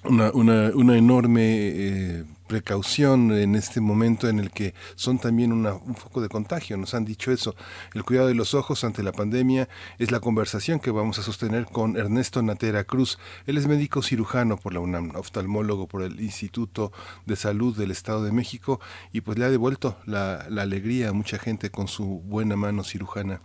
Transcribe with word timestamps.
una, 0.04 0.70
una, 0.72 0.96
enorme... 0.96 1.42
Eh, 1.44 2.24
precaución 2.52 3.32
en 3.32 3.54
este 3.54 3.80
momento 3.80 4.28
en 4.28 4.38
el 4.38 4.50
que 4.50 4.74
son 4.94 5.18
también 5.18 5.52
un 5.52 5.94
foco 5.96 6.20
de 6.20 6.28
contagio. 6.28 6.76
Nos 6.76 6.92
han 6.92 7.06
dicho 7.06 7.32
eso. 7.32 7.54
El 7.94 8.04
cuidado 8.04 8.28
de 8.28 8.34
los 8.34 8.52
ojos 8.52 8.84
ante 8.84 9.02
la 9.02 9.12
pandemia 9.12 9.70
es 9.98 10.10
la 10.10 10.20
conversación 10.20 10.78
que 10.78 10.90
vamos 10.90 11.18
a 11.18 11.22
sostener 11.22 11.64
con 11.64 11.96
Ernesto 11.96 12.42
Natera 12.42 12.84
Cruz. 12.84 13.18
Él 13.46 13.56
es 13.56 13.66
médico 13.66 14.02
cirujano 14.02 14.58
por 14.58 14.74
la 14.74 14.80
UNAM, 14.80 15.16
oftalmólogo 15.16 15.88
por 15.88 16.02
el 16.02 16.20
Instituto 16.20 16.92
de 17.24 17.36
Salud 17.36 17.74
del 17.74 17.90
Estado 17.90 18.22
de 18.22 18.32
México 18.32 18.80
y 19.12 19.22
pues 19.22 19.38
le 19.38 19.46
ha 19.46 19.50
devuelto 19.50 19.96
la, 20.04 20.44
la 20.50 20.60
alegría 20.60 21.08
a 21.08 21.14
mucha 21.14 21.38
gente 21.38 21.70
con 21.70 21.88
su 21.88 22.04
buena 22.04 22.54
mano 22.54 22.84
cirujana. 22.84 23.40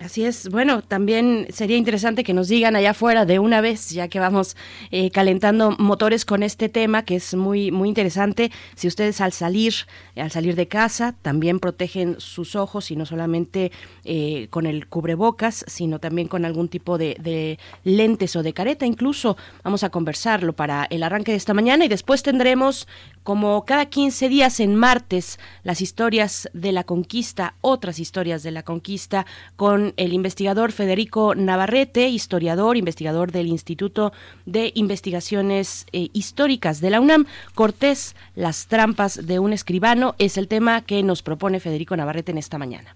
Así 0.00 0.24
es. 0.24 0.48
Bueno, 0.48 0.82
también 0.82 1.46
sería 1.50 1.76
interesante 1.76 2.24
que 2.24 2.34
nos 2.34 2.48
digan 2.48 2.74
allá 2.74 2.90
afuera 2.90 3.26
de 3.26 3.38
una 3.38 3.60
vez, 3.60 3.90
ya 3.90 4.08
que 4.08 4.18
vamos 4.18 4.56
eh, 4.90 5.12
calentando 5.12 5.70
motores 5.78 6.24
con 6.24 6.42
este 6.42 6.68
tema, 6.68 7.04
que 7.04 7.14
es 7.14 7.34
muy 7.34 7.70
muy 7.70 7.88
interesante. 7.90 8.50
Si 8.74 8.88
ustedes 8.88 9.20
al 9.20 9.32
salir, 9.32 9.72
al 10.16 10.32
salir 10.32 10.56
de 10.56 10.66
casa, 10.66 11.14
también 11.22 11.60
protegen 11.60 12.16
sus 12.18 12.56
ojos 12.56 12.90
y 12.90 12.96
no 12.96 13.06
solamente 13.06 13.70
eh, 14.04 14.48
con 14.50 14.66
el 14.66 14.88
cubrebocas, 14.88 15.64
sino 15.68 16.00
también 16.00 16.26
con 16.26 16.44
algún 16.44 16.68
tipo 16.68 16.98
de, 16.98 17.16
de 17.20 17.60
lentes 17.84 18.34
o 18.34 18.42
de 18.42 18.52
careta. 18.52 18.86
Incluso 18.86 19.36
vamos 19.62 19.84
a 19.84 19.90
conversarlo 19.90 20.54
para 20.54 20.88
el 20.90 21.04
arranque 21.04 21.30
de 21.30 21.38
esta 21.38 21.54
mañana 21.54 21.84
y 21.84 21.88
después 21.88 22.24
tendremos 22.24 22.88
como 23.24 23.64
cada 23.64 23.86
15 23.86 24.28
días 24.28 24.60
en 24.60 24.76
martes, 24.76 25.40
las 25.64 25.80
historias 25.80 26.48
de 26.52 26.70
la 26.70 26.84
conquista, 26.84 27.54
otras 27.62 27.98
historias 27.98 28.42
de 28.42 28.52
la 28.52 28.62
conquista, 28.62 29.26
con 29.56 29.94
el 29.96 30.12
investigador 30.12 30.70
Federico 30.70 31.34
Navarrete, 31.34 32.08
historiador, 32.08 32.76
investigador 32.76 33.32
del 33.32 33.48
Instituto 33.48 34.12
de 34.46 34.70
Investigaciones 34.74 35.86
eh, 35.92 36.10
Históricas 36.12 36.80
de 36.80 36.90
la 36.90 37.00
UNAM. 37.00 37.26
Cortés, 37.54 38.14
las 38.36 38.66
trampas 38.66 39.26
de 39.26 39.38
un 39.38 39.52
escribano, 39.52 40.14
es 40.18 40.36
el 40.36 40.46
tema 40.46 40.82
que 40.82 41.02
nos 41.02 41.22
propone 41.22 41.60
Federico 41.60 41.96
Navarrete 41.96 42.32
en 42.32 42.38
esta 42.38 42.58
mañana. 42.58 42.94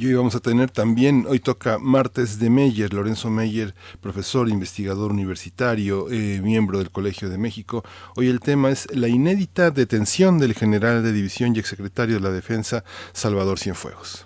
Y 0.00 0.06
hoy 0.06 0.14
vamos 0.14 0.34
a 0.34 0.40
tener 0.40 0.70
también, 0.70 1.26
hoy 1.28 1.40
toca 1.40 1.78
martes 1.78 2.38
de 2.38 2.48
Meyer, 2.48 2.94
Lorenzo 2.94 3.28
Meyer, 3.28 3.74
profesor, 4.00 4.48
investigador 4.48 5.10
universitario, 5.10 6.10
eh, 6.10 6.40
miembro 6.42 6.78
del 6.78 6.90
Colegio 6.90 7.28
de 7.28 7.36
México. 7.36 7.84
Hoy 8.16 8.28
el 8.28 8.40
tema 8.40 8.70
es 8.70 8.88
la 8.96 9.08
inédita 9.08 9.70
detención 9.70 10.38
del 10.38 10.54
general 10.54 11.02
de 11.02 11.12
división 11.12 11.54
y 11.54 11.58
exsecretario 11.58 12.14
de 12.14 12.22
la 12.22 12.30
Defensa, 12.30 12.82
Salvador 13.12 13.58
Cienfuegos. 13.58 14.24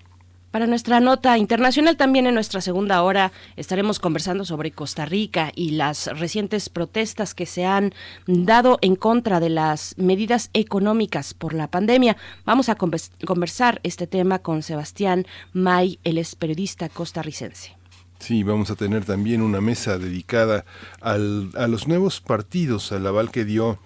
Para 0.54 0.68
nuestra 0.68 1.00
nota 1.00 1.36
internacional, 1.36 1.96
también 1.96 2.28
en 2.28 2.34
nuestra 2.34 2.60
segunda 2.60 3.02
hora 3.02 3.32
estaremos 3.56 3.98
conversando 3.98 4.44
sobre 4.44 4.70
Costa 4.70 5.04
Rica 5.04 5.50
y 5.52 5.70
las 5.70 6.06
recientes 6.16 6.68
protestas 6.68 7.34
que 7.34 7.44
se 7.44 7.66
han 7.66 7.92
dado 8.28 8.78
en 8.80 8.94
contra 8.94 9.40
de 9.40 9.48
las 9.48 9.98
medidas 9.98 10.50
económicas 10.52 11.34
por 11.34 11.54
la 11.54 11.66
pandemia. 11.66 12.16
Vamos 12.44 12.68
a 12.68 12.76
conversar 12.76 13.80
este 13.82 14.06
tema 14.06 14.38
con 14.38 14.62
Sebastián 14.62 15.26
May, 15.52 15.98
el 16.04 16.18
es 16.18 16.36
periodista 16.36 16.88
costarricense. 16.88 17.76
Sí, 18.20 18.44
vamos 18.44 18.70
a 18.70 18.76
tener 18.76 19.04
también 19.04 19.42
una 19.42 19.60
mesa 19.60 19.98
dedicada 19.98 20.64
a 21.00 21.16
los 21.18 21.88
nuevos 21.88 22.20
partidos, 22.20 22.92
al 22.92 23.04
aval 23.08 23.32
que 23.32 23.44
dio 23.44 23.80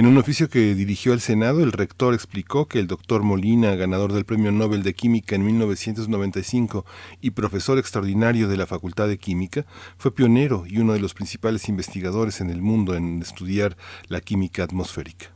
En 0.00 0.06
un 0.06 0.16
oficio 0.16 0.48
que 0.48 0.74
dirigió 0.74 1.12
al 1.12 1.20
Senado, 1.20 1.62
el 1.62 1.72
rector 1.72 2.14
explicó 2.14 2.64
que 2.64 2.78
el 2.78 2.86
doctor 2.86 3.22
Molina, 3.22 3.74
ganador 3.74 4.14
del 4.14 4.24
Premio 4.24 4.50
Nobel 4.50 4.82
de 4.82 4.94
Química 4.94 5.34
en 5.34 5.44
1995 5.44 6.86
y 7.20 7.32
profesor 7.32 7.76
extraordinario 7.76 8.48
de 8.48 8.56
la 8.56 8.64
Facultad 8.64 9.08
de 9.08 9.18
Química, 9.18 9.66
fue 9.98 10.14
pionero 10.14 10.64
y 10.66 10.78
uno 10.78 10.94
de 10.94 11.00
los 11.00 11.12
principales 11.12 11.68
investigadores 11.68 12.40
en 12.40 12.48
el 12.48 12.62
mundo 12.62 12.94
en 12.94 13.20
estudiar 13.20 13.76
la 14.08 14.22
química 14.22 14.64
atmosférica. 14.64 15.32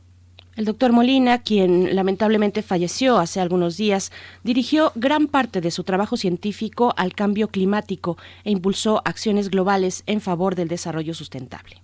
El 0.55 0.65
doctor 0.65 0.91
Molina, 0.91 1.43
quien 1.43 1.95
lamentablemente 1.95 2.63
falleció 2.63 3.19
hace 3.19 3.41
algunos 3.41 3.77
días, 3.77 4.11
dirigió 4.43 4.93
gran 4.95 5.27
parte 5.27 5.61
de 5.61 5.69
su 5.69 5.83
trabajo 5.83 6.17
científico 6.17 6.95
al 6.97 7.13
cambio 7.13 7.49
climático 7.49 8.17
e 8.43 8.49
impulsó 8.49 9.03
acciones 9.05 9.51
globales 9.51 10.01
en 10.07 10.21
favor 10.21 10.55
del 10.55 10.69
desarrollo 10.69 11.13
sustentable. 11.13 11.83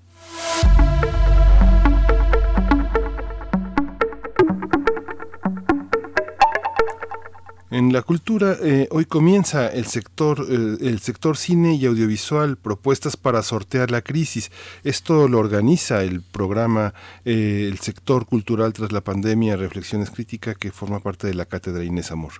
En 7.71 7.94
la 7.94 8.01
cultura 8.01 8.57
eh, 8.62 8.89
hoy 8.91 9.06
comienza 9.06 9.69
el 9.69 9.85
sector 9.85 10.45
eh, 10.50 10.77
el 10.81 11.00
sector 11.00 11.38
cine 11.38 11.75
y 11.75 11.85
audiovisual 11.85 12.57
propuestas 12.57 13.15
para 13.15 13.41
sortear 13.44 13.91
la 13.91 14.01
crisis. 14.01 14.51
Esto 14.83 15.29
lo 15.29 15.39
organiza 15.39 16.03
el 16.03 16.21
programa 16.21 16.94
eh, 17.23 17.69
el 17.71 17.79
sector 17.79 18.25
cultural 18.25 18.73
tras 18.73 18.91
la 18.91 19.00
pandemia 19.00 19.56
reflexiones 19.56 20.09
críticas 20.09 20.57
que 20.57 20.73
forma 20.73 21.00
parte 21.00 21.27
de 21.27 21.33
la 21.33 21.45
cátedra 21.45 21.85
Inés 21.85 22.12
Amor. 22.12 22.33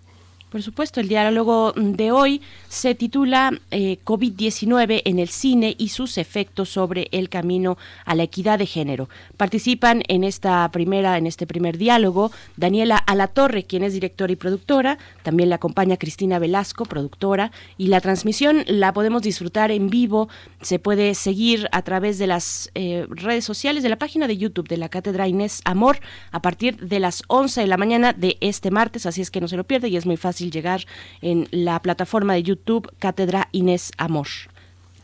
Por 0.52 0.62
supuesto, 0.62 1.00
el 1.00 1.08
diálogo 1.08 1.72
de 1.78 2.12
hoy 2.12 2.42
se 2.68 2.94
titula 2.94 3.58
eh, 3.72 4.00
COVID-19 4.04 5.02
en 5.06 5.20
el 5.20 5.30
cine 5.30 5.76
y 5.78 5.88
sus 5.88 6.18
efectos 6.18 6.68
sobre 6.68 7.08
el 7.14 7.30
camino 7.30 7.78
a 8.04 8.16
la 8.16 8.24
equidad 8.24 8.60
de 8.60 8.66
género. 8.66 9.08
Participan 9.38 10.04
en 10.10 10.26
esta 10.26 10.70
primera, 10.70 11.18
en 11.18 11.26
este 11.26 11.48
primer 11.48 11.78
diálogo, 11.78 12.34
Daniela 12.58 12.98
Alatorre, 12.98 13.64
quien 13.64 13.84
es 13.84 13.94
directora 13.94 14.34
y 14.34 14.36
productora, 14.36 14.98
también 15.24 15.48
la 15.48 15.56
acompaña 15.56 15.96
Cristina 15.96 16.38
Velasco, 16.38 16.84
productora, 16.84 17.54
y 17.78 17.88
la 17.88 18.02
transmisión 18.02 18.66
la 18.68 18.92
podemos 18.92 19.22
disfrutar 19.22 19.72
en 19.72 19.90
vivo, 19.90 20.28
se 20.62 20.80
puede 20.80 21.16
seguir 21.16 21.70
a 21.72 21.82
través 21.84 22.18
de 22.18 22.28
las 22.28 22.72
eh, 22.76 23.08
redes 23.08 23.46
sociales 23.46 23.84
de 23.84 23.90
la 23.90 23.98
página 23.98 24.28
de 24.28 24.36
YouTube 24.36 24.68
de 24.68 24.76
la 24.76 24.90
Cátedra 24.90 25.30
Inés 25.30 25.62
Amor 25.64 26.02
a 26.32 26.42
partir 26.42 26.76
de 26.76 27.00
las 27.00 27.24
11 27.30 27.62
de 27.62 27.68
la 27.68 27.78
mañana 27.78 28.12
de 28.12 28.38
este 28.42 28.70
martes, 28.70 29.06
así 29.06 29.22
es 29.22 29.32
que 29.32 29.40
no 29.40 29.48
se 29.48 29.56
lo 29.56 29.64
pierde 29.64 29.88
y 29.88 29.96
es 29.96 30.06
muy 30.06 30.18
fácil 30.18 30.41
llegar 30.50 30.86
en 31.22 31.48
la 31.52 31.82
plataforma 31.82 32.34
de 32.34 32.44
YouTube 32.44 32.92
Cátedra 32.98 33.50
Inés 33.52 33.92
Amor. 33.98 34.28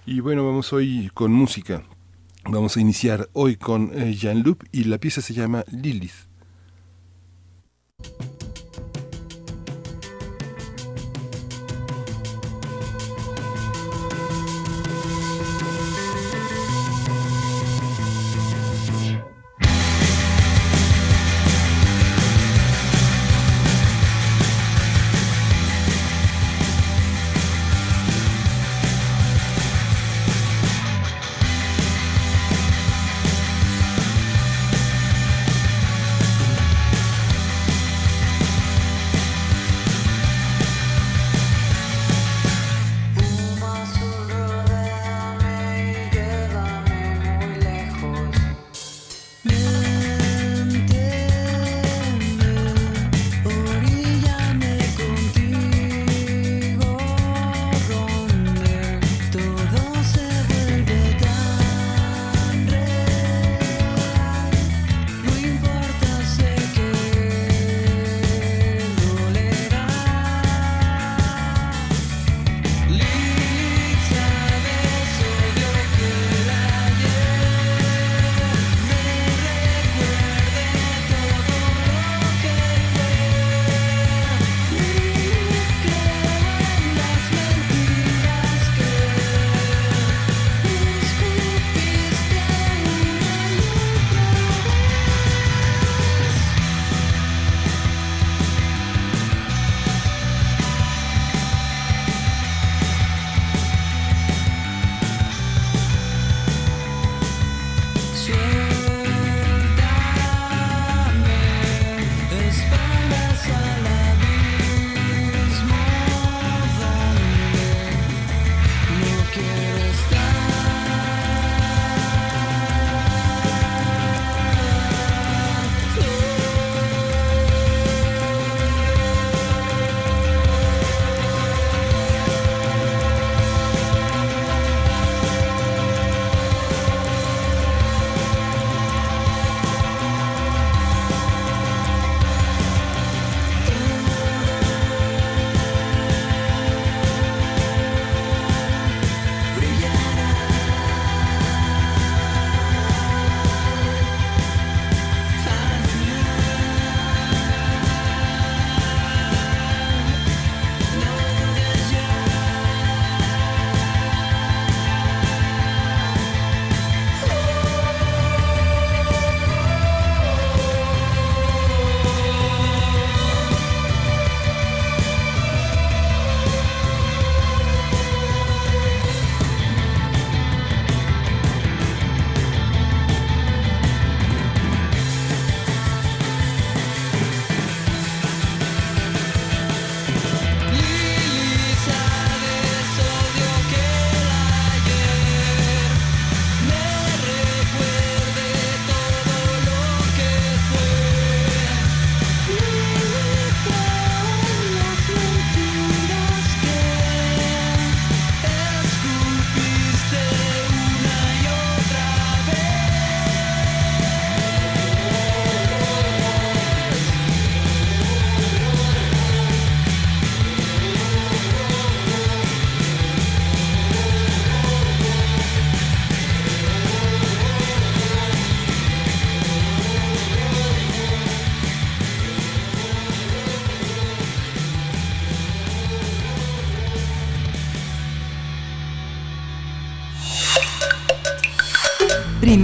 Y 0.06 0.22
bueno, 0.22 0.45
vamos 0.45 0.72
hoy 0.74 1.12
con 1.13 1.34
música. 1.34 1.84
Vamos 2.45 2.78
a 2.78 2.81
iniciar 2.81 3.28
hoy 3.34 3.57
con 3.57 3.92
eh, 3.94 4.13
Jean 4.13 4.42
Luc 4.42 4.66
y 4.72 4.86
la 4.86 4.98
pieza 4.98 5.22
se 5.22 5.34
llama 5.34 5.66
Lilith. 5.69 6.26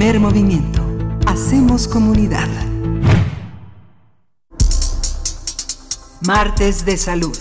Primer 0.03 0.19
movimiento. 0.19 0.85
Hacemos 1.27 1.87
comunidad. 1.87 2.49
Martes 6.27 6.83
de 6.83 6.97
Salud. 6.97 7.37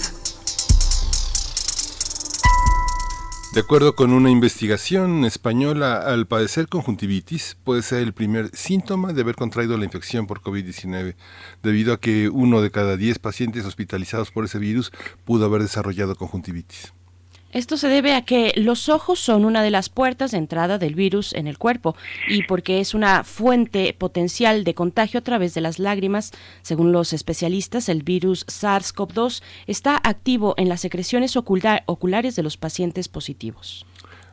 De 3.53 3.61
acuerdo 3.61 3.97
con 3.97 4.13
una 4.13 4.31
investigación 4.31 5.25
española, 5.25 5.97
al 5.97 6.29
padecer 6.29 6.69
conjuntivitis 6.69 7.57
puede 7.65 7.83
ser 7.83 7.99
el 7.99 8.13
primer 8.13 8.55
síntoma 8.55 9.13
de 9.13 9.23
haber 9.23 9.35
contraído 9.35 9.77
la 9.77 9.85
infección 9.85 10.29
por 10.29 10.41
COVID-19, 10.41 11.17
debido 11.65 11.93
a 11.93 11.99
que 11.99 12.29
uno 12.29 12.63
de 12.63 12.71
cada 12.71 12.97
diez 12.97 13.19
pacientes 13.19 13.65
hospitalizados 13.65 14.31
por 14.31 14.45
ese 14.45 14.61
virus 14.61 14.93
pudo 15.25 15.47
haber 15.47 15.63
desarrollado 15.63 16.15
conjuntivitis. 16.15 16.93
Esto 17.53 17.77
se 17.77 17.89
debe 17.89 18.15
a 18.15 18.23
que 18.23 18.53
los 18.57 18.89
ojos 18.89 19.21
son 19.21 19.45
una 19.45 19.63
de 19.63 19.71
las 19.71 19.91
puertas 19.91 20.31
de 20.31 20.39
entrada 20.39 20.79
del 20.79 20.95
virus 20.95 21.35
en 21.35 21.47
el 21.47 21.59
cuerpo 21.59 21.95
y 22.27 22.45
porque 22.45 22.81
es 22.81 22.95
una 22.95 23.25
fuente 23.25 23.93
potencial 23.93 24.65
de 24.65 24.75
contagio 24.75 25.21
a 25.21 25.23
través 25.23 25.53
de 25.53 25.61
las 25.61 25.79
lágrimas. 25.79 26.33
Según 26.63 26.93
los 26.93 27.13
especialistas, 27.13 27.91
el 27.91 28.03
virus 28.03 28.47
SARS-CoV-2 28.47 29.43
está 29.67 30.01
activo 30.03 30.55
en 30.57 30.71
las 30.71 30.81
secreciones 30.81 31.37
oculares 31.37 32.37
de 32.37 32.43
los 32.43 32.57
pacientes 32.57 33.09
positivos. 33.09 33.85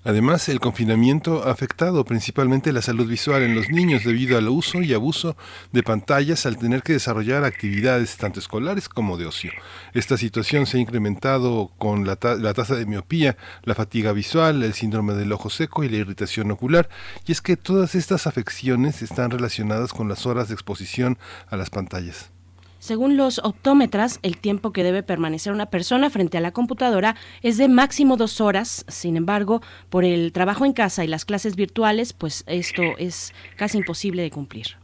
Además, 0.09 0.49
el 0.49 0.59
confinamiento 0.59 1.47
ha 1.47 1.51
afectado 1.51 2.03
principalmente 2.03 2.73
la 2.73 2.81
salud 2.81 3.07
visual 3.07 3.43
en 3.43 3.53
los 3.53 3.69
niños 3.69 4.03
debido 4.03 4.39
al 4.39 4.49
uso 4.49 4.81
y 4.81 4.91
abuso 4.91 5.37
de 5.71 5.83
pantallas 5.83 6.47
al 6.47 6.57
tener 6.57 6.81
que 6.81 6.93
desarrollar 6.93 7.43
actividades 7.43 8.17
tanto 8.17 8.39
escolares 8.39 8.89
como 8.89 9.17
de 9.17 9.27
ocio. 9.27 9.51
Esta 9.93 10.17
situación 10.17 10.65
se 10.65 10.77
ha 10.77 10.81
incrementado 10.81 11.71
con 11.77 12.07
la, 12.07 12.15
tasa 12.15 12.73
de 12.73 12.87
miopía, 12.87 13.37
la 13.61 13.75
fatiga 13.75 14.11
visual, 14.11 14.63
el 14.63 14.73
síndrome 14.73 15.13
del 15.13 15.31
ojo 15.31 15.51
seco 15.51 15.83
y 15.83 15.89
la 15.89 15.97
irritación 15.97 16.49
ocular. 16.49 16.89
Y 17.27 17.31
es 17.31 17.41
que 17.41 17.55
todas 17.55 17.93
estas 17.93 18.25
afecciones 18.25 19.03
están 19.03 19.29
relacionadas 19.29 19.93
con 19.93 20.09
las 20.09 20.25
horas 20.25 20.47
de 20.47 20.55
exposición 20.55 21.19
a 21.51 21.55
las 21.55 21.69
pantallas. 21.69 22.31
Según 22.79 23.17
los 23.17 23.39
optómetras, 23.39 24.19
el 24.23 24.37
tiempo 24.37 24.71
que 24.71 24.83
debe 24.83 25.03
permanecer 25.03 25.51
una 25.51 25.67
persona 25.67 26.09
frente 26.09 26.37
a 26.37 26.41
la 26.41 26.51
computadora 26.51 27.15
es 27.41 27.57
de 27.57 27.67
máximo 27.67 28.15
dos 28.15 28.39
horas. 28.39 28.85
Sin 28.87 29.17
embargo, 29.17 29.61
por 29.89 30.05
el 30.05 30.31
trabajo 30.31 30.65
en 30.65 30.73
casa 30.73 31.03
y 31.03 31.07
las 31.07 31.25
clases 31.25 31.57
virtuales, 31.57 32.13
pues 32.13 32.43
esto 32.47 32.81
es 32.97 33.33
casi 33.57 33.79
imposible 33.79 34.21
de 34.21 34.31
cumplir. 34.31 34.77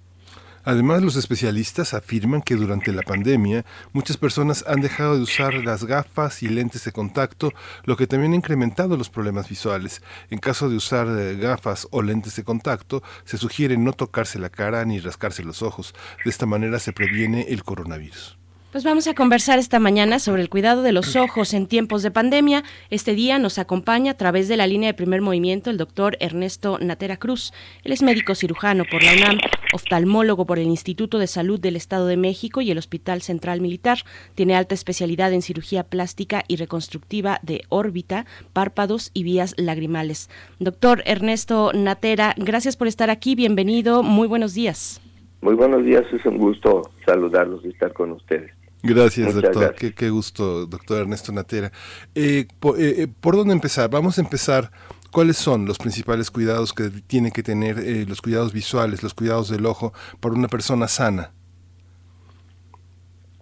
Además, 0.65 1.03
los 1.03 1.15
especialistas 1.15 1.93
afirman 1.93 2.41
que 2.41 2.55
durante 2.55 2.91
la 2.91 3.03
pandemia 3.03 3.63
muchas 3.93 4.17
personas 4.17 4.65
han 4.67 4.81
dejado 4.81 5.15
de 5.15 5.21
usar 5.21 5.53
las 5.53 5.83
gafas 5.83 6.41
y 6.41 6.47
lentes 6.47 6.83
de 6.85 6.91
contacto, 6.91 7.53
lo 7.83 7.95
que 7.95 8.07
también 8.07 8.33
ha 8.33 8.37
incrementado 8.37 8.97
los 8.97 9.11
problemas 9.11 9.47
visuales. 9.47 10.01
En 10.31 10.39
caso 10.39 10.67
de 10.67 10.75
usar 10.75 11.07
eh, 11.07 11.35
gafas 11.37 11.87
o 11.91 12.01
lentes 12.01 12.35
de 12.35 12.43
contacto, 12.43 13.03
se 13.25 13.37
sugiere 13.37 13.77
no 13.77 13.93
tocarse 13.93 14.39
la 14.39 14.49
cara 14.49 14.83
ni 14.85 14.99
rascarse 14.99 15.43
los 15.43 15.61
ojos. 15.61 15.93
De 16.23 16.31
esta 16.31 16.47
manera 16.47 16.79
se 16.79 16.93
previene 16.93 17.45
el 17.49 17.63
coronavirus. 17.63 18.39
Pues 18.75 18.83
vamos 18.83 19.07
a 19.07 19.13
conversar 19.13 19.57
esta 19.57 19.79
mañana 19.79 20.19
sobre 20.19 20.41
el 20.41 20.49
cuidado 20.49 20.81
de 20.81 20.91
los 20.91 21.15
ojos 21.15 21.53
en 21.53 21.65
tiempos 21.65 22.03
de 22.03 22.11
pandemia. 22.11 22.65
Este 22.89 23.15
día 23.15 23.39
nos 23.39 23.57
acompaña 23.57 24.11
a 24.11 24.17
través 24.17 24.49
de 24.49 24.57
la 24.57 24.67
línea 24.67 24.89
de 24.89 24.93
primer 24.93 25.21
movimiento 25.21 25.69
el 25.69 25.77
doctor 25.77 26.17
Ernesto 26.19 26.77
Natera 26.81 27.15
Cruz. 27.15 27.53
Él 27.85 27.93
es 27.93 28.03
médico 28.03 28.35
cirujano 28.35 28.83
por 28.91 29.01
la 29.01 29.13
UNAM, 29.13 29.37
oftalmólogo 29.73 30.45
por 30.45 30.59
el 30.59 30.67
Instituto 30.67 31.19
de 31.19 31.27
Salud 31.27 31.57
del 31.57 31.77
Estado 31.77 32.05
de 32.07 32.17
México 32.17 32.59
y 32.59 32.69
el 32.69 32.77
Hospital 32.77 33.21
Central 33.21 33.61
Militar. 33.61 33.99
Tiene 34.33 34.57
alta 34.57 34.75
especialidad 34.75 35.31
en 35.31 35.41
cirugía 35.41 35.85
plástica 35.85 36.43
y 36.49 36.57
reconstructiva 36.57 37.39
de 37.43 37.61
órbita, 37.69 38.25
párpados 38.51 39.09
y 39.13 39.23
vías 39.23 39.55
lagrimales. 39.57 40.29
Doctor 40.59 41.01
Ernesto 41.05 41.71
Natera, 41.73 42.33
gracias 42.35 42.75
por 42.75 42.87
estar 42.87 43.09
aquí. 43.09 43.35
Bienvenido. 43.35 44.03
Muy 44.03 44.27
buenos 44.27 44.53
días. 44.53 44.99
Muy 45.39 45.53
buenos 45.53 45.85
días. 45.85 46.03
Es 46.11 46.25
un 46.25 46.37
gusto 46.37 46.91
saludarlos 47.05 47.63
y 47.63 47.69
estar 47.69 47.93
con 47.93 48.11
ustedes. 48.11 48.51
Gracias, 48.85 49.33
doctor. 49.33 49.73
Qué, 49.75 50.09
gusto, 50.09 50.65
doctor 50.67 51.01
Ernesto 51.01 51.31
Natera. 51.31 51.71
Eh, 52.13 52.45
eh, 52.77 52.95
eh, 52.97 53.07
por, 53.19 53.35
dónde 53.35 53.53
empezar? 53.53 53.89
Vamos 53.89 54.17
a 54.17 54.21
empezar. 54.21 54.71
¿Cuáles 55.11 55.37
son 55.37 55.65
los 55.65 55.77
principales 55.77 56.29
cuidados 56.29 56.73
que 56.73 56.89
tiene 57.07 57.31
que 57.31 57.41
tener, 57.41 57.77
los 58.07 58.21
cuidados 58.21 58.51
visuales, 58.51 59.01
los 59.01 59.13
cuidados 59.13 59.49
del 59.49 59.65
ojo 59.65 59.93
para 60.19 60.35
una 60.35 60.49
persona 60.49 60.89
sana? 60.89 61.31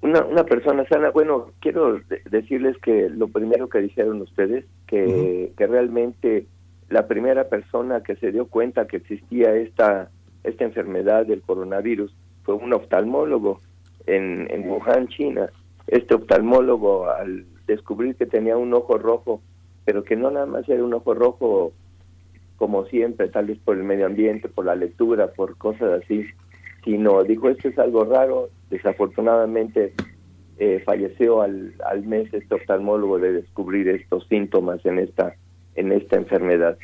Una, 0.03 0.23
una 0.23 0.43
persona 0.43 0.85
sana, 0.87 1.09
bueno, 1.09 1.47
quiero 1.61 1.99
decirles 2.29 2.77
que 2.77 3.09
lo 3.09 3.27
primero 3.27 3.69
que 3.69 3.79
dijeron 3.79 4.21
ustedes, 4.21 4.65
que, 4.85 5.51
que 5.57 5.65
realmente 5.65 6.45
la 6.89 7.07
primera 7.07 7.45
persona 7.45 8.03
que 8.03 8.17
se 8.17 8.31
dio 8.31 8.45
cuenta 8.45 8.85
que 8.85 8.97
existía 8.97 9.55
esta, 9.55 10.11
esta 10.43 10.65
enfermedad 10.65 11.25
del 11.25 11.41
coronavirus 11.41 12.13
fue 12.43 12.53
un 12.53 12.71
oftalmólogo 12.71 13.61
en, 14.05 14.47
en 14.49 14.69
Wuhan, 14.69 15.07
China, 15.07 15.49
este 15.87 16.15
oftalmólogo 16.15 17.09
al 17.09 17.45
descubrir 17.67 18.15
que 18.15 18.25
tenía 18.25 18.57
un 18.57 18.73
ojo 18.73 18.97
rojo, 18.97 19.41
pero 19.85 20.03
que 20.03 20.15
no 20.15 20.31
nada 20.31 20.45
más 20.45 20.67
era 20.69 20.83
un 20.83 20.93
ojo 20.93 21.13
rojo 21.13 21.73
como 22.57 22.85
siempre, 22.85 23.27
tal 23.29 23.47
vez 23.47 23.57
por 23.59 23.77
el 23.77 23.83
medio 23.83 24.05
ambiente, 24.05 24.47
por 24.47 24.65
la 24.65 24.75
lectura, 24.75 25.33
por 25.33 25.57
cosas 25.57 26.01
así, 26.03 26.25
sino 26.83 27.23
dijo, 27.23 27.49
esto 27.49 27.67
es 27.67 27.77
algo 27.79 28.05
raro, 28.05 28.49
desafortunadamente 28.69 29.93
eh, 30.59 30.81
falleció 30.85 31.41
al, 31.41 31.73
al 31.85 32.03
mes 32.03 32.33
este 32.33 32.55
oftalmólogo 32.55 33.19
de 33.19 33.33
descubrir 33.33 33.89
estos 33.89 34.27
síntomas 34.27 34.85
en 34.85 34.99
esta, 34.99 35.35
en 35.75 35.91
esta 35.91 36.15
enfermedad. 36.15 36.77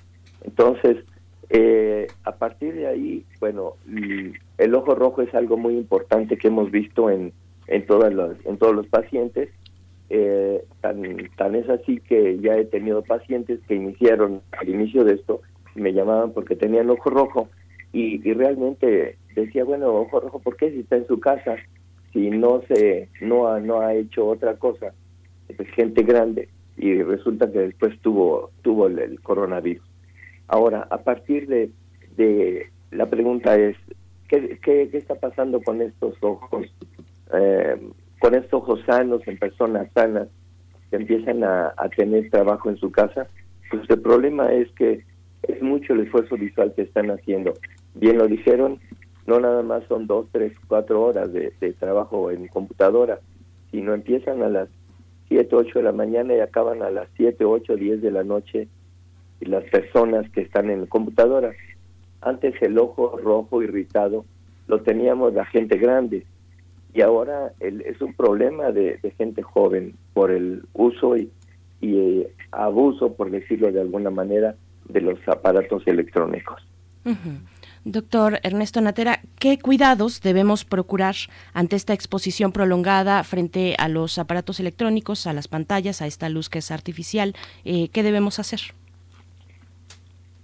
Entonces, 0.43 0.97
eh, 1.49 2.07
a 2.23 2.35
partir 2.35 2.75
de 2.75 2.87
ahí, 2.87 3.25
bueno, 3.39 3.73
el 4.57 4.75
ojo 4.75 4.93
rojo 4.93 5.21
es 5.21 5.33
algo 5.33 5.57
muy 5.57 5.75
importante 5.75 6.37
que 6.37 6.49
hemos 6.49 6.69
visto 6.69 7.09
en, 7.09 7.33
en, 7.67 7.85
todas 7.85 8.13
las, 8.13 8.31
en 8.45 8.57
todos 8.57 8.75
los 8.75 8.87
pacientes. 8.87 9.49
Eh, 10.11 10.63
tan, 10.81 11.29
tan 11.37 11.55
es 11.55 11.69
así 11.69 11.99
que 11.99 12.39
ya 12.39 12.57
he 12.57 12.65
tenido 12.65 13.03
pacientes 13.03 13.59
que 13.67 13.75
iniciaron 13.75 14.41
al 14.59 14.67
inicio 14.67 15.03
de 15.03 15.13
esto, 15.13 15.41
me 15.75 15.93
llamaban 15.93 16.33
porque 16.33 16.55
tenían 16.55 16.89
ojo 16.89 17.11
rojo 17.11 17.49
y, 17.93 18.27
y 18.27 18.33
realmente 18.33 19.17
decía, 19.35 19.63
bueno, 19.63 19.93
ojo 19.93 20.19
rojo, 20.19 20.39
¿por 20.39 20.57
qué 20.57 20.71
si 20.71 20.79
está 20.79 20.97
en 20.97 21.05
su 21.05 21.19
casa? 21.19 21.57
Si 22.11 22.31
no 22.31 22.63
se 22.67 23.07
no 23.21 23.47
ha, 23.47 23.59
no 23.59 23.81
ha 23.81 23.93
hecho 23.93 24.25
otra 24.27 24.55
cosa, 24.55 24.93
es 25.47 25.67
gente 25.69 26.01
grande 26.03 26.49
y 26.75 27.01
resulta 27.03 27.51
que 27.51 27.59
después 27.59 27.99
tuvo 28.01 28.49
tuvo 28.63 28.87
el 28.87 29.19
coronavirus. 29.21 29.88
Ahora, 30.49 30.87
a 30.89 30.97
partir 30.97 31.47
de, 31.47 31.69
de 32.17 32.71
la 32.89 33.07
pregunta 33.07 33.55
es, 33.55 33.77
¿qué, 34.27 34.59
¿qué, 34.63 34.89
está 34.93 35.13
pasando 35.13 35.61
con 35.61 35.79
estos 35.79 36.15
ojos, 36.21 36.65
eh, 37.33 37.79
con 38.19 38.33
estos 38.33 38.53
ojos 38.53 38.81
sanos 38.87 39.21
en 39.27 39.37
personas 39.37 39.91
sanas 39.93 40.27
que 40.89 40.95
empiezan 40.95 41.43
a, 41.43 41.71
tener 41.95 42.31
trabajo 42.31 42.67
en 42.71 42.77
su 42.77 42.91
casa? 42.91 43.27
Pues 43.69 43.87
el 43.89 44.01
problema 44.01 44.51
es 44.51 44.71
que 44.71 45.05
es 45.43 45.61
mucho 45.61 45.93
el 45.93 45.99
esfuerzo 45.99 46.35
visual 46.35 46.73
que 46.75 46.81
están 46.81 47.11
haciendo. 47.11 47.53
Bien 47.93 48.17
lo 48.17 48.27
dijeron, 48.27 48.79
no 49.27 49.39
nada 49.39 49.61
más 49.61 49.83
son 49.87 50.07
dos, 50.07 50.25
tres, 50.31 50.53
cuatro 50.67 51.03
horas 51.03 51.31
de, 51.31 51.53
de 51.61 51.73
trabajo 51.73 52.31
en 52.31 52.47
computadora, 52.47 53.19
sino 53.69 53.93
empiezan 53.93 54.41
a 54.41 54.49
las 54.49 54.69
siete, 55.27 55.55
ocho 55.55 55.77
de 55.77 55.83
la 55.83 55.91
mañana 55.91 56.33
y 56.33 56.39
acaban 56.39 56.81
a 56.81 56.89
las 56.89 57.07
siete, 57.15 57.45
ocho, 57.45 57.75
diez 57.75 58.01
de 58.01 58.09
la 58.09 58.23
noche 58.23 58.67
las 59.45 59.63
personas 59.65 60.29
que 60.31 60.41
están 60.41 60.69
en 60.69 60.85
computadoras. 60.85 61.55
Antes 62.21 62.53
el 62.61 62.77
ojo 62.77 63.17
rojo 63.17 63.61
irritado 63.61 64.25
lo 64.67 64.81
teníamos 64.81 65.33
la 65.33 65.45
gente 65.45 65.77
grande 65.77 66.25
y 66.93 67.01
ahora 67.01 67.53
es 67.59 68.01
un 68.01 68.13
problema 68.13 68.71
de, 68.71 68.99
gente 69.17 69.41
joven 69.41 69.93
por 70.13 70.31
el 70.31 70.63
uso 70.73 71.17
y, 71.17 71.31
eh, 71.81 72.33
abuso, 72.51 73.13
por 73.13 73.29
decirlo 73.31 73.71
de 73.71 73.81
alguna 73.81 74.09
manera, 74.09 74.55
de 74.87 75.01
los 75.01 75.19
aparatos 75.27 75.83
electrónicos. 75.85 76.61
Doctor 77.85 78.39
Ernesto 78.43 78.81
Natera, 78.81 79.21
¿qué 79.39 79.57
cuidados 79.57 80.21
debemos 80.21 80.65
procurar 80.65 81.15
ante 81.53 81.75
esta 81.75 81.93
exposición 81.93 82.51
prolongada 82.51 83.23
frente 83.23 83.75
a 83.77 83.87
los 83.87 84.17
aparatos 84.17 84.59
electrónicos, 84.59 85.27
a 85.27 85.33
las 85.33 85.47
pantallas, 85.47 86.01
a 86.01 86.07
esta 86.07 86.27
luz 86.27 86.49
que 86.49 86.59
es 86.59 86.71
artificial? 86.71 87.35
Eh, 87.63 87.89
¿Qué 87.89 88.03
debemos 88.03 88.39
hacer? 88.39 88.59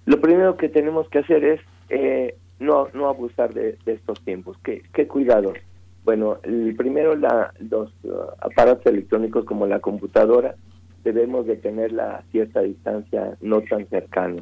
Lo 0.06 0.22
primero 0.22 0.56
que 0.58 0.70
tenemos 0.70 1.10
que 1.10 1.20
hacer 1.20 1.44
es 1.44 1.62
eh, 1.90 2.36
no, 2.60 2.88
no 2.94 3.10
abusar 3.10 3.54
de, 3.54 3.78
estos 3.86 4.22
tiempos. 4.22 4.58
¿Qué, 4.64 4.84
¿Qué, 4.94 5.08
cuidados? 5.08 5.58
Bueno, 6.04 6.38
el 6.44 6.76
primero, 6.76 7.16
la, 7.16 7.54
los 7.70 7.92
uh, 8.04 8.32
aparatos 8.40 8.86
electrónicos 8.86 9.46
como 9.46 9.66
la 9.66 9.80
computadora, 9.80 10.56
debemos 11.04 11.48
de 11.48 11.56
tenerla 11.58 12.18
a 12.18 12.22
cierta 12.32 12.62
distancia, 12.62 13.38
no 13.42 13.62
tan 13.62 13.88
cercana, 13.88 14.42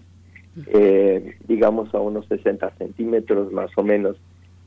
eh, 0.67 1.35
digamos 1.47 1.93
a 1.93 1.99
unos 1.99 2.25
60 2.27 2.69
centímetros 2.77 3.51
más 3.51 3.71
o 3.77 3.83
menos. 3.83 4.17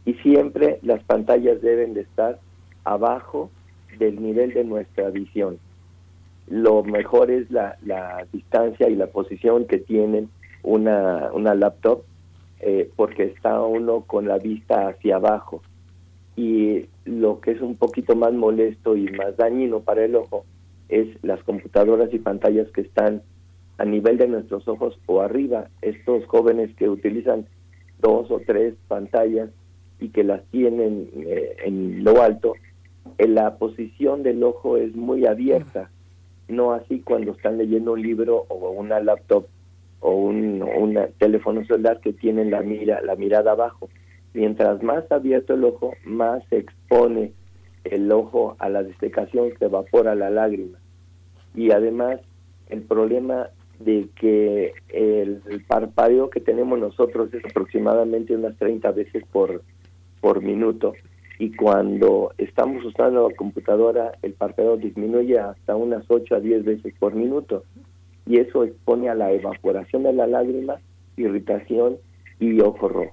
Y 0.05 0.15
siempre 0.15 0.79
las 0.83 1.03
pantallas 1.05 1.61
deben 1.61 1.95
de 1.95 2.03
estar 2.03 2.39
abajo 2.85 3.51
del 3.99 4.23
nivel 4.23 4.55
de 4.55 4.65
nuestra 4.65 5.11
visión. 5.11 5.59
Lo 6.49 6.85
mejor 6.85 7.31
es 7.31 7.51
la, 7.51 7.77
la 7.85 8.27
distancia 8.33 8.89
y 8.89 8.95
la 8.95 9.09
posición 9.09 9.67
que 9.67 9.79
tienen 9.79 10.31
una, 10.63 11.31
una 11.33 11.55
laptop 11.55 12.03
eh, 12.61 12.91
porque 12.97 13.25
está 13.25 13.61
uno 13.63 14.03
con 14.03 14.27
la 14.27 14.39
vista 14.39 14.89
hacia 14.89 15.17
abajo. 15.17 15.63
Y 16.37 16.87
lo 17.05 17.41
que 17.41 17.53
es 17.53 17.61
un 17.61 17.77
poquito 17.77 18.17
más 18.17 18.33
molesto 18.33 18.97
y 18.97 19.09
más 19.11 19.37
dañino 19.37 19.81
para 19.81 20.05
el 20.05 20.17
ojo 20.17 20.45
es 20.89 21.09
las 21.23 21.43
computadoras 21.43 22.13
y 22.13 22.19
pantallas 22.19 22.71
que 22.73 22.83
están 22.83 23.23
a 23.79 23.85
nivel 23.85 24.17
de 24.17 24.29
nuestros 24.29 24.67
ojos 24.69 24.99
o 25.07 25.21
arriba. 25.21 25.69
Estos 25.83 26.25
jóvenes 26.27 26.75
que 26.77 26.89
utilizan 26.89 27.47
dos 28.01 28.31
o 28.31 28.41
tres 28.47 28.75
pantallas 28.89 29.51
y 30.01 30.09
que 30.09 30.25
las 30.25 30.45
tienen 30.47 31.09
eh, 31.15 31.57
en 31.65 32.05
lo 32.05 32.23
alto, 32.23 32.55
en 33.19 33.35
la 33.35 33.57
posición 33.57 34.23
del 34.23 34.43
ojo 34.43 34.77
es 34.77 34.95
muy 34.95 35.27
abierta, 35.27 35.91
no 36.49 36.73
así 36.73 37.01
cuando 37.01 37.33
están 37.33 37.59
leyendo 37.59 37.93
un 37.93 38.03
libro 38.03 38.45
o 38.49 38.71
una 38.71 39.01
laptop 39.01 39.47
o 40.01 40.15
un, 40.15 40.65
teléfono 41.19 41.65
celular 41.65 42.01
que 42.01 42.13
tienen 42.13 42.51
la 42.51 42.61
mira 42.61 43.01
la 43.03 43.17
mirada 43.17 43.53
abajo. 43.53 43.89
Mientras 44.35 44.83
más 44.83 45.11
abierto 45.11 45.55
el 45.55 45.65
ojo, 45.65 45.95
más 46.05 46.43
se 46.51 46.59
expone 46.59 47.33
el 47.85 48.11
ojo 48.13 48.57
a 48.59 48.69
la 48.69 48.83
desecación, 48.83 49.51
se 49.59 49.65
evapora 49.65 50.15
la 50.15 50.31
lágrima. 50.31 50.79
Y 51.55 51.71
además, 51.71 52.21
el 52.69 52.83
problema 52.83 53.49
de 53.79 54.09
que 54.15 54.75
el, 54.89 55.43
parpadeo 55.67 56.31
que 56.31 56.41
tenemos 56.41 56.79
nosotros 56.79 57.33
es 57.35 57.45
aproximadamente 57.45 58.35
unas 58.35 58.57
30 58.57 58.91
veces 58.93 59.25
por, 59.31 59.63
por 60.21 60.43
minuto 60.43 60.95
y 61.39 61.55
cuando 61.55 62.33
estamos 62.39 62.83
usando 62.85 63.29
la 63.29 63.37
computadora 63.37 64.13
el 64.23 64.33
parpadeo 64.33 64.79
disminuye 64.79 65.39
hasta 65.39 65.77
unas 65.77 66.05
8 66.09 66.37
a 66.37 66.41
10 66.41 66.65
veces 66.65 66.95
por 66.99 67.15
minuto 67.15 67.65
y 68.27 68.39
eso 68.39 68.65
expone 68.65 69.09
a 69.09 69.15
la 69.15 69.33
evaporación 69.33 70.03
de 70.03 70.13
la 70.13 70.27
lágrima, 70.27 70.77
irritación 71.17 71.97
y 72.39 72.61
ojos 72.61 72.93
rojos 72.93 73.13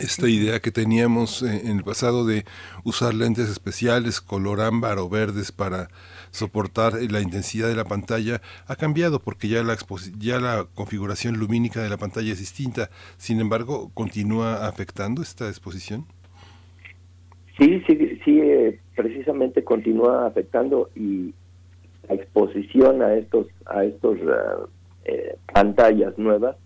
esta 0.00 0.28
idea 0.28 0.60
que 0.60 0.70
teníamos 0.70 1.42
eh, 1.42 1.62
en 1.64 1.78
el 1.78 1.84
pasado 1.84 2.26
de 2.26 2.44
usar 2.84 3.14
lentes 3.14 3.48
especiales 3.48 4.20
color 4.20 4.60
ámbar 4.60 4.98
o 4.98 5.08
verdes 5.08 5.52
para 5.52 5.88
soportar 6.30 6.94
la 7.10 7.20
intensidad 7.20 7.68
de 7.68 7.74
la 7.74 7.84
pantalla 7.84 8.40
ha 8.66 8.76
cambiado 8.76 9.20
porque 9.20 9.48
ya 9.48 9.62
la 9.62 9.76
ya 10.18 10.40
la 10.40 10.66
configuración 10.74 11.38
lumínica 11.38 11.82
de 11.82 11.88
la 11.88 11.96
pantalla 11.96 12.32
es 12.32 12.38
distinta. 12.38 12.90
Sin 13.16 13.40
embargo, 13.40 13.90
continúa 13.94 14.66
afectando 14.66 15.22
esta 15.22 15.48
exposición. 15.48 16.06
Sí, 17.58 17.82
sí, 17.86 18.20
sí, 18.24 18.40
eh, 18.40 18.78
precisamente 18.94 19.64
continúa 19.64 20.26
afectando 20.26 20.90
y 20.94 21.34
la 22.08 22.14
exposición 22.14 23.02
a 23.02 23.14
estos 23.14 23.46
a 23.66 23.84
estos 23.84 24.18
ah, 24.28 24.66
eh, 25.04 25.36
pantallas 25.52 26.16
nuevas 26.18 26.56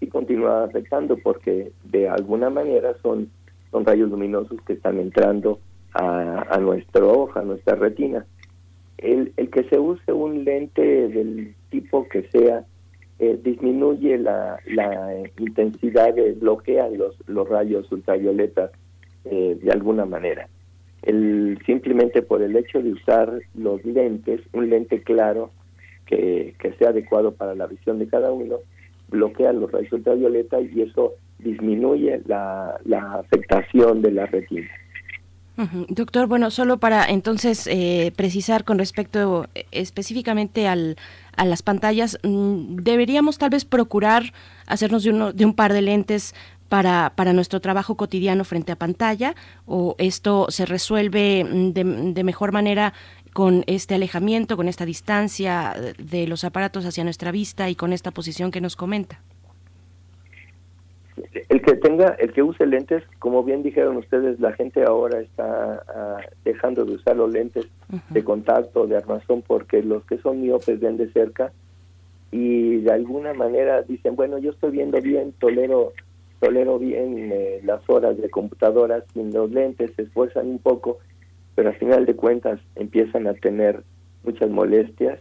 y 0.00 0.06
continúa 0.06 0.64
afectando 0.64 1.16
porque 1.16 1.72
de 1.84 2.08
alguna 2.08 2.50
manera 2.50 2.94
son, 3.02 3.30
son 3.70 3.84
rayos 3.84 4.10
luminosos 4.10 4.60
que 4.66 4.74
están 4.74 4.98
entrando 4.98 5.60
a, 5.94 6.46
a 6.50 6.58
nuestro 6.58 7.10
ojo, 7.10 7.38
a 7.38 7.42
nuestra 7.42 7.74
retina. 7.74 8.24
El, 8.98 9.32
el 9.36 9.50
que 9.50 9.64
se 9.64 9.78
use 9.78 10.12
un 10.12 10.44
lente 10.44 11.08
del 11.08 11.54
tipo 11.70 12.08
que 12.08 12.28
sea 12.30 12.64
eh, 13.18 13.38
disminuye 13.42 14.16
la, 14.18 14.60
la 14.66 15.12
intensidad, 15.38 16.14
de, 16.14 16.32
bloquea 16.32 16.88
los, 16.88 17.16
los 17.26 17.48
rayos 17.48 17.90
ultravioletas 17.90 18.70
eh, 19.24 19.58
de 19.60 19.70
alguna 19.72 20.04
manera. 20.04 20.48
El, 21.02 21.58
simplemente 21.64 22.22
por 22.22 22.42
el 22.42 22.56
hecho 22.56 22.82
de 22.82 22.92
usar 22.92 23.40
los 23.54 23.84
lentes, 23.84 24.40
un 24.52 24.68
lente 24.68 25.02
claro 25.02 25.50
que, 26.06 26.54
que 26.58 26.72
sea 26.72 26.90
adecuado 26.90 27.32
para 27.34 27.54
la 27.54 27.66
visión 27.66 27.98
de 27.98 28.08
cada 28.08 28.32
uno, 28.32 28.56
bloquea 29.08 29.52
los 29.52 29.70
rayos 29.70 29.92
ultravioleta 29.92 30.60
y 30.60 30.82
eso 30.82 31.14
disminuye 31.38 32.20
la, 32.26 32.80
la 32.84 33.14
afectación 33.14 34.02
de 34.02 34.10
la 34.12 34.26
retina. 34.26 34.68
Doctor, 35.88 36.28
bueno, 36.28 36.52
solo 36.52 36.78
para 36.78 37.04
entonces 37.04 37.66
eh, 37.66 38.12
precisar 38.14 38.62
con 38.62 38.78
respecto 38.78 39.48
eh, 39.56 39.64
específicamente 39.72 40.68
al, 40.68 40.96
a 41.36 41.44
las 41.44 41.62
pantallas, 41.62 42.16
mm, 42.22 42.76
deberíamos 42.76 43.38
tal 43.38 43.50
vez 43.50 43.64
procurar 43.64 44.32
hacernos 44.66 45.02
de, 45.02 45.10
uno, 45.10 45.32
de 45.32 45.44
un 45.44 45.54
par 45.54 45.72
de 45.72 45.82
lentes 45.82 46.32
para, 46.68 47.12
para 47.16 47.32
nuestro 47.32 47.60
trabajo 47.60 47.96
cotidiano 47.96 48.44
frente 48.44 48.72
a 48.72 48.76
pantalla 48.76 49.34
o 49.66 49.94
esto 49.98 50.46
se 50.50 50.66
resuelve 50.66 51.44
mm, 51.44 51.72
de, 51.72 51.84
de 52.12 52.24
mejor 52.24 52.52
manera 52.52 52.92
con 53.32 53.62
este 53.66 53.94
alejamiento, 53.94 54.56
con 54.56 54.68
esta 54.68 54.84
distancia 54.84 55.74
de 55.98 56.26
los 56.26 56.44
aparatos 56.44 56.84
hacia 56.86 57.04
nuestra 57.04 57.30
vista 57.30 57.68
y 57.70 57.74
con 57.74 57.92
esta 57.92 58.10
posición 58.10 58.50
que 58.50 58.60
nos 58.60 58.74
comenta? 58.74 59.20
El 61.48 61.62
que 61.62 61.74
tenga, 61.74 62.16
el 62.18 62.32
que 62.32 62.42
use 62.42 62.66
lentes, 62.66 63.02
como 63.18 63.42
bien 63.42 63.62
dijeron 63.62 63.96
ustedes, 63.96 64.38
la 64.40 64.52
gente 64.52 64.84
ahora 64.84 65.20
está 65.20 65.82
ah, 65.88 66.20
dejando 66.44 66.84
de 66.84 66.94
usar 66.94 67.16
los 67.16 67.30
lentes 67.30 67.66
de 68.10 68.24
contacto, 68.24 68.86
de 68.86 68.96
armazón, 68.96 69.42
porque 69.42 69.82
los 69.82 70.04
que 70.04 70.18
son 70.18 70.40
miopes 70.40 70.80
ven 70.80 70.96
de 70.96 71.10
cerca 71.12 71.52
y 72.30 72.78
de 72.78 72.92
alguna 72.92 73.32
manera 73.34 73.82
dicen, 73.82 74.14
bueno, 74.14 74.38
yo 74.38 74.50
estoy 74.50 74.72
viendo 74.72 75.00
bien, 75.00 75.32
tolero 75.38 75.92
tolero 76.40 76.78
bien 76.78 77.30
eh, 77.32 77.60
las 77.64 77.88
horas 77.88 78.16
de 78.16 78.30
computadora 78.30 79.04
sin 79.12 79.32
los 79.32 79.50
lentes, 79.50 79.92
se 79.96 80.02
esfuerzan 80.02 80.48
un 80.48 80.58
poco 80.58 80.98
pero 81.58 81.70
al 81.70 81.76
final 81.76 82.06
de 82.06 82.14
cuentas 82.14 82.60
empiezan 82.76 83.26
a 83.26 83.34
tener 83.34 83.82
muchas 84.22 84.48
molestias 84.48 85.18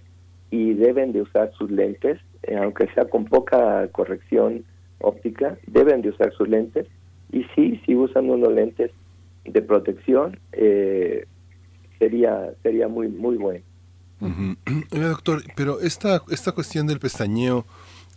y 0.52 0.76
deben 0.76 1.12
de 1.12 1.24
usar 1.24 1.52
sus 1.58 1.72
lentes, 1.72 2.20
eh, 2.44 2.56
aunque 2.56 2.88
sea 2.94 3.06
con 3.06 3.26
poca 3.26 3.88
corrección 3.88 4.64
óptica, 5.00 5.58
deben 5.66 6.04
de 6.04 6.10
usar 6.10 6.32
sus 6.34 6.48
lentes 6.48 6.86
y 7.32 7.44
sí, 7.56 7.82
si 7.84 7.96
usan 7.96 8.30
unos 8.30 8.54
lentes 8.54 8.92
de 9.46 9.62
protección, 9.64 10.40
eh, 10.52 11.26
sería 11.98 12.54
sería 12.62 12.88
muy 12.88 13.08
muy 13.08 13.38
bueno. 13.38 13.66
doctor, 14.92 15.42
pero 15.56 15.80
esta 15.80 16.22
esta 16.30 16.52
cuestión 16.52 16.86
del 16.86 17.00
pestañeo 17.00 17.66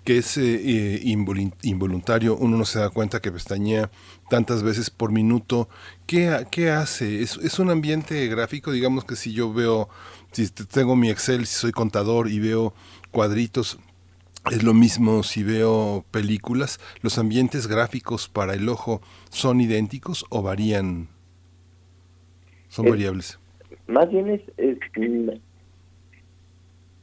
que 0.04 0.18
es 0.18 0.36
eh, 0.38 1.00
involuntario, 1.02 2.36
uno 2.36 2.56
no 2.56 2.64
se 2.64 2.78
da 2.78 2.90
cuenta 2.90 3.20
que 3.20 3.32
pestañea 3.32 3.90
tantas 4.28 4.62
veces 4.62 4.90
por 4.90 5.12
minuto. 5.12 5.68
¿Qué, 6.06 6.46
qué 6.50 6.70
hace? 6.70 7.22
¿Es, 7.22 7.36
¿Es, 7.36 7.58
un 7.58 7.70
ambiente 7.70 8.26
gráfico? 8.28 8.72
Digamos 8.72 9.04
que 9.04 9.16
si 9.16 9.32
yo 9.32 9.52
veo, 9.52 9.88
si 10.32 10.48
tengo 10.50 10.96
mi 10.96 11.10
Excel, 11.10 11.46
si 11.46 11.54
soy 11.54 11.72
contador 11.72 12.28
y 12.28 12.40
veo 12.40 12.74
cuadritos, 13.10 13.78
es 14.50 14.62
lo 14.62 14.72
mismo 14.72 15.22
si 15.22 15.42
veo 15.42 16.04
películas. 16.10 16.80
¿Los 17.02 17.18
ambientes 17.18 17.66
gráficos 17.66 18.28
para 18.28 18.54
el 18.54 18.68
ojo 18.68 19.02
son 19.28 19.60
idénticos 19.60 20.24
o 20.30 20.42
varían? 20.42 21.08
Son 22.68 22.88
variables. 22.88 23.38
Más 23.86 24.08
bien 24.10 24.30
es, 24.30 24.40
es, 24.56 24.78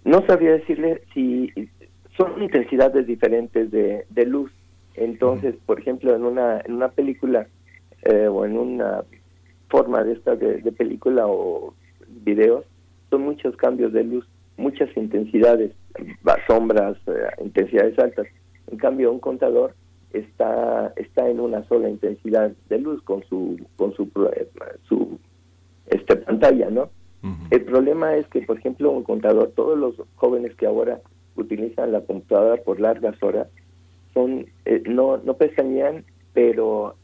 no 0.06 0.26
sabría 0.26 0.52
decirle 0.52 1.04
si 1.14 1.52
son 2.18 2.42
intensidades 2.42 3.06
diferentes 3.06 3.72
de, 3.72 4.06
de 4.10 4.26
luz. 4.26 4.52
Entonces, 4.96 5.56
por 5.66 5.80
ejemplo, 5.80 6.16
en 6.16 6.24
una, 6.24 6.60
en 6.66 6.74
una 6.74 6.90
película 6.90 7.48
eh, 8.02 8.28
o 8.28 8.46
en 8.46 8.58
una 8.58 9.04
forma 9.70 10.04
de 10.04 10.14
esta 10.14 10.36
de, 10.36 10.72
película 10.72 11.28
o 11.28 11.74
videos, 12.24 12.66
son 13.10 13.22
muchos 13.22 13.56
cambios 13.56 13.94
de 13.94 14.04
luz, 14.04 14.28
muchas 14.58 14.90
intensidades, 14.98 15.72
sombras, 16.48 16.98
eh, 17.08 17.44
intensidades 17.44 17.98
altas. 18.00 18.28
En 18.72 18.78
cambio, 18.78 19.12
un 19.12 19.20
contador 19.20 19.76
está 20.14 20.94
está 20.96 21.30
en 21.30 21.40
una 21.40 21.64
sola 21.66 21.90
intensidad 21.90 22.52
de 22.70 22.80
luz 22.80 23.02
con 23.04 23.24
su 23.26 23.60
con 23.76 23.94
su 23.94 24.10
su 24.88 25.20
este 25.88 26.16
pantalla, 26.16 26.70
¿no? 26.70 26.90
El 27.50 27.66
problema 27.66 28.16
es 28.16 28.26
que, 28.28 28.42
por 28.42 28.58
ejemplo, 28.58 28.92
un 28.92 29.04
contador, 29.04 29.52
todos 29.54 29.78
los 29.78 29.96
jóvenes 30.16 30.56
que 30.56 30.66
ahora 30.66 31.02
utilizan 31.38 31.92
la 31.92 32.02
computadora 32.02 32.62
por 32.64 32.80
largas 32.80 33.22
horas 33.22 33.48
son 34.14 34.48
eh, 34.66 34.84
no 34.88 35.18
no 35.18 35.36
pestañean 35.36 36.04
pero 36.34 36.96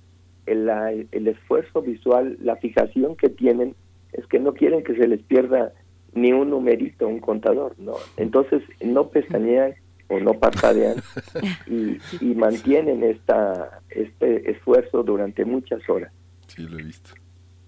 el, 0.46 0.69
el 1.12 1.28
esfuerzo 1.28 1.82
visual 1.82 2.38
la 2.41 2.58
fijación 2.58 3.15
que 3.15 3.30
tienen 3.30 3.76
es 4.12 4.26
que 4.28 4.39
no 4.39 4.54
quieren 4.54 4.84
que 4.84 4.96
se 4.96 5.08
les 5.08 5.22
pierda 5.22 5.74
ni 6.13 6.34
un 6.34 6.50
numerito 6.50 7.08
un 7.08 7.19
contador 7.19 7.76
no 7.78 7.93
entonces 8.17 8.62
no 8.82 9.10
pestañean 9.10 9.76
o 10.10 10.19
no 10.19 10.34
parpadean 10.34 10.98
y, 11.67 11.98
y 12.19 12.36
mantienen 12.36 13.04
esta 13.04 13.82
este 13.89 14.52
esfuerzo 14.52 15.02
durante 15.04 15.46
muchas 15.46 15.88
horas. 15.89 16.12
Sí 16.48 16.67
lo 16.67 16.78
he 16.78 16.84
visto 16.84 17.13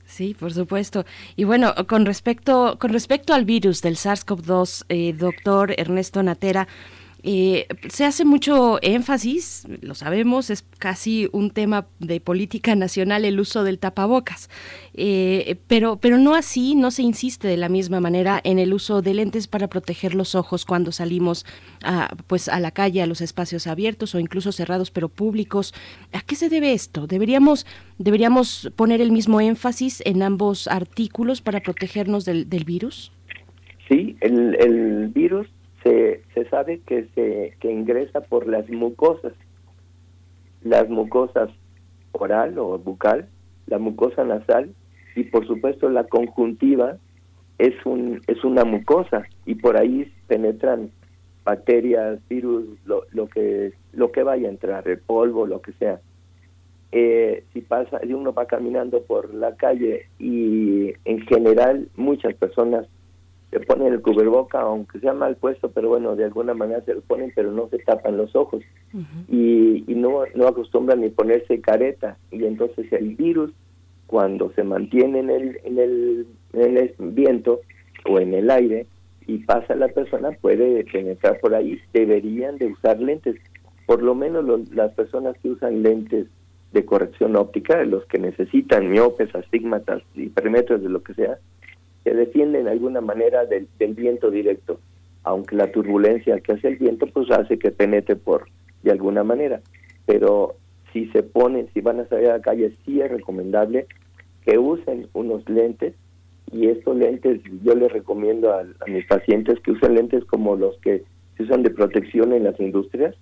Sí, 0.06 0.36
por 0.40 0.54
supuesto. 0.54 1.06
Y 1.36 1.44
bueno, 1.44 1.74
con 1.88 2.06
respecto, 2.06 2.78
con 2.80 2.94
respecto 2.94 3.34
al 3.34 3.44
virus 3.44 3.82
del 3.82 3.96
SARS-CoV-2, 3.96 4.86
eh, 4.90 5.14
doctor 5.14 5.74
Ernesto 5.78 6.22
Natera, 6.22 6.68
Eh, 7.28 7.66
se 7.90 8.06
hace 8.06 8.24
mucho 8.24 8.78
énfasis, 8.84 9.68
lo 9.82 9.96
sabemos, 9.96 10.52
es 10.52 10.64
casi 10.78 11.28
un 11.32 11.50
tema 11.50 11.88
de 11.98 12.22
política 12.22 12.76
nacional 12.76 13.26
el 13.26 13.40
uso 13.40 13.64
del 13.64 13.80
tapabocas, 13.80 14.48
eh, 14.94 15.58
pero, 15.66 15.96
pero 15.96 16.20
no 16.20 16.36
así, 16.36 16.76
no 16.76 16.92
se 16.92 17.02
insiste 17.02 17.48
de 17.48 17.58
la 17.58 17.68
misma 17.68 18.00
manera 18.00 18.40
en 18.44 18.60
el 18.60 18.76
uso 18.76 19.02
de 19.02 19.16
lentes 19.16 19.48
para 19.48 19.68
proteger 19.70 20.14
los 20.14 20.36
ojos 20.36 20.66
cuando 20.66 20.92
salimos 20.92 21.48
a, 21.84 22.16
pues, 22.28 22.48
a 22.48 22.60
la 22.60 22.70
calle, 22.70 23.02
a 23.02 23.08
los 23.08 23.22
espacios 23.22 23.66
abiertos 23.66 24.14
o 24.14 24.20
incluso 24.20 24.52
cerrados 24.52 24.92
pero 24.92 25.10
públicos. 25.10 25.74
¿A 26.14 26.22
qué 26.22 26.36
se 26.36 26.48
debe 26.48 26.74
esto? 26.74 27.08
¿Deberíamos, 27.08 27.66
deberíamos 27.98 28.70
poner 28.76 29.02
el 29.02 29.12
mismo 29.12 29.42
énfasis 29.42 30.04
en 30.06 30.22
ambos 30.22 30.68
artículos 30.68 31.42
para 31.42 31.60
protegernos 31.62 32.24
del, 32.24 32.48
del 32.52 32.66
virus? 32.66 33.12
Sí, 33.90 34.16
el, 34.22 34.56
el 34.60 35.08
virus 35.08 35.48
se, 35.86 36.24
se 36.34 36.50
sabe 36.50 36.80
que 36.80 37.08
se 37.14 37.54
que 37.60 37.72
ingresa 37.72 38.22
por 38.22 38.48
las 38.48 38.68
mucosas, 38.70 39.34
las 40.64 40.90
mucosas 40.90 41.50
oral 42.12 42.58
o 42.58 42.80
bucal, 42.80 43.28
la 43.68 43.78
mucosa 43.78 44.24
nasal 44.24 44.74
y 45.16 45.26
por 45.26 45.46
supuesto 45.46 45.88
la 45.90 46.06
conjuntiva 46.06 46.98
es 47.60 47.74
un 47.86 48.20
es 48.26 48.44
una 48.44 48.66
mucosa 48.66 49.28
y 49.46 49.56
por 49.56 49.78
ahí 49.78 50.12
penetran 50.28 50.90
bacterias, 51.44 52.20
virus, 52.28 52.66
lo, 52.86 53.04
lo 53.12 53.28
que 53.28 53.74
lo 53.94 54.12
que 54.12 54.24
vaya 54.24 54.48
a 54.48 54.52
entrar, 54.52 54.88
el 54.88 55.00
polvo, 55.00 55.46
lo 55.46 55.62
que 55.62 55.74
sea. 55.74 56.02
Eh, 56.92 57.44
si 57.54 57.62
pasa, 57.62 58.00
si 58.00 58.14
uno 58.14 58.34
va 58.34 58.48
caminando 58.48 59.04
por 59.04 59.34
la 59.34 59.56
calle 59.56 60.08
y 60.18 60.94
en 61.06 61.20
general 61.28 61.90
muchas 61.96 62.34
personas 62.36 62.88
se 63.52 63.60
ponen 63.60 63.94
el 63.94 64.02
cubreboca, 64.02 64.62
aunque 64.62 65.00
sea 65.00 65.14
mal 65.14 65.36
puesto, 65.38 65.72
pero 65.72 65.90
bueno, 65.90 66.16
de 66.16 66.26
alguna 66.26 66.54
manera 66.54 66.82
se 66.82 66.96
lo 66.96 67.02
ponen, 67.02 67.32
pero 67.36 67.52
no 67.52 67.70
se 67.70 67.78
tapan 67.80 68.18
los 68.18 68.36
ojos. 68.36 68.64
Y, 69.30 69.84
y 69.88 69.96
no, 69.96 70.24
no 70.36 70.48
acostumbran 70.48 71.02
ni 71.02 71.10
ponerse 71.10 71.62
careta. 71.62 72.18
Y 72.32 72.44
entonces 72.46 72.92
el 72.92 73.16
virus, 73.16 73.52
cuando 74.08 74.52
se 74.54 74.64
mantiene 74.64 75.20
en 75.20 75.30
el, 75.30 75.60
en 75.64 75.80
el, 75.80 76.28
en 76.54 76.78
el 76.78 76.96
viento 77.00 77.62
o 78.10 78.20
en 78.20 78.34
el 78.34 78.50
aire 78.50 78.88
y 79.28 79.40
pasa 79.40 79.76
la 79.76 79.88
persona, 79.88 80.32
puede 80.42 80.84
penetrar 80.86 81.40
por 81.40 81.56
ahí. 81.56 81.80
Deberían 81.94 82.58
de 82.58 82.68
usar 82.68 83.00
lentes. 83.00 83.36
Por 83.86 84.02
lo 84.02 84.16
menos 84.16 84.70
las 84.72 84.92
personas 84.94 85.38
que 85.42 85.52
usan 85.52 85.84
lentes 85.84 86.28
de 86.74 86.86
corrección 86.86 87.36
óptica, 87.38 87.84
los 87.86 88.06
que 88.06 88.20
necesitan 88.20 88.90
miopes, 88.90 89.34
astigmatas, 89.34 90.04
hipermetros, 90.14 90.84
de 90.84 90.90
lo 90.90 91.02
que 91.02 91.14
sea, 91.14 91.38
se 92.06 92.14
defiende 92.14 92.64
de 92.64 92.70
alguna 92.70 93.02
manera 93.02 93.46
del, 93.46 93.68
viento 93.96 94.30
directo, 94.30 94.80
aunque 95.24 95.56
la 95.56 95.72
turbulencia 95.72 96.40
que 96.40 96.54
hace 96.54 96.68
el 96.68 96.78
viento 96.78 97.08
pues 97.08 97.30
hace 97.32 97.58
que 97.58 97.72
penetre 97.72 98.16
por 98.16 98.46
de 98.84 98.92
alguna 98.92 99.24
manera. 99.24 99.60
Pero 100.06 100.56
si 100.94 101.08
se 101.08 101.24
ponen, 101.24 101.68
si 101.74 101.82
van 101.82 102.00
a 102.00 102.08
salir 102.08 102.30
a 102.30 102.38
la 102.38 102.42
calle, 102.42 102.74
sí 102.86 103.02
es 103.02 103.10
recomendable 103.10 103.88
que 104.46 104.60
usen 104.60 105.08
unos 105.14 105.50
lentes 105.50 105.96
y 106.52 106.68
estos 106.68 106.96
lentes 106.96 107.42
yo 107.64 107.74
les 107.74 107.92
recomiendo 107.92 108.54
a, 108.54 108.64
mis 108.86 109.06
pacientes 109.08 109.60
que 109.62 109.72
usen 109.72 109.96
lentes 109.96 110.24
como 110.26 110.56
los 110.56 110.78
que 110.78 111.04
se 111.36 111.44
usan 111.44 111.64
de 111.64 111.72
protección 111.72 112.34
en 112.34 112.44
las 112.44 112.60
industrias, 112.60 113.16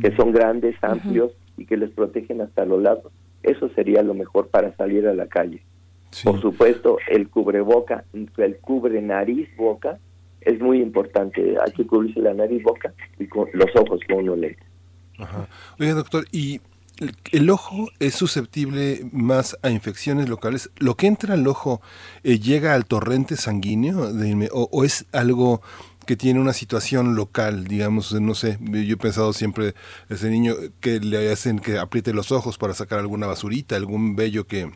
que 0.00 0.14
son 0.14 0.30
grandes, 0.30 0.76
amplios 0.80 1.32
y 1.56 1.66
que 1.66 1.76
les 1.76 1.90
protegen 1.90 2.40
hasta 2.40 2.64
los 2.64 2.80
lados. 2.80 3.12
Eso 3.42 3.68
sería 3.70 4.02
lo 4.02 4.14
mejor 4.14 4.46
para 4.46 4.76
salir 4.76 5.08
a 5.08 5.14
la 5.14 5.26
calle. 5.26 5.60
Por 6.24 6.40
supuesto, 6.40 6.98
el 7.08 7.28
cubreboca, 7.28 8.04
el 8.12 8.56
cubre 8.58 9.00
nariz 9.02 9.48
boca 9.56 9.98
es 10.40 10.60
muy 10.60 10.80
importante. 10.80 11.56
Hay 11.64 11.72
que 11.72 11.86
cubrirse 11.86 12.20
la 12.20 12.34
nariz 12.34 12.62
boca 12.62 12.92
y 13.18 13.26
con 13.26 13.48
los 13.52 13.68
ojos 13.76 14.00
con 14.08 14.18
uno 14.18 14.36
lente. 14.36 14.62
Ajá. 15.18 15.48
Oiga, 15.78 15.94
doctor, 15.94 16.24
y 16.32 16.60
el, 17.30 17.50
ojo 17.50 17.88
es 17.98 18.14
susceptible 18.14 19.08
más 19.12 19.56
a 19.62 19.70
infecciones 19.70 20.28
locales. 20.28 20.70
¿Lo 20.78 20.96
que 20.96 21.06
entra 21.06 21.34
al 21.34 21.46
ojo 21.46 21.80
eh, 22.22 22.38
llega 22.38 22.74
al 22.74 22.86
torrente 22.86 23.36
sanguíneo 23.36 24.10
o, 24.52 24.68
o, 24.72 24.84
es 24.84 25.06
algo 25.12 25.60
que 26.06 26.16
tiene 26.16 26.40
una 26.40 26.54
situación 26.54 27.16
local, 27.16 27.64
digamos, 27.64 28.18
no 28.18 28.34
sé, 28.34 28.58
yo 28.62 28.94
he 28.94 28.96
pensado 28.96 29.34
siempre 29.34 29.74
ese 30.08 30.30
niño 30.30 30.54
que 30.80 31.00
le 31.00 31.30
hacen 31.30 31.58
que 31.58 31.78
apriete 31.78 32.14
los 32.14 32.32
ojos 32.32 32.56
para 32.56 32.72
sacar 32.72 32.98
alguna 32.98 33.26
basurita, 33.26 33.76
algún 33.76 34.16
vello 34.16 34.46
que 34.46 34.70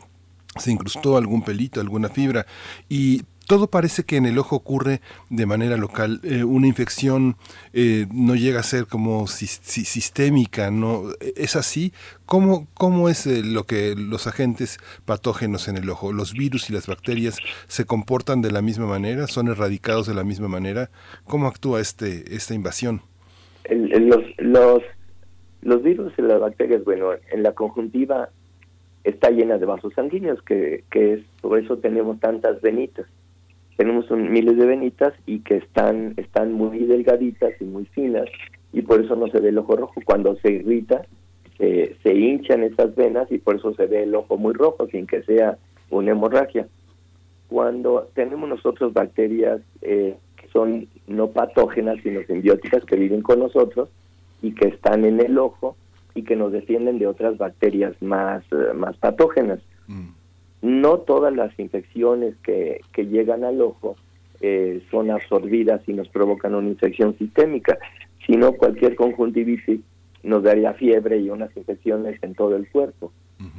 se 0.57 0.71
incrustó 0.71 1.17
algún 1.17 1.43
pelito, 1.43 1.79
alguna 1.79 2.09
fibra 2.09 2.45
y 2.89 3.21
todo 3.47 3.67
parece 3.67 4.03
que 4.03 4.17
en 4.17 4.25
el 4.25 4.37
ojo 4.37 4.55
ocurre 4.55 5.01
de 5.29 5.45
manera 5.45 5.77
local. 5.77 6.21
Eh, 6.23 6.43
una 6.43 6.67
infección 6.67 7.35
eh, 7.73 8.05
no 8.13 8.35
llega 8.35 8.59
a 8.59 8.63
ser 8.63 8.85
como 8.85 9.27
sistémica, 9.27 10.71
¿no? 10.71 11.03
¿Es 11.35 11.55
así? 11.55 11.91
¿Cómo, 12.25 12.67
cómo 12.73 13.09
es 13.09 13.27
eh, 13.27 13.41
lo 13.43 13.65
que 13.65 13.95
los 13.97 14.27
agentes 14.27 14.77
patógenos 15.05 15.67
en 15.67 15.77
el 15.77 15.89
ojo? 15.89 16.13
¿Los 16.13 16.33
virus 16.33 16.69
y 16.69 16.73
las 16.73 16.87
bacterias 16.87 17.37
se 17.67 17.85
comportan 17.85 18.41
de 18.41 18.51
la 18.51 18.61
misma 18.61 18.87
manera? 18.87 19.27
¿Son 19.27 19.47
erradicados 19.47 20.07
de 20.07 20.13
la 20.13 20.23
misma 20.23 20.47
manera? 20.47 20.89
¿Cómo 21.25 21.47
actúa 21.47 21.81
este, 21.81 22.35
esta 22.35 22.53
invasión? 22.53 23.01
los, 23.69 24.23
los, 24.37 24.83
los 25.61 25.83
virus 25.83 26.13
y 26.17 26.21
las 26.21 26.39
bacterias, 26.39 26.83
bueno, 26.83 27.11
en 27.31 27.43
la 27.43 27.53
conjuntiva 27.53 28.29
está 29.03 29.29
llena 29.29 29.57
de 29.57 29.65
vasos 29.65 29.93
sanguíneos, 29.93 30.41
que, 30.43 30.83
que 30.91 31.13
es, 31.13 31.21
por 31.41 31.59
eso 31.59 31.77
tenemos 31.77 32.19
tantas 32.19 32.61
venitas. 32.61 33.05
Tenemos 33.75 34.09
miles 34.11 34.57
de 34.57 34.65
venitas 34.65 35.13
y 35.25 35.39
que 35.39 35.57
están, 35.57 36.13
están 36.17 36.53
muy 36.53 36.79
delgaditas 36.85 37.53
y 37.59 37.65
muy 37.65 37.85
finas, 37.85 38.25
y 38.71 38.81
por 38.81 39.03
eso 39.03 39.15
no 39.15 39.27
se 39.27 39.39
ve 39.39 39.49
el 39.49 39.57
ojo 39.57 39.75
rojo. 39.75 40.01
Cuando 40.05 40.35
se 40.37 40.51
irrita, 40.51 41.05
se, 41.57 41.95
se 42.03 42.13
hinchan 42.13 42.63
esas 42.63 42.95
venas 42.95 43.31
y 43.31 43.39
por 43.39 43.55
eso 43.55 43.73
se 43.73 43.85
ve 43.87 44.03
el 44.03 44.15
ojo 44.15 44.37
muy 44.37 44.53
rojo, 44.53 44.87
sin 44.87 45.07
que 45.07 45.23
sea 45.23 45.57
una 45.89 46.11
hemorragia. 46.11 46.67
Cuando 47.49 48.09
tenemos 48.13 48.49
nosotros 48.49 48.93
bacterias 48.93 49.61
eh, 49.81 50.15
que 50.37 50.47
son 50.49 50.87
no 51.07 51.27
patógenas, 51.29 51.97
sino 52.03 52.23
simbióticas, 52.23 52.85
que 52.85 52.95
viven 52.95 53.21
con 53.21 53.39
nosotros 53.39 53.89
y 54.41 54.53
que 54.53 54.67
están 54.67 55.05
en 55.05 55.19
el 55.19 55.37
ojo, 55.37 55.75
y 56.15 56.23
que 56.23 56.35
nos 56.35 56.51
defienden 56.51 56.99
de 56.99 57.07
otras 57.07 57.37
bacterias 57.37 57.99
más, 58.01 58.43
eh, 58.51 58.73
más 58.73 58.97
patógenas. 58.97 59.59
Mm. 59.87 60.09
No 60.61 60.99
todas 60.99 61.33
las 61.35 61.57
infecciones 61.59 62.35
que, 62.43 62.81
que 62.93 63.05
llegan 63.05 63.43
al 63.43 63.61
ojo 63.61 63.95
eh, 64.45 64.81
son 64.91 65.09
absorbidas 65.09 65.81
y 65.87 65.93
nos 65.93 66.09
provocan 66.09 66.53
una 66.53 66.67
infección 66.67 67.17
sistémica, 67.17 67.77
sino 68.25 68.53
cualquier 68.53 68.95
conjuntivitis 68.95 69.79
nos 70.23 70.43
daría 70.43 70.73
fiebre 70.73 71.17
y 71.17 71.29
unas 71.29 71.55
infecciones 71.55 72.21
en 72.21 72.33
todo 72.35 72.55
el 72.55 72.69
cuerpo. 72.69 73.11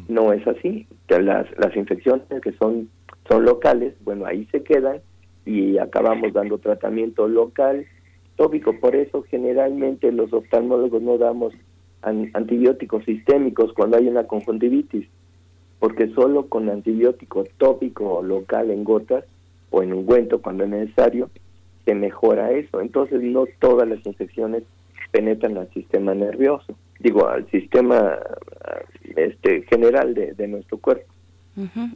No 0.08 0.32
es 0.32 0.46
así. 0.46 0.86
Las, 1.08 1.46
las 1.58 1.76
infecciones 1.76 2.24
que 2.42 2.52
son, 2.52 2.88
son 3.28 3.44
locales, 3.44 3.94
bueno, 4.04 4.26
ahí 4.26 4.46
se 4.52 4.62
quedan 4.62 5.00
y 5.46 5.78
acabamos 5.78 6.32
dando 6.32 6.58
tratamiento 6.58 7.28
local, 7.28 7.86
tópico. 8.36 8.78
Por 8.78 8.96
eso 8.96 9.22
generalmente 9.22 10.10
los 10.12 10.32
oftalmólogos 10.32 11.02
no 11.02 11.18
damos 11.18 11.54
antibióticos 12.04 13.04
sistémicos 13.04 13.72
cuando 13.72 13.96
hay 13.96 14.08
una 14.08 14.24
conjuntivitis, 14.26 15.06
porque 15.78 16.08
solo 16.08 16.46
con 16.46 16.68
antibiótico 16.68 17.44
tópico 17.58 18.22
local 18.22 18.70
en 18.70 18.84
gotas 18.84 19.24
o 19.70 19.82
en 19.82 19.92
ungüento 19.92 20.40
cuando 20.40 20.64
es 20.64 20.70
necesario, 20.70 21.30
se 21.84 21.94
mejora 21.94 22.52
eso. 22.52 22.80
Entonces 22.80 23.22
no 23.22 23.44
todas 23.58 23.88
las 23.88 24.04
infecciones 24.06 24.62
penetran 25.10 25.56
al 25.58 25.70
sistema 25.72 26.14
nervioso, 26.14 26.74
digo, 26.98 27.28
al 27.28 27.48
sistema 27.50 28.18
este 29.16 29.62
general 29.62 30.14
de, 30.14 30.32
de 30.32 30.48
nuestro 30.48 30.78
cuerpo 30.78 31.13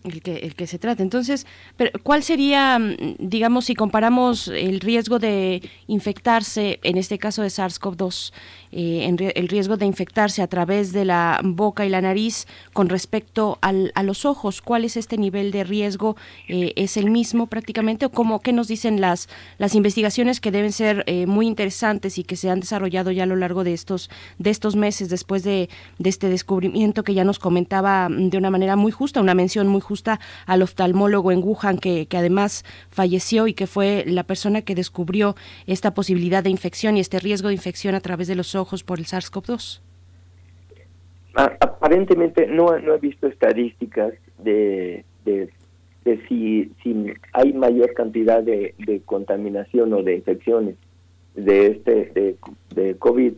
el, 0.04 0.22
que, 0.22 0.36
el 0.36 0.54
que 0.54 0.66
se 0.66 0.78
trata. 0.78 1.02
Entonces, 1.02 1.46
pero 1.76 1.90
¿cuál 2.02 2.22
sería, 2.22 2.78
mm, 2.78 3.16
digamos, 3.18 3.66
si 3.66 3.74
comparamos 3.74 4.48
el 4.48 4.80
riesgo 4.80 5.18
de 5.18 5.62
infectarse, 5.86 6.78
en 6.82 6.96
este 6.96 7.18
caso 7.18 7.42
de 7.42 7.48
SARS-CoV-2, 7.48 8.32
eh, 8.70 9.32
el 9.34 9.48
riesgo 9.48 9.76
de 9.76 9.86
infectarse 9.86 10.42
a 10.42 10.46
través 10.46 10.92
de 10.92 11.04
la 11.04 11.40
boca 11.42 11.86
y 11.86 11.88
la 11.88 12.00
nariz 12.00 12.46
con 12.72 12.88
respecto 12.88 13.58
al, 13.60 13.92
a 13.94 14.02
los 14.02 14.24
ojos? 14.24 14.62
¿Cuál 14.62 14.84
es 14.84 14.96
este 14.96 15.18
nivel 15.18 15.50
de 15.50 15.64
riesgo? 15.64 16.16
Eh, 16.48 16.72
¿Es 16.76 16.96
el 16.96 17.10
mismo 17.10 17.46
prácticamente? 17.46 18.06
¿O 18.06 18.10
cómo, 18.10 18.40
qué 18.40 18.52
nos 18.52 18.68
dicen 18.68 19.00
las, 19.00 19.28
las 19.58 19.74
investigaciones 19.74 20.40
que 20.40 20.50
deben 20.50 20.72
ser 20.72 21.04
eh, 21.06 21.26
muy 21.26 21.46
interesantes 21.46 22.18
y 22.18 22.24
que 22.24 22.36
se 22.36 22.50
han 22.50 22.60
desarrollado 22.60 23.10
ya 23.10 23.24
a 23.24 23.26
lo 23.26 23.36
largo 23.36 23.64
de 23.64 23.74
estos, 23.74 24.10
de 24.38 24.50
estos 24.50 24.76
meses 24.76 25.08
después 25.08 25.42
de, 25.42 25.68
de 25.98 26.10
este 26.10 26.28
descubrimiento 26.28 27.02
que 27.02 27.14
ya 27.14 27.24
nos 27.24 27.38
comentaba 27.38 28.08
mm, 28.08 28.30
de 28.30 28.38
una 28.38 28.50
manera 28.50 28.76
muy 28.76 28.92
justa, 28.92 29.20
una 29.20 29.34
muy 29.56 29.80
justa 29.80 30.20
al 30.46 30.62
oftalmólogo 30.62 31.32
en 31.32 31.42
Wuhan, 31.42 31.78
que, 31.78 32.06
que 32.06 32.16
además 32.16 32.64
falleció 32.90 33.46
y 33.46 33.54
que 33.54 33.66
fue 33.66 34.04
la 34.06 34.24
persona 34.24 34.62
que 34.62 34.74
descubrió 34.74 35.36
esta 35.66 35.94
posibilidad 35.94 36.42
de 36.42 36.50
infección 36.50 36.96
y 36.96 37.00
este 37.00 37.18
riesgo 37.18 37.48
de 37.48 37.54
infección 37.54 37.94
a 37.94 38.00
través 38.00 38.28
de 38.28 38.34
los 38.34 38.54
ojos 38.54 38.84
por 38.84 38.98
el 38.98 39.06
SARS-CoV-2. 39.06 39.80
Aparentemente 41.34 42.46
no, 42.46 42.78
no 42.78 42.94
he 42.94 42.98
visto 42.98 43.28
estadísticas 43.28 44.12
de, 44.38 45.04
de, 45.24 45.50
si, 46.28 46.72
si 46.82 47.12
hay 47.32 47.52
mayor 47.52 47.94
cantidad 47.94 48.42
de, 48.42 48.74
de 48.78 49.00
contaminación 49.00 49.92
o 49.92 50.02
de 50.02 50.16
infecciones 50.16 50.76
de 51.34 51.66
este 51.68 52.36
de 52.74 52.96
COVID 52.96 53.34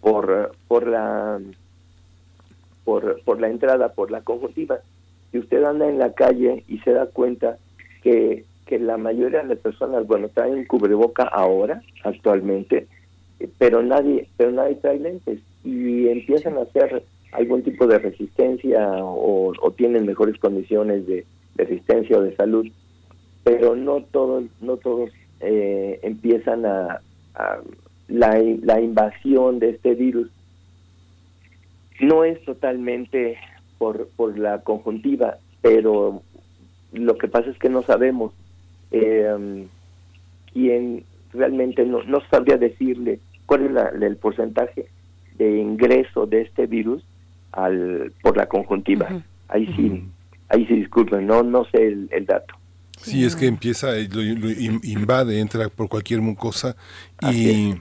por, 0.00 0.52
por 0.68 0.86
la 0.86 1.40
por, 2.84 3.20
por 3.22 3.40
la 3.40 3.48
entrada, 3.48 3.92
por 3.92 4.10
la 4.10 4.22
conjuntiva. 4.22 4.78
Si 5.36 5.40
usted 5.40 5.64
anda 5.64 5.86
en 5.86 5.98
la 5.98 6.14
calle 6.14 6.64
y 6.66 6.78
se 6.78 6.92
da 6.92 7.04
cuenta 7.04 7.58
que, 8.02 8.46
que 8.64 8.78
la 8.78 8.96
mayoría 8.96 9.42
de 9.42 9.48
las 9.48 9.58
personas, 9.58 10.06
bueno, 10.06 10.30
traen 10.30 10.64
cubreboca 10.64 11.24
ahora, 11.24 11.82
actualmente, 12.04 12.86
pero 13.58 13.82
nadie, 13.82 14.28
pero 14.38 14.50
nadie 14.50 14.76
trae 14.76 14.98
lentes 14.98 15.40
y 15.62 16.08
empiezan 16.08 16.56
a 16.56 16.62
hacer 16.62 17.04
algún 17.32 17.62
tipo 17.62 17.86
de 17.86 17.98
resistencia 17.98 19.04
o, 19.04 19.52
tienen 19.76 20.06
mejores 20.06 20.38
condiciones 20.38 21.06
de, 21.06 21.26
resistencia 21.56 22.16
o 22.16 22.22
de 22.22 22.34
salud, 22.34 22.66
pero 23.44 23.76
no 23.76 24.04
todos, 24.04 24.44
no 24.62 24.78
todos 24.78 25.10
eh, 25.40 26.00
empiezan 26.02 26.64
a, 26.64 27.02
la, 28.08 28.42
la 28.62 28.80
invasión 28.80 29.58
de 29.58 29.68
este 29.68 29.94
virus. 29.96 30.30
No 32.00 32.24
es 32.24 32.42
totalmente 32.46 33.36
por, 33.78 34.08
por 34.16 34.38
la 34.38 34.62
conjuntiva, 34.62 35.38
pero 35.62 36.22
lo 36.92 37.18
que 37.18 37.28
pasa 37.28 37.50
es 37.50 37.58
que 37.58 37.68
no 37.68 37.82
sabemos 37.82 38.32
eh, 38.90 39.66
quién 40.52 41.04
realmente 41.32 41.84
no, 41.84 42.02
no 42.04 42.20
sabría 42.30 42.56
decirle 42.56 43.20
cuál 43.46 43.76
es 43.76 44.02
el 44.02 44.16
porcentaje 44.16 44.86
de 45.36 45.58
ingreso 45.58 46.26
de 46.26 46.42
este 46.42 46.66
virus 46.66 47.04
al 47.52 48.12
por 48.22 48.36
la 48.36 48.46
conjuntiva. 48.46 49.22
Ahí 49.48 49.66
sí, 49.76 50.04
ahí 50.48 50.66
sí 50.66 50.74
disculpen, 50.74 51.26
no 51.26 51.42
no 51.42 51.64
sé 51.66 51.86
el, 51.86 52.26
dato. 52.26 52.54
Sí, 52.98 53.24
es 53.24 53.36
que 53.36 53.46
empieza, 53.46 53.92
lo, 53.92 54.22
invade, 54.22 55.40
entra 55.40 55.68
por 55.68 55.88
cualquier 55.88 56.22
mucosa 56.22 56.76
y 57.20 57.74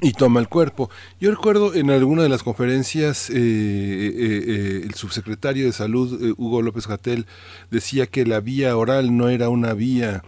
y 0.00 0.12
toma 0.12 0.40
el 0.40 0.48
cuerpo. 0.48 0.90
Yo 1.20 1.30
recuerdo 1.30 1.74
en 1.74 1.90
alguna 1.90 2.22
de 2.22 2.28
las 2.28 2.42
conferencias 2.42 3.30
eh, 3.30 3.34
eh, 3.36 4.44
eh, 4.46 4.80
el 4.84 4.94
subsecretario 4.94 5.66
de 5.66 5.72
Salud, 5.72 6.34
Hugo 6.36 6.62
López 6.62 6.86
Gatel, 6.86 7.26
decía 7.70 8.06
que 8.06 8.26
la 8.26 8.40
vía 8.40 8.76
oral 8.76 9.16
no 9.16 9.28
era 9.28 9.48
una 9.48 9.74
vía 9.74 10.22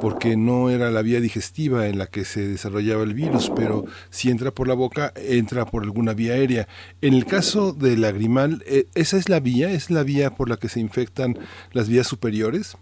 porque 0.00 0.36
no 0.36 0.70
era 0.70 0.90
la 0.90 1.02
vía 1.02 1.20
digestiva 1.20 1.88
en 1.88 1.98
la 1.98 2.06
que 2.06 2.24
se 2.24 2.46
desarrollaba 2.46 3.02
el 3.02 3.14
virus, 3.14 3.50
pero 3.54 3.84
si 4.10 4.30
entra 4.30 4.50
por 4.50 4.68
la 4.68 4.74
boca, 4.74 5.12
entra 5.16 5.66
por 5.66 5.82
alguna 5.82 6.14
vía 6.14 6.34
aérea. 6.34 6.68
En 7.00 7.14
el 7.14 7.26
caso 7.26 7.72
del 7.72 8.02
lagrimal, 8.02 8.64
¿esa 8.94 9.16
es 9.16 9.28
la 9.28 9.40
vía? 9.40 9.70
¿Es 9.72 9.90
la 9.90 10.04
vía 10.04 10.34
por 10.34 10.48
la 10.48 10.56
que 10.56 10.68
se 10.68 10.80
infectan 10.80 11.36
las 11.72 11.88
vías 11.88 12.06
superiores? 12.06 12.76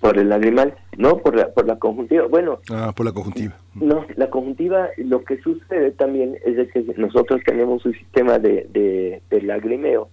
Por 0.00 0.18
el 0.18 0.32
animal, 0.32 0.74
no 0.96 1.18
por 1.18 1.36
la, 1.36 1.48
por 1.52 1.66
la 1.66 1.76
conjuntiva. 1.78 2.26
Bueno, 2.26 2.60
ah, 2.70 2.92
por 2.94 3.06
la 3.06 3.12
conjuntiva. 3.12 3.56
No, 3.74 4.06
la 4.16 4.30
conjuntiva, 4.30 4.88
lo 4.96 5.24
que 5.24 5.38
sucede 5.38 5.90
también 5.92 6.36
es 6.44 6.56
de 6.56 6.68
que 6.68 6.82
nosotros 6.96 7.40
tenemos 7.44 7.84
un 7.84 7.92
sistema 7.92 8.38
de, 8.38 9.20
de, 9.28 9.42
lagrimeo. 9.42 10.08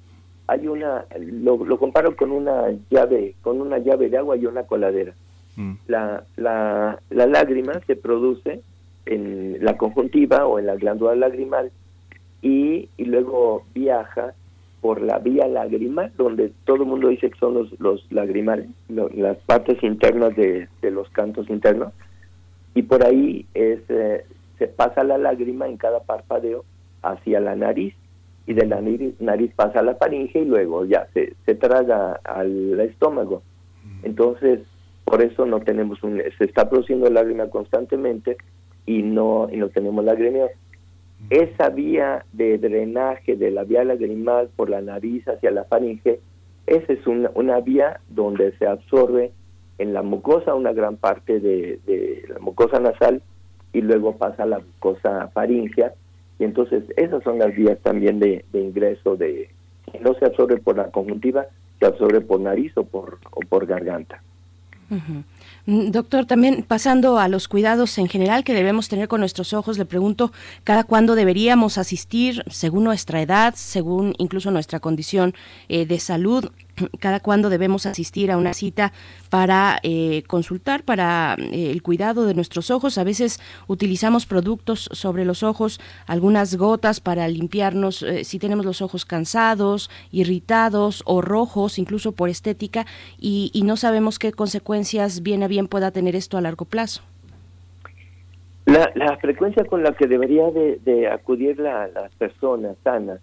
Hay 0.47 0.67
una, 0.67 1.05
lo, 1.19 1.63
lo, 1.63 1.79
comparo 1.79 2.15
con 2.15 2.31
una 2.31 2.71
llave, 2.89 3.35
con 3.41 3.61
una 3.61 3.79
llave 3.79 4.09
de 4.09 4.17
agua 4.17 4.37
y 4.37 4.45
una 4.45 4.63
coladera. 4.63 5.13
Mm. 5.55 5.73
La, 5.87 6.23
la, 6.35 6.99
la 7.09 7.27
lágrima 7.27 7.73
se 7.87 7.95
produce 7.95 8.61
en 9.05 9.63
la 9.63 9.77
conjuntiva 9.77 10.45
o 10.45 10.59
en 10.59 10.67
la 10.67 10.75
glándula 10.75 11.15
lagrimal 11.15 11.71
y, 12.41 12.89
y 12.97 13.05
luego 13.05 13.63
viaja 13.73 14.33
por 14.85 15.01
la 15.01 15.17
vía 15.17 15.47
lagrimal, 15.47 16.11
donde 16.15 16.51
todo 16.63 16.83
el 16.83 16.85
mundo 16.85 17.07
dice 17.07 17.31
que 17.31 17.39
son 17.39 17.55
los, 17.55 17.79
los 17.79 18.05
lagrimales, 18.11 18.69
las 18.87 19.35
partes 19.37 19.81
internas 19.81 20.35
de, 20.35 20.67
los 20.83 21.09
cantos 21.09 21.49
internos, 21.49 21.91
y 22.75 22.83
por 22.83 23.03
ahí 23.03 23.47
es, 23.55 23.79
eh, 23.89 24.25
se 24.59 24.67
pasa 24.67 25.03
la 25.03 25.17
lágrima 25.17 25.67
en 25.67 25.77
cada 25.77 26.01
parpadeo 26.01 26.65
hacia 27.01 27.39
la 27.39 27.55
nariz, 27.55 27.95
y 28.45 28.53
de 28.53 28.67
la 28.67 28.79
nariz, 28.79 29.51
pasa 29.55 29.79
a 29.79 29.81
la 29.81 29.95
faringe 29.95 30.37
y 30.37 30.45
luego 30.45 30.85
ya 30.85 31.07
se, 31.15 31.33
se 31.47 31.55
traga 31.55 32.19
al 32.23 32.79
estómago. 32.79 33.41
Mm. 33.83 34.05
Entonces, 34.05 34.59
por 35.03 35.23
eso 35.23 35.47
no 35.47 35.61
tenemos 35.61 36.03
un, 36.03 36.21
se 36.37 36.43
está 36.43 36.69
produciendo 36.69 37.09
lágrima 37.09 37.49
constantemente 37.49 38.37
y 38.85 39.01
no, 39.01 39.47
y 39.51 39.57
no 39.57 39.69
tenemos 39.69 40.05
lagrimeo. 40.05 40.51
Esa 41.30 41.69
vía 41.69 42.25
de 42.34 42.58
drenaje 42.58 43.36
de 43.36 43.51
la 43.51 43.63
vía 43.63 43.84
lagrimal 43.84 44.49
por 44.56 44.69
la 44.69 44.82
nariz 44.82 45.28
hacia 45.28 45.51
la 45.51 45.63
faringe, 45.63 46.19
esa 46.67 46.93
es 46.93 47.06
una, 47.08 47.32
una 47.34 47.60
vía 47.62 47.99
donde 48.10 48.56
se 48.58 48.67
absorbe 48.67 49.32
en 49.78 49.93
la 49.93 50.01
mucosa 50.01 50.56
una 50.56 50.73
gran 50.73 50.97
parte 50.97 51.39
de, 51.39 52.25
la 52.30 52.39
mucosa 52.39 52.80
nasal 52.80 53.21
y 53.73 53.82
luego 53.82 54.17
pasa 54.17 54.43
a 54.43 54.47
la 54.47 54.60
mucosa 54.60 55.30
faringea 55.34 55.93
y 56.39 56.43
entonces 56.43 56.84
esas 56.95 57.23
son 57.23 57.39
las 57.39 57.56
vías 57.56 57.78
también 57.80 58.19
de, 58.19 58.45
ingreso 58.54 59.15
de 59.17 59.49
no 60.01 60.13
se 60.15 60.25
absorbe 60.25 60.58
por 60.58 60.78
la 60.78 60.89
conjuntiva 60.91 61.45
se 61.80 61.86
absorbe 61.86 62.21
por 62.21 62.39
nariz 62.39 62.75
o 62.78 62.84
por 62.84 63.19
o 63.32 63.41
por 63.41 63.65
garganta 63.65 64.21
doctor, 65.65 66.25
también 66.25 66.63
pasando 66.67 67.17
a 67.17 67.28
los 67.28 67.47
cuidados 67.47 67.97
en 67.97 68.08
general 68.08 68.43
que 68.43 68.54
debemos 68.54 68.88
tener 68.88 69.08
con 69.08 69.19
nuestros 69.19 69.54
ojos, 69.54 69.78
le 69.78 69.86
pregunto, 69.86 70.32
¿cada 70.63 70.84
cuándo 70.84 71.15
deberíamos 71.15 71.78
asistir, 71.78 72.43
según 72.49 72.84
nuestra 72.84 73.21
edad, 73.21 73.54
según 73.56 74.13
incluso 74.17 74.51
nuestra 74.51 74.80
condición 74.80 75.34
eh, 75.67 75.86
de 75.86 75.99
salud, 75.99 76.51
cada 76.99 77.19
cuándo 77.19 77.49
debemos 77.49 77.85
asistir 77.85 78.31
a 78.31 78.38
una 78.38 78.53
cita 78.53 78.91
para 79.29 79.79
eh, 79.83 80.23
consultar 80.27 80.83
para 80.83 81.35
eh, 81.39 81.71
el 81.71 81.81
cuidado 81.81 82.25
de 82.25 82.33
nuestros 82.33 82.71
ojos. 82.71 82.97
A 82.97 83.03
veces 83.03 83.39
utilizamos 83.67 84.25
productos 84.25 84.89
sobre 84.91 85.25
los 85.25 85.43
ojos, 85.43 85.79
algunas 86.07 86.55
gotas 86.55 86.99
para 86.99 87.27
limpiarnos 87.27 88.03
eh, 88.03 88.23
si 88.23 88.39
tenemos 88.39 88.65
los 88.65 88.81
ojos 88.81 89.05
cansados, 89.05 89.89
irritados 90.11 91.03
o 91.05 91.21
rojos, 91.21 91.79
incluso 91.79 92.11
por 92.11 92.29
estética, 92.29 92.85
y, 93.19 93.51
no 93.65 93.77
sabemos 93.77 94.19
qué 94.19 94.31
consecuencias 94.31 95.23
bien 95.23 95.41
a 95.41 95.47
bien 95.47 95.67
pueda 95.67 95.89
tener 95.89 96.15
esto 96.15 96.38
a 96.38 96.41
largo 96.41 96.65
plazo. 96.65 97.01
La, 98.65 99.17
frecuencia 99.17 99.65
con 99.65 99.81
la 99.81 99.93
que 99.93 100.05
debería 100.05 100.51
de, 100.51 101.07
acudir 101.07 101.57
la, 101.59 101.88
las 101.88 102.13
personas 102.15 102.77
sanas 102.83 103.19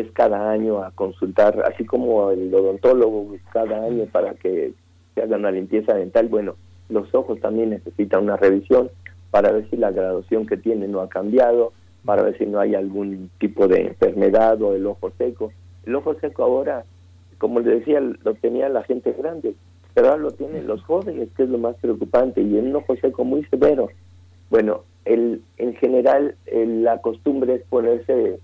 es 0.00 0.10
cada 0.12 0.50
año 0.50 0.82
a 0.82 0.90
consultar, 0.92 1.62
así 1.66 1.84
como 1.84 2.30
el 2.30 2.52
odontólogo 2.54 3.36
cada 3.52 3.84
año 3.84 4.04
para 4.10 4.34
que 4.34 4.72
se 5.14 5.22
haga 5.22 5.36
una 5.36 5.50
limpieza 5.50 5.94
dental. 5.94 6.28
Bueno, 6.28 6.54
los 6.88 7.14
ojos 7.14 7.40
también 7.40 7.70
necesitan 7.70 8.24
una 8.24 8.36
revisión 8.36 8.90
para 9.30 9.52
ver 9.52 9.68
si 9.70 9.76
la 9.76 9.90
graduación 9.90 10.46
que 10.46 10.56
tiene 10.56 10.88
no 10.88 11.00
ha 11.00 11.08
cambiado, 11.08 11.72
para 12.04 12.22
ver 12.22 12.38
si 12.38 12.46
no 12.46 12.60
hay 12.60 12.74
algún 12.74 13.30
tipo 13.38 13.68
de 13.68 13.88
enfermedad 13.88 14.60
o 14.62 14.74
el 14.74 14.86
ojo 14.86 15.10
seco. 15.18 15.52
El 15.84 15.94
ojo 15.96 16.14
seco 16.20 16.44
ahora, 16.44 16.84
como 17.38 17.60
les 17.60 17.80
decía, 17.80 18.00
lo 18.00 18.34
tenía 18.34 18.68
la 18.68 18.82
gente 18.84 19.12
grande, 19.12 19.54
pero 19.94 20.08
ahora 20.08 20.22
lo 20.22 20.30
tienen 20.30 20.66
los 20.66 20.82
jóvenes, 20.84 21.28
que 21.36 21.42
es 21.42 21.48
lo 21.48 21.58
más 21.58 21.76
preocupante, 21.76 22.40
y 22.40 22.54
un 22.54 22.74
ojo 22.74 22.96
seco 22.96 23.24
muy 23.24 23.44
severo. 23.44 23.88
Bueno, 24.50 24.82
el, 25.04 25.42
en 25.56 25.74
general 25.74 26.34
la 26.46 27.00
costumbre 27.00 27.54
es 27.54 27.62
ponerse 27.64 28.38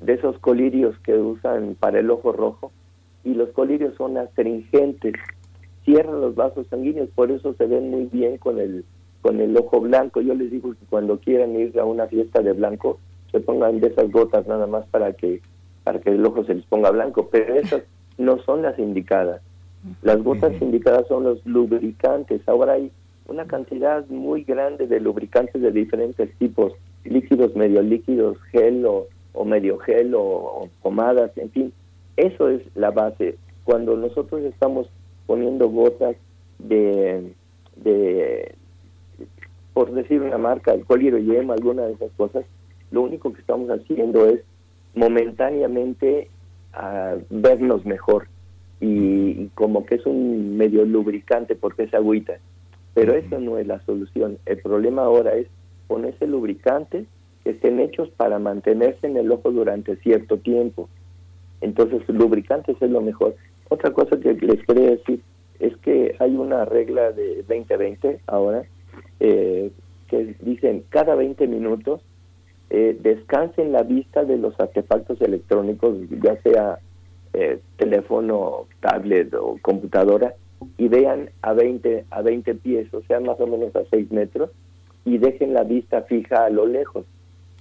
de 0.00 0.12
esos 0.12 0.38
colirios 0.38 0.98
que 1.00 1.14
usan 1.14 1.76
para 1.78 2.00
el 2.00 2.10
ojo 2.10 2.32
rojo 2.32 2.72
y 3.24 3.34
los 3.34 3.50
colirios 3.50 3.94
son 3.96 4.18
astringentes, 4.18 5.14
cierran 5.84 6.20
los 6.20 6.34
vasos 6.34 6.66
sanguíneos, 6.68 7.08
por 7.14 7.30
eso 7.30 7.54
se 7.54 7.66
ven 7.66 7.90
muy 7.90 8.04
bien 8.06 8.38
con 8.38 8.58
el 8.58 8.84
con 9.22 9.40
el 9.40 9.56
ojo 9.56 9.80
blanco. 9.80 10.20
Yo 10.20 10.34
les 10.34 10.52
digo 10.52 10.70
que 10.70 10.86
cuando 10.88 11.18
quieran 11.18 11.58
ir 11.58 11.78
a 11.80 11.84
una 11.84 12.06
fiesta 12.06 12.42
de 12.42 12.52
blanco, 12.52 13.00
se 13.32 13.40
pongan 13.40 13.80
de 13.80 13.88
esas 13.88 14.10
gotas 14.12 14.46
nada 14.46 14.68
más 14.68 14.86
para 14.86 15.14
que 15.14 15.40
para 15.82 16.00
que 16.00 16.10
el 16.10 16.24
ojo 16.24 16.44
se 16.44 16.54
les 16.54 16.64
ponga 16.66 16.90
blanco, 16.90 17.28
pero 17.30 17.54
esas 17.54 17.82
no 18.18 18.38
son 18.38 18.62
las 18.62 18.78
indicadas. 18.78 19.42
Las 20.02 20.22
gotas 20.22 20.52
indicadas 20.60 21.06
son 21.08 21.24
los 21.24 21.44
lubricantes. 21.46 22.40
Ahora 22.48 22.74
hay 22.74 22.90
una 23.28 23.46
cantidad 23.46 24.06
muy 24.08 24.44
grande 24.44 24.86
de 24.86 25.00
lubricantes 25.00 25.60
de 25.60 25.70
diferentes 25.70 26.32
tipos, 26.38 26.72
líquidos, 27.04 27.54
medio 27.56 27.82
líquidos, 27.82 28.40
gel 28.50 28.84
o 28.86 29.06
o 29.36 29.44
medio 29.44 29.78
gel 29.78 30.14
o, 30.16 30.68
pomadas, 30.82 31.30
en 31.36 31.50
fin, 31.50 31.72
eso 32.16 32.48
es 32.48 32.62
la 32.74 32.90
base. 32.90 33.36
Cuando 33.64 33.96
nosotros 33.96 34.42
estamos 34.42 34.88
poniendo 35.26 35.68
gotas 35.68 36.16
de, 36.58 37.32
de 37.76 38.54
por 39.72 39.92
decir 39.92 40.22
una 40.22 40.38
marca, 40.38 40.72
el 40.72 40.84
coliro 40.84 41.18
yema, 41.18 41.54
alguna 41.54 41.82
de 41.82 41.92
esas 41.92 42.10
cosas, 42.16 42.44
lo 42.90 43.02
único 43.02 43.32
que 43.32 43.40
estamos 43.40 43.68
haciendo 43.68 44.26
es 44.26 44.40
momentáneamente 44.94 46.30
ah, 46.72 47.16
vernos 47.28 47.84
mejor 47.84 48.28
y, 48.80 49.48
como 49.48 49.84
que 49.84 49.96
es 49.96 50.06
un 50.06 50.56
medio 50.56 50.84
lubricante 50.84 51.54
porque 51.56 51.84
es 51.84 51.94
agüita. 51.94 52.38
Pero 52.94 53.14
eso 53.14 53.38
no 53.38 53.58
es 53.58 53.66
la 53.66 53.80
solución. 53.80 54.38
El 54.46 54.58
problema 54.58 55.02
ahora 55.02 55.34
es 55.34 55.46
ponerse 55.86 56.26
lubricante 56.26 57.04
estén 57.50 57.80
hechos 57.80 58.08
para 58.10 58.38
mantenerse 58.38 59.06
en 59.06 59.16
el 59.16 59.30
ojo 59.30 59.50
durante 59.50 59.96
cierto 59.96 60.38
tiempo. 60.38 60.88
Entonces, 61.60 62.02
lubricantes 62.08 62.76
es 62.80 62.90
lo 62.90 63.00
mejor. 63.00 63.36
Otra 63.68 63.92
cosa 63.92 64.18
que 64.18 64.34
les 64.34 64.64
quería 64.64 64.90
decir 64.90 65.20
es 65.58 65.76
que 65.78 66.14
hay 66.18 66.36
una 66.36 66.64
regla 66.64 67.12
de 67.12 67.36
2020 67.48 68.20
ahora 68.26 68.64
eh, 69.20 69.70
que 70.08 70.36
dicen 70.40 70.84
cada 70.90 71.14
20 71.14 71.46
minutos 71.48 72.02
eh, 72.68 72.96
descansen 73.00 73.72
la 73.72 73.82
vista 73.82 74.24
de 74.24 74.38
los 74.38 74.58
artefactos 74.58 75.20
electrónicos, 75.20 75.96
ya 76.22 76.40
sea 76.42 76.80
eh, 77.32 77.60
teléfono, 77.76 78.66
tablet 78.80 79.32
o 79.34 79.58
computadora, 79.62 80.34
y 80.76 80.88
vean 80.88 81.30
a 81.42 81.52
20, 81.52 82.06
a 82.10 82.22
20 82.22 82.54
pies, 82.56 82.92
o 82.92 83.02
sea, 83.02 83.20
más 83.20 83.38
o 83.38 83.46
menos 83.46 83.74
a 83.76 83.84
6 83.90 84.10
metros, 84.10 84.50
y 85.04 85.18
dejen 85.18 85.54
la 85.54 85.62
vista 85.62 86.02
fija 86.02 86.46
a 86.46 86.50
lo 86.50 86.66
lejos, 86.66 87.04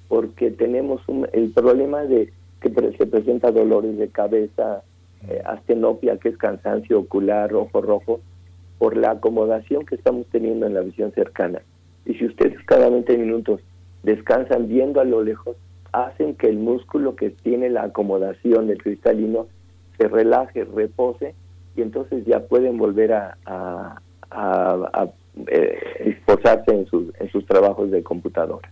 porque 0.07 0.51
tenemos 0.51 1.01
el 1.33 1.51
problema 1.51 2.03
de 2.03 2.31
que 2.61 2.69
se 2.97 3.05
presenta 3.05 3.51
dolores 3.51 3.97
de 3.97 4.09
cabeza, 4.09 4.83
eh, 5.27 5.41
astenopia, 5.45 6.17
que 6.17 6.29
es 6.29 6.37
cansancio 6.37 6.99
ocular, 6.99 7.53
ojo 7.53 7.81
rojo, 7.81 8.21
por 8.77 8.97
la 8.97 9.11
acomodación 9.11 9.85
que 9.85 9.95
estamos 9.95 10.25
teniendo 10.31 10.65
en 10.65 10.73
la 10.73 10.81
visión 10.81 11.11
cercana. 11.13 11.61
Y 12.05 12.15
si 12.15 12.25
ustedes 12.25 12.57
cada 12.65 12.89
20 12.89 13.17
minutos 13.17 13.61
descansan 14.03 14.67
viendo 14.67 14.99
a 14.99 15.05
lo 15.05 15.23
lejos, 15.23 15.55
hacen 15.91 16.35
que 16.35 16.47
el 16.47 16.57
músculo 16.57 17.15
que 17.15 17.29
tiene 17.29 17.69
la 17.69 17.83
acomodación 17.83 18.67
del 18.67 18.81
cristalino 18.81 19.47
se 19.97 20.07
relaje, 20.07 20.65
repose, 20.65 21.33
y 21.75 21.81
entonces 21.81 22.25
ya 22.25 22.41
pueden 22.41 22.77
volver 22.77 23.13
a, 23.13 23.37
a, 23.45 23.99
a, 24.31 25.09
eh, 25.47 25.77
esforzarse 25.99 26.71
en 26.71 26.85
sus, 26.87 27.13
en 27.19 27.29
sus 27.31 27.45
trabajos 27.45 27.91
de 27.91 28.03
computadora. 28.03 28.69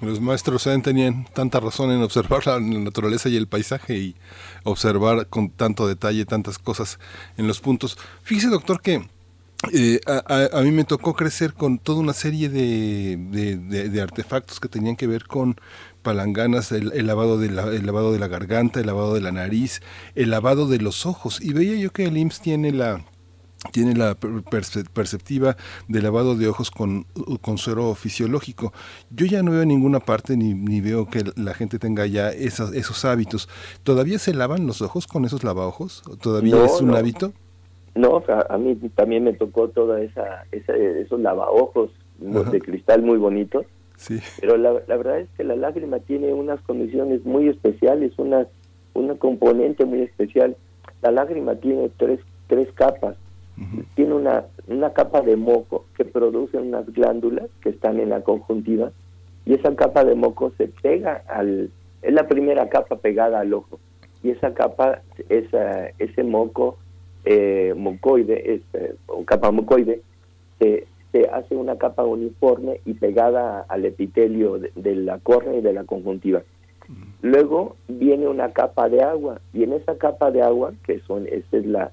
Los 0.00 0.20
maestros 0.20 0.66
tenían 0.82 1.26
tanta 1.34 1.60
razón 1.60 1.90
en 1.90 2.02
observar 2.02 2.46
la 2.46 2.58
naturaleza 2.58 3.28
y 3.28 3.36
el 3.36 3.46
paisaje 3.46 3.96
y 3.98 4.16
observar 4.64 5.26
con 5.26 5.50
tanto 5.50 5.86
detalle 5.86 6.24
tantas 6.24 6.58
cosas 6.58 6.98
en 7.36 7.46
los 7.46 7.60
puntos. 7.60 7.98
Fíjese, 8.22 8.48
doctor, 8.48 8.80
que 8.80 9.06
eh, 9.72 10.00
a, 10.06 10.60
mí 10.62 10.70
me 10.70 10.84
tocó 10.84 11.14
crecer 11.14 11.54
con 11.54 11.78
toda 11.78 12.00
una 12.00 12.12
serie 12.12 12.48
de, 12.48 13.16
de, 13.18 14.00
artefactos 14.00 14.60
que 14.60 14.68
tenían 14.68 14.96
que 14.96 15.06
ver 15.06 15.26
con 15.26 15.56
palanganas, 16.02 16.72
el, 16.72 17.06
lavado 17.06 17.38
de 17.38 17.50
la, 17.50 17.64
el 17.64 17.84
lavado 17.84 18.12
de 18.12 18.18
la 18.18 18.28
garganta, 18.28 18.80
el 18.80 18.86
lavado 18.86 19.14
de 19.14 19.20
la 19.20 19.32
nariz, 19.32 19.80
el 20.14 20.30
lavado 20.30 20.68
de 20.68 20.78
los 20.78 21.04
ojos. 21.04 21.40
Y 21.40 21.52
veía 21.52 21.76
yo 21.76 21.90
que 21.90 22.04
el 22.04 22.16
IMSS 22.16 22.40
tiene 22.40 22.72
la 22.72 23.04
tiene 23.72 23.94
la 23.94 24.14
perceptiva 24.14 25.56
de 25.88 26.02
lavado 26.02 26.36
de 26.36 26.48
ojos 26.48 26.70
con, 26.70 27.06
con 27.40 27.58
suero 27.58 27.94
fisiológico. 27.94 28.72
Yo 29.10 29.26
ya 29.26 29.42
no 29.42 29.52
veo 29.52 29.62
en 29.62 29.68
ninguna 29.68 30.00
parte 30.00 30.36
ni, 30.36 30.54
ni 30.54 30.80
veo 30.80 31.06
que 31.06 31.24
la 31.36 31.54
gente 31.54 31.78
tenga 31.78 32.06
ya 32.06 32.30
esas, 32.30 32.72
esos 32.74 33.04
hábitos. 33.04 33.48
¿Todavía 33.82 34.18
se 34.18 34.34
lavan 34.34 34.66
los 34.66 34.82
ojos 34.82 35.06
con 35.06 35.24
esos 35.24 35.44
lavaojos? 35.44 36.02
¿Todavía 36.20 36.64
es 36.64 36.80
un 36.80 36.94
hábito? 36.94 37.32
No, 37.94 38.22
a, 38.28 38.58
mí 38.58 38.76
también 38.94 39.24
me 39.24 39.32
tocó 39.32 39.68
toda 39.68 40.02
esa, 40.02 40.44
esos 40.52 41.18
lavaojos 41.20 41.90
de 42.18 42.60
cristal 42.60 43.02
muy 43.02 43.18
bonitos. 43.18 43.64
Sí. 43.96 44.20
Pero 44.40 44.58
la, 44.58 44.74
la, 44.86 44.96
verdad 44.98 45.20
es 45.20 45.28
que 45.38 45.44
la 45.44 45.56
lágrima 45.56 45.98
tiene 46.00 46.34
unas 46.34 46.60
condiciones 46.60 47.24
muy 47.24 47.48
especiales, 47.48 48.12
una, 48.18 48.46
una 48.92 49.14
componente 49.14 49.86
muy 49.86 50.02
especial. 50.02 50.54
La 51.00 51.10
lágrima 51.10 51.54
tiene 51.54 51.90
tres, 51.96 52.20
tres 52.48 52.68
capas 52.74 53.16
tiene 53.94 54.14
una, 54.14 54.44
una 54.66 54.92
capa 54.92 55.22
de 55.22 55.36
moco 55.36 55.86
que 55.96 56.04
produce 56.04 56.58
unas 56.58 56.86
glándulas 56.92 57.46
que 57.62 57.70
están 57.70 58.00
en 58.00 58.10
la 58.10 58.22
conjuntiva 58.22 58.92
y 59.44 59.54
esa 59.54 59.74
capa 59.74 60.04
de 60.04 60.14
moco 60.14 60.52
se 60.58 60.68
pega 60.68 61.22
al... 61.28 61.70
es 62.02 62.12
la 62.12 62.28
primera 62.28 62.68
capa 62.68 62.96
pegada 62.96 63.40
al 63.40 63.54
ojo 63.54 63.78
y 64.22 64.30
esa 64.30 64.52
capa, 64.54 65.02
esa, 65.28 65.88
ese 65.98 66.24
moco 66.24 66.78
eh, 67.24 67.74
mocoide, 67.76 68.54
este, 68.54 68.96
o 69.06 69.24
capa 69.24 69.50
mocoide, 69.50 70.00
se, 70.58 70.86
se 71.12 71.28
hace 71.28 71.54
una 71.54 71.76
capa 71.76 72.04
uniforme 72.04 72.80
y 72.84 72.94
pegada 72.94 73.64
al 73.68 73.84
epitelio 73.84 74.58
de, 74.58 74.96
la 74.96 75.18
córnea 75.18 75.58
y 75.58 75.60
de 75.60 75.72
la 75.72 75.84
conjuntiva. 75.84 76.42
Luego 77.22 77.76
viene 77.88 78.28
una 78.28 78.52
capa 78.52 78.88
de 78.88 79.02
agua 79.02 79.40
y 79.52 79.64
en 79.64 79.72
esa 79.72 79.96
capa 79.96 80.30
de 80.30 80.42
agua, 80.42 80.72
que 80.84 81.00
son, 81.00 81.26
esta 81.30 81.56
es 81.56 81.66
la, 81.66 81.90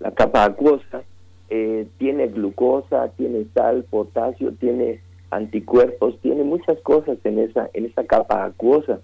la 0.00 0.12
capa 0.12 0.44
acuosa, 0.44 1.02
eh, 1.50 1.86
tiene 1.98 2.28
glucosa, 2.28 3.08
tiene 3.16 3.46
sal, 3.54 3.84
potasio, 3.84 4.52
tiene 4.52 5.00
anticuerpos, 5.30 6.18
tiene 6.20 6.44
muchas 6.44 6.78
cosas 6.80 7.18
en 7.24 7.38
esa, 7.38 7.70
en 7.72 7.86
esa 7.86 8.04
capa 8.04 8.44
acuosa. 8.44 9.00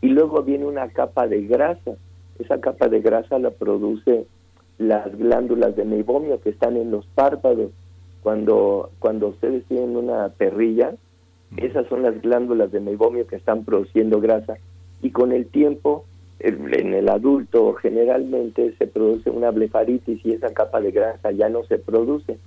Y 0.00 0.08
luego 0.08 0.42
viene 0.42 0.66
una 0.66 0.88
capa 0.88 1.26
de 1.26 1.46
grasa. 1.46 1.92
Esa 2.38 2.60
capa 2.60 2.88
de 2.88 3.00
grasa 3.00 3.38
la 3.38 3.50
produce 3.50 4.26
las 4.78 5.16
glándulas 5.18 5.74
de 5.74 5.84
meibomio 5.84 6.40
que 6.40 6.50
están 6.50 6.76
en 6.76 6.90
los 6.90 7.06
párpados. 7.06 7.70
Cuando, 8.22 8.90
cuando 8.98 9.28
ustedes 9.28 9.64
tienen 9.64 9.96
una 9.96 10.28
perrilla, 10.30 10.94
esas 11.56 11.86
son 11.88 12.02
las 12.02 12.20
glándulas 12.20 12.70
de 12.70 12.80
meibomio 12.80 13.26
que 13.26 13.36
están 13.36 13.64
produciendo 13.64 14.20
grasa. 14.20 14.58
Y 15.02 15.10
con 15.10 15.32
el 15.32 15.46
tiempo 15.46 16.04
en 16.40 16.94
el 16.94 17.08
adulto 17.08 17.74
generalmente 17.74 18.74
se 18.78 18.86
produce 18.86 19.30
una 19.30 19.50
blefaritis 19.50 20.24
y 20.24 20.32
esa 20.32 20.52
capa 20.52 20.80
de 20.80 20.92
grasa 20.92 21.32
ya 21.32 21.48
no 21.48 21.64
se 21.64 21.78
produce. 21.78 22.38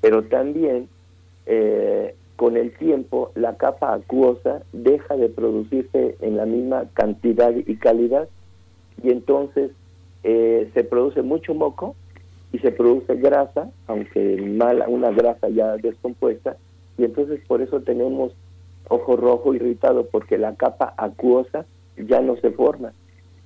Pero 0.00 0.24
también 0.24 0.88
eh, 1.46 2.14
con 2.36 2.56
el 2.56 2.72
tiempo 2.76 3.30
la 3.34 3.56
capa 3.56 3.94
acuosa 3.94 4.62
deja 4.72 5.16
de 5.16 5.28
producirse 5.28 6.16
en 6.20 6.36
la 6.36 6.46
misma 6.46 6.86
cantidad 6.94 7.54
y 7.54 7.76
calidad. 7.76 8.28
Y 9.02 9.10
entonces 9.10 9.70
eh, 10.24 10.68
se 10.74 10.84
produce 10.84 11.22
mucho 11.22 11.54
moco 11.54 11.94
y 12.52 12.58
se 12.58 12.72
produce 12.72 13.14
grasa, 13.14 13.70
aunque 13.86 14.42
mala, 14.42 14.88
una 14.88 15.10
grasa 15.10 15.48
ya 15.50 15.76
descompuesta, 15.76 16.56
y 16.98 17.04
entonces 17.04 17.40
por 17.46 17.62
eso 17.62 17.80
tenemos 17.80 18.32
ojo 18.88 19.16
rojo 19.16 19.54
irritado 19.54 20.06
porque 20.06 20.36
la 20.36 20.56
capa 20.56 20.92
acuosa 20.96 21.64
ya 21.96 22.20
no 22.20 22.36
se 22.36 22.50
forma 22.50 22.92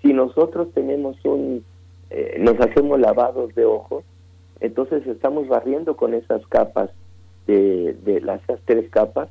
si 0.04 0.12
nosotros 0.12 0.68
tenemos 0.74 1.16
un, 1.24 1.64
eh, 2.10 2.36
nos 2.38 2.60
hacemos 2.60 3.00
lavados 3.00 3.54
de 3.54 3.64
ojos, 3.64 4.04
entonces 4.60 5.06
estamos 5.06 5.48
barriendo 5.48 5.96
con 5.96 6.12
esas 6.12 6.46
capas, 6.46 6.90
de, 7.46 7.96
de 8.04 8.20
las 8.20 8.42
esas 8.42 8.60
tres 8.66 8.88
capas, 8.90 9.28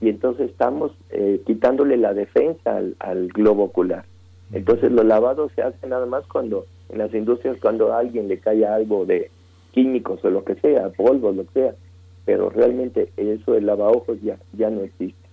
y 0.00 0.08
entonces 0.08 0.50
estamos 0.50 0.92
eh, 1.10 1.40
quitándole 1.46 1.96
la 1.96 2.12
defensa 2.12 2.82
al, 2.98 3.28
globo 3.28 3.64
ocular. 3.64 4.04
Entonces 4.52 4.92
los 4.92 5.04
lavados 5.04 5.52
se 5.54 5.62
hacen 5.62 5.90
nada 5.90 6.06
más 6.06 6.26
cuando 6.26 6.66
en 6.88 6.98
las 6.98 7.12
industrias 7.14 7.56
cuando 7.60 7.92
a 7.92 8.00
alguien 8.00 8.28
le 8.28 8.38
cae 8.38 8.66
algo 8.66 9.06
de 9.06 9.30
químicos 9.72 10.24
o 10.24 10.30
lo 10.30 10.44
que 10.44 10.54
sea, 10.56 10.90
polvo, 10.90 11.32
lo 11.32 11.44
que 11.46 11.52
sea, 11.60 11.74
pero 12.24 12.50
realmente 12.50 13.10
eso 13.16 13.52
del 13.52 13.66
lavaojos 13.66 14.20
ya, 14.22 14.38
ya 14.52 14.70
no 14.70 14.82
existe. 14.82 15.26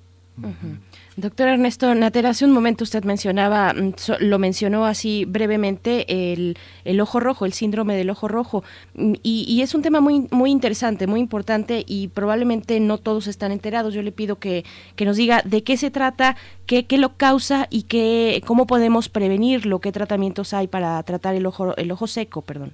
Doctor 1.15 1.47
Ernesto 1.47 1.93
Natera, 1.93 2.29
hace 2.29 2.43
un 2.43 2.51
momento 2.51 2.83
usted 2.83 3.03
mencionaba, 3.03 3.71
mm, 3.73 3.93
lo 4.19 4.39
mencionó 4.39 4.85
así 4.85 5.25
brevemente, 5.25 6.33
el, 6.33 6.57
el 6.85 6.99
ojo 6.99 7.19
rojo, 7.19 7.45
el 7.45 7.53
síndrome 7.53 7.95
del 7.95 8.09
ojo 8.09 8.27
rojo. 8.27 8.63
Mm, 8.95 9.13
y, 9.21 9.61
es 9.61 9.75
un 9.75 9.83
tema 9.83 10.01
muy, 10.01 10.27
muy 10.31 10.49
interesante, 10.49 11.05
muy 11.05 11.19
importante 11.19 11.83
y 11.85 12.07
probablemente 12.07 12.79
no 12.79 12.97
todos 12.97 13.27
están 13.27 13.51
enterados. 13.51 13.93
Yo 13.93 14.01
le 14.01 14.11
pido 14.11 14.37
que, 14.37 14.65
que 14.95 15.05
nos 15.05 15.15
diga 15.15 15.43
de 15.45 15.63
qué 15.63 15.77
se 15.77 15.91
trata, 15.91 16.35
qué, 16.65 16.87
qué 16.87 16.97
lo 16.97 17.09
causa 17.15 17.67
y 17.69 17.83
qué, 17.83 18.41
cómo 18.47 18.65
podemos 18.65 19.07
prevenirlo, 19.07 19.79
qué 19.79 19.91
tratamientos 19.91 20.55
hay 20.55 20.67
para 20.67 21.01
tratar 21.03 21.35
el 21.35 21.45
ojo, 21.45 21.77
el 21.77 21.91
ojo 21.91 22.07
seco, 22.07 22.41
perdón. 22.41 22.71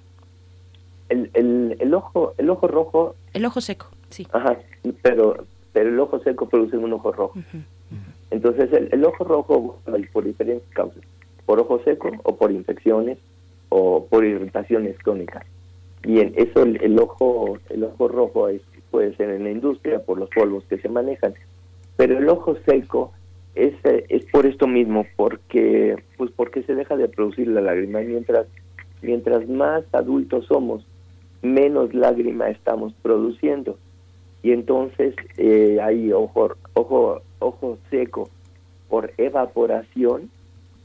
El, 1.10 1.30
el, 1.34 1.76
el 1.80 1.94
ojo, 1.94 2.36
el 2.38 2.50
ojo 2.50 2.68
rojo. 2.68 3.16
El 3.34 3.46
ojo 3.46 3.60
seco, 3.60 3.88
sí. 4.10 4.28
Ajá, 4.32 4.58
pero, 5.02 5.44
pero 5.74 5.90
el 5.90 6.00
ojo 6.00 6.20
seco 6.20 6.48
produce 6.48 6.78
un 6.78 6.94
ojo 6.94 7.12
rojo. 7.12 7.34
Entonces, 8.32 8.70
el, 8.72 9.04
ojo 9.06 9.24
rojo 9.24 9.80
por 10.14 10.24
diferentes 10.24 10.68
causas, 10.74 11.04
por 11.46 11.60
ojo 11.60 11.82
seco 11.84 12.12
o 12.24 12.36
por 12.36 12.52
infecciones 12.52 13.18
o 13.70 14.06
por 14.06 14.24
irritaciones 14.26 14.98
crónicas. 15.00 15.46
Y 16.04 16.20
en 16.20 16.34
eso 16.36 16.64
el, 16.64 17.00
ojo 17.00 17.58
el 17.70 17.84
ojo 17.84 18.08
rojo 18.08 18.48
es, 18.48 18.62
puede 18.92 19.16
ser 19.16 19.32
en 19.32 19.44
la 19.44 19.52
industria 19.52 20.00
por 20.00 20.18
los 20.18 20.30
polvos 20.30 20.64
que 20.70 20.78
se 20.78 20.90
manejan, 20.90 21.34
pero 21.98 22.18
el 22.18 22.30
ojo 22.30 22.56
seco 22.66 23.12
es, 23.56 23.74
es 23.84 24.26
por 24.26 24.46
esto 24.46 24.68
mismo, 24.68 25.06
porque 25.16 26.02
pues 26.18 26.32
porque 26.36 26.64
se 26.64 26.76
deja 26.76 26.96
de 26.96 27.10
producir 27.10 27.48
la 27.48 27.62
lágrima. 27.62 28.00
Mientras 28.00 28.48
mientras 29.02 29.48
más 29.50 29.84
adultos 29.92 30.46
somos, 30.46 30.86
menos 31.42 31.94
lágrima 31.94 32.50
estamos 32.50 32.94
produciendo. 33.02 33.78
Y 34.42 34.52
entonces 34.52 35.16
eh, 35.38 35.80
hay 35.82 36.14
ojo 36.14 36.56
ojo 36.74 37.22
ojo 37.40 37.78
seco 37.90 38.30
por 38.90 39.12
evaporación, 39.18 40.30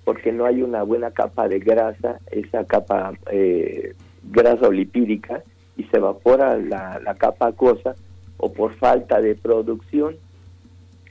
porque 0.04 0.32
no 0.32 0.44
hay 0.44 0.62
una 0.62 0.82
buena 0.82 1.10
capa 1.10 1.48
de 1.48 1.58
grasa, 1.58 2.20
esa 2.30 2.64
capa 2.64 3.14
eh, 3.30 3.94
grasa 4.30 4.68
lipídica, 4.70 5.42
y 5.76 5.84
se 5.84 5.96
evapora 5.96 6.56
la, 6.56 7.00
la 7.00 7.14
capa 7.14 7.48
acuosa, 7.48 7.94
o 8.36 8.52
por 8.52 8.74
falta 8.74 9.20
de 9.20 9.34
producción. 9.34 10.16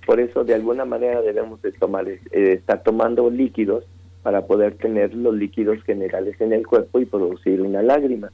Por 0.06 0.20
eso, 0.20 0.44
de 0.44 0.54
alguna 0.54 0.86
manera, 0.86 1.22
debemos 1.22 1.62
de 1.62 1.72
tomar, 1.72 2.08
eh, 2.08 2.20
estar 2.32 2.84
tomando 2.84 3.30
líquidos 3.30 3.86
para 4.22 4.46
poder 4.46 4.76
tener 4.76 5.14
los 5.14 5.36
líquidos 5.36 5.82
generales 5.84 6.39
en 6.39 6.54
el 6.54 6.66
cuerpo 6.66 7.00
y 7.00 7.06
producir 7.06 7.62
una 7.62 7.82
lágrima. 7.82 8.32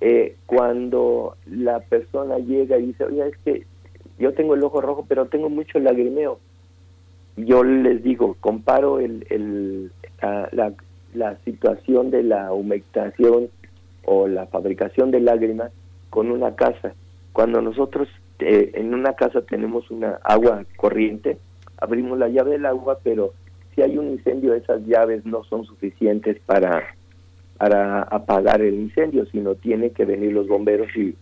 Eh, 0.00 0.36
cuando 0.46 1.36
la 1.46 1.80
persona 1.80 2.38
llega 2.38 2.78
y 2.78 2.86
dice, 2.86 3.04
oye, 3.04 3.28
es 3.28 3.36
que 3.38 3.66
yo 4.18 4.32
tengo 4.32 4.54
el 4.54 4.62
ojo 4.62 4.80
rojo, 4.80 5.04
pero 5.08 5.26
tengo 5.26 5.48
mucho 5.50 5.78
lagrimeo. 5.78 6.38
yo 7.36 7.64
les 7.64 8.02
digo, 8.02 8.36
comparo 8.40 9.00
el, 9.00 9.26
el, 9.30 9.90
la, 10.20 10.72
la, 11.14 11.36
situación 11.44 12.10
de 12.10 12.22
la 12.22 12.52
humectación 12.52 13.48
o 14.04 14.28
la 14.28 14.46
fabricación 14.46 15.10
de 15.10 15.20
lágrimas 15.20 15.72
con 16.10 16.30
una 16.30 16.54
casa. 16.54 16.94
Cuando 17.32 17.60
nosotros 17.60 18.08
eh, 18.38 18.72
en 18.74 18.94
una 18.94 19.14
casa 19.14 19.42
tenemos 19.42 19.90
una 19.90 20.20
agua 20.22 20.64
corriente, 20.76 21.38
abrimos 21.78 22.18
la 22.18 22.28
llave 22.28 22.52
del 22.52 22.66
agua, 22.66 22.98
pero 23.02 23.32
si 23.74 23.82
hay 23.82 23.98
un 23.98 24.10
incendio, 24.10 24.54
esas 24.54 24.84
llaves 24.86 25.24
no 25.24 25.44
son 25.44 25.64
suficientes 25.64 26.38
para, 26.46 26.94
para 27.58 28.02
apagar 28.02 28.62
el 28.62 28.74
incendio, 28.74 29.26
sino 29.26 29.54
tiene 29.54 29.90
que 29.90 30.04
venir 30.04 30.32
los 30.32 30.46
bomberos 30.46 30.88
y, 30.96 31.16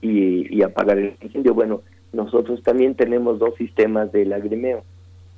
y, 0.00 0.62
apagar 0.62 0.98
el 0.98 1.16
incendio. 1.20 1.54
Bueno, 1.54 1.82
nosotros 2.12 2.62
también 2.62 2.94
tenemos 2.94 3.38
dos 3.38 3.54
sistemas 3.56 4.12
de 4.12 4.24
lagrimeo. 4.24 4.82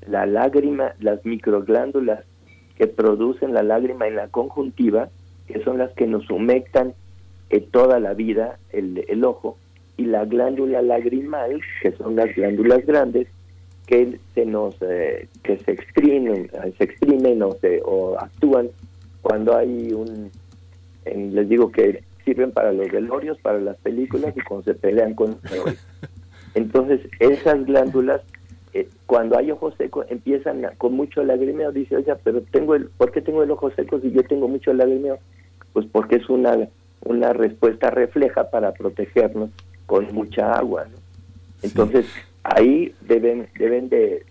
La 0.07 0.27
lágrima, 0.27 0.95
las 1.01 1.25
microglándulas 1.25 2.25
que 2.77 2.87
producen 2.87 3.53
la 3.53 3.63
lágrima 3.63 4.07
en 4.07 4.17
la 4.17 4.29
conjuntiva, 4.29 5.09
que 5.47 5.63
son 5.63 5.79
las 5.79 5.93
que 5.93 6.07
nos 6.07 6.31
humectan 6.31 6.95
eh, 7.51 7.61
toda 7.61 8.01
la 8.01 8.15
vida 8.15 8.59
el, 8.73 9.05
el 9.09 9.25
ojo, 9.25 9.59
y 9.97 10.07
la 10.07 10.25
glándula 10.25 10.81
lagrimal, 10.81 11.61
que 11.83 11.93
son 11.93 12.17
las 12.17 12.35
glándulas 12.35 12.87
grandes, 12.87 13.29
que 13.87 14.19
se 14.35 14.47
nos 14.47 14.77
eh, 14.81 15.29
que 15.43 15.59
se 15.59 15.73
exprimen, 15.73 16.49
exprimen 16.79 17.43
o, 17.43 17.53
se, 17.53 17.83
o 17.85 18.19
actúan 18.19 18.71
cuando 19.21 19.57
hay 19.57 19.93
un 19.93 20.31
les 21.05 21.49
digo 21.49 21.73
que 21.73 22.05
sirven 22.25 22.53
para 22.53 22.73
los 22.73 22.89
velorios, 22.91 23.37
para 23.39 23.59
las 23.59 23.77
películas 23.79 24.33
y 24.37 24.41
cuando 24.43 24.65
se 24.65 24.75
pelean 24.75 25.15
con 25.15 25.39
Entonces, 26.55 27.01
esas 27.19 27.65
glándulas 27.65 28.23
eh, 28.73 28.89
cuando 29.07 29.37
hay 29.37 29.51
ojo 29.51 29.73
seco 29.73 30.05
empiezan 30.09 30.63
con 30.79 30.95
mucho 30.95 31.25
lagrimeo, 31.25 31.73
dice, 31.73 31.97
"Oye, 31.97 32.15
pero 32.23 32.41
tengo 32.53 32.77
el 32.77 32.89
¿por 32.89 33.11
qué 33.11 33.21
tengo 33.21 33.43
el 33.43 33.51
ojo 33.51 33.71
seco 33.73 34.01
si 34.01 34.13
yo 34.13 34.23
tengo 34.23 34.47
mucho 34.47 34.73
lagrimeo?" 34.73 35.19
Pues 35.73 35.87
porque 35.91 36.17
es 36.17 36.29
una 36.29 36.69
una 37.03 37.33
respuesta 37.33 37.91
refleja 37.91 38.51
para 38.51 38.73
protegernos 38.73 39.51
con 39.87 40.13
mucha 40.13 40.53
agua, 40.53 40.87
Entonces, 41.63 42.07
ahí 42.45 42.95
deben 43.01 43.49
deben 43.59 43.89
de, 43.89 44.23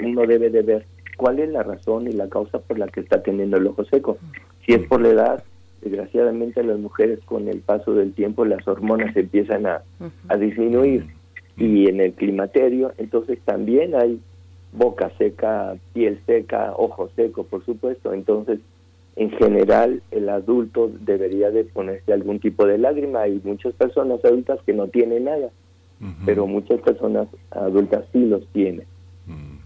uno 0.00 0.26
debe 0.26 0.50
de 0.50 0.62
ver 0.62 0.86
cuál 1.16 1.38
es 1.38 1.48
la 1.48 1.62
razón 1.62 2.06
y 2.08 2.12
la 2.12 2.28
causa 2.28 2.58
por 2.58 2.78
la 2.78 2.88
que 2.88 3.00
está 3.00 3.22
teniendo 3.22 3.56
el 3.56 3.68
ojo 3.68 3.84
seco. 3.86 4.18
Si 4.66 4.74
es 4.74 4.86
por 4.86 5.00
la 5.00 5.08
edad, 5.08 5.44
desgraciadamente 5.80 6.62
las 6.62 6.78
mujeres 6.78 7.20
con 7.24 7.48
el 7.48 7.60
paso 7.60 7.94
del 7.94 8.12
tiempo 8.12 8.44
las 8.44 8.66
hormonas 8.68 9.16
empiezan 9.16 9.66
a, 9.66 9.82
a 10.28 10.36
disminuir 10.36 11.06
y 11.58 11.88
en 11.88 12.00
el 12.00 12.12
climaterio 12.12 12.92
entonces 12.98 13.38
también 13.44 13.94
hay 13.94 14.20
boca 14.72 15.10
seca, 15.18 15.76
piel 15.92 16.20
seca, 16.26 16.72
ojo 16.76 17.10
seco, 17.16 17.44
por 17.44 17.64
supuesto. 17.64 18.12
Entonces, 18.12 18.60
en 19.16 19.30
general, 19.30 20.02
el 20.10 20.28
adulto 20.28 20.90
debería 21.00 21.50
de 21.50 21.64
ponerse 21.64 22.12
algún 22.12 22.38
tipo 22.38 22.66
de 22.66 22.78
lágrima. 22.78 23.22
Hay 23.22 23.40
muchas 23.42 23.72
personas 23.74 24.24
adultas 24.24 24.60
que 24.64 24.74
no 24.74 24.88
tienen 24.88 25.24
nada 25.24 25.50
pero 26.24 26.46
muchas 26.46 26.80
personas 26.80 27.28
adultas 27.50 28.04
sí 28.12 28.24
los 28.24 28.46
tienen. 28.48 28.86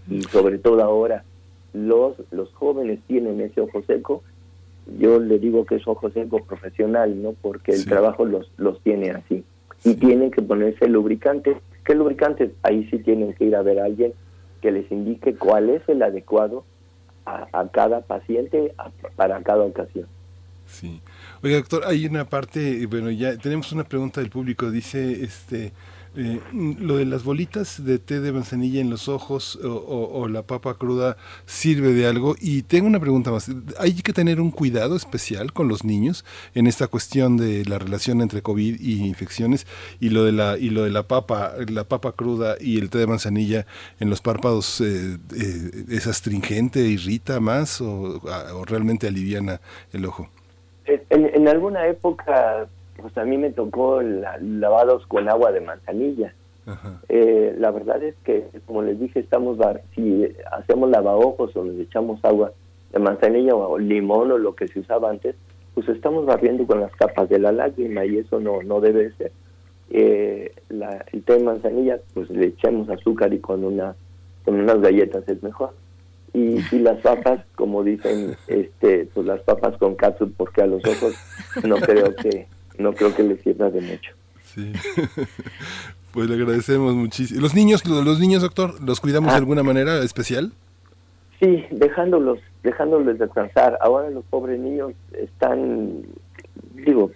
Y 0.09 0.21
sobre 0.23 0.57
todo 0.57 0.83
ahora, 0.83 1.23
los, 1.73 2.15
los 2.31 2.51
jóvenes 2.53 2.99
tienen 3.07 3.39
ese 3.41 3.61
ojo 3.61 3.81
seco. 3.83 4.23
Yo 4.99 5.19
le 5.19 5.39
digo 5.39 5.65
que 5.65 5.75
es 5.75 5.87
ojo 5.87 6.09
seco 6.09 6.43
profesional, 6.43 7.21
¿no? 7.21 7.33
Porque 7.41 7.71
el 7.71 7.85
trabajo 7.85 8.25
los, 8.25 8.51
los 8.57 8.81
tiene 8.81 9.11
así. 9.11 9.43
Y 9.85 9.95
tienen 9.95 10.31
que 10.31 10.41
ponerse 10.41 10.87
lubricantes. 10.87 11.57
¿Qué 11.85 11.95
lubricantes? 11.95 12.51
Ahí 12.63 12.87
sí 12.89 12.99
tienen 12.99 13.33
que 13.33 13.45
ir 13.45 13.55
a 13.55 13.61
ver 13.61 13.79
a 13.79 13.85
alguien 13.85 14.13
que 14.61 14.71
les 14.71 14.89
indique 14.91 15.35
cuál 15.35 15.69
es 15.69 15.81
el 15.89 16.01
adecuado 16.01 16.63
a, 17.25 17.47
a 17.51 17.67
cada 17.69 18.01
paciente 18.01 18.73
para 19.15 19.41
cada 19.43 19.63
ocasión. 19.63 20.07
Sí. 20.65 21.01
Oiga, 21.43 21.57
doctor, 21.57 21.83
hay 21.85 22.05
una 22.05 22.25
parte, 22.25 22.85
bueno, 22.87 23.11
ya 23.11 23.37
tenemos 23.37 23.71
una 23.73 23.83
pregunta 23.83 24.21
del 24.21 24.29
público, 24.29 24.71
dice, 24.71 25.23
este, 25.23 25.73
eh, 26.15 26.39
lo 26.53 26.97
de 26.97 27.05
las 27.05 27.23
bolitas 27.23 27.83
de 27.83 27.97
té 27.97 28.19
de 28.19 28.31
manzanilla 28.31 28.79
en 28.79 28.91
los 28.91 29.07
ojos 29.07 29.59
o, 29.63 30.27
la 30.27 30.43
papa 30.43 30.75
cruda 30.75 31.17
sirve 31.45 31.93
de 31.93 32.05
algo. 32.05 32.35
Y 32.39 32.63
tengo 32.63 32.87
una 32.87 32.99
pregunta 32.99 33.31
más. 33.31 33.49
¿Hay 33.79 33.93
que 33.93 34.13
tener 34.13 34.39
un 34.39 34.51
cuidado 34.51 34.95
especial 34.95 35.53
con 35.53 35.67
los 35.67 35.83
niños 35.83 36.23
en 36.53 36.67
esta 36.67 36.87
cuestión 36.87 37.37
de 37.37 37.65
la 37.65 37.79
relación 37.79 38.21
entre 38.21 38.41
COVID 38.41 38.79
y 38.79 39.05
infecciones 39.05 39.65
y 39.99 40.09
lo 40.09 40.23
de 40.23 40.33
la 40.33 40.57
y 40.57 40.69
lo 40.69 40.83
de 40.83 40.91
la 40.91 41.03
papa, 41.03 41.53
la 41.67 41.83
papa 41.83 42.11
cruda 42.11 42.55
y 42.59 42.77
el 42.77 42.89
té 42.89 42.99
de 42.99 43.07
manzanilla 43.07 43.65
en 43.99 44.09
los 44.09 44.21
párpados 44.21 44.81
eh, 44.81 45.17
eh, 45.35 45.85
es 45.89 46.05
astringente, 46.05 46.79
irrita 46.81 47.39
más 47.39 47.81
o, 47.81 48.21
realmente 48.65 49.07
aliviana 49.07 49.61
el 49.91 50.05
ojo? 50.05 50.29
en 50.85 51.47
alguna 51.47 51.87
época 51.87 52.67
pues 53.03 53.17
a 53.17 53.25
mí 53.25 53.37
me 53.37 53.51
tocó 53.51 54.01
lavados 54.01 55.05
con 55.07 55.27
agua 55.27 55.51
de 55.51 55.59
manzanilla. 55.59 56.33
Eh, 57.09 57.53
la 57.59 57.71
verdad 57.71 58.01
es 58.01 58.15
que, 58.23 58.47
como 58.65 58.81
les 58.81 58.97
dije, 58.97 59.19
estamos 59.19 59.57
si 59.93 60.25
hacemos 60.53 60.89
lavaojos 60.89 61.53
o 61.57 61.65
les 61.65 61.81
echamos 61.81 62.23
agua 62.23 62.53
de 62.93 62.99
manzanilla 62.99 63.53
o 63.55 63.77
limón 63.77 64.31
o 64.31 64.37
lo 64.37 64.55
que 64.55 64.69
se 64.69 64.79
usaba 64.79 65.09
antes, 65.09 65.35
pues 65.73 65.89
estamos 65.89 66.25
barriendo 66.25 66.65
con 66.65 66.79
las 66.79 66.95
capas 66.95 67.27
de 67.27 67.39
la 67.39 67.51
lágrima 67.51 68.05
y 68.05 68.19
eso 68.19 68.39
no 68.39 68.63
no 68.63 68.79
debe 68.79 69.11
ser. 69.17 69.33
Eh, 69.89 70.53
la, 70.69 71.03
el 71.11 71.23
té 71.23 71.33
de 71.33 71.43
manzanilla, 71.43 71.99
pues 72.13 72.29
le 72.29 72.47
echamos 72.47 72.89
azúcar 72.89 73.33
y 73.33 73.39
con 73.39 73.65
una 73.65 73.97
con 74.45 74.55
unas 74.55 74.79
galletas 74.79 75.27
es 75.27 75.43
mejor. 75.43 75.71
Y, 76.33 76.59
y 76.71 76.79
las 76.79 77.01
papas, 77.01 77.43
como 77.55 77.83
dicen, 77.83 78.37
este, 78.47 79.09
pues 79.13 79.27
las 79.27 79.41
papas 79.41 79.77
con 79.77 79.95
catsup, 79.95 80.33
porque 80.37 80.61
a 80.61 80.67
los 80.67 80.81
ojos 80.85 81.13
no 81.65 81.75
creo 81.75 82.15
que 82.15 82.47
no 82.77 82.93
creo 82.93 83.15
que 83.15 83.23
les 83.23 83.41
sirva 83.41 83.69
de 83.69 83.81
mucho. 83.81 84.13
Sí. 84.43 84.71
pues 86.11 86.29
le 86.29 86.35
agradecemos 86.35 86.93
muchísimo. 86.93 87.41
¿Los 87.41 87.55
niños, 87.55 87.85
los 87.85 88.19
niños, 88.19 88.41
doctor, 88.41 88.81
los 88.81 88.99
cuidamos 88.99 89.31
de 89.31 89.35
ah. 89.35 89.39
alguna 89.39 89.63
manera 89.63 90.03
especial? 90.03 90.51
Sí, 91.39 91.65
dejándolos, 91.71 92.39
dejándolos 92.63 93.17
descansar. 93.17 93.77
Ahora 93.81 94.09
los 94.09 94.23
pobres 94.25 94.59
niños 94.59 94.93
están, 95.11 96.03
digo, 96.73 97.11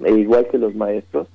igual 0.00 0.48
que 0.50 0.58
los 0.58 0.74
maestros, 0.74 1.28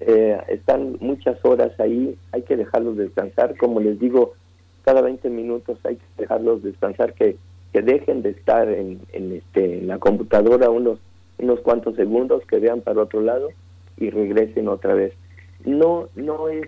eh, 0.00 0.40
están 0.48 0.96
muchas 1.00 1.36
horas 1.44 1.78
ahí, 1.78 2.16
hay 2.32 2.42
que 2.42 2.56
dejarlos 2.56 2.96
descansar. 2.96 3.56
Como 3.56 3.80
les 3.80 3.98
digo, 3.98 4.34
cada 4.84 5.02
20 5.02 5.28
minutos 5.28 5.78
hay 5.84 5.96
que 5.96 6.06
dejarlos 6.16 6.62
descansar, 6.62 7.12
que, 7.12 7.36
que 7.72 7.82
dejen 7.82 8.22
de 8.22 8.30
estar 8.30 8.68
en, 8.68 9.00
en, 9.12 9.32
este, 9.32 9.80
en 9.80 9.88
la 9.88 9.98
computadora 9.98 10.70
unos 10.70 11.00
unos 11.38 11.60
cuantos 11.60 11.96
segundos, 11.96 12.44
que 12.46 12.58
vean 12.58 12.80
para 12.80 13.02
otro 13.02 13.20
lado 13.20 13.48
y 13.96 14.10
regresen 14.10 14.68
otra 14.68 14.94
vez. 14.94 15.12
No, 15.64 16.06
no 16.14 16.48
es, 16.48 16.66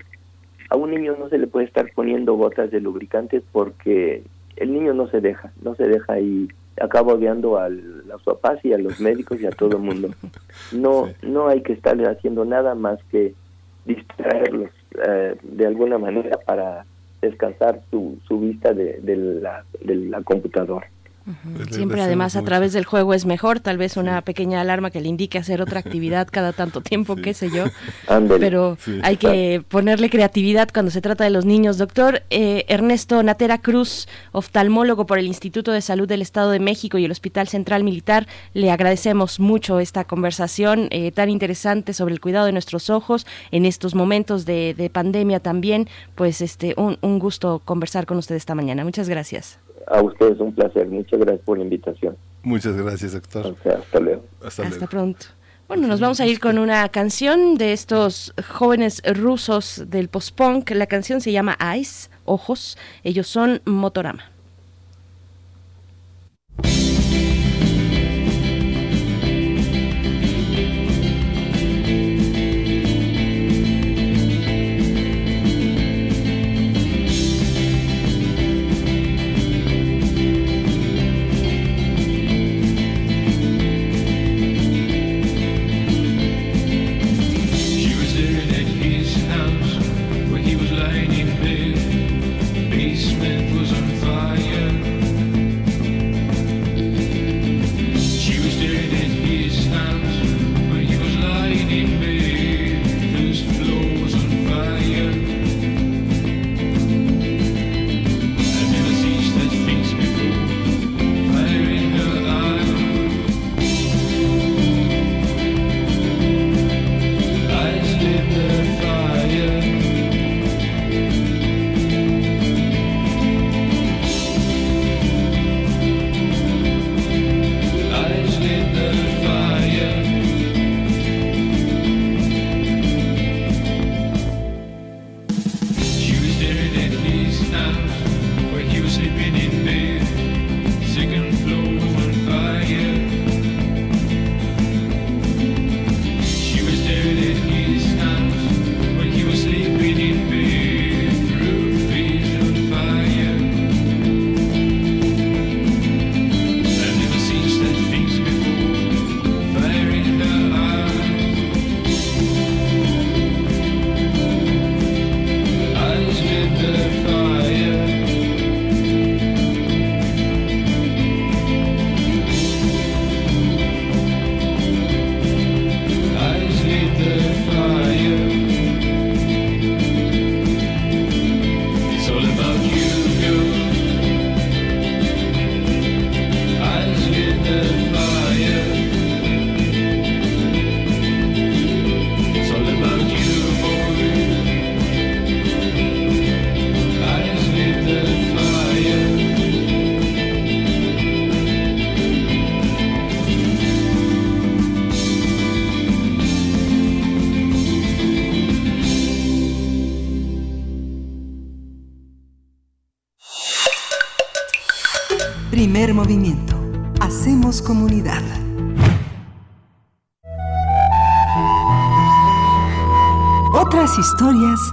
a 0.69 0.77
un 0.77 0.91
niño 0.91 1.17
no 1.19 1.29
se 1.29 1.39
le 1.39 1.47
puede 1.47 1.67
estar 1.67 1.91
poniendo 1.95 2.35
gotas 2.35 2.71
de 2.71 2.81
lubricantes 2.81 3.43
porque 3.53 4.23
el 4.57 4.73
niño 4.73 4.95
no 4.95 5.09
se 5.09 5.21
deja, 5.21 5.53
no 5.63 5.75
se 5.75 5.89
deja 5.89 6.21
y 6.21 6.49
acaba 6.81 7.15
odiando 7.15 7.59
a 7.59 7.69
los 7.69 8.23
papás 8.25 8.65
y 8.65 8.73
a 8.73 8.79
los 8.79 9.01
médicos 9.01 9.41
y 9.41 9.47
a 9.47 9.51
todo 9.51 9.77
el 9.77 9.83
mundo. 9.83 10.11
No, 10.73 11.09
no 11.23 11.49
hay 11.49 11.63
que 11.63 11.73
estarle 11.73 12.09
haciendo 12.09 12.45
nada 12.45 12.75
más 12.75 12.99
que 13.11 13.35
distraerlos 13.85 14.71
eh, 15.07 15.37
de 15.43 15.67
alguna 15.67 15.99
manera 15.99 16.39
para 16.39 16.85
descansar 17.21 17.83
su, 17.91 18.19
su 18.27 18.41
vista 18.41 18.73
de, 18.73 18.99
de, 19.01 19.17
la, 19.17 19.65
de 19.83 19.95
la 19.95 20.23
computadora. 20.23 20.89
Siempre 21.71 22.01
además 22.01 22.35
a 22.35 22.43
través 22.43 22.73
del 22.73 22.85
juego 22.85 23.15
es 23.15 23.27
mejor, 23.27 23.61
tal 23.61 23.79
vez 23.79 23.97
una 23.97 24.23
pequeña 24.23 24.61
alarma 24.61 24.91
que 24.91 25.01
le 25.01 25.09
indique 25.09 25.39
hacer 25.39 25.61
otra 25.61 25.81
actividad 25.81 26.29
cada 26.31 26.53
tanto 26.53 26.81
tiempo, 26.81 27.17
qué 27.17 27.35
sé 27.35 27.51
yo. 27.51 27.65
Pero 28.39 28.79
hay 29.03 29.17
que 29.17 29.63
ponerle 29.69 30.11
creatividad 30.11 30.71
cuando 30.73 30.91
se 30.91 31.01
trata 31.01 31.25
de 31.25 31.31
los 31.31 31.45
niños. 31.45 31.79
Doctor 31.79 32.23
eh, 32.31 32.65
Ernesto 32.69 33.23
Natera 33.23 33.59
Cruz, 33.59 34.09
oftalmólogo 34.33 35.07
por 35.07 35.19
el 35.19 35.27
Instituto 35.27 35.73
de 35.73 35.83
Salud 35.83 36.09
del 36.09 36.23
Estado 36.23 36.51
de 36.51 36.61
México 36.61 36.99
y 36.99 37.05
el 37.05 37.11
Hospital 37.11 37.49
Central 37.49 37.85
Militar, 37.85 38.27
le 38.55 38.71
agradecemos 38.71 39.41
mucho 39.41 39.81
esta 39.81 40.05
conversación 40.05 40.89
eh, 40.91 41.13
tan 41.13 41.31
interesante 41.31 41.93
sobre 41.93 42.15
el 42.15 42.21
cuidado 42.21 42.47
de 42.47 42.53
nuestros 42.53 42.91
ojos 42.91 43.27
en 43.51 43.67
estos 43.67 43.95
momentos 43.95 44.47
de, 44.47 44.91
pandemia 44.93 45.41
también. 45.41 45.89
Pues 46.15 46.41
este 46.41 46.75
un, 46.77 46.99
un 47.03 47.19
gusto 47.19 47.61
conversar 47.65 48.07
con 48.07 48.19
usted 48.19 48.35
esta 48.35 48.55
mañana. 48.55 48.83
Muchas 48.85 49.09
gracias 49.09 49.59
a 49.87 50.03
ustedes 50.03 50.39
un 50.41 50.55
placer. 50.55 50.87
Muchas 50.89 51.21
gracias 51.21 51.45
por 51.45 51.59
la 51.59 51.65
invitación. 51.65 52.17
Muchas 52.43 52.77
gracias, 52.77 53.13
doctor. 53.13 53.57
hasta 53.65 54.01
luego. 54.01 54.25
Hasta, 54.45 54.87
pronto. 54.87 55.27
Bueno, 55.69 55.87
nos 55.87 56.01
vamos 56.01 56.21
a 56.21 56.27
ir 56.27 56.41
con 56.41 56.59
una 56.59 56.89
canción 56.89 57.57
de 57.57 57.73
estos 57.73 58.35
jóvenes 58.49 59.03
rusos 59.15 59.85
del 59.87 60.09
post-punk. 60.09 60.71
La 60.71 60.87
canción 60.87 61.21
se 61.21 61.33
llama 61.33 61.57
Ice, 61.79 62.11
Ojos. 62.25 62.77
Ellos 63.05 63.29
son 63.29 63.63
Motorama. 63.65 64.33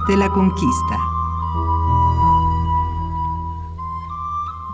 De 0.08 0.16
la 0.16 0.30
conquista. 0.30 0.98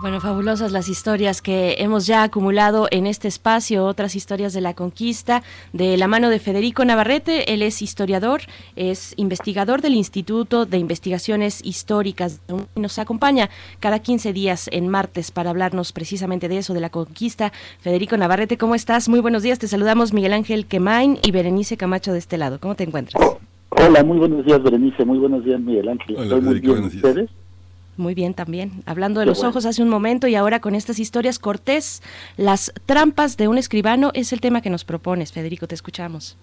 Bueno, 0.00 0.20
fabulosas 0.20 0.70
las 0.70 0.88
historias 0.88 1.40
que 1.40 1.76
hemos 1.78 2.06
ya 2.06 2.24
acumulado 2.24 2.88
en 2.90 3.06
este 3.06 3.26
espacio, 3.26 3.86
otras 3.86 4.14
historias 4.14 4.52
de 4.52 4.60
la 4.60 4.74
conquista, 4.74 5.42
de 5.72 5.96
la 5.96 6.08
mano 6.08 6.28
de 6.28 6.38
Federico 6.38 6.84
Navarrete. 6.84 7.54
Él 7.54 7.62
es 7.62 7.80
historiador, 7.80 8.42
es 8.76 9.14
investigador 9.16 9.80
del 9.80 9.94
Instituto 9.94 10.66
de 10.66 10.76
Investigaciones 10.76 11.64
Históricas 11.64 12.40
nos 12.76 12.98
acompaña 12.98 13.48
cada 13.80 14.00
15 14.00 14.34
días 14.34 14.68
en 14.72 14.88
martes 14.88 15.30
para 15.30 15.50
hablarnos 15.50 15.92
precisamente 15.92 16.48
de 16.48 16.58
eso, 16.58 16.74
de 16.74 16.80
la 16.80 16.90
conquista. 16.90 17.50
Federico 17.80 18.16
Navarrete, 18.18 18.58
¿cómo 18.58 18.74
estás? 18.74 19.08
Muy 19.08 19.20
buenos 19.20 19.42
días. 19.42 19.58
Te 19.58 19.68
saludamos 19.68 20.12
Miguel 20.12 20.34
Ángel 20.34 20.66
Quemain 20.66 21.18
y 21.22 21.30
Berenice 21.30 21.78
Camacho 21.78 22.12
de 22.12 22.18
este 22.18 22.36
lado. 22.36 22.60
¿Cómo 22.60 22.74
te 22.74 22.84
encuentras? 22.84 23.22
Hola, 23.76 24.04
muy 24.04 24.18
buenos 24.18 24.44
días, 24.44 24.62
Berenice. 24.62 25.04
Muy 25.04 25.18
buenos 25.18 25.44
días, 25.44 25.60
Miguel 25.60 25.88
Ángel. 25.88 26.16
Hola, 26.16 26.36
muy 26.40 26.60
bien. 26.60 26.84
¿Ustedes? 26.84 27.30
Muy 27.96 28.14
bien 28.14 28.34
también. 28.34 28.82
Hablando 28.86 29.20
de 29.20 29.26
los 29.26 29.44
ojos 29.44 29.66
hace 29.66 29.82
un 29.82 29.88
momento 29.88 30.26
y 30.26 30.34
ahora 30.34 30.60
con 30.60 30.74
estas 30.74 30.98
historias, 30.98 31.38
Cortés, 31.38 32.02
las 32.36 32.72
trampas 32.86 33.36
de 33.36 33.48
un 33.48 33.58
escribano 33.58 34.10
es 34.14 34.32
el 34.32 34.40
tema 34.40 34.62
que 34.62 34.70
nos 34.70 34.84
propones. 34.84 35.32
Federico, 35.32 35.68
te 35.68 35.74
escuchamos. 35.74 36.36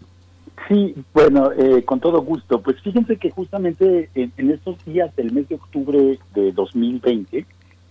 Sí, 0.68 0.96
bueno, 1.14 1.52
eh, 1.52 1.84
con 1.84 2.00
todo 2.00 2.22
gusto. 2.22 2.62
Pues 2.62 2.80
fíjense 2.82 3.18
que 3.18 3.30
justamente 3.32 4.10
en, 4.16 4.32
en, 4.38 4.52
estos 4.52 4.84
días 4.86 5.14
del 5.16 5.34
mes 5.34 5.50
de 5.50 5.56
octubre 5.56 6.20
de 6.34 6.52
2020 6.54 7.46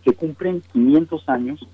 se 0.04 0.12
cumplen 0.14 0.62
500 0.72 1.28
años 1.28 1.66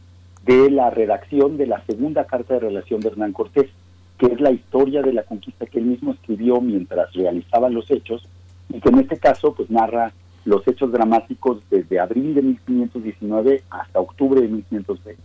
de 0.44 0.70
la 0.70 0.90
redacción 0.90 1.56
de 1.56 1.66
la 1.66 1.84
segunda 1.84 2.24
carta 2.24 2.54
de 2.54 2.60
relación 2.60 3.00
de 3.00 3.08
Hernán 3.08 3.32
Cortés, 3.32 3.70
que 4.18 4.26
es 4.26 4.40
la 4.40 4.50
historia 4.50 5.02
de 5.02 5.12
la 5.12 5.22
conquista 5.24 5.66
que 5.66 5.78
él 5.78 5.86
mismo 5.86 6.12
escribió 6.12 6.60
mientras 6.60 7.12
realizaba 7.12 7.68
los 7.68 7.90
hechos 7.90 8.26
y 8.68 8.80
que 8.80 8.88
en 8.88 8.98
este 9.00 9.18
caso 9.18 9.54
pues 9.54 9.70
narra 9.70 10.12
los 10.44 10.66
hechos 10.68 10.92
dramáticos 10.92 11.58
desde 11.70 12.00
abril 12.00 12.34
de 12.34 12.42
1519 12.42 13.62
hasta 13.68 14.00
octubre 14.00 14.40
de 14.40 14.48
1520. 14.48 15.20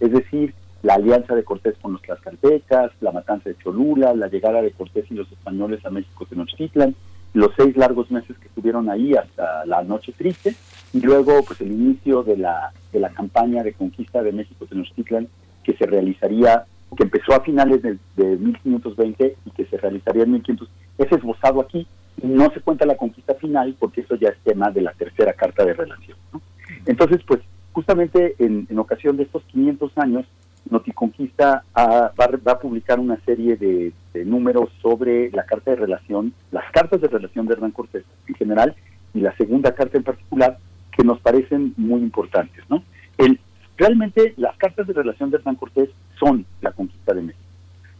Es 0.00 0.12
decir, 0.12 0.54
la 0.82 0.94
alianza 0.94 1.34
de 1.34 1.44
Cortés 1.44 1.76
con 1.80 1.92
los 1.92 2.02
tlaxcaltecas, 2.02 2.92
la 3.00 3.12
matanza 3.12 3.48
de 3.48 3.56
Cholula, 3.58 4.14
la 4.14 4.28
llegada 4.28 4.60
de 4.60 4.72
Cortés 4.72 5.06
y 5.10 5.14
los 5.14 5.30
españoles 5.30 5.84
a 5.86 5.90
México 5.90 6.26
Tenochtitlan, 6.26 6.94
los 7.32 7.52
seis 7.56 7.76
largos 7.76 8.10
meses 8.10 8.36
que 8.38 8.48
estuvieron 8.48 8.88
ahí 8.88 9.14
hasta 9.14 9.64
la 9.66 9.82
noche 9.82 10.12
triste, 10.12 10.54
y 10.92 11.00
luego 11.00 11.44
pues 11.44 11.60
el 11.60 11.72
inicio 11.72 12.22
de 12.22 12.36
la, 12.36 12.72
de 12.92 13.00
la 13.00 13.10
campaña 13.10 13.62
de 13.62 13.72
conquista 13.72 14.22
de 14.22 14.32
México 14.32 14.66
Tenochtitlan 14.66 15.28
que 15.62 15.76
se 15.76 15.86
realizaría, 15.86 16.64
que 16.94 17.04
empezó 17.04 17.34
a 17.34 17.40
finales 17.40 17.82
de, 17.82 17.98
de 18.16 18.36
1520 18.36 19.36
y 19.44 19.50
que 19.50 19.66
se 19.66 19.76
realizaría 19.76 20.24
en 20.24 20.32
1500. 20.32 20.68
Es 20.98 21.12
esbozado 21.12 21.60
aquí, 21.60 21.86
no 22.22 22.50
se 22.50 22.60
cuenta 22.60 22.86
la 22.86 22.96
conquista 22.96 23.34
final 23.34 23.76
porque 23.78 24.02
eso 24.02 24.14
ya 24.16 24.28
es 24.28 24.38
tema 24.38 24.70
de 24.70 24.82
la 24.82 24.92
tercera 24.92 25.32
carta 25.32 25.64
de 25.64 25.74
relación. 25.74 26.16
¿no? 26.32 26.40
Entonces, 26.86 27.20
pues 27.26 27.40
justamente 27.72 28.34
en, 28.38 28.66
en, 28.70 28.78
ocasión 28.78 29.16
de 29.16 29.24
estos 29.24 29.42
500 29.44 29.98
años, 29.98 30.26
Noticonquista 30.70 31.62
va, 31.76 32.12
va, 32.18 32.52
a 32.52 32.58
publicar 32.58 32.98
una 32.98 33.20
serie 33.24 33.56
de, 33.56 33.92
de, 34.12 34.24
números 34.24 34.70
sobre 34.82 35.30
la 35.30 35.44
carta 35.44 35.70
de 35.72 35.76
relación, 35.76 36.32
las 36.50 36.64
cartas 36.72 37.00
de 37.00 37.08
relación 37.08 37.46
de 37.46 37.54
Hernán 37.54 37.70
Cortés 37.70 38.04
en 38.26 38.34
general 38.34 38.74
y 39.14 39.20
la 39.20 39.36
segunda 39.36 39.74
carta 39.74 39.96
en 39.96 40.04
particular, 40.04 40.58
que 40.90 41.04
nos 41.04 41.20
parecen 41.20 41.74
muy 41.76 42.00
importantes. 42.00 42.64
¿no? 42.68 42.82
El, 43.18 43.38
realmente 43.76 44.34
las 44.36 44.56
cartas 44.56 44.86
de 44.86 44.94
relación 44.94 45.30
de 45.30 45.36
Hernán 45.36 45.56
Cortés 45.56 45.90
son 46.18 46.46
la 46.60 46.72
conquista 46.72 47.14
de 47.14 47.22
México. 47.22 47.44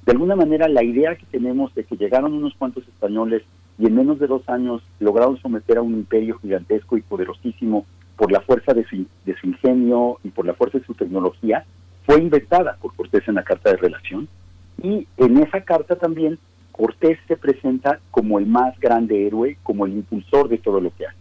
De 0.05 0.13
alguna 0.13 0.37
manera, 0.37 0.69
la 0.69 0.85
idea 0.85 1.17
que 1.17 1.27
tenemos 1.27 1.75
de 1.75 1.85
que 1.85 1.97
llegaron 1.97 2.33
unos 2.33 2.55
cuantos 2.55 2.87
españoles 2.87 3.43
y 3.79 3.87
en 3.87 3.97
menos 3.97 4.19
de 4.19 4.29
dos 4.29 4.49
años 4.49 4.83
lograron 5.01 5.37
someter 5.39 5.79
a 5.79 5.83
un 5.83 5.95
imperio 5.95 6.39
gigantesco 6.39 6.97
y 6.97 7.03
poderosísimo 7.03 7.85
por 8.17 8.33
la 8.33 8.41
fuerza 8.41 8.73
de 8.73 8.85
su, 8.85 9.07
ingenio 9.47 10.19
y 10.25 10.29
por 10.29 10.47
la 10.47 10.55
fuerza 10.55 10.79
de 10.79 10.85
su 10.85 10.95
tecnología, 10.95 11.65
fue 12.07 12.21
inventada 12.21 12.77
por 12.81 12.95
Cortés 12.95 13.27
en 13.29 13.35
la 13.35 13.43
Carta 13.43 13.71
de 13.71 13.77
Relación. 13.77 14.29
Y 14.83 15.07
en 15.17 15.39
esa 15.39 15.61
carta 15.63 15.97
también 15.97 16.39
Cortés 16.73 17.19
se 17.27 17.37
presenta 17.37 18.01
como 18.11 18.39
el 18.39 18.47
más 18.47 18.79
grande 18.79 19.27
héroe, 19.27 19.59
como 19.63 19.87
el 19.87 19.93
impulsor 19.93 20.49
de 20.49 20.59
todo 20.59 20.81
lo 20.81 20.95
que 20.95 21.07
hace. 21.07 21.17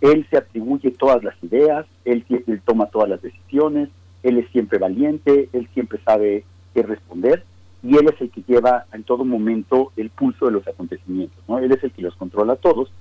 Él 0.00 0.26
se 0.30 0.38
atribuye 0.38 0.92
todas 0.92 1.22
las 1.22 1.34
ideas, 1.42 1.84
él, 2.04 2.24
él 2.28 2.62
toma 2.64 2.86
todas 2.86 3.08
las 3.08 3.20
decisiones, 3.20 3.90
él 4.22 4.38
es 4.38 4.50
siempre 4.50 4.78
valiente, 4.78 5.48
él 5.52 5.68
siempre 5.74 5.98
sabe 6.04 6.44
qué 6.74 6.82
responder 6.82 7.44
y 7.82 7.96
él 7.96 8.08
es 8.12 8.20
el 8.20 8.30
que 8.30 8.42
lleva 8.46 8.84
en 8.92 9.04
todo 9.04 9.24
momento 9.24 9.92
el 9.96 10.10
pulso 10.10 10.46
de 10.46 10.52
los 10.52 10.66
acontecimientos, 10.68 11.42
¿no? 11.48 11.58
Él 11.58 11.72
es 11.72 11.82
el 11.82 11.92
que 11.92 12.02
los 12.02 12.14
controla 12.16 12.54
a 12.54 12.56
todos. 12.56 12.92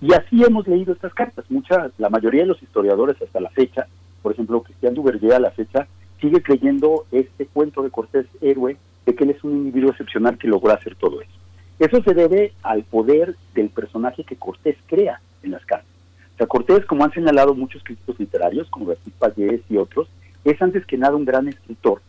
Y 0.00 0.12
así 0.12 0.44
hemos 0.44 0.68
leído 0.68 0.92
estas 0.92 1.14
cartas. 1.14 1.44
Muchas, 1.48 1.92
la 1.98 2.10
mayoría 2.10 2.42
de 2.42 2.48
los 2.48 2.62
historiadores 2.62 3.20
hasta 3.22 3.40
la 3.40 3.50
fecha, 3.50 3.86
por 4.22 4.32
ejemplo, 4.32 4.62
Cristian 4.62 4.94
Duverger 4.94 5.32
a 5.32 5.40
la 5.40 5.50
fecha, 5.50 5.86
sigue 6.20 6.42
creyendo 6.42 7.06
este 7.10 7.46
cuento 7.46 7.82
de 7.82 7.90
Cortés 7.90 8.26
héroe 8.40 8.76
de 9.06 9.14
que 9.14 9.24
él 9.24 9.30
es 9.30 9.42
un 9.42 9.52
individuo 9.52 9.90
excepcional 9.90 10.36
que 10.36 10.48
logró 10.48 10.72
hacer 10.72 10.94
todo 10.96 11.22
eso. 11.22 11.32
Eso 11.78 12.02
se 12.02 12.12
debe 12.12 12.52
al 12.62 12.82
poder 12.82 13.36
del 13.54 13.70
personaje 13.70 14.24
que 14.24 14.36
Cortés 14.36 14.76
crea 14.86 15.20
en 15.42 15.52
las 15.52 15.64
cartas. 15.64 15.88
O 16.34 16.36
sea, 16.36 16.46
Cortés, 16.46 16.84
como 16.84 17.04
han 17.04 17.12
señalado 17.12 17.54
muchos 17.54 17.82
críticos 17.82 18.18
literarios, 18.18 18.68
como 18.68 18.86
Beatriz 18.86 19.14
Pallés 19.18 19.62
y 19.70 19.76
otros, 19.76 20.08
es 20.50 20.62
antes 20.62 20.84
que 20.86 20.98
nada 20.98 21.16
un 21.16 21.24
gran 21.24 21.48
escritor 21.48 22.00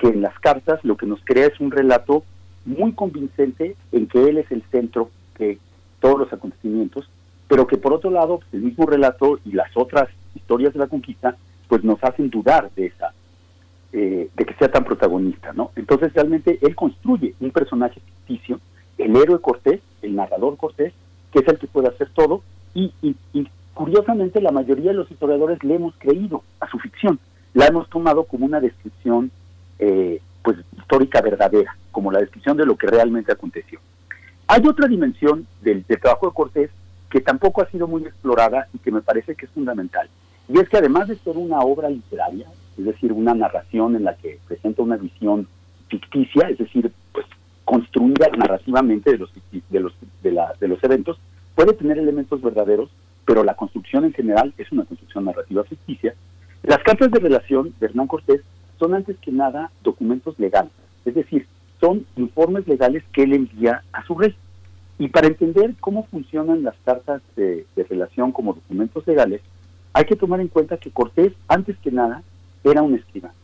que 0.00 0.08
en 0.08 0.22
las 0.22 0.38
cartas 0.38 0.80
lo 0.82 0.96
que 0.96 1.06
nos 1.06 1.20
crea 1.24 1.46
es 1.46 1.60
un 1.60 1.70
relato 1.70 2.24
muy 2.64 2.92
convincente 2.92 3.76
en 3.92 4.06
que 4.06 4.28
él 4.28 4.38
es 4.38 4.50
el 4.50 4.62
centro 4.70 5.10
de 5.38 5.58
todos 6.00 6.18
los 6.18 6.32
acontecimientos, 6.32 7.08
pero 7.48 7.66
que 7.66 7.76
por 7.76 7.92
otro 7.92 8.10
lado 8.10 8.40
el 8.52 8.62
mismo 8.62 8.86
relato 8.86 9.38
y 9.44 9.52
las 9.52 9.70
otras 9.76 10.08
historias 10.34 10.72
de 10.72 10.78
la 10.78 10.86
conquista 10.86 11.36
pues 11.68 11.84
nos 11.84 12.02
hacen 12.02 12.30
dudar 12.30 12.70
de 12.74 12.86
esa 12.86 13.12
eh, 13.92 14.30
de 14.34 14.44
que 14.44 14.54
sea 14.54 14.70
tan 14.70 14.84
protagonista, 14.84 15.52
¿no? 15.52 15.72
Entonces 15.76 16.12
realmente 16.14 16.58
él 16.62 16.74
construye 16.74 17.34
un 17.40 17.50
personaje 17.50 18.00
ficticio, 18.00 18.60
el 18.98 19.16
héroe 19.16 19.40
Cortés, 19.40 19.80
el 20.00 20.14
narrador 20.14 20.56
Cortés, 20.56 20.92
que 21.32 21.40
es 21.40 21.48
el 21.48 21.58
que 21.58 21.66
puede 21.66 21.88
hacer 21.88 22.08
todo 22.14 22.42
y, 22.74 22.92
y, 23.02 23.16
y 23.32 23.48
curiosamente 23.74 24.40
la 24.40 24.52
mayoría 24.52 24.92
de 24.92 24.96
los 24.98 25.10
historiadores 25.10 25.62
le 25.64 25.74
hemos 25.74 25.94
creído 25.96 26.42
a 26.60 26.68
su 26.68 26.78
ficción, 26.78 27.18
la 27.54 27.66
hemos 27.66 27.88
tomado 27.88 28.24
como 28.24 28.46
una 28.46 28.60
descripción 28.60 29.30
eh, 29.78 30.20
pues 30.42 30.58
histórica 30.76 31.20
verdadera, 31.20 31.76
como 31.90 32.12
la 32.12 32.20
descripción 32.20 32.56
de 32.56 32.66
lo 32.66 32.76
que 32.76 32.86
realmente 32.86 33.32
aconteció. 33.32 33.80
Hay 34.46 34.66
otra 34.66 34.88
dimensión 34.88 35.46
del, 35.62 35.84
del, 35.86 36.00
trabajo 36.00 36.28
de 36.28 36.34
Cortés 36.34 36.70
que 37.10 37.20
tampoco 37.20 37.62
ha 37.62 37.70
sido 37.70 37.86
muy 37.86 38.02
explorada 38.02 38.68
y 38.72 38.78
que 38.78 38.90
me 38.90 39.02
parece 39.02 39.34
que 39.34 39.46
es 39.46 39.52
fundamental. 39.52 40.08
Y 40.48 40.58
es 40.58 40.68
que 40.68 40.78
además 40.78 41.08
de 41.08 41.16
ser 41.16 41.36
una 41.36 41.60
obra 41.60 41.88
literaria, 41.88 42.46
es 42.76 42.84
decir, 42.84 43.12
una 43.12 43.34
narración 43.34 43.96
en 43.96 44.04
la 44.04 44.16
que 44.16 44.38
presenta 44.46 44.82
una 44.82 44.96
visión 44.96 45.46
ficticia, 45.88 46.48
es 46.48 46.58
decir, 46.58 46.90
pues 47.12 47.26
construida 47.64 48.28
narrativamente 48.36 49.12
de 49.12 49.18
los, 49.18 49.30
de 49.52 49.80
los, 49.80 49.92
de, 50.22 50.32
la, 50.32 50.54
de 50.58 50.68
los 50.68 50.82
eventos, 50.82 51.18
puede 51.54 51.74
tener 51.74 51.98
elementos 51.98 52.40
verdaderos, 52.40 52.90
pero 53.24 53.44
la 53.44 53.54
construcción 53.54 54.04
en 54.04 54.12
general 54.12 54.52
es 54.56 54.72
una 54.72 54.84
construcción 54.84 55.24
narrativa 55.24 55.62
ficticia. 55.64 56.14
Las 56.62 56.78
cartas 56.82 57.10
de 57.10 57.20
relación 57.20 57.74
de 57.80 57.86
Hernán 57.86 58.06
Cortés 58.06 58.42
son 58.78 58.94
antes 58.94 59.16
que 59.18 59.32
nada 59.32 59.70
documentos 59.82 60.38
legales, 60.38 60.72
es 61.04 61.14
decir, 61.14 61.46
son 61.80 62.04
informes 62.16 62.68
legales 62.68 63.02
que 63.12 63.22
él 63.22 63.32
envía 63.32 63.82
a 63.92 64.04
su 64.04 64.14
rey. 64.14 64.34
Y 64.98 65.08
para 65.08 65.28
entender 65.28 65.74
cómo 65.80 66.04
funcionan 66.04 66.62
las 66.62 66.74
cartas 66.84 67.22
de, 67.34 67.64
relación 67.88 68.32
como 68.32 68.52
documentos 68.52 69.06
legales, 69.06 69.40
hay 69.94 70.04
que 70.04 70.16
tomar 70.16 70.40
en 70.40 70.48
cuenta 70.48 70.76
que 70.76 70.90
Cortés, 70.90 71.32
antes 71.48 71.78
que 71.78 71.90
nada, 71.90 72.22
era 72.62 72.82
un 72.82 72.94
escribano. 72.94 73.34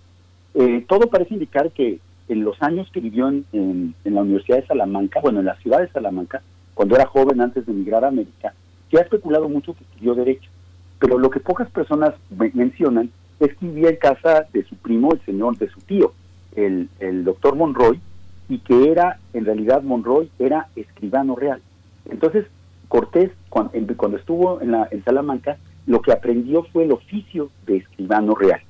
Eh, 0.54 0.84
todo 0.86 1.08
parece 1.08 1.34
indicar 1.34 1.70
que 1.70 1.98
en 2.28 2.44
los 2.44 2.62
años 2.62 2.90
que 2.92 3.00
vivió 3.00 3.28
en, 3.28 3.46
en, 3.52 3.94
en, 4.04 4.14
la 4.14 4.22
Universidad 4.22 4.58
de 4.58 4.66
Salamanca, 4.66 5.20
bueno, 5.20 5.40
en 5.40 5.46
la 5.46 5.56
ciudad 5.56 5.80
de 5.80 5.88
Salamanca, 5.88 6.42
cuando 6.74 6.94
era 6.94 7.06
joven 7.06 7.40
antes 7.40 7.64
de 7.64 7.72
emigrar 7.72 8.04
a 8.04 8.08
América, 8.08 8.52
se 8.90 8.98
ha 8.98 9.02
especulado 9.02 9.48
mucho 9.48 9.74
que 9.74 9.84
estudió 9.84 10.14
Derecho. 10.14 10.50
Pero 10.98 11.18
lo 11.18 11.30
que 11.30 11.40
pocas 11.40 11.70
personas 11.70 12.14
mencionan 12.54 13.10
es 13.40 13.54
que 13.56 13.66
vivía 13.66 13.90
en 13.90 13.96
casa 13.96 14.46
de 14.52 14.64
su 14.64 14.76
primo, 14.76 15.12
el 15.12 15.20
señor, 15.24 15.58
de 15.58 15.68
su 15.68 15.80
tío, 15.80 16.12
el, 16.54 16.88
el 17.00 17.24
doctor 17.24 17.54
Monroy, 17.54 18.00
y 18.48 18.58
que 18.58 18.90
era, 18.90 19.18
en 19.32 19.44
realidad 19.44 19.82
Monroy 19.82 20.30
era 20.38 20.68
escribano 20.76 21.36
real. 21.36 21.60
Entonces, 22.08 22.46
Cortés, 22.88 23.30
cuando, 23.48 23.72
cuando 23.96 24.16
estuvo 24.16 24.60
en, 24.60 24.70
la, 24.72 24.88
en 24.90 25.04
Salamanca, 25.04 25.58
lo 25.86 26.00
que 26.00 26.12
aprendió 26.12 26.62
fue 26.72 26.84
el 26.84 26.92
oficio 26.92 27.50
de 27.66 27.78
escribano 27.78 28.34
real. 28.34 28.60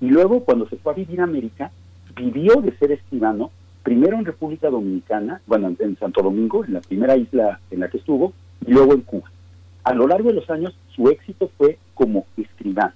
Y 0.00 0.08
luego, 0.08 0.40
cuando 0.40 0.68
se 0.68 0.76
fue 0.76 0.92
a 0.92 0.96
vivir 0.96 1.20
a 1.20 1.24
América, 1.24 1.70
vivió 2.16 2.56
de 2.56 2.76
ser 2.78 2.92
escribano, 2.92 3.50
primero 3.82 4.18
en 4.18 4.24
República 4.24 4.70
Dominicana, 4.70 5.40
bueno, 5.46 5.74
en 5.78 5.98
Santo 5.98 6.22
Domingo, 6.22 6.64
en 6.64 6.74
la 6.74 6.80
primera 6.80 7.16
isla 7.16 7.60
en 7.70 7.80
la 7.80 7.88
que 7.88 7.98
estuvo, 7.98 8.32
y 8.66 8.72
luego 8.72 8.94
en 8.94 9.02
Cuba. 9.02 9.30
A 9.86 9.94
lo 9.94 10.08
largo 10.08 10.30
de 10.30 10.34
los 10.34 10.50
años, 10.50 10.76
su 10.96 11.08
éxito 11.10 11.48
fue 11.56 11.78
como 11.94 12.26
escribano. 12.36 12.92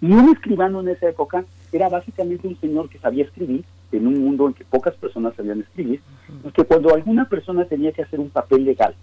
Y 0.00 0.10
un 0.12 0.30
escribano 0.30 0.80
en 0.80 0.88
esa 0.88 1.10
época 1.10 1.44
era 1.70 1.90
básicamente 1.90 2.48
un 2.48 2.58
señor 2.58 2.88
que 2.88 2.98
sabía 2.98 3.24
escribir 3.24 3.66
en 3.92 4.06
un 4.06 4.24
mundo 4.24 4.46
en 4.46 4.54
que 4.54 4.64
pocas 4.64 4.94
personas 4.94 5.34
sabían 5.36 5.60
escribir, 5.60 6.00
y 6.42 6.50
que 6.52 6.64
cuando 6.64 6.94
alguna 6.94 7.26
persona 7.26 7.66
tenía 7.66 7.92
que 7.92 8.00
hacer 8.00 8.18
un 8.18 8.30
papel 8.30 8.64
legal, 8.64 8.94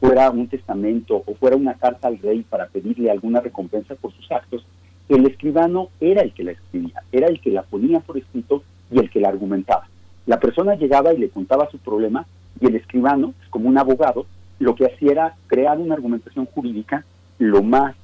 fuera 0.00 0.30
un 0.30 0.48
testamento 0.48 1.22
o 1.26 1.34
fuera 1.34 1.56
una 1.56 1.74
carta 1.74 2.08
al 2.08 2.20
rey 2.20 2.42
para 2.48 2.68
pedirle 2.68 3.10
alguna 3.10 3.40
recompensa 3.40 3.94
por 3.94 4.10
sus 4.12 4.32
actos, 4.32 4.64
el 5.10 5.26
escribano 5.26 5.90
era 6.00 6.22
el 6.22 6.32
que 6.32 6.44
la 6.44 6.52
escribía, 6.52 7.02
era 7.12 7.26
el 7.26 7.38
que 7.42 7.50
la 7.50 7.64
ponía 7.64 8.00
por 8.00 8.16
escrito 8.16 8.62
y 8.90 8.98
el 8.98 9.10
que 9.10 9.20
la 9.20 9.28
argumentaba. 9.28 9.86
La 10.24 10.40
persona 10.40 10.74
llegaba 10.74 11.12
y 11.12 11.18
le 11.18 11.28
contaba 11.28 11.68
su 11.70 11.76
problema 11.76 12.26
y 12.58 12.66
el 12.66 12.76
escribano, 12.76 13.34
como 13.50 13.68
un 13.68 13.76
abogado, 13.76 14.24
lo 14.58 14.74
que 14.74 14.86
hacía 14.86 15.12
era 15.12 15.36
crear 15.46 15.78
una 15.78 15.94
argumentación 15.94 16.46
jurídica 16.46 17.04
lo 17.38 17.62
más 17.62 17.94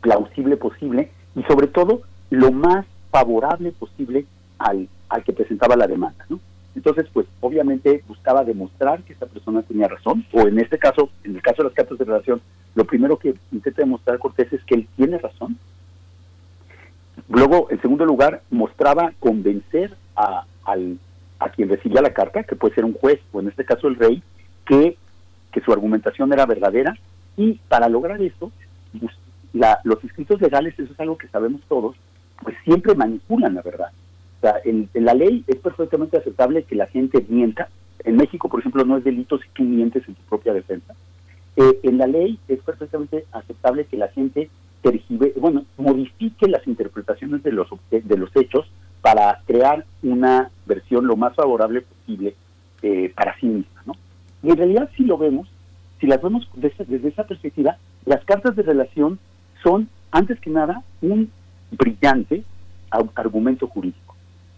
plausible 0.00 0.56
posible 0.56 1.10
y 1.34 1.42
sobre 1.44 1.66
todo 1.66 2.02
lo 2.30 2.52
más 2.52 2.86
favorable 3.10 3.72
posible 3.72 4.26
al, 4.58 4.88
al 5.08 5.24
que 5.24 5.32
presentaba 5.32 5.76
la 5.76 5.86
demanda. 5.86 6.24
¿no? 6.28 6.38
Entonces, 6.74 7.06
pues 7.12 7.26
obviamente 7.40 8.04
buscaba 8.06 8.44
demostrar 8.44 9.02
que 9.02 9.12
esta 9.12 9.26
persona 9.26 9.62
tenía 9.62 9.88
razón, 9.88 10.24
o 10.32 10.42
en 10.46 10.60
este 10.60 10.78
caso, 10.78 11.10
en 11.24 11.34
el 11.34 11.42
caso 11.42 11.62
de 11.62 11.68
las 11.70 11.74
cartas 11.74 11.98
de 11.98 12.04
relación, 12.04 12.40
lo 12.74 12.84
primero 12.84 13.18
que 13.18 13.34
intenta 13.50 13.82
demostrar 13.82 14.18
Cortés 14.18 14.52
es 14.52 14.62
que 14.64 14.76
él 14.76 14.88
tiene 14.96 15.18
razón. 15.18 15.58
Luego, 17.28 17.68
en 17.70 17.80
segundo 17.80 18.04
lugar, 18.04 18.42
mostraba 18.50 19.12
convencer 19.18 19.96
a, 20.14 20.44
al, 20.64 20.98
a 21.40 21.48
quien 21.50 21.68
recibía 21.68 22.00
la 22.00 22.12
carta, 22.12 22.44
que 22.44 22.54
puede 22.54 22.76
ser 22.76 22.84
un 22.84 22.94
juez, 22.94 23.20
o 23.32 23.40
en 23.40 23.48
este 23.48 23.64
caso 23.64 23.88
el 23.88 23.96
rey, 23.96 24.22
que, 24.64 24.96
que 25.52 25.60
su 25.60 25.72
argumentación 25.72 26.32
era 26.32 26.46
verdadera, 26.46 26.96
y 27.36 27.54
para 27.68 27.88
lograr 27.88 28.20
esto, 28.20 28.50
pues, 28.98 29.12
la, 29.52 29.80
los 29.84 30.02
escritos 30.04 30.40
legales, 30.40 30.78
eso 30.78 30.92
es 30.92 31.00
algo 31.00 31.16
que 31.16 31.28
sabemos 31.28 31.62
todos, 31.68 31.96
pues 32.42 32.56
siempre 32.64 32.94
manipulan 32.94 33.54
la 33.54 33.62
verdad. 33.62 33.90
O 34.38 34.40
sea, 34.40 34.56
en, 34.64 34.88
la 34.94 35.14
ley 35.14 35.44
es 35.46 35.56
perfectamente 35.56 36.16
aceptable 36.16 36.62
que 36.62 36.76
la 36.76 36.86
gente 36.86 37.24
mienta. 37.28 37.68
En 38.04 38.16
México, 38.16 38.48
por 38.48 38.60
ejemplo, 38.60 38.84
no 38.84 38.96
es 38.96 39.04
delito 39.04 39.38
si 39.38 39.48
tú 39.52 39.64
mientes 39.64 40.06
en 40.06 40.14
tu 40.14 40.22
propia 40.22 40.52
defensa. 40.52 40.94
Eh, 41.56 41.80
en 41.82 41.98
la 41.98 42.06
ley 42.06 42.38
es 42.46 42.60
perfectamente 42.60 43.24
aceptable 43.32 43.86
que 43.86 43.96
la 43.96 44.08
gente 44.08 44.48
tergive, 44.82 45.32
bueno, 45.36 45.64
modifique 45.76 46.46
las 46.46 46.66
interpretaciones 46.68 47.42
de 47.42 47.50
los, 47.50 47.68
de 47.90 48.16
los 48.16 48.34
hechos 48.36 48.70
para 49.00 49.40
crear 49.46 49.84
una 50.02 50.50
versión 50.66 51.06
lo 51.06 51.16
más 51.16 51.34
favorable 51.34 51.82
posible 51.82 52.34
eh, 52.82 53.12
para 53.14 53.36
sí 53.38 53.46
misma, 53.46 53.82
¿no? 53.86 53.94
Y 54.42 54.50
en 54.50 54.56
realidad 54.56 54.90
si 54.96 55.04
lo 55.04 55.18
vemos, 55.18 55.48
si 56.00 56.06
las 56.06 56.22
vemos 56.22 56.48
desde, 56.54 57.08
esa 57.08 57.24
perspectiva, 57.24 57.76
las 58.04 58.24
cartas 58.24 58.56
de 58.56 58.62
relación 58.62 59.18
son, 59.62 59.88
antes 60.10 60.40
que 60.40 60.50
nada, 60.50 60.82
un 61.02 61.30
brillante 61.70 62.44
argumento 63.14 63.66
jurídico. 63.66 64.14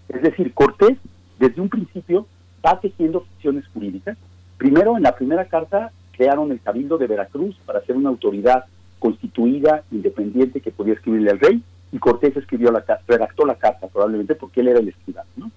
Es 0.08 0.22
decir, 0.22 0.52
Cortés, 0.54 0.98
desde 1.38 1.60
un 1.60 1.68
principio, 1.68 2.26
va 2.64 2.78
tejiendo 2.78 3.22
ficciones 3.22 3.66
jurídicas. 3.68 4.16
Primero, 4.58 4.96
en 4.96 5.02
la 5.02 5.16
primera 5.16 5.46
carta, 5.46 5.90
crearon 6.12 6.52
el 6.52 6.60
Cabildo 6.60 6.98
de 6.98 7.06
Veracruz 7.06 7.56
para 7.64 7.80
ser 7.82 7.96
una 7.96 8.10
autoridad 8.10 8.66
constituida, 8.98 9.82
independiente, 9.90 10.60
que 10.60 10.70
podía 10.70 10.94
escribirle 10.94 11.30
al 11.30 11.40
rey, 11.40 11.62
y 11.92 11.98
Cortés 11.98 12.36
escribió 12.36 12.70
la 12.70 12.84
redactó 13.08 13.46
la 13.46 13.56
carta, 13.56 13.88
probablemente 13.88 14.34
porque 14.34 14.60
él 14.60 14.68
era 14.68 14.78
el 14.78 14.88
escribano. 14.88 15.28
¿no? 15.36 15.50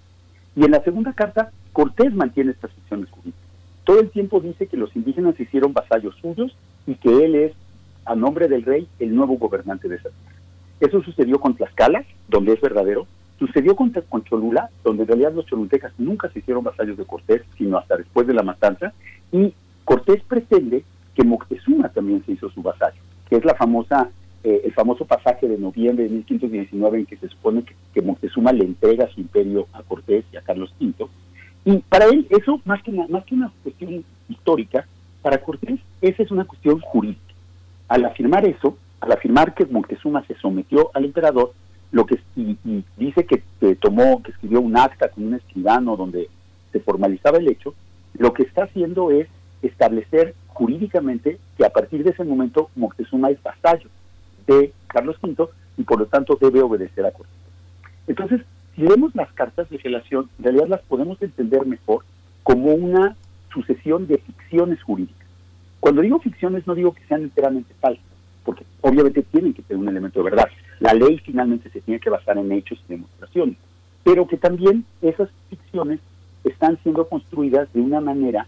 Y 0.55 0.65
en 0.65 0.71
la 0.71 0.83
segunda 0.83 1.13
carta, 1.13 1.51
Cortés 1.73 2.13
mantiene 2.13 2.51
estas 2.51 2.71
ficciones 2.71 3.09
jurídicas. 3.09 3.42
Todo 3.83 3.99
el 3.99 4.09
tiempo 4.09 4.39
dice 4.39 4.67
que 4.67 4.77
los 4.77 4.95
indígenas 4.95 5.35
se 5.35 5.43
hicieron 5.43 5.73
vasallos 5.73 6.15
suyos 6.21 6.55
y 6.87 6.95
que 6.95 7.25
él 7.25 7.35
es, 7.35 7.53
a 8.05 8.15
nombre 8.15 8.47
del 8.47 8.63
rey, 8.63 8.87
el 8.99 9.15
nuevo 9.15 9.37
gobernante 9.37 9.87
de 9.87 9.95
esa 9.95 10.09
tierra. 10.09 10.39
Eso 10.79 11.01
sucedió 11.03 11.39
con 11.39 11.55
Tlaxcala, 11.55 12.03
donde 12.27 12.53
es 12.53 12.61
verdadero, 12.61 13.07
Sucedió 13.39 13.75
con, 13.75 13.89
con, 13.89 14.23
Cholula, 14.23 14.69
donde 14.83 15.03
en 15.03 15.07
realidad 15.07 15.33
los 15.33 15.45
cholultecas 15.47 15.91
nunca 15.97 16.29
se 16.29 16.39
hicieron 16.39 16.63
vasallos 16.63 16.97
de 16.97 17.05
Cortés, 17.05 17.41
sino 17.57 17.77
hasta 17.77 17.97
después 17.97 18.27
de 18.27 18.33
la 18.33 18.43
matanza, 18.43 18.93
y 19.31 19.53
Cortés 19.83 20.21
pretende 20.23 20.83
que 21.15 21.23
Moctezuma 21.23 21.89
también 21.89 22.23
se 22.25 22.33
hizo 22.33 22.49
su 22.51 22.61
vasallo, 22.61 23.01
que 23.29 23.35
es 23.35 23.43
la 23.43 23.55
famosa, 23.55 24.09
eh, 24.43 24.61
el 24.63 24.73
famoso 24.73 25.05
pasaje 25.05 25.47
de 25.47 25.57
noviembre 25.57 26.05
de 26.05 26.09
1519 26.11 26.99
en 26.99 27.05
que 27.05 27.17
se 27.17 27.27
supone 27.27 27.65
que, 27.93 28.01
Moctezuma 28.01 28.53
le 28.53 28.65
entrega 28.65 29.09
su 29.09 29.19
imperio 29.19 29.67
a 29.73 29.83
Cortés 29.83 30.25
y 30.31 30.37
a 30.37 30.41
Carlos 30.41 30.73
V. 30.79 31.07
Y 31.65 31.77
para 31.79 32.05
él 32.05 32.27
eso, 32.29 32.61
más 32.65 32.81
que, 32.83 32.91
más 32.91 33.25
que 33.25 33.35
una 33.35 33.51
histórica, 34.29 34.85
para 35.21 35.39
Cortés 35.39 35.79
esa 36.01 36.21
es 36.21 36.31
una 36.31 36.45
cuestión 36.45 36.79
jurídica. 36.79 37.33
Al 37.87 38.05
afirmar 38.05 38.45
eso, 38.45 38.77
al 38.99 39.11
afirmar 39.11 39.53
que 39.53 39.65
Moctezuma 39.65 40.23
se 40.25 40.35
sometió 40.35 40.91
al 40.93 41.05
emperador, 41.05 41.53
lo 41.91 42.05
que 42.05 42.19
y, 42.35 42.57
dice 42.97 43.25
que, 43.25 43.43
tomó, 43.75 44.21
que 44.21 44.31
escribió 44.31 44.59
un 44.59 44.77
acta 44.77 45.09
con 45.09 45.25
un 45.25 45.35
escribano 45.35 45.95
donde 45.95 46.27
se 46.71 46.79
formalizaba 46.79 47.37
el 47.37 47.47
hecho, 47.47 47.73
lo 48.15 48.33
que 48.33 48.43
está 48.43 48.65
haciendo 48.65 49.11
es 49.11 49.27
establecer 49.61 50.35
jurídicamente 50.47 51.39
que 51.57 51.65
a 51.65 51.69
partir 51.69 52.03
de 52.03 52.11
ese 52.11 52.23
momento 52.23 52.69
Moctezuma 52.75 53.29
es 53.29 53.41
vasallo 53.41 53.89
de 54.45 54.73
Carlos 54.87 55.17
V 55.21 55.47
y 55.77 55.83
por 55.83 55.99
lo 55.99 56.05
tanto 56.07 56.37
debe 56.39 56.61
obedecer 56.61 57.05
a 57.05 57.11
Cortés. 57.11 57.33
Entonces, 58.07 58.41
si 58.75 58.81
vemos 58.81 59.15
las 59.15 59.31
cartas 59.33 59.69
de 59.69 59.77
relación, 59.77 60.29
en 60.37 60.43
realidad 60.43 60.67
las 60.67 60.81
podemos 60.81 61.21
entender 61.21 61.65
mejor 61.65 62.03
como 62.43 62.73
una 62.73 63.15
sucesión 63.53 64.07
de 64.07 64.17
ficciones 64.17 64.81
jurídicas. 64.83 65.27
Cuando 65.79 66.01
digo 66.01 66.19
ficciones 66.19 66.65
no 66.65 66.75
digo 66.75 66.93
que 66.93 67.05
sean 67.07 67.23
enteramente 67.23 67.73
falsas, 67.79 68.05
porque 68.43 68.65
obviamente 68.81 69.21
tienen 69.23 69.53
que 69.53 69.61
tener 69.61 69.81
un 69.81 69.89
elemento 69.89 70.19
de 70.19 70.29
verdad. 70.29 70.47
La 70.79 70.93
ley 70.93 71.19
finalmente 71.19 71.69
se 71.69 71.81
tiene 71.81 71.99
que 71.99 72.09
basar 72.09 72.37
en 72.37 72.51
hechos 72.51 72.81
y 72.87 72.93
demostraciones, 72.93 73.57
pero 74.03 74.27
que 74.27 74.37
también 74.37 74.85
esas 75.01 75.29
ficciones 75.49 75.99
están 76.43 76.77
siendo 76.83 77.07
construidas 77.07 77.71
de 77.73 77.81
una 77.81 78.01
manera 78.01 78.47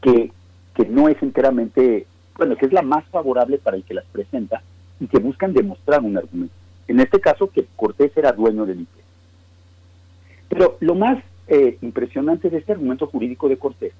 que, 0.00 0.32
que 0.74 0.86
no 0.86 1.08
es 1.08 1.22
enteramente, 1.22 2.06
bueno, 2.36 2.56
que 2.56 2.66
es 2.66 2.72
la 2.72 2.82
más 2.82 3.04
favorable 3.06 3.58
para 3.58 3.76
el 3.76 3.84
que 3.84 3.94
las 3.94 4.06
presenta 4.06 4.62
y 5.00 5.06
que 5.06 5.18
buscan 5.18 5.52
demostrar 5.52 6.00
un 6.00 6.16
argumento. 6.16 6.54
En 6.88 7.00
este 7.00 7.20
caso, 7.20 7.50
que 7.50 7.66
Cortés 7.76 8.16
era 8.16 8.32
dueño 8.32 8.64
del 8.64 8.80
imperio. 8.80 9.04
Pero 10.48 10.76
lo 10.80 10.94
más 10.94 11.22
eh, 11.48 11.76
impresionante 11.82 12.48
de 12.48 12.58
este 12.58 12.72
argumento 12.72 13.06
jurídico 13.06 13.48
de 13.48 13.56
Cortés 13.58 13.92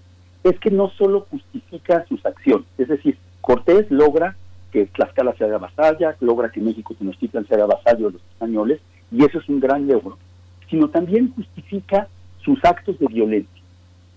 es 0.49 0.59
que 0.61 0.71
no 0.71 0.91
solo 0.91 1.27
justifica 1.31 2.05
sus 2.09 2.25
acciones, 2.25 2.67
es 2.79 2.89
decir, 2.89 3.19
Cortés 3.41 3.91
logra 3.91 4.37
que 4.71 4.87
Tlaxcala 4.87 5.35
se 5.37 5.45
haga 5.45 5.59
vasalla, 5.59 6.17
logra 6.21 6.51
que 6.51 6.61
México 6.61 6.95
Tenochtitlan 6.95 7.47
se 7.47 7.55
haga 7.55 7.67
vasallo 7.67 8.07
de 8.07 8.13
los 8.15 8.23
españoles, 8.23 8.81
y 9.11 9.25
eso 9.25 9.39
es 9.39 9.49
un 9.49 9.61
gran 9.61 9.87
logro, 9.87 10.19
sino 10.69 10.89
también 10.89 11.33
justifica 11.35 12.09
sus 12.43 12.65
actos 12.65 12.99
de 12.99 13.07
violencia. 13.07 13.63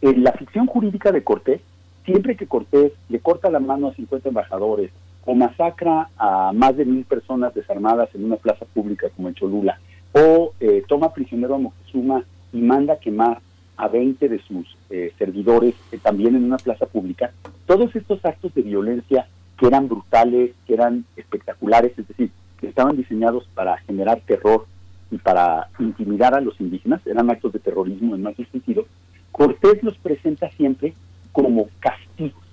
En 0.02 0.24
la 0.24 0.32
ficción 0.34 0.68
jurídica 0.68 1.12
de 1.12 1.24
Cortés, 1.24 1.62
siempre 2.06 2.36
que 2.36 2.48
Cortés 2.48 2.92
le 3.10 3.20
corta 3.20 3.50
la 3.50 3.60
mano 3.60 3.88
a 3.88 3.94
50 3.94 4.30
embajadores 4.30 4.92
o 5.26 5.34
masacra 5.36 6.10
a 6.18 6.52
más 6.54 6.78
de 6.78 6.86
mil 6.86 7.06
personas 7.06 7.54
desarmadas 7.54 8.10
en 8.14 8.26
una 8.26 8.36
plaza 8.36 8.66
pública 8.74 9.08
como 9.16 9.30
en 9.30 9.36
Cholula, 9.36 9.80
o 10.14 10.54
eh, 10.60 10.84
toma 10.88 11.14
prisionero 11.14 11.56
a 11.56 11.60
Moctezuma 11.60 12.24
y 12.54 12.62
manda 12.62 13.00
quemar 13.00 13.42
a 13.80 13.88
20 13.88 14.28
de 14.28 14.40
sus 14.40 14.78
eh, 14.90 15.14
servidores 15.18 15.74
eh, 15.92 16.00
también 16.02 16.36
en 16.36 16.44
una 16.44 16.58
plaza 16.58 16.86
pública, 16.86 17.32
todos 17.66 17.96
estos 17.96 18.24
actos 18.26 18.54
de 18.54 18.62
violencia 18.62 19.28
que 19.58 19.68
eran 19.68 19.88
brutales, 19.88 20.52
que 20.68 20.74
eran 20.74 21.06
espectaculares, 21.16 21.98
es 21.98 22.08
decir, 22.08 22.30
que 22.60 22.68
estaban 22.68 22.98
diseñados 22.98 23.48
para 23.54 23.78
generar 23.80 24.20
terror 24.26 24.66
y 25.12 25.18
para 25.18 25.70
intimidar 25.80 26.36
a 26.36 26.42
los 26.42 26.60
indígenas, 26.60 27.06
eran 27.08 27.30
actos 27.30 27.54
de 27.54 27.60
terrorismo 27.60 28.16
en 28.16 28.22
más 28.22 28.36
sentido, 28.36 28.86
Cortés 29.32 29.82
los 29.84 29.98
presenta 29.98 30.50
siempre 30.52 30.94
como 31.32 31.70
castigos, 31.80 32.44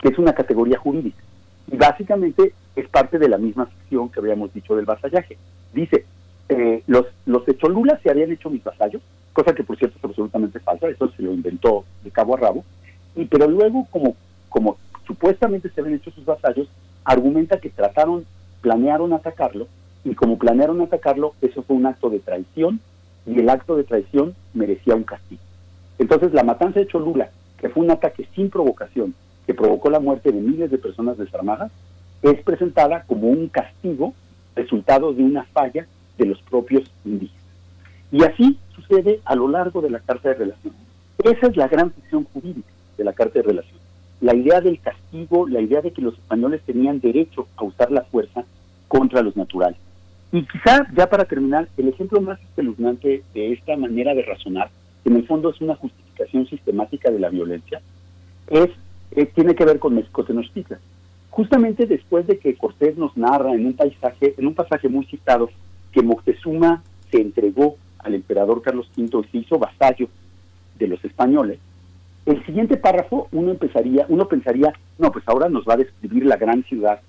que 0.00 0.08
es 0.08 0.18
una 0.18 0.32
categoría 0.32 0.78
jurídica. 0.78 1.22
Y 1.70 1.76
básicamente 1.76 2.54
es 2.76 2.88
parte 2.88 3.18
de 3.18 3.28
la 3.28 3.36
misma 3.36 3.66
ficción 3.66 4.08
que 4.08 4.20
habíamos 4.20 4.52
dicho 4.54 4.74
del 4.74 4.86
vasallaje. 4.86 5.36
Dice, 5.74 6.06
eh, 6.48 6.82
los, 6.86 7.06
los 7.26 7.44
de 7.44 7.56
Cholula 7.56 7.98
se 8.02 8.10
habían 8.10 8.32
hecho 8.32 8.48
mis 8.48 8.64
vasallos, 8.64 9.02
cosa 9.34 9.54
que 9.54 9.64
por 9.64 9.76
cierto 9.76 9.98
es 9.98 10.04
absolutamente 10.04 10.60
falsa, 10.60 10.88
eso 10.88 11.10
se 11.10 11.22
lo 11.22 11.34
inventó 11.34 11.84
de 12.02 12.10
cabo 12.10 12.34
a 12.34 12.38
rabo, 12.38 12.64
y 13.14 13.26
pero 13.26 13.46
luego 13.46 13.86
como, 13.90 14.16
como 14.48 14.78
supuestamente 15.06 15.68
se 15.68 15.80
habían 15.80 15.96
hecho 15.96 16.10
sus 16.12 16.24
vasallos, 16.24 16.68
argumenta 17.04 17.60
que 17.60 17.68
trataron, 17.68 18.24
planearon 18.62 19.12
atacarlo, 19.12 19.66
y 20.04 20.14
como 20.14 20.38
planearon 20.38 20.80
atacarlo, 20.80 21.34
eso 21.42 21.62
fue 21.62 21.76
un 21.76 21.86
acto 21.86 22.08
de 22.08 22.20
traición, 22.20 22.80
y 23.26 23.38
el 23.40 23.50
acto 23.50 23.76
de 23.76 23.84
traición 23.84 24.34
merecía 24.54 24.94
un 24.94 25.02
castigo. 25.02 25.42
Entonces 25.98 26.32
la 26.32 26.44
matanza 26.44 26.80
de 26.80 26.86
Cholula, 26.86 27.30
que 27.58 27.68
fue 27.68 27.84
un 27.84 27.90
ataque 27.90 28.28
sin 28.34 28.50
provocación, 28.50 29.14
que 29.46 29.54
provocó 29.54 29.90
la 29.90 30.00
muerte 30.00 30.32
de 30.32 30.40
miles 30.40 30.70
de 30.70 30.78
personas 30.78 31.18
desarmadas, 31.18 31.70
es 32.22 32.42
presentada 32.42 33.02
como 33.02 33.28
un 33.28 33.48
castigo 33.48 34.14
resultado 34.54 35.12
de 35.12 35.22
una 35.22 35.44
falla 35.44 35.86
de 36.16 36.26
los 36.26 36.40
propios 36.42 36.90
indígenas. 37.04 37.43
Y 38.14 38.24
así 38.24 38.58
sucede 38.74 39.20
a 39.26 39.34
lo 39.34 39.48
largo 39.48 39.82
de 39.82 39.90
la 39.90 40.00
Carta 40.00 40.30
de 40.30 40.36
Relación. 40.36 40.74
Esa 41.22 41.46
es 41.48 41.56
la 41.56 41.68
gran 41.68 41.92
ficción 41.92 42.24
jurídica 42.24 42.68
de 42.96 43.04
la 43.04 43.12
Carta 43.12 43.40
de 43.40 43.42
Relación 43.42 43.84
la 44.24 44.34
idea 44.34 44.62
del 44.62 44.80
castigo, 44.80 45.46
la 45.46 45.60
idea 45.60 45.82
de 45.82 45.92
que 45.92 46.00
los 46.00 46.14
españoles 46.14 46.62
tenían 46.64 46.98
derecho 46.98 47.46
a 47.56 47.64
usar 47.64 47.90
la 47.90 48.04
fuerza 48.04 48.44
contra 48.88 49.20
los 49.20 49.36
naturales. 49.36 49.78
Y 50.32 50.42
quizá, 50.46 50.86
ya 50.96 51.08
para 51.10 51.26
terminar, 51.26 51.68
el 51.76 51.88
ejemplo 51.88 52.22
más 52.22 52.40
espeluznante 52.40 53.22
de 53.34 53.52
esta 53.52 53.76
manera 53.76 54.14
de 54.14 54.22
razonar, 54.22 54.70
que 55.02 55.10
en 55.10 55.16
el 55.16 55.26
fondo 55.26 55.50
es 55.50 55.60
una 55.60 55.74
justificación 55.74 56.46
sistemática 56.46 57.10
de 57.10 57.20
la 57.20 57.28
violencia, 57.28 57.82
es 58.48 58.70
eh, 59.10 59.26
tiene 59.26 59.54
que 59.54 59.66
ver 59.66 59.78
con 59.78 59.94
México 59.94 60.24
Tenochtitlan. 60.24 60.80
Justamente 61.28 61.84
después 61.84 62.26
de 62.26 62.38
que 62.38 62.56
Cortés 62.56 62.96
nos 62.96 63.14
narra 63.18 63.52
en 63.52 63.66
un 63.66 63.74
paisaje, 63.74 64.34
en 64.38 64.46
un 64.46 64.54
pasaje 64.54 64.88
muy 64.88 65.04
citado, 65.04 65.50
que 65.92 66.02
Moctezuma 66.02 66.82
se 67.10 67.20
entregó 67.20 67.76
al 68.04 68.14
emperador 68.14 68.62
Carlos 68.62 68.88
V 68.96 69.26
se 69.30 69.38
hizo 69.38 69.58
vasallo 69.58 70.08
de 70.78 70.86
los 70.86 71.04
españoles, 71.04 71.58
el 72.26 72.44
siguiente 72.46 72.78
párrafo 72.78 73.28
uno 73.32 73.50
empezaría, 73.50 74.06
uno 74.08 74.26
pensaría, 74.26 74.72
no, 74.98 75.12
pues 75.12 75.24
ahora 75.28 75.50
nos 75.50 75.64
va 75.64 75.74
a 75.74 75.78
describir 75.78 76.24
la 76.24 76.36
gran 76.36 76.64
ciudad 76.64 77.00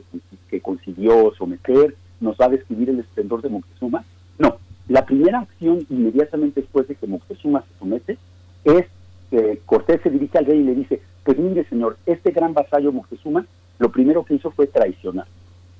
que, 0.50 0.60
consiguió 0.60 1.34
someter, 1.38 1.96
nos 2.20 2.36
va 2.36 2.46
a 2.46 2.50
describir 2.50 2.90
el 2.90 3.00
esplendor 3.00 3.42
de 3.42 3.50
Moctezuma. 3.50 4.04
No, 4.38 4.58
la 4.90 5.06
primera 5.06 5.40
acción 5.40 5.86
inmediatamente 5.90 6.62
después 6.62 6.88
de 6.90 6.96
que 6.96 7.08
Moctezuma 7.08 7.62
se 7.62 7.80
somete 7.80 8.18
es 8.66 8.86
que 9.32 9.62
Cortés 9.66 10.02
se 10.02 10.10
dirige 10.10 10.38
al 10.38 10.46
rey 10.46 10.60
y 10.60 10.64
le 10.64 10.76
dice, 10.76 11.02
pues 11.24 11.38
mire 11.38 11.64
señor, 11.70 11.98
este 12.06 12.32
gran 12.32 12.54
vasallo 12.54 12.92
Moctezuma 12.92 13.46
lo 13.80 13.92
primero 13.92 14.26
que 14.26 14.36
hizo 14.36 14.52
fue 14.52 14.68
traicionar. 14.68 15.28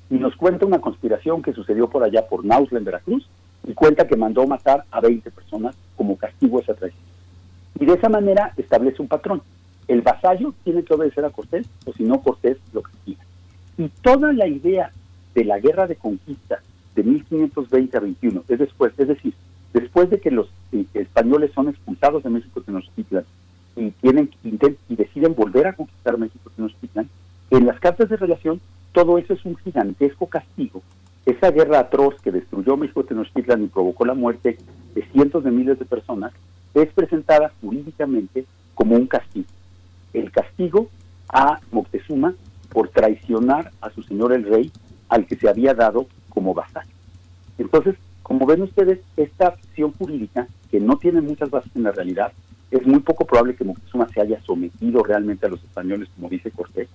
Y 0.08 0.14
nos 0.14 0.34
cuenta 0.36 0.64
una 0.64 0.80
conspiración 0.80 1.42
que 1.42 1.52
sucedió 1.52 1.90
por 1.90 2.04
allá 2.04 2.26
por 2.26 2.44
Nausla 2.44 2.78
en 2.78 2.84
Veracruz 2.84 3.28
y 3.66 3.74
cuenta 3.74 4.06
que 4.06 4.16
mandó 4.16 4.46
matar 4.46 4.84
a 4.90 5.00
20 5.00 5.30
personas 5.30 5.76
como 5.96 6.16
castigo 6.16 6.58
a 6.58 6.62
esa 6.62 6.74
traición. 6.74 7.02
Y 7.78 7.84
de 7.84 7.94
esa 7.94 8.08
manera 8.08 8.52
establece 8.56 9.02
un 9.02 9.08
patrón. 9.08 9.42
El 9.88 10.02
vasallo 10.02 10.54
tiene 10.64 10.82
que 10.82 10.94
obedecer 10.94 11.24
a 11.24 11.30
Cortés, 11.30 11.66
o 11.84 11.92
si 11.92 12.04
no, 12.04 12.20
Cortés 12.20 12.58
lo 12.72 12.82
castiga. 12.82 13.22
Y 13.76 13.88
toda 14.02 14.32
la 14.32 14.46
idea 14.46 14.90
de 15.34 15.44
la 15.44 15.58
guerra 15.58 15.86
de 15.86 15.96
conquista 15.96 16.60
de 16.94 17.02
1520 17.02 17.96
a 17.96 18.00
21, 18.00 18.44
es 18.48 18.58
después, 18.58 18.92
es 18.96 19.08
decir, 19.08 19.34
después 19.74 20.08
de 20.08 20.18
que 20.18 20.30
los 20.30 20.48
eh, 20.72 20.86
españoles 20.94 21.52
son 21.54 21.68
expulsados 21.68 22.22
de 22.22 22.30
México 22.30 22.62
Tenochtitlan 22.62 23.24
y 23.76 23.90
tienen 23.90 24.30
y 24.42 24.96
deciden 24.96 25.34
volver 25.34 25.66
a 25.66 25.74
conquistar 25.74 26.16
México 26.16 26.50
Tenochtitlan, 26.56 27.10
en 27.50 27.66
las 27.66 27.78
cartas 27.78 28.08
de 28.08 28.16
relación 28.16 28.60
todo 28.92 29.18
eso 29.18 29.34
es 29.34 29.44
un 29.44 29.56
gigantesco 29.56 30.26
castigo. 30.26 30.82
Esa 31.26 31.50
guerra 31.50 31.80
atroz 31.80 32.20
que 32.22 32.30
destruyó 32.30 32.76
México 32.76 33.02
Tenochtitlan 33.02 33.64
y 33.64 33.66
provocó 33.66 34.04
la 34.04 34.14
muerte 34.14 34.58
de 34.94 35.02
cientos 35.10 35.42
de 35.42 35.50
miles 35.50 35.76
de 35.76 35.84
personas 35.84 36.32
es 36.72 36.88
presentada 36.92 37.52
jurídicamente 37.60 38.46
como 38.74 38.94
un 38.94 39.08
castigo. 39.08 39.48
El 40.12 40.30
castigo 40.30 40.88
a 41.28 41.58
Moctezuma 41.72 42.34
por 42.70 42.90
traicionar 42.90 43.72
a 43.80 43.90
su 43.90 44.04
señor 44.04 44.32
el 44.32 44.44
rey, 44.44 44.70
al 45.08 45.26
que 45.26 45.34
se 45.34 45.48
había 45.48 45.74
dado 45.74 46.06
como 46.28 46.54
vasallo. 46.54 46.92
Entonces, 47.58 47.96
como 48.22 48.46
ven 48.46 48.62
ustedes, 48.62 49.00
esta 49.16 49.48
acción 49.48 49.92
jurídica, 49.94 50.46
que 50.70 50.78
no 50.78 50.96
tiene 50.96 51.20
muchas 51.22 51.50
bases 51.50 51.74
en 51.74 51.84
la 51.84 51.92
realidad, 51.92 52.32
es 52.70 52.86
muy 52.86 53.00
poco 53.00 53.24
probable 53.24 53.56
que 53.56 53.64
Moctezuma 53.64 54.08
se 54.08 54.20
haya 54.20 54.40
sometido 54.42 55.02
realmente 55.02 55.46
a 55.46 55.48
los 55.48 55.62
españoles, 55.64 56.08
como 56.14 56.28
dice 56.28 56.52
Cortés, 56.52 56.88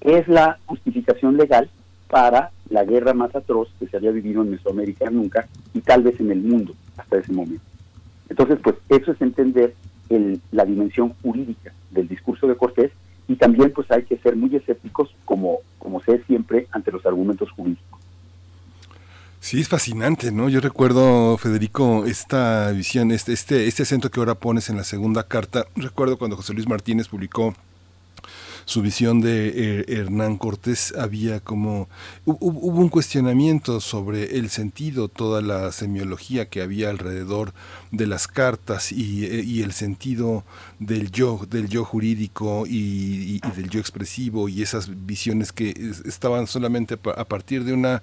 es 0.00 0.26
la 0.28 0.58
justificación 0.66 1.36
legal 1.36 1.68
para 2.08 2.52
la 2.70 2.84
guerra 2.84 3.14
más 3.14 3.34
atroz 3.34 3.68
que 3.78 3.86
se 3.86 3.96
había 3.96 4.10
vivido 4.10 4.42
en 4.42 4.50
Mesoamérica 4.50 5.10
nunca 5.10 5.48
y 5.74 5.80
tal 5.80 6.02
vez 6.02 6.18
en 6.20 6.30
el 6.30 6.42
mundo 6.42 6.74
hasta 6.96 7.18
ese 7.18 7.32
momento. 7.32 7.64
Entonces, 8.28 8.58
pues 8.62 8.76
eso 8.88 9.12
es 9.12 9.20
entender 9.20 9.74
el, 10.08 10.40
la 10.52 10.64
dimensión 10.64 11.14
jurídica 11.22 11.72
del 11.90 12.08
discurso 12.08 12.46
de 12.46 12.56
Cortés 12.56 12.92
y 13.28 13.36
también 13.36 13.72
pues 13.72 13.90
hay 13.90 14.04
que 14.04 14.16
ser 14.18 14.36
muy 14.36 14.54
escépticos 14.54 15.14
como, 15.24 15.58
como 15.78 16.00
se 16.02 16.14
es 16.14 16.26
siempre 16.26 16.66
ante 16.70 16.92
los 16.92 17.04
argumentos 17.06 17.50
jurídicos. 17.50 18.00
Sí, 19.40 19.60
es 19.60 19.68
fascinante, 19.68 20.32
¿no? 20.32 20.48
Yo 20.48 20.60
recuerdo, 20.60 21.36
Federico, 21.38 22.04
esta 22.04 22.72
visión, 22.72 23.12
este, 23.12 23.32
este, 23.32 23.68
este 23.68 23.84
acento 23.84 24.10
que 24.10 24.18
ahora 24.18 24.34
pones 24.34 24.70
en 24.70 24.76
la 24.76 24.82
segunda 24.82 25.22
carta. 25.28 25.66
Recuerdo 25.76 26.18
cuando 26.18 26.36
José 26.36 26.52
Luis 26.52 26.68
Martínez 26.68 27.06
publicó 27.08 27.54
su 28.66 28.82
visión 28.82 29.20
de 29.20 29.48
eh, 29.54 29.84
Hernán 29.86 30.36
Cortés 30.36 30.92
había 30.98 31.38
como 31.38 31.88
hubo 32.24 32.80
un 32.80 32.88
cuestionamiento 32.88 33.80
sobre 33.80 34.38
el 34.38 34.50
sentido, 34.50 35.06
toda 35.08 35.40
la 35.40 35.70
semiología 35.70 36.48
que 36.48 36.62
había 36.62 36.90
alrededor 36.90 37.54
de 37.92 38.08
las 38.08 38.26
cartas 38.26 38.90
y, 38.90 39.24
eh, 39.24 39.64
el 39.64 39.72
sentido 39.72 40.44
del 40.80 41.12
yo, 41.12 41.46
del 41.48 41.68
yo 41.68 41.84
jurídico 41.84 42.64
y, 42.66 43.38
del 43.54 43.70
yo 43.70 43.78
expresivo 43.78 44.48
y 44.48 44.62
esas 44.62 45.06
visiones 45.06 45.52
que 45.52 45.92
estaban 46.04 46.48
solamente 46.48 46.98
a 47.16 47.24
partir 47.24 47.62
de 47.62 47.72
una 47.72 48.02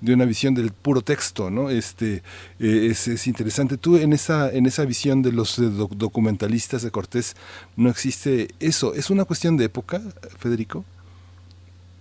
de 0.00 0.14
una 0.14 0.24
visión 0.24 0.54
del 0.54 0.72
puro 0.72 1.02
texto, 1.02 1.50
¿no? 1.50 1.70
Este 1.70 2.22
eh, 2.58 2.88
es, 2.90 3.26
interesante. 3.26 3.76
Tú 3.76 3.96
en 3.96 4.12
esa 4.12 4.50
en 4.52 4.66
esa 4.66 4.84
visión 4.84 5.22
de 5.22 5.32
los 5.32 5.56
documentalistas 5.96 6.82
de 6.82 6.90
Cortés 6.90 7.36
no 7.76 7.88
existe 7.90 8.48
eso. 8.60 8.94
¿Es 8.94 9.10
una 9.10 9.24
cuestión 9.24 9.56
de 9.56 9.66
época, 9.66 10.00
Federico? 10.38 10.84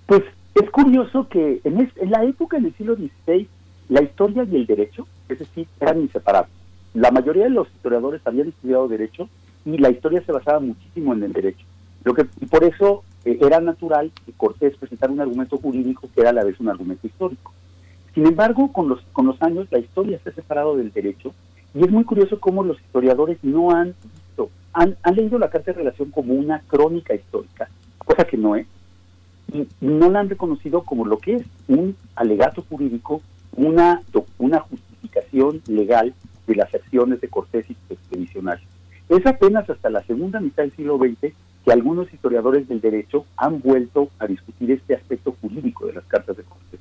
Pues 0.05 0.23
es 0.55 0.69
curioso 0.71 1.27
que 1.29 1.61
en, 1.63 1.91
la 2.09 2.23
época 2.23 2.57
en 2.57 2.65
el 2.65 2.75
siglo 2.75 2.95
XVI 2.95 3.47
la 3.89 4.03
historia 4.03 4.43
y 4.43 4.55
el 4.55 4.65
derecho, 4.65 5.07
es 5.27 5.39
decir, 5.39 5.67
eran 5.79 6.01
inseparables. 6.01 6.51
La 6.93 7.11
mayoría 7.11 7.45
de 7.45 7.49
los 7.49 7.67
historiadores 7.69 8.21
habían 8.25 8.49
estudiado 8.49 8.87
derecho 8.87 9.29
y 9.65 9.77
la 9.77 9.89
historia 9.89 10.23
se 10.25 10.31
basaba 10.31 10.59
muchísimo 10.59 11.13
en 11.13 11.23
el 11.23 11.33
derecho. 11.33 11.65
Lo 12.03 12.13
que 12.13 12.25
y 12.39 12.45
por 12.45 12.63
eso 12.63 13.03
eh, 13.25 13.37
era 13.41 13.59
natural 13.59 14.11
que 14.25 14.31
Cortés 14.33 14.77
presentara 14.77 15.11
un 15.11 15.19
argumento 15.19 15.57
jurídico 15.57 16.09
que 16.13 16.21
era 16.21 16.29
a 16.29 16.33
la 16.33 16.43
vez 16.43 16.59
un 16.59 16.69
argumento 16.69 17.05
histórico. 17.05 17.53
Sin 18.13 18.25
embargo, 18.25 18.71
con 18.71 18.89
los, 18.89 19.01
con 19.13 19.25
los 19.25 19.41
años 19.41 19.67
la 19.71 19.79
historia 19.79 20.19
ha 20.25 20.31
separado 20.31 20.75
del 20.75 20.91
derecho 20.91 21.33
y 21.73 21.83
es 21.83 21.91
muy 21.91 22.03
curioso 22.03 22.39
cómo 22.39 22.63
los 22.63 22.79
historiadores 22.81 23.37
no 23.43 23.71
han 23.71 23.93
visto, 24.03 24.49
han, 24.73 24.97
leído 25.13 25.37
la 25.37 25.49
Carta 25.49 25.71
de 25.71 25.77
Relación 25.77 26.09
como 26.11 26.33
una 26.33 26.61
crónica 26.67 27.13
histórica, 27.13 27.69
cosa 27.99 28.25
que 28.25 28.37
no 28.37 28.55
es, 28.55 28.65
y, 29.53 29.67
no 29.81 30.09
la 30.09 30.21
han 30.21 30.29
reconocido 30.29 30.83
como 30.83 31.05
lo 31.05 31.19
que 31.19 31.35
es 31.35 31.43
un 31.67 31.95
alegato 32.15 32.63
jurídico, 32.67 33.21
una, 33.55 34.01
una 34.37 34.59
justificación 34.61 35.61
legal 35.67 36.13
de 36.47 36.55
las 36.55 36.73
acciones 36.73 37.21
de 37.21 37.27
Cortés 37.27 37.69
y 37.69 37.75
expedicionarios. 37.89 38.67
Es 39.09 39.25
apenas 39.25 39.69
hasta 39.69 39.89
la 39.89 40.03
segunda 40.03 40.39
mitad 40.39 40.63
del 40.63 40.75
siglo 40.75 40.97
XX 40.97 41.33
que 41.65 41.71
algunos 41.71 42.11
historiadores 42.13 42.67
del 42.67 42.81
derecho 42.81 43.25
han 43.37 43.61
vuelto 43.61 44.09
a 44.17 44.27
discutir 44.27 44.71
este 44.71 44.95
aspecto 44.95 45.35
jurídico 45.41 45.87
de 45.87 45.93
las 45.93 46.05
cartas 46.05 46.37
de 46.37 46.43
Cortés. 46.43 46.79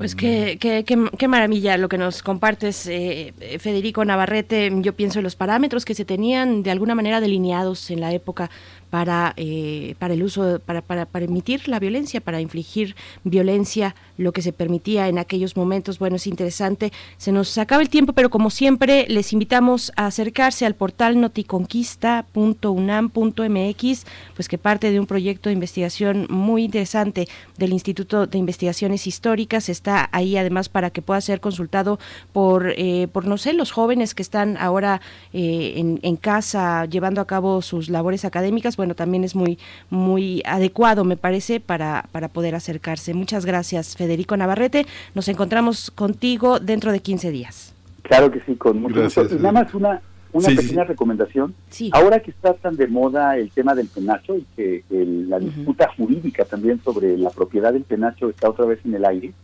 Pues 0.00 0.14
qué, 0.14 0.56
qué, 0.58 0.82
qué, 0.82 1.28
maravilla 1.28 1.76
lo 1.76 1.90
que 1.90 1.98
nos 1.98 2.22
compartes, 2.22 2.86
eh, 2.86 3.34
Federico 3.58 4.02
Navarrete. 4.02 4.72
Yo 4.76 4.94
pienso 4.94 5.18
en 5.18 5.24
los 5.24 5.36
parámetros 5.36 5.84
que 5.84 5.94
se 5.94 6.06
tenían 6.06 6.62
de 6.62 6.70
alguna 6.70 6.94
manera 6.94 7.20
delineados 7.20 7.90
en 7.90 8.00
la 8.00 8.10
época 8.14 8.50
para, 8.90 9.32
eh, 9.36 9.94
para 9.98 10.14
el 10.14 10.22
uso, 10.22 10.60
para, 10.66 10.82
para, 10.82 11.06
para 11.06 11.24
emitir 11.24 11.68
la 11.68 11.78
violencia, 11.78 12.20
para 12.20 12.40
infligir 12.40 12.96
violencia, 13.24 13.94
lo 14.18 14.32
que 14.32 14.42
se 14.42 14.52
permitía 14.52 15.08
en 15.08 15.18
aquellos 15.18 15.56
momentos. 15.56 15.98
Bueno, 15.98 16.16
es 16.16 16.26
interesante. 16.26 16.92
Se 17.16 17.32
nos 17.32 17.56
acaba 17.56 17.80
el 17.82 17.88
tiempo, 17.88 18.12
pero 18.12 18.28
como 18.30 18.50
siempre, 18.50 19.06
les 19.08 19.32
invitamos 19.32 19.92
a 19.96 20.06
acercarse 20.06 20.66
al 20.66 20.74
portal 20.74 21.20
noticonquista.unam.mx, 21.20 24.06
pues 24.34 24.48
que 24.48 24.58
parte 24.58 24.90
de 24.90 25.00
un 25.00 25.06
proyecto 25.06 25.48
de 25.48 25.54
investigación 25.54 26.26
muy 26.28 26.64
interesante 26.64 27.28
del 27.56 27.72
Instituto 27.72 28.26
de 28.26 28.38
Investigaciones 28.38 29.06
Históricas. 29.06 29.68
Está 29.68 30.08
ahí 30.12 30.36
además 30.36 30.68
para 30.68 30.90
que 30.90 31.00
pueda 31.00 31.20
ser 31.20 31.40
consultado 31.40 32.00
por, 32.32 32.74
eh, 32.76 33.06
por 33.12 33.26
no 33.26 33.38
sé, 33.38 33.52
los 33.52 33.70
jóvenes 33.70 34.14
que 34.14 34.22
están 34.22 34.56
ahora 34.56 35.00
eh, 35.32 35.74
en, 35.76 36.00
en 36.02 36.16
casa 36.16 36.86
llevando 36.86 37.20
a 37.20 37.26
cabo 37.26 37.62
sus 37.62 37.88
labores 37.88 38.24
académicas 38.24 38.76
bueno, 38.80 38.94
también 38.94 39.24
es 39.24 39.36
muy, 39.36 39.58
muy 39.90 40.42
adecuado, 40.46 41.04
me 41.04 41.18
parece, 41.18 41.60
para, 41.60 42.06
para 42.12 42.28
poder 42.28 42.54
acercarse. 42.54 43.12
Muchas 43.12 43.44
gracias, 43.44 43.94
Federico 43.94 44.38
Navarrete. 44.38 44.86
Nos 45.14 45.28
encontramos 45.28 45.90
contigo 45.90 46.60
dentro 46.60 46.92
de 46.92 47.00
15 47.00 47.30
días. 47.30 47.74
Claro 48.00 48.30
que 48.30 48.40
sí, 48.40 48.54
con 48.54 48.80
mucho 48.80 49.02
gusto. 49.02 49.26
Y 49.30 49.34
nada 49.34 49.52
más 49.52 49.74
una, 49.74 50.00
una 50.32 50.48
pequeña 50.48 50.84
recomendación. 50.84 51.54
Ahora 51.92 52.20
que 52.20 52.30
está 52.30 52.54
tan 52.54 52.76
de 52.76 52.86
moda 52.86 53.36
el 53.36 53.50
tema 53.50 53.74
del 53.74 53.88
penacho 53.88 54.34
y 54.34 54.46
que 54.56 54.82
la 54.88 55.38
disputa 55.38 55.90
jurídica 55.94 56.46
también 56.46 56.80
sobre 56.82 57.18
la 57.18 57.28
propiedad 57.28 57.74
del 57.74 57.84
penacho 57.84 58.30
está 58.30 58.48
otra 58.48 58.64
vez 58.64 58.78
en 58.86 58.94
el 58.94 59.04
aire, 59.04 59.34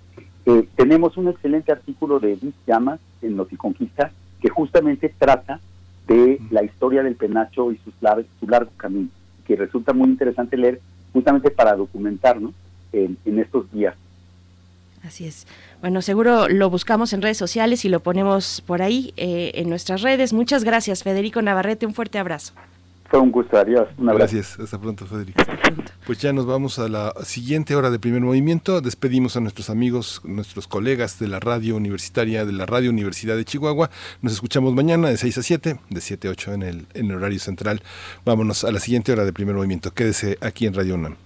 eh, 0.46 0.66
tenemos 0.76 1.18
un 1.18 1.28
excelente 1.28 1.72
artículo 1.72 2.20
de 2.20 2.38
Luis 2.40 2.54
Llamas 2.66 3.00
en 3.20 3.36
Noticonquista 3.36 4.12
que 4.40 4.48
justamente 4.48 5.12
trata 5.18 5.60
de 6.06 6.40
la 6.50 6.62
historia 6.62 7.02
del 7.02 7.16
penacho 7.16 7.72
y 7.72 7.78
sus, 7.78 7.92
su 8.40 8.48
largo 8.48 8.70
camino 8.78 9.10
que 9.46 9.56
resulta 9.56 9.92
muy 9.92 10.08
interesante 10.08 10.56
leer 10.56 10.80
justamente 11.12 11.50
para 11.50 11.74
documentarnos 11.74 12.52
en, 12.92 13.38
estos 13.38 13.70
días. 13.72 13.94
Así 15.02 15.26
es. 15.26 15.46
Bueno, 15.80 16.02
seguro 16.02 16.48
lo 16.48 16.70
buscamos 16.70 17.12
en 17.12 17.22
redes 17.22 17.36
sociales 17.36 17.84
y 17.84 17.88
lo 17.88 18.00
ponemos 18.00 18.62
por 18.66 18.82
ahí 18.82 19.12
eh, 19.16 19.52
en 19.54 19.68
nuestras 19.68 20.02
redes. 20.02 20.32
Muchas 20.32 20.64
gracias, 20.64 21.02
Federico 21.02 21.42
Navarrete. 21.42 21.86
Un 21.86 21.94
fuerte 21.94 22.18
abrazo. 22.18 22.54
Fue 23.08 23.20
un 23.20 23.30
gusto, 23.30 23.56
adiós. 23.56 23.88
Gracias, 23.98 24.58
hasta 24.58 24.78
pronto, 24.78 25.06
Federico. 25.06 25.42
Pues 26.06 26.18
ya 26.18 26.32
nos 26.32 26.46
vamos 26.46 26.78
a 26.78 26.88
la 26.88 27.12
siguiente 27.24 27.74
hora 27.74 27.90
de 27.90 27.98
primer 27.98 28.20
movimiento. 28.20 28.80
Despedimos 28.80 29.36
a 29.36 29.40
nuestros 29.40 29.70
amigos, 29.70 30.20
nuestros 30.24 30.66
colegas 30.66 31.18
de 31.18 31.28
la 31.28 31.40
radio 31.40 31.76
universitaria, 31.76 32.44
de 32.44 32.52
la 32.52 32.66
Radio 32.66 32.90
Universidad 32.90 33.36
de 33.36 33.44
Chihuahua. 33.44 33.90
Nos 34.22 34.32
escuchamos 34.32 34.74
mañana 34.74 35.08
de 35.08 35.16
6 35.16 35.38
a 35.38 35.42
7, 35.42 35.80
de 35.90 36.00
7 36.00 36.28
a 36.28 36.30
8 36.32 36.52
en 36.54 36.62
el, 36.62 36.86
en 36.94 37.06
el 37.06 37.16
horario 37.16 37.38
central. 37.38 37.82
Vámonos 38.24 38.64
a 38.64 38.72
la 38.72 38.80
siguiente 38.80 39.12
hora 39.12 39.24
de 39.24 39.32
primer 39.32 39.54
movimiento. 39.54 39.92
Quédese 39.92 40.38
aquí 40.40 40.66
en 40.66 40.74
Radio 40.74 40.94
UNAM. 40.94 41.25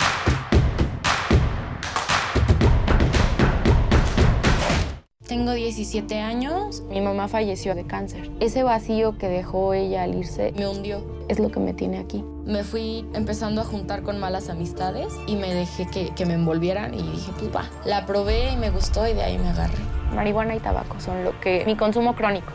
Tengo 5.31 5.53
17 5.53 6.19
años, 6.19 6.83
mi 6.89 6.99
mamá 6.99 7.29
falleció 7.29 7.73
de 7.73 7.85
cáncer. 7.85 8.29
Ese 8.41 8.63
vacío 8.63 9.17
que 9.17 9.29
dejó 9.29 9.73
ella 9.73 10.03
al 10.03 10.13
irse 10.13 10.51
me 10.57 10.67
hundió, 10.67 11.05
es 11.29 11.39
lo 11.39 11.49
que 11.49 11.61
me 11.61 11.73
tiene 11.73 11.99
aquí. 11.99 12.21
Me 12.43 12.65
fui 12.65 13.05
empezando 13.13 13.61
a 13.61 13.63
juntar 13.63 14.03
con 14.03 14.19
malas 14.19 14.49
amistades 14.49 15.13
y 15.27 15.37
me 15.37 15.53
dejé 15.53 15.87
que, 15.87 16.09
que 16.09 16.25
me 16.25 16.33
envolvieran 16.33 16.93
y 16.93 17.01
dije, 17.01 17.31
pues 17.39 17.55
va. 17.55 17.63
La 17.85 18.05
probé 18.05 18.51
y 18.51 18.57
me 18.57 18.71
gustó 18.71 19.07
y 19.07 19.13
de 19.13 19.23
ahí 19.23 19.37
me 19.37 19.47
agarré. 19.47 19.77
Marihuana 20.13 20.53
y 20.53 20.59
tabaco 20.59 20.99
son 20.99 21.23
lo 21.23 21.39
que... 21.39 21.63
mi 21.65 21.77
consumo 21.77 22.13
crónico. 22.13 22.51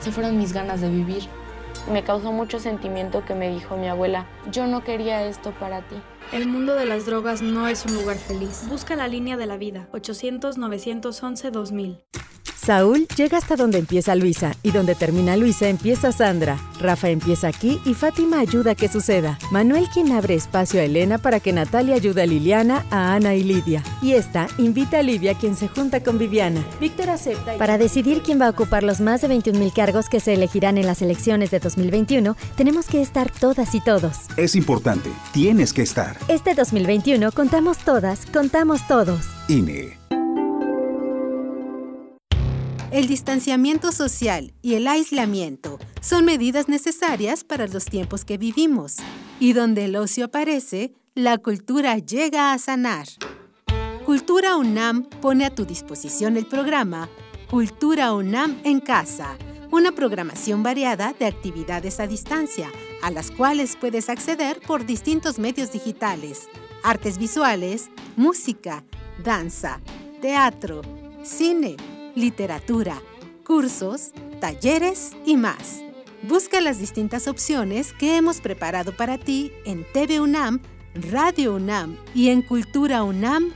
Se 0.00 0.10
fueron 0.10 0.36
mis 0.36 0.52
ganas 0.52 0.80
de 0.80 0.90
vivir. 0.90 1.28
Me 1.92 2.02
causó 2.02 2.32
mucho 2.32 2.58
sentimiento 2.58 3.24
que 3.24 3.36
me 3.36 3.50
dijo 3.50 3.76
mi 3.76 3.86
abuela, 3.86 4.26
yo 4.50 4.66
no 4.66 4.82
quería 4.82 5.22
esto 5.22 5.52
para 5.52 5.82
ti. 5.82 5.94
El 6.32 6.48
mundo 6.48 6.74
de 6.74 6.86
las 6.86 7.06
drogas 7.06 7.40
no 7.40 7.68
es 7.68 7.86
un 7.86 7.94
lugar 7.94 8.18
feliz. 8.18 8.64
Busca 8.68 8.96
la 8.96 9.06
línea 9.08 9.36
de 9.36 9.46
la 9.46 9.56
vida, 9.56 9.88
800-911-2000. 9.92 12.00
Saúl 12.66 13.06
llega 13.16 13.38
hasta 13.38 13.54
donde 13.54 13.78
empieza 13.78 14.16
Luisa 14.16 14.56
y 14.64 14.72
donde 14.72 14.96
termina 14.96 15.36
Luisa 15.36 15.68
empieza 15.68 16.10
Sandra. 16.10 16.58
Rafa 16.80 17.10
empieza 17.10 17.46
aquí 17.46 17.80
y 17.84 17.94
Fátima 17.94 18.40
ayuda 18.40 18.72
a 18.72 18.74
que 18.74 18.88
suceda. 18.88 19.38
Manuel 19.52 19.86
quien 19.94 20.10
abre 20.10 20.34
espacio 20.34 20.80
a 20.80 20.82
Elena 20.82 21.18
para 21.18 21.38
que 21.38 21.52
Natalia 21.52 21.94
ayude 21.94 22.22
a 22.22 22.26
Liliana, 22.26 22.84
a 22.90 23.14
Ana 23.14 23.36
y 23.36 23.44
Lidia. 23.44 23.84
Y 24.02 24.14
esta 24.14 24.48
invita 24.58 24.98
a 24.98 25.02
Livia 25.02 25.34
quien 25.34 25.54
se 25.54 25.68
junta 25.68 26.02
con 26.02 26.18
Viviana. 26.18 26.60
Víctor 26.80 27.10
acepta. 27.10 27.54
Y... 27.54 27.58
Para 27.58 27.78
decidir 27.78 28.22
quién 28.22 28.40
va 28.40 28.48
a 28.48 28.50
ocupar 28.50 28.82
los 28.82 29.00
más 29.00 29.20
de 29.20 29.28
21.000 29.28 29.72
cargos 29.72 30.08
que 30.08 30.18
se 30.18 30.34
elegirán 30.34 30.76
en 30.76 30.86
las 30.86 31.02
elecciones 31.02 31.52
de 31.52 31.60
2021, 31.60 32.36
tenemos 32.56 32.86
que 32.86 33.00
estar 33.00 33.30
todas 33.30 33.76
y 33.76 33.80
todos. 33.80 34.22
Es 34.36 34.56
importante, 34.56 35.08
tienes 35.32 35.72
que 35.72 35.82
estar. 35.82 36.15
Este 36.28 36.54
2021 36.54 37.32
contamos 37.32 37.78
todas, 37.78 38.26
contamos 38.26 38.86
todos. 38.86 39.20
INE. 39.48 39.96
El 42.90 43.08
distanciamiento 43.08 43.92
social 43.92 44.54
y 44.62 44.74
el 44.74 44.86
aislamiento 44.86 45.78
son 46.00 46.24
medidas 46.24 46.68
necesarias 46.68 47.44
para 47.44 47.66
los 47.66 47.84
tiempos 47.84 48.24
que 48.24 48.38
vivimos. 48.38 48.96
Y 49.38 49.52
donde 49.52 49.84
el 49.84 49.96
ocio 49.96 50.26
aparece, 50.26 50.94
la 51.14 51.36
cultura 51.38 51.98
llega 51.98 52.52
a 52.52 52.58
sanar. 52.58 53.06
Cultura 54.06 54.56
UNAM 54.56 55.02
pone 55.20 55.44
a 55.44 55.54
tu 55.54 55.64
disposición 55.64 56.36
el 56.36 56.46
programa 56.46 57.08
Cultura 57.50 58.12
UNAM 58.12 58.60
en 58.64 58.80
Casa, 58.80 59.36
una 59.70 59.92
programación 59.92 60.62
variada 60.62 61.14
de 61.18 61.26
actividades 61.26 62.00
a 62.00 62.06
distancia, 62.06 62.70
a 63.02 63.10
las 63.10 63.30
cuales 63.30 63.76
puedes 63.76 64.08
acceder 64.08 64.60
por 64.66 64.86
distintos 64.86 65.38
medios 65.38 65.72
digitales, 65.72 66.48
artes 66.82 67.18
visuales, 67.18 67.90
música, 68.16 68.84
danza, 69.22 69.80
teatro, 70.20 70.82
cine, 71.22 71.76
literatura, 72.14 73.00
cursos, 73.44 74.12
talleres 74.40 75.12
y 75.24 75.36
más. 75.36 75.82
Busca 76.22 76.60
las 76.60 76.78
distintas 76.78 77.28
opciones 77.28 77.92
que 77.92 78.16
hemos 78.16 78.40
preparado 78.40 78.96
para 78.96 79.18
ti 79.18 79.52
en 79.64 79.86
TV 79.92 80.20
UNAM, 80.20 80.60
Radio 80.94 81.54
UNAM 81.54 81.96
y 82.14 82.30
en 82.30 82.42
culturaunam.mx. 82.42 83.52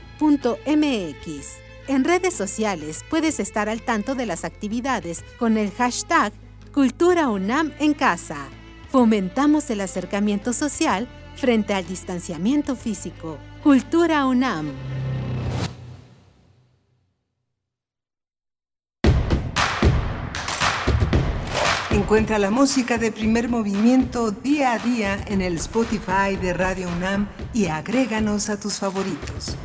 En 1.87 2.03
redes 2.03 2.33
sociales 2.33 3.03
puedes 3.09 3.39
estar 3.39 3.67
al 3.67 3.81
tanto 3.81 4.15
de 4.15 4.25
las 4.25 4.45
actividades 4.45 5.23
con 5.37 5.57
el 5.57 5.71
hashtag 5.71 6.31
Cultura 6.71 7.27
UNAM 7.27 7.73
en 7.79 7.93
casa. 7.93 8.47
Fomentamos 8.91 9.69
el 9.69 9.79
acercamiento 9.79 10.51
social 10.51 11.07
frente 11.37 11.73
al 11.73 11.87
distanciamiento 11.87 12.75
físico. 12.75 13.37
Cultura 13.63 14.25
UNAM. 14.25 14.73
Encuentra 21.91 22.37
la 22.37 22.51
música 22.51 22.97
de 22.97 23.13
primer 23.13 23.47
movimiento 23.47 24.31
día 24.31 24.73
a 24.73 24.79
día 24.79 25.23
en 25.25 25.41
el 25.41 25.55
Spotify 25.55 26.35
de 26.41 26.51
Radio 26.51 26.89
UNAM 26.89 27.29
y 27.53 27.67
agréganos 27.67 28.49
a 28.49 28.59
tus 28.59 28.77
favoritos. 28.77 29.55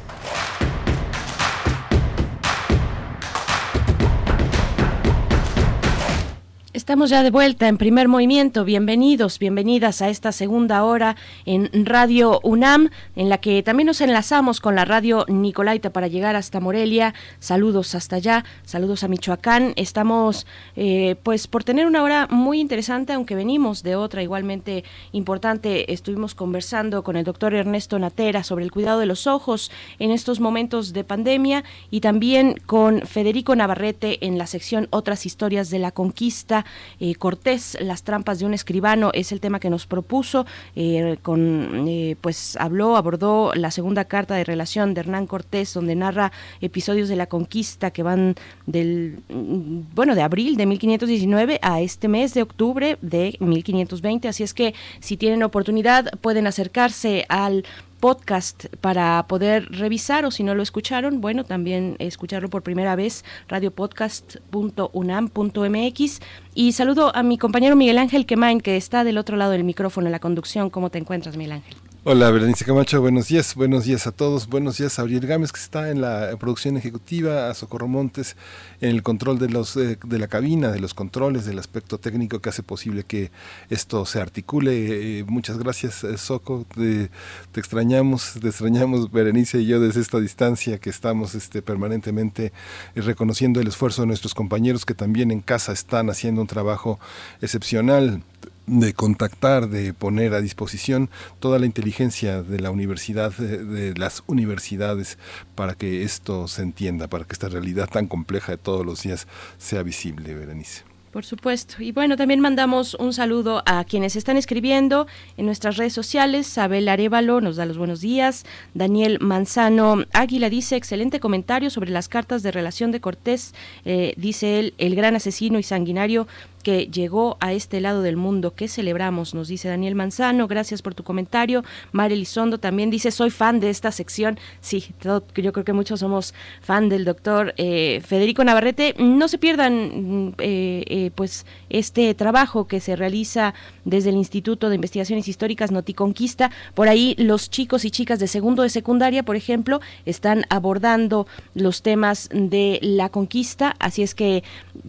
Estamos 6.76 7.08
ya 7.08 7.22
de 7.22 7.30
vuelta 7.30 7.68
en 7.68 7.78
primer 7.78 8.06
movimiento. 8.06 8.66
Bienvenidos, 8.66 9.38
bienvenidas 9.38 10.02
a 10.02 10.10
esta 10.10 10.30
segunda 10.30 10.84
hora 10.84 11.16
en 11.46 11.70
Radio 11.86 12.38
UNAM, 12.42 12.90
en 13.16 13.30
la 13.30 13.38
que 13.38 13.62
también 13.62 13.86
nos 13.86 14.02
enlazamos 14.02 14.60
con 14.60 14.74
la 14.74 14.84
radio 14.84 15.24
Nicolaita 15.26 15.88
para 15.88 16.06
llegar 16.06 16.36
hasta 16.36 16.60
Morelia. 16.60 17.14
Saludos 17.38 17.94
hasta 17.94 18.16
allá, 18.16 18.44
saludos 18.66 19.04
a 19.04 19.08
Michoacán. 19.08 19.72
Estamos, 19.76 20.46
eh, 20.76 21.16
pues, 21.22 21.46
por 21.46 21.64
tener 21.64 21.86
una 21.86 22.02
hora 22.02 22.28
muy 22.30 22.60
interesante, 22.60 23.14
aunque 23.14 23.34
venimos 23.34 23.82
de 23.82 23.96
otra 23.96 24.22
igualmente 24.22 24.84
importante. 25.12 25.94
Estuvimos 25.94 26.34
conversando 26.34 27.02
con 27.02 27.16
el 27.16 27.24
doctor 27.24 27.54
Ernesto 27.54 27.98
Natera 27.98 28.44
sobre 28.44 28.66
el 28.66 28.70
cuidado 28.70 29.00
de 29.00 29.06
los 29.06 29.26
ojos 29.26 29.70
en 29.98 30.10
estos 30.10 30.40
momentos 30.40 30.92
de 30.92 31.04
pandemia 31.04 31.64
y 31.90 32.00
también 32.00 32.60
con 32.66 33.00
Federico 33.06 33.56
Navarrete 33.56 34.26
en 34.26 34.36
la 34.36 34.46
sección 34.46 34.88
Otras 34.90 35.24
historias 35.24 35.70
de 35.70 35.78
la 35.78 35.90
conquista 35.90 36.65
eh, 37.00 37.14
Cortés, 37.14 37.76
las 37.80 38.02
trampas 38.02 38.38
de 38.38 38.46
un 38.46 38.54
escribano 38.54 39.10
es 39.12 39.32
el 39.32 39.40
tema 39.40 39.60
que 39.60 39.70
nos 39.70 39.86
propuso. 39.86 40.46
Eh, 40.74 41.16
con, 41.22 41.86
eh, 41.88 42.16
pues 42.20 42.56
habló, 42.58 42.96
abordó 42.96 43.52
la 43.54 43.70
segunda 43.70 44.04
carta 44.04 44.34
de 44.34 44.44
relación 44.44 44.94
de 44.94 45.00
Hernán 45.00 45.26
Cortés, 45.26 45.72
donde 45.74 45.94
narra 45.94 46.32
episodios 46.60 47.08
de 47.08 47.16
la 47.16 47.26
conquista 47.26 47.90
que 47.90 48.02
van 48.02 48.34
del, 48.66 49.20
mm, 49.28 49.94
bueno, 49.94 50.14
de 50.14 50.22
abril 50.22 50.56
de 50.56 50.66
1519 50.66 51.58
a 51.62 51.80
este 51.80 52.08
mes 52.08 52.34
de 52.34 52.42
octubre 52.42 52.98
de 53.00 53.36
1520. 53.40 54.28
Así 54.28 54.42
es 54.42 54.54
que 54.54 54.74
si 55.00 55.16
tienen 55.16 55.42
oportunidad 55.42 56.10
pueden 56.20 56.46
acercarse 56.46 57.26
al 57.28 57.64
podcast 58.00 58.66
para 58.80 59.26
poder 59.28 59.66
revisar 59.70 60.24
o 60.24 60.30
si 60.30 60.42
no 60.42 60.54
lo 60.54 60.62
escucharon, 60.62 61.20
bueno, 61.20 61.44
también 61.44 61.96
escucharlo 61.98 62.48
por 62.48 62.62
primera 62.62 62.96
vez, 62.96 63.24
radiopodcast.unam.mx. 63.48 66.20
Y 66.54 66.72
saludo 66.72 67.14
a 67.14 67.22
mi 67.22 67.36
compañero 67.38 67.76
Miguel 67.76 67.98
Ángel 67.98 68.26
Quemain, 68.26 68.60
que 68.60 68.76
está 68.76 69.04
del 69.04 69.18
otro 69.18 69.36
lado 69.36 69.52
del 69.52 69.62
micrófono 69.64 70.06
en 70.06 70.12
la 70.12 70.20
conducción. 70.20 70.70
¿Cómo 70.70 70.90
te 70.90 70.98
encuentras, 70.98 71.36
Miguel 71.36 71.52
Ángel? 71.52 71.76
Hola, 72.08 72.30
Berenice 72.30 72.64
Camacho, 72.64 73.00
buenos 73.00 73.26
días, 73.26 73.56
buenos 73.56 73.84
días 73.84 74.06
a 74.06 74.12
todos, 74.12 74.46
buenos 74.46 74.78
días 74.78 74.96
a 74.96 75.02
Auriel 75.02 75.26
Gámez 75.26 75.50
que 75.50 75.58
está 75.58 75.90
en 75.90 76.00
la 76.00 76.36
producción 76.38 76.76
ejecutiva, 76.76 77.50
a 77.50 77.54
Socorro 77.54 77.88
Montes 77.88 78.36
en 78.80 78.90
el 78.90 79.02
control 79.02 79.40
de 79.40 79.48
los 79.48 79.76
eh, 79.76 79.98
de 80.00 80.18
la 80.20 80.28
cabina, 80.28 80.70
de 80.70 80.78
los 80.78 80.94
controles, 80.94 81.46
del 81.46 81.58
aspecto 81.58 81.98
técnico 81.98 82.38
que 82.38 82.48
hace 82.48 82.62
posible 82.62 83.02
que 83.02 83.32
esto 83.70 84.06
se 84.06 84.20
articule. 84.20 85.18
Eh, 85.18 85.24
muchas 85.24 85.58
gracias, 85.58 86.04
eh, 86.04 86.16
Soco, 86.16 86.64
te, 86.72 87.10
te, 87.50 87.58
extrañamos, 87.58 88.34
te 88.40 88.46
extrañamos 88.50 89.10
Berenice 89.10 89.58
y 89.62 89.66
yo 89.66 89.80
desde 89.80 90.00
esta 90.00 90.20
distancia 90.20 90.78
que 90.78 90.90
estamos 90.90 91.34
este, 91.34 91.60
permanentemente 91.60 92.52
reconociendo 92.94 93.60
el 93.60 93.66
esfuerzo 93.66 94.02
de 94.02 94.06
nuestros 94.06 94.32
compañeros 94.32 94.86
que 94.86 94.94
también 94.94 95.32
en 95.32 95.40
casa 95.40 95.72
están 95.72 96.08
haciendo 96.08 96.40
un 96.40 96.46
trabajo 96.46 97.00
excepcional 97.40 98.22
de 98.66 98.94
contactar, 98.94 99.68
de 99.68 99.94
poner 99.94 100.34
a 100.34 100.40
disposición 100.40 101.10
toda 101.40 101.58
la 101.58 101.66
inteligencia 101.66 102.42
de 102.42 102.60
la 102.60 102.70
universidad, 102.70 103.32
de, 103.32 103.64
de, 103.64 103.94
las 103.94 104.22
universidades, 104.26 105.18
para 105.54 105.74
que 105.74 106.02
esto 106.02 106.48
se 106.48 106.62
entienda, 106.62 107.08
para 107.08 107.24
que 107.24 107.32
esta 107.32 107.48
realidad 107.48 107.88
tan 107.88 108.06
compleja 108.06 108.52
de 108.52 108.58
todos 108.58 108.84
los 108.84 109.02
días 109.02 109.26
sea 109.58 109.82
visible, 109.82 110.34
Berenice. 110.34 110.84
Por 111.16 111.24
supuesto. 111.24 111.82
Y 111.82 111.92
bueno, 111.92 112.18
también 112.18 112.40
mandamos 112.40 112.92
un 112.92 113.14
saludo 113.14 113.62
a 113.64 113.84
quienes 113.84 114.16
están 114.16 114.36
escribiendo 114.36 115.06
en 115.38 115.46
nuestras 115.46 115.78
redes 115.78 115.94
sociales. 115.94 116.58
Abel 116.58 116.86
Arevalo 116.90 117.40
nos 117.40 117.56
da 117.56 117.64
los 117.64 117.78
buenos 117.78 118.02
días. 118.02 118.44
Daniel 118.74 119.16
Manzano 119.22 120.04
Águila 120.12 120.50
dice, 120.50 120.76
excelente 120.76 121.18
comentario 121.18 121.70
sobre 121.70 121.88
las 121.88 122.08
cartas 122.08 122.42
de 122.42 122.50
relación 122.50 122.90
de 122.92 123.00
Cortés. 123.00 123.54
Eh, 123.86 124.12
dice 124.18 124.58
él, 124.58 124.74
el 124.76 124.94
gran 124.94 125.16
asesino 125.16 125.58
y 125.58 125.62
sanguinario 125.62 126.28
que 126.66 126.88
llegó 126.88 127.36
a 127.38 127.52
este 127.52 127.80
lado 127.80 128.02
del 128.02 128.16
mundo. 128.16 128.54
¿Qué 128.56 128.66
celebramos? 128.66 129.34
Nos 129.34 129.46
dice 129.46 129.68
Daniel 129.68 129.94
Manzano. 129.94 130.48
Gracias 130.48 130.82
por 130.82 130.96
tu 130.96 131.04
comentario. 131.04 131.62
Mari 131.92 132.14
Elizondo 132.14 132.58
también 132.58 132.90
dice, 132.90 133.12
soy 133.12 133.30
fan 133.30 133.60
de 133.60 133.70
esta 133.70 133.92
sección. 133.92 134.36
Sí, 134.60 134.92
yo 135.00 135.22
creo 135.32 135.52
que 135.52 135.72
muchos 135.72 136.00
somos 136.00 136.34
fan 136.62 136.88
del 136.88 137.04
doctor 137.04 137.54
eh, 137.56 138.02
Federico 138.04 138.42
Navarrete. 138.42 138.96
No 138.98 139.28
se 139.28 139.38
pierdan 139.38 140.34
eh, 140.38 140.82
eh, 140.88 141.12
pues 141.14 141.46
este 141.70 142.12
trabajo 142.16 142.66
que 142.66 142.80
se 142.80 142.96
realiza 142.96 143.54
desde 143.84 144.10
el 144.10 144.16
Instituto 144.16 144.68
de 144.68 144.74
Investigaciones 144.74 145.28
Históricas 145.28 145.70
Noticonquista. 145.70 146.50
Por 146.74 146.88
ahí 146.88 147.14
los 147.16 147.48
chicos 147.48 147.84
y 147.84 147.92
chicas 147.92 148.18
de 148.18 148.26
segundo 148.26 148.64
de 148.64 148.70
secundaria, 148.70 149.22
por 149.22 149.36
ejemplo, 149.36 149.80
están 150.04 150.44
abordando 150.48 151.28
los 151.54 151.82
temas 151.82 152.28
de 152.32 152.80
la 152.82 153.08
conquista. 153.08 153.76
Así 153.78 154.02
es 154.02 154.16
que 154.16 154.42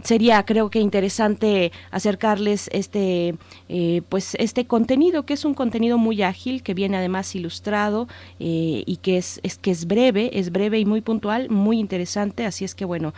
sería, 0.04 0.44
creo 0.44 0.72
que 0.72 0.80
interesante 0.80 1.67
acercarles 1.92 2.70
este, 2.74 3.36
pues 4.10 4.36
este 4.40 4.66
contenido 4.66 5.24
que 5.24 5.34
es 5.34 5.46
un 5.46 5.54
contenido 5.54 5.98
muy 5.98 6.22
ágil 6.22 6.64
que 6.64 6.74
viene 6.74 6.98
además 6.98 7.36
ilustrado 7.36 8.08
y 8.40 9.00
que 9.02 9.18
es, 9.18 9.40
es 9.44 9.58
que 9.58 9.72
es 9.72 9.88
breve, 9.88 10.40
es 10.40 10.52
breve 10.52 10.80
y 10.80 10.86
muy 10.86 11.02
puntual, 11.02 11.50
muy 11.50 11.80
interesante. 11.80 12.46
Así 12.46 12.66
es 12.66 12.76
que 12.76 12.86
bueno, 12.86 13.14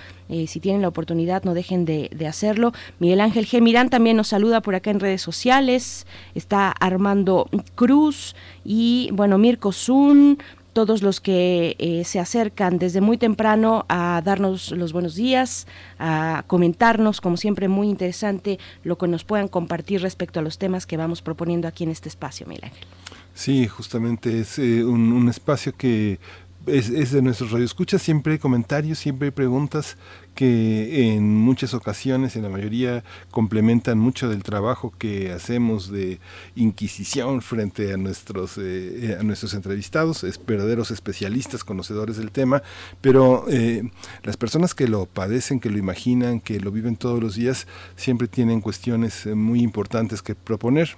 si 0.47 0.60
tienen 0.60 0.82
la 0.82 0.88
oportunidad 0.88 1.43
no 1.43 1.54
dejen 1.54 1.86
de, 1.86 2.10
de 2.14 2.28
hacerlo. 2.28 2.74
Miguel 3.00 3.22
Ángel 3.22 3.47
G. 3.47 3.62
Mirán 3.62 3.89
también 3.89 4.18
nos 4.18 4.30
saluda 4.30 4.62
por 4.62 4.76
acá 4.76 4.91
en 4.91 5.00
redes 5.00 5.22
sociales, 5.22 6.06
está 6.36 6.72
Armando 6.72 7.50
Cruz 7.76 8.36
y 8.64 9.10
bueno, 9.14 9.38
Mirko 9.38 9.72
Zun, 9.72 10.38
todos 10.80 11.03
los 11.03 11.19
que 11.19 11.75
eh, 11.77 12.05
se 12.05 12.21
acercan 12.21 12.80
desde 12.80 13.01
muy 13.01 13.17
temprano 13.17 13.86
a 13.89 14.21
darnos 14.23 14.71
los 14.71 14.93
buenos 14.93 15.15
días, 15.15 15.67
a 15.99 16.45
comentarnos, 16.47 17.19
como 17.19 17.36
siempre, 17.36 17.67
muy 17.67 17.89
interesante 17.89 18.59
lo 18.86 18.97
que 18.97 19.09
nos 19.09 19.25
puedan 19.25 19.49
compartir 19.49 20.01
respecto 20.01 20.39
a 20.39 20.41
los 20.41 20.57
temas 20.57 20.86
que 20.86 20.95
vamos 20.95 21.21
proponiendo 21.21 21.67
aquí 21.67 21.84
en 21.84 21.89
este 21.89 22.07
espacio, 22.07 22.47
Miguel. 22.47 22.71
Sí, 23.34 23.67
justamente 23.67 24.39
es 24.39 24.57
eh, 24.57 24.86
un, 24.86 25.27
espacio 25.27 25.75
que 25.75 26.17
es, 26.70 26.89
es, 26.89 27.11
de 27.11 27.22
nuestros 27.22 27.51
radioescuchas, 27.51 28.01
siempre 28.01 28.34
hay 28.34 28.39
comentarios, 28.39 28.99
siempre 28.99 29.28
hay 29.28 29.32
preguntas 29.32 29.97
que 30.36 31.13
en 31.13 31.36
muchas 31.36 31.74
ocasiones, 31.74 32.36
en 32.36 32.43
la 32.43 32.49
mayoría, 32.49 33.03
complementan 33.30 33.99
mucho 33.99 34.30
del 34.30 34.43
trabajo 34.43 34.93
que 34.97 35.32
hacemos 35.32 35.91
de 35.91 36.20
inquisición 36.55 37.41
frente 37.41 37.91
a 37.91 37.97
nuestros, 37.97 38.57
eh, 38.57 39.17
a 39.20 39.24
nuestros 39.24 39.53
entrevistados, 39.53 40.24
es 40.24 40.39
verdaderos 40.45 40.91
especialistas, 40.91 41.63
conocedores 41.63 42.17
del 42.17 42.32
tema, 42.32 42.63
pero 43.01 43.45
eh, 43.49 43.91
las 44.24 44.38
personas 44.38 44.74
que 44.74 44.88
lo 44.88 45.07
padecen, 45.07 45.59
que 45.59 45.70
lo 45.70 45.78
imaginan, 45.78 46.39
que 46.39 46.59
lo 46.59 46.72
viven 46.72 46.95
todos 46.95 47.22
los 47.22 47.36
días, 47.36 47.67
siempre 47.97 48.28
tienen 48.28 48.61
cuestiones 48.61 49.26
muy 49.26 49.61
importantes 49.61 50.22
que 50.22 50.36
proponer. 50.36 50.95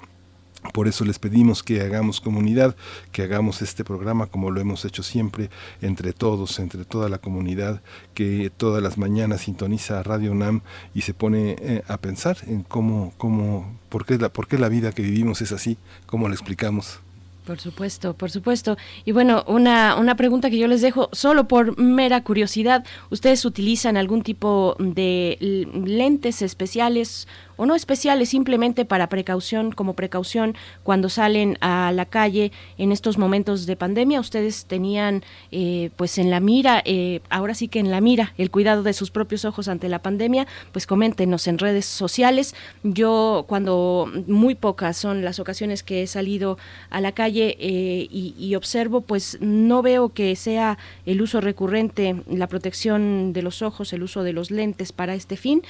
Por 0.73 0.87
eso 0.87 1.03
les 1.05 1.19
pedimos 1.19 1.63
que 1.63 1.81
hagamos 1.81 2.21
comunidad, 2.21 2.75
que 3.11 3.23
hagamos 3.23 3.61
este 3.61 3.83
programa 3.83 4.27
como 4.27 4.51
lo 4.51 4.61
hemos 4.61 4.85
hecho 4.85 5.03
siempre, 5.03 5.49
entre 5.81 6.13
todos, 6.13 6.59
entre 6.59 6.85
toda 6.85 7.09
la 7.09 7.17
comunidad, 7.17 7.81
que 8.13 8.51
todas 8.55 8.81
las 8.81 8.97
mañanas 8.97 9.41
sintoniza 9.41 10.03
Radio 10.03 10.31
UNAM 10.31 10.61
y 10.93 11.01
se 11.01 11.13
pone 11.13 11.55
eh, 11.59 11.83
a 11.87 11.97
pensar 11.97 12.37
en 12.47 12.63
cómo, 12.63 13.13
cómo, 13.17 13.79
por 13.89 14.05
qué, 14.05 14.17
la, 14.17 14.29
por 14.29 14.47
qué 14.47 14.57
la 14.57 14.69
vida 14.69 14.91
que 14.91 15.01
vivimos 15.01 15.41
es 15.41 15.51
así, 15.51 15.77
cómo 16.05 16.29
la 16.29 16.35
explicamos. 16.35 16.99
Por 17.45 17.59
supuesto, 17.59 18.13
por 18.13 18.29
supuesto. 18.29 18.77
Y 19.03 19.13
bueno, 19.13 19.43
una, 19.47 19.95
una 19.95 20.15
pregunta 20.15 20.51
que 20.51 20.59
yo 20.59 20.67
les 20.67 20.81
dejo, 20.81 21.09
solo 21.11 21.47
por 21.47 21.77
mera 21.79 22.23
curiosidad, 22.23 22.85
¿ustedes 23.09 23.43
utilizan 23.45 23.97
algún 23.97 24.21
tipo 24.21 24.75
de 24.77 25.67
lentes 25.73 26.43
especiales 26.43 27.27
o 27.61 27.67
no 27.67 27.75
especiales, 27.75 28.29
simplemente 28.29 28.85
para 28.85 29.07
precaución, 29.07 29.71
como 29.71 29.93
precaución 29.93 30.55
cuando 30.81 31.09
salen 31.09 31.59
a 31.61 31.91
la 31.91 32.07
calle 32.07 32.51
en 32.79 32.91
estos 32.91 33.19
momentos 33.19 33.67
de 33.67 33.75
pandemia? 33.75 34.19
Ustedes 34.19 34.65
tenían 34.65 35.23
eh, 35.51 35.91
pues 35.95 36.17
en 36.17 36.31
la 36.31 36.39
mira, 36.39 36.81
eh, 36.85 37.19
ahora 37.29 37.53
sí 37.53 37.67
que 37.67 37.77
en 37.77 37.91
la 37.91 38.01
mira, 38.01 38.33
el 38.39 38.49
cuidado 38.49 38.81
de 38.81 38.93
sus 38.93 39.11
propios 39.11 39.45
ojos 39.45 39.67
ante 39.67 39.89
la 39.89 40.01
pandemia, 40.01 40.47
pues 40.71 40.87
coméntenos 40.87 41.45
en 41.45 41.59
redes 41.59 41.85
sociales. 41.85 42.55
Yo 42.81 43.45
cuando 43.47 44.11
muy 44.25 44.55
pocas 44.55 44.97
son 44.97 45.23
las 45.23 45.37
ocasiones 45.37 45.83
que 45.83 46.01
he 46.01 46.07
salido 46.07 46.57
a 46.89 46.99
la 46.99 47.11
calle 47.11 47.57
eh, 47.59 48.07
y, 48.09 48.33
y 48.39 48.55
observo, 48.55 49.01
pues 49.01 49.37
no 49.39 49.83
veo 49.83 50.09
que 50.09 50.35
sea 50.35 50.79
el 51.05 51.21
uso 51.21 51.41
recurrente, 51.41 52.23
la 52.27 52.47
protección 52.47 53.33
de 53.33 53.43
los 53.43 53.61
ojos, 53.61 53.93
el 53.93 54.01
uso 54.01 54.23
de 54.23 54.33
los 54.33 54.49
lentes 54.49 54.91
para 54.93 55.13
este 55.13 55.37
fin 55.37 55.61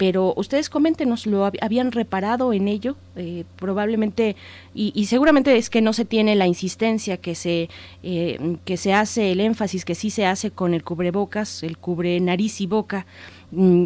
pero 0.00 0.32
ustedes 0.34 0.70
coméntenos, 0.70 1.26
¿lo 1.26 1.44
habían 1.44 1.92
reparado 1.92 2.54
en 2.54 2.68
ello? 2.68 2.96
Eh, 3.16 3.44
probablemente, 3.56 4.34
y, 4.72 5.04
seguramente 5.04 5.54
es 5.58 5.68
que 5.68 5.82
no 5.82 5.92
se 5.92 6.06
tiene 6.06 6.36
la 6.36 6.46
insistencia 6.46 7.18
que 7.18 7.34
se, 7.34 7.68
eh, 8.02 8.56
que 8.64 8.78
se 8.78 8.94
hace, 8.94 9.32
el 9.32 9.40
énfasis 9.40 9.84
que 9.84 9.94
sí 9.94 10.08
se 10.08 10.24
hace 10.24 10.52
con 10.52 10.72
el 10.72 10.84
cubrebocas, 10.84 11.62
el 11.62 11.76
cubre 11.76 12.18
nariz 12.18 12.62
y 12.62 12.66
boca, 12.66 13.04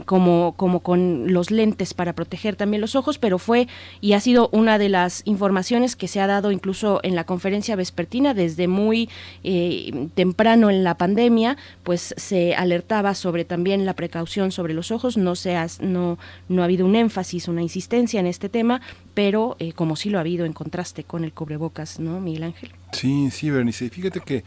como, 0.04 0.54
como 0.56 0.80
con 0.80 1.32
los 1.32 1.50
lentes 1.50 1.94
para 1.94 2.12
proteger 2.12 2.56
también 2.56 2.80
los 2.80 2.94
ojos, 2.94 3.18
pero 3.18 3.38
fue 3.38 3.68
y 4.00 4.12
ha 4.12 4.20
sido 4.20 4.48
una 4.52 4.78
de 4.78 4.88
las 4.88 5.22
informaciones 5.24 5.96
que 5.96 6.08
se 6.08 6.20
ha 6.20 6.26
dado 6.26 6.52
incluso 6.52 7.00
en 7.02 7.14
la 7.14 7.24
conferencia 7.24 7.76
vespertina 7.76 8.34
desde 8.34 8.68
muy 8.68 9.08
eh, 9.42 10.08
temprano 10.14 10.70
en 10.70 10.84
la 10.84 10.96
pandemia, 10.96 11.56
pues 11.82 12.14
se 12.16 12.54
alertaba 12.54 13.14
sobre 13.14 13.44
también 13.44 13.86
la 13.86 13.94
precaución 13.94 14.52
sobre 14.52 14.74
los 14.74 14.90
ojos, 14.90 15.16
no, 15.16 15.34
se 15.34 15.54
no, 15.80 16.18
no 16.48 16.62
ha 16.62 16.64
habido 16.64 16.86
un 16.86 16.96
énfasis, 16.96 17.48
una 17.48 17.62
insistencia 17.62 18.20
en 18.20 18.26
este 18.26 18.48
tema, 18.48 18.80
pero 19.14 19.56
eh, 19.58 19.72
como 19.72 19.96
sí 19.96 20.10
lo 20.10 20.18
ha 20.18 20.20
habido 20.20 20.44
en 20.44 20.52
contraste 20.52 21.04
con 21.04 21.24
el 21.24 21.32
cubrebocas, 21.32 22.00
¿no, 22.00 22.20
Miguel 22.20 22.44
Ángel? 22.44 22.72
Sí, 22.92 23.30
sí, 23.30 23.50
Bernice. 23.50 23.88
Fíjate 23.90 24.20
que 24.20 24.44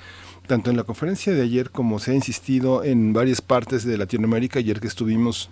tanto 0.47 0.71
en 0.71 0.77
la 0.77 0.83
conferencia 0.83 1.33
de 1.33 1.41
ayer 1.41 1.69
como 1.69 1.99
se 1.99 2.11
ha 2.11 2.15
insistido 2.15 2.83
en 2.83 3.13
varias 3.13 3.41
partes 3.41 3.83
de 3.83 3.97
Latinoamérica, 3.97 4.59
ayer 4.59 4.79
que 4.79 4.87
estuvimos 4.87 5.49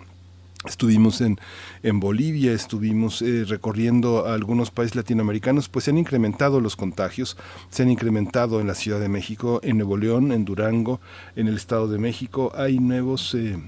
Estuvimos 0.64 1.20
en, 1.20 1.38
Bolivia, 2.00 2.52
estuvimos 2.52 3.22
eh, 3.22 3.44
recorriendo 3.46 4.26
algunos 4.26 4.72
países 4.72 4.96
latinoamericanos, 4.96 5.68
pues 5.68 5.84
se 5.84 5.92
han 5.92 5.98
incrementado 5.98 6.60
los 6.60 6.74
contagios, 6.74 7.36
se 7.70 7.84
han 7.84 7.90
incrementado 7.90 8.60
en 8.60 8.66
la 8.66 8.74
Ciudad 8.74 8.98
de 8.98 9.08
México, 9.08 9.60
en 9.62 9.76
Nuevo 9.76 9.96
León, 9.96 10.32
en 10.32 10.44
Durango, 10.44 11.00
en 11.36 11.46
el 11.46 11.56
Estado 11.56 11.86
de 11.86 11.98
México, 11.98 12.52
hay 12.56 12.78
nuevos... 12.80 13.34
Eh, 13.34 13.58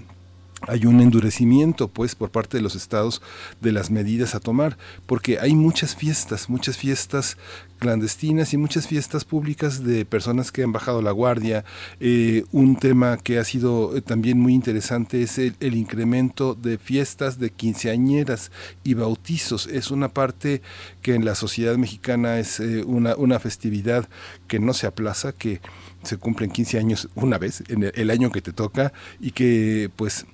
hay 0.67 0.87
un 0.87 1.01
endurecimiento 1.01 1.89
pues 1.89 2.15
por 2.15 2.31
parte 2.31 2.57
de 2.57 2.63
los 2.63 2.75
estados 2.75 3.23
de 3.61 3.73
las 3.73 3.91
medidas 3.91 4.35
a 4.35 4.41
tomar 4.41 4.77
porque 5.07 5.39
hay 5.39 5.55
muchas 5.55 5.95
fiestas 5.95 6.49
muchas 6.49 6.77
fiestas 6.77 7.37
clandestinas 7.79 8.53
y 8.53 8.57
muchas 8.57 8.87
fiestas 8.87 9.25
públicas 9.25 9.85
de 9.85 10.05
personas 10.05 10.53
que 10.53 10.63
han 10.63 10.73
bajado 10.73 11.01
la 11.01 11.13
guardia. 11.13 11.65
Eh, 12.01 12.45
un 12.53 12.77
tema 12.77 13.17
que 13.17 13.39
ha 13.39 13.45
sido 13.45 13.97
eh, 13.97 14.03
también 14.03 14.39
muy 14.39 14.55
interesante 14.55 15.23
es 15.23 15.39
el, 15.39 15.55
incremento 15.61 16.55
de 16.55 16.79
fiestas 16.79 17.39
de 17.39 17.51
quinceañeras 17.51 18.51
y 18.85 18.95
bautizos. 18.95 19.67
Es 19.67 19.91
una 19.91 20.09
parte 20.09 20.61
que 21.03 21.15
en 21.15 21.25
la 21.25 21.35
sociedad 21.35 21.77
mexicana 21.77 22.39
es 22.39 22.61
eh, 22.61 22.83
una, 22.85 23.15
una 23.17 23.39
festividad 23.39 24.09
que 24.49 24.59
no 24.59 24.75
se 24.75 24.87
aplaza 24.87 25.33
que 25.33 25.61
se 26.03 26.17
cumplen 26.17 26.51
15 26.51 26.79
años 26.79 27.09
una 27.15 27.39
vez 27.39 27.63
en 27.69 27.91
el 27.95 28.11
año 28.11 28.31
que 28.31 28.41
te 28.41 28.53
toca 28.53 28.93
y 29.21 29.33
que 29.33 29.91
pues 29.97 30.27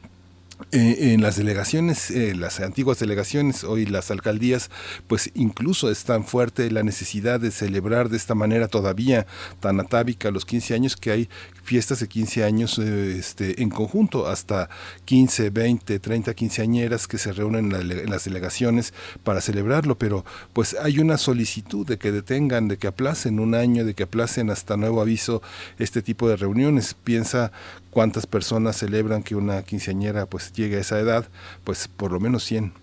eh, 0.71 1.13
en 1.13 1.21
las 1.21 1.37
delegaciones, 1.37 2.11
eh, 2.11 2.35
las 2.35 2.61
antiguas 2.61 2.99
delegaciones, 3.01 3.65
hoy 3.65 3.87
las 3.87 4.11
alcaldías, 4.11 4.71
pues 5.09 5.31
incluso 5.35 5.91
es 5.91 6.05
tan 6.05 6.25
fuerte 6.25 6.71
la 6.71 6.83
necesidad 6.83 7.41
de 7.41 7.51
celebrar 7.51 8.09
de 8.09 8.17
esta 8.17 8.35
manera 8.35 8.69
todavía 8.69 9.27
tan 9.61 9.81
atávica 9.81 10.31
los 10.31 10.45
15 10.45 10.75
años 10.75 10.97
que 10.97 11.11
hay 11.11 11.29
fiestas 11.65 12.01
de 12.01 12.09
15 12.09 12.45
años 12.45 12.79
eh, 12.79 13.17
este, 13.19 13.63
en 13.63 13.71
conjunto, 13.71 14.29
hasta 14.29 14.69
15, 15.07 15.51
20, 15.51 15.99
30 15.99 16.35
quinceañeras 16.35 17.09
que 17.09 17.19
se 17.19 17.33
reúnen 17.33 17.73
en, 17.73 18.11
las 18.11 18.25
delegaciones 18.25 18.95
para 19.25 19.41
celebrarlo, 19.41 19.99
pero 19.99 20.25
pues 20.53 20.77
hay 20.81 20.99
una 20.99 21.19
solicitud 21.19 21.87
de 21.87 21.99
que 21.99 22.13
detengan, 22.13 22.69
de 22.69 22.77
que 22.77 22.87
aplacen 22.87 23.41
un 23.41 23.55
año, 23.55 23.85
de 23.85 23.95
que 23.95 24.05
aplacen 24.05 24.51
hasta 24.51 24.77
nuevo 24.77 25.01
aviso 25.01 25.43
este 25.79 26.03
tipo 26.03 26.29
de 26.29 26.37
reuniones. 26.37 26.95
Piensa 26.95 27.51
cuántas 27.95 28.27
personas 28.27 28.77
celebran 28.77 29.23
que 29.23 29.37
una 29.37 29.63
quinceañera 29.63 30.27
pues 30.27 30.53
llegue 30.53 30.77
a 30.77 30.81
esa 30.81 30.99
edad, 30.99 31.29
pues 31.63 31.87
por 31.87 32.11
lo 32.13 32.19
menos 32.19 32.43
100. 32.45 32.75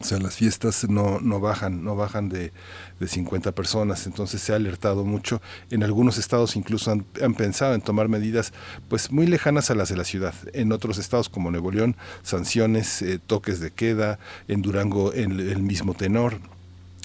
O 0.00 0.04
sea, 0.04 0.18
las 0.18 0.36
fiestas 0.36 0.88
no, 0.88 1.20
no 1.20 1.40
bajan, 1.40 1.84
no 1.84 1.94
bajan 1.94 2.30
de, 2.30 2.52
de 3.00 3.08
50 3.08 3.52
personas, 3.52 4.06
entonces 4.06 4.40
se 4.40 4.52
ha 4.52 4.56
alertado 4.56 5.04
mucho. 5.04 5.42
En 5.70 5.82
algunos 5.82 6.16
estados 6.16 6.56
incluso 6.56 6.90
han, 6.90 7.34
pensado 7.34 7.74
en 7.74 7.82
tomar 7.82 8.08
medidas 8.08 8.54
pues 8.88 9.10
muy 9.10 9.26
lejanas 9.26 9.70
a 9.70 9.74
las 9.74 9.90
de 9.90 9.96
la 9.96 10.04
ciudad. 10.04 10.34
En 10.54 10.72
otros 10.72 10.96
estados 10.96 11.28
como 11.28 11.50
Nuevo 11.50 11.72
León, 11.72 11.96
sanciones, 12.22 13.02
eh, 13.02 13.18
toques 13.18 13.60
de 13.60 13.72
queda, 13.72 14.20
en 14.48 14.62
Durango 14.62 15.12
en 15.12 15.32
el 15.32 15.62
mismo 15.62 15.92
tenor 15.94 16.40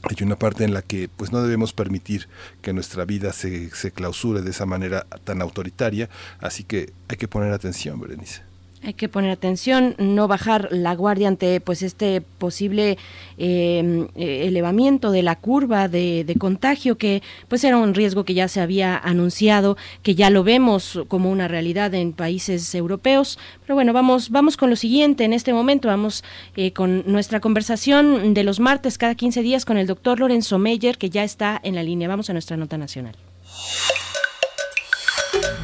hay 0.10 0.24
una 0.24 0.36
parte 0.36 0.64
en 0.64 0.74
la 0.74 0.82
que 0.82 1.10
pues 1.10 1.32
no 1.32 1.42
debemos 1.42 1.74
permitir 1.74 2.28
que 2.62 2.74
nuestra 2.74 3.06
vida 3.06 3.34
se, 3.34 3.70
se 3.72 3.92
clausure 3.92 4.42
de 4.42 4.52
esa 4.52 4.66
manera 4.66 5.06
tan 5.24 5.42
autoritaria, 5.42 6.10
así 6.40 6.64
que 6.64 6.94
hay 7.08 7.18
que 7.18 7.28
poner 7.28 7.52
atención, 7.54 8.00
Berenice. 8.00 8.55
Hay 8.86 8.94
que 8.94 9.10
poner 9.10 9.32
atención, 9.32 9.96
no 9.98 10.28
bajar 10.28 10.68
la 10.72 10.94
guardia 10.94 11.28
ante 11.28 11.60
pues 11.60 11.82
este 11.82 12.22
posible 12.22 13.00
em, 13.40 14.08
eh, 14.16 14.46
elevamiento 14.46 15.10
de 15.10 15.24
la 15.24 15.38
curva 15.38 15.88
de, 15.88 16.36
contagio 16.38 16.96
que 16.96 17.24
pues 17.48 17.64
era 17.64 17.78
un 17.78 17.96
riesgo 17.96 18.26
que 18.26 18.36
ya 18.36 18.48
se 18.48 18.62
había 18.62 18.96
anunciado, 18.96 19.76
que 20.04 20.14
ya 20.14 20.30
lo 20.30 20.44
vemos 20.44 21.02
como 21.08 21.32
una 21.32 21.48
realidad 21.48 21.96
en 21.96 22.14
países 22.14 22.76
europeos. 22.76 23.40
Pero 23.62 23.74
bueno, 23.74 23.92
vamos 23.92 24.30
vamos 24.30 24.56
con 24.56 24.70
lo 24.70 24.76
siguiente 24.76 25.24
en 25.24 25.34
este 25.34 25.52
momento, 25.52 25.88
vamos 25.88 26.24
eh, 26.56 26.72
con 26.72 27.04
nuestra 27.08 27.40
conversación 27.40 28.36
de 28.36 28.44
los 28.44 28.60
martes 28.60 29.00
cada 29.00 29.16
15 29.16 29.42
días 29.42 29.66
con 29.66 29.78
el 29.78 29.88
doctor 29.88 30.20
Lorenzo 30.20 30.60
Meyer 30.60 31.00
que 31.00 31.10
ya 31.10 31.24
está 31.24 31.60
en 31.64 31.74
la 31.74 31.82
línea. 31.82 32.08
Vamos 32.08 32.30
a 32.30 32.34
nuestra 32.34 32.56
nota 32.56 32.78
nacional. 32.78 33.16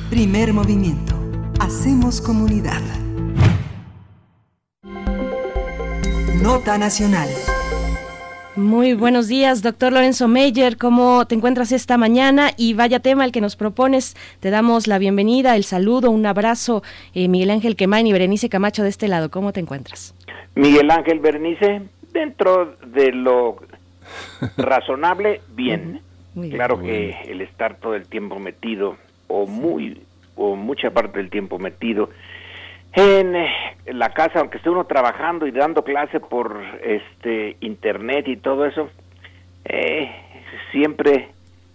Primer 0.10 0.54
movimiento. 0.54 1.14
Hacemos 1.60 2.20
comunidad. 2.20 2.82
Nota 6.42 6.80
Nacional. 6.80 7.30
Muy 8.56 8.96
buenos 8.96 9.28
días, 9.28 9.62
doctor 9.62 9.94
Lorenzo 9.94 10.28
Meyer. 10.28 10.78
¿Cómo 10.78 11.28
te 11.28 11.36
encuentras 11.36 11.72
esta 11.72 12.00
mañana? 12.00 12.50
Y 12.58 12.74
vaya 12.74 13.00
tema 13.00 13.24
el 13.24 13.32
que 13.32 13.42
nos 13.42 13.56
propones. 13.56 14.16
Te 14.40 14.50
damos 14.50 14.88
la 14.88 14.98
bienvenida, 14.98 15.56
el 15.56 15.66
saludo, 15.66 16.10
un 16.10 16.26
abrazo. 16.26 16.82
Eh, 17.14 17.28
Miguel 17.28 17.52
Ángel 17.52 17.76
Quemain 17.76 18.08
y 18.08 18.12
Berenice 18.12 18.50
Camacho 18.50 18.82
de 18.82 18.90
este 18.90 19.08
lado. 19.08 19.30
¿Cómo 19.30 19.54
te 19.54 19.60
encuentras? 19.60 20.16
Miguel 20.56 20.90
Ángel 20.90 21.20
Berenice, 21.20 21.84
dentro 22.12 22.76
de 22.88 23.12
lo 23.12 23.58
razonable, 24.58 25.42
bien. 25.56 26.02
claro 26.34 26.82
que 26.82 27.18
el 27.28 27.42
estar 27.42 27.76
todo 27.76 27.94
el 27.94 28.08
tiempo 28.08 28.40
metido, 28.40 28.98
o 29.28 29.46
muy, 29.46 30.02
o 30.36 30.56
mucha 30.56 30.90
parte 30.90 31.20
del 31.20 31.30
tiempo 31.30 31.60
metido 31.60 32.10
en 32.94 33.36
eh, 33.36 33.50
la 33.88 34.10
casa, 34.10 34.40
aunque 34.40 34.58
esté 34.58 34.70
uno 34.70 34.86
trabajando 34.86 35.48
y 35.48 35.52
dando 35.52 35.84
clase 35.84 36.20
por 36.20 36.62
este 36.84 37.58
internet 37.62 38.28
y 38.28 38.38
todo 38.38 38.66
eso, 38.66 38.90
eh, 39.66 40.12
siempre 40.72 41.30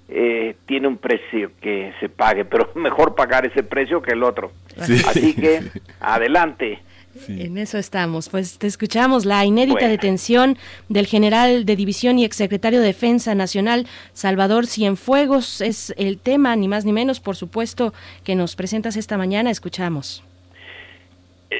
eh, 0.08 0.56
tiene 0.66 0.88
un 0.88 0.98
precio 0.98 1.50
que 1.60 1.92
se 2.00 2.08
pague, 2.08 2.44
pero 2.44 2.70
mejor 2.74 3.14
pagar 3.14 3.46
ese 3.46 3.62
precio 3.62 4.02
que 4.02 4.12
el 4.12 4.22
otro. 4.22 4.52
Así 4.78 5.34
que 5.34 5.62
adelante. 6.00 6.80
En 7.28 7.56
eso 7.56 7.78
estamos. 7.78 8.28
Pues 8.28 8.58
te 8.58 8.66
escuchamos 8.66 9.24
la 9.24 9.42
inédita 9.46 9.88
detención 9.88 10.58
del 10.90 11.06
general 11.06 11.64
de 11.64 11.74
división 11.74 12.18
y 12.18 12.26
exsecretario 12.26 12.80
de 12.80 12.88
Defensa 12.88 13.34
Nacional, 13.34 13.86
Salvador 14.12 14.66
Cienfuegos. 14.66 15.62
Es 15.62 15.94
el 15.96 16.18
tema, 16.18 16.54
ni 16.56 16.68
más 16.68 16.84
ni 16.84 16.92
menos, 16.92 17.20
por 17.20 17.34
supuesto, 17.34 17.94
que 18.22 18.34
nos 18.34 18.54
presentas 18.54 18.96
esta 18.96 19.16
mañana. 19.16 19.50
Escuchamos. 19.50 20.22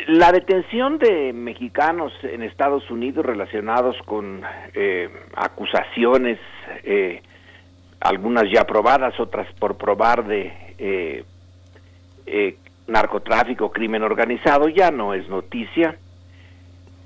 La 0.09 0.33
detención 0.33 0.99
de 0.99 1.33
mexicanos 1.33 2.13
en 2.25 2.43
Estados 2.43 2.91
Unidos 2.91 3.25
relacionados 3.25 3.97
con 4.05 4.43
eh, 4.75 5.09
acusaciones, 5.37 6.41
eh, 6.83 7.23
algunas 8.01 8.51
ya 8.53 8.65
probadas, 8.65 9.19
otras 9.21 9.47
por 9.61 9.77
probar 9.77 10.27
de 10.27 10.53
eh, 10.79 11.25
narcotráfico, 12.89 13.71
crimen 13.71 14.03
organizado, 14.03 14.69
ya 14.69 14.91
no 14.91 15.15
es 15.15 15.29
noticia. 15.29 15.97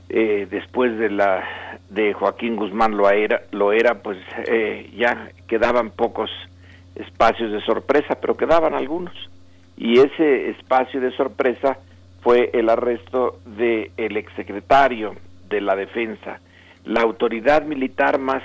después 0.09 0.99
de 0.99 1.11
la 1.11 1.45
de 1.91 2.15
Joaquín 2.15 2.57
Guzmán 2.57 2.97
lo 2.97 3.11
era, 3.11 3.43
lo 3.53 3.73
era 3.73 4.03
pues 4.03 4.19
ya 4.97 5.31
quedaban 5.47 5.91
pocos 5.91 6.31
espacios 6.95 7.53
de 7.53 7.61
sorpresa, 7.61 8.19
pero 8.21 8.37
quedaban 8.39 8.75
algunos. 8.75 9.15
Y 9.77 9.99
ese 9.99 10.51
espacio 10.51 11.01
de 11.01 11.13
sorpresa 11.13 11.79
fue 12.23 12.51
el 12.53 12.69
arresto 12.69 13.41
del 13.45 13.91
el 13.97 14.17
exsecretario 14.17 15.17
de 15.49 15.61
la 15.61 15.75
Defensa, 15.75 16.41
la 16.85 17.01
autoridad 17.01 17.63
militar 17.65 18.19
más 18.19 18.43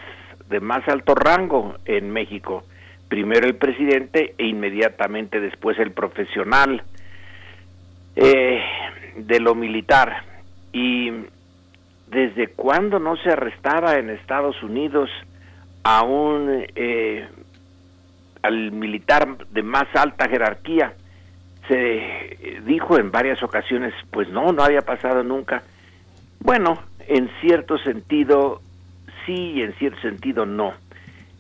de 0.50 0.60
más 0.60 0.88
alto 0.88 1.16
rango 1.16 1.76
en 1.86 2.12
México, 2.12 2.64
primero 3.08 3.48
el 3.48 3.56
presidente 3.56 4.36
e 4.38 4.46
inmediatamente 4.46 5.40
después 5.40 5.78
el 5.80 5.92
profesional 5.92 6.84
eh, 8.16 8.62
de 9.18 9.40
lo 9.40 9.56
militar. 9.56 10.24
Y 10.72 11.12
desde 12.08 12.48
cuándo 12.48 13.00
no 13.00 13.16
se 13.18 13.30
arrestaba 13.30 13.98
en 13.98 14.10
Estados 14.10 14.62
Unidos 14.62 15.10
a 15.84 16.04
un 16.04 16.66
eh, 16.76 17.28
al 18.42 18.72
militar 18.72 19.38
de 19.50 19.64
más 19.64 19.88
alta 19.96 20.30
jerarquía 20.30 20.94
se 21.68 22.62
dijo 22.66 22.98
en 22.98 23.12
varias 23.12 23.42
ocasiones, 23.44 23.94
pues 24.12 24.30
no, 24.30 24.52
no 24.52 24.64
había 24.64 24.82
pasado 24.82 25.24
nunca. 25.24 25.64
Bueno, 26.40 26.80
en 27.08 27.30
cierto 27.42 27.78
sentido 27.80 28.62
sí 29.26 29.54
y 29.56 29.62
en 29.62 29.74
cierto 29.74 30.00
sentido 30.02 30.46
no. 30.46 30.74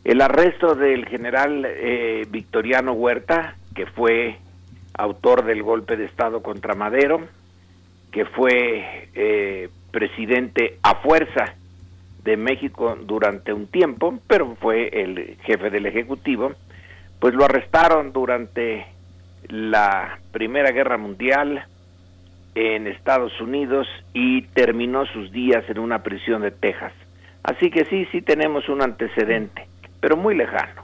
El 0.03 0.21
arresto 0.21 0.75
del 0.75 1.05
general 1.05 1.65
eh, 1.65 2.25
Victoriano 2.29 2.93
Huerta, 2.93 3.55
que 3.73 3.85
fue 3.87 4.37
autor 4.93 5.43
del 5.45 5.63
golpe 5.63 5.97
de 5.97 6.05
Estado 6.05 6.41
contra 6.41 6.75
Madero, 6.75 7.21
que 8.11 8.25
fue 8.25 9.09
eh, 9.13 9.69
presidente 9.91 10.77
a 10.83 10.95
fuerza 10.95 11.55
de 12.23 12.37
México 12.37 12.97
durante 13.03 13.53
un 13.53 13.67
tiempo, 13.67 14.19
pero 14.27 14.55
fue 14.55 14.87
el 14.87 15.37
jefe 15.43 15.69
del 15.69 15.85
Ejecutivo, 15.85 16.53
pues 17.19 17.33
lo 17.33 17.45
arrestaron 17.45 18.13
durante 18.13 18.85
la 19.49 20.19
Primera 20.31 20.71
Guerra 20.71 20.97
Mundial 20.97 21.65
en 22.55 22.87
Estados 22.87 23.39
Unidos 23.41 23.87
y 24.13 24.43
terminó 24.43 25.05
sus 25.07 25.31
días 25.31 25.63
en 25.69 25.79
una 25.79 26.03
prisión 26.03 26.41
de 26.41 26.51
Texas. 26.51 26.93
Así 27.43 27.69
que 27.69 27.85
sí, 27.85 28.07
sí 28.11 28.21
tenemos 28.21 28.69
un 28.69 28.81
antecedente, 28.81 29.67
pero 29.99 30.17
muy 30.17 30.35
lejano, 30.35 30.83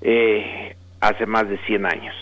eh, 0.00 0.74
hace 1.00 1.26
más 1.26 1.48
de 1.48 1.58
100 1.58 1.86
años. 1.86 2.14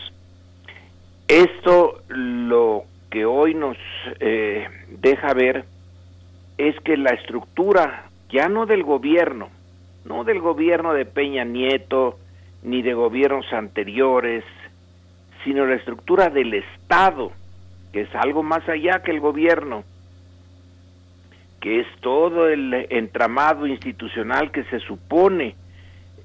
Esto 1.29 2.03
lo 2.09 2.85
que 3.11 3.25
hoy 3.25 3.55
nos 3.55 3.77
eh, 4.19 4.69
deja 4.89 5.33
ver 5.33 5.65
es 6.59 6.79
que 6.81 6.97
la 6.97 7.11
estructura, 7.11 8.05
ya 8.29 8.49
no 8.49 8.67
del 8.67 8.83
gobierno, 8.83 9.49
no 10.05 10.25
del 10.25 10.41
gobierno 10.41 10.93
de 10.93 11.07
Peña 11.07 11.45
Nieto, 11.45 12.19
ni 12.63 12.83
de 12.83 12.95
gobiernos 12.95 13.51
anteriores, 13.53 14.45
sino 15.45 15.67
la 15.67 15.77
estructura 15.77 16.29
del 16.29 16.55
Estado, 16.55 17.33
que 17.93 18.03
es 18.03 18.15
algo 18.15 18.43
más 18.43 18.69
allá 18.69 19.03
que 19.03 19.11
el 19.11 19.21
gobierno, 19.21 19.85
que 21.61 21.81
es 21.81 21.87
todo 22.01 22.49
el 22.49 22.87
entramado 22.91 23.67
institucional 23.67 24.51
que 24.51 24.65
se 24.65 24.81
supone 24.81 25.55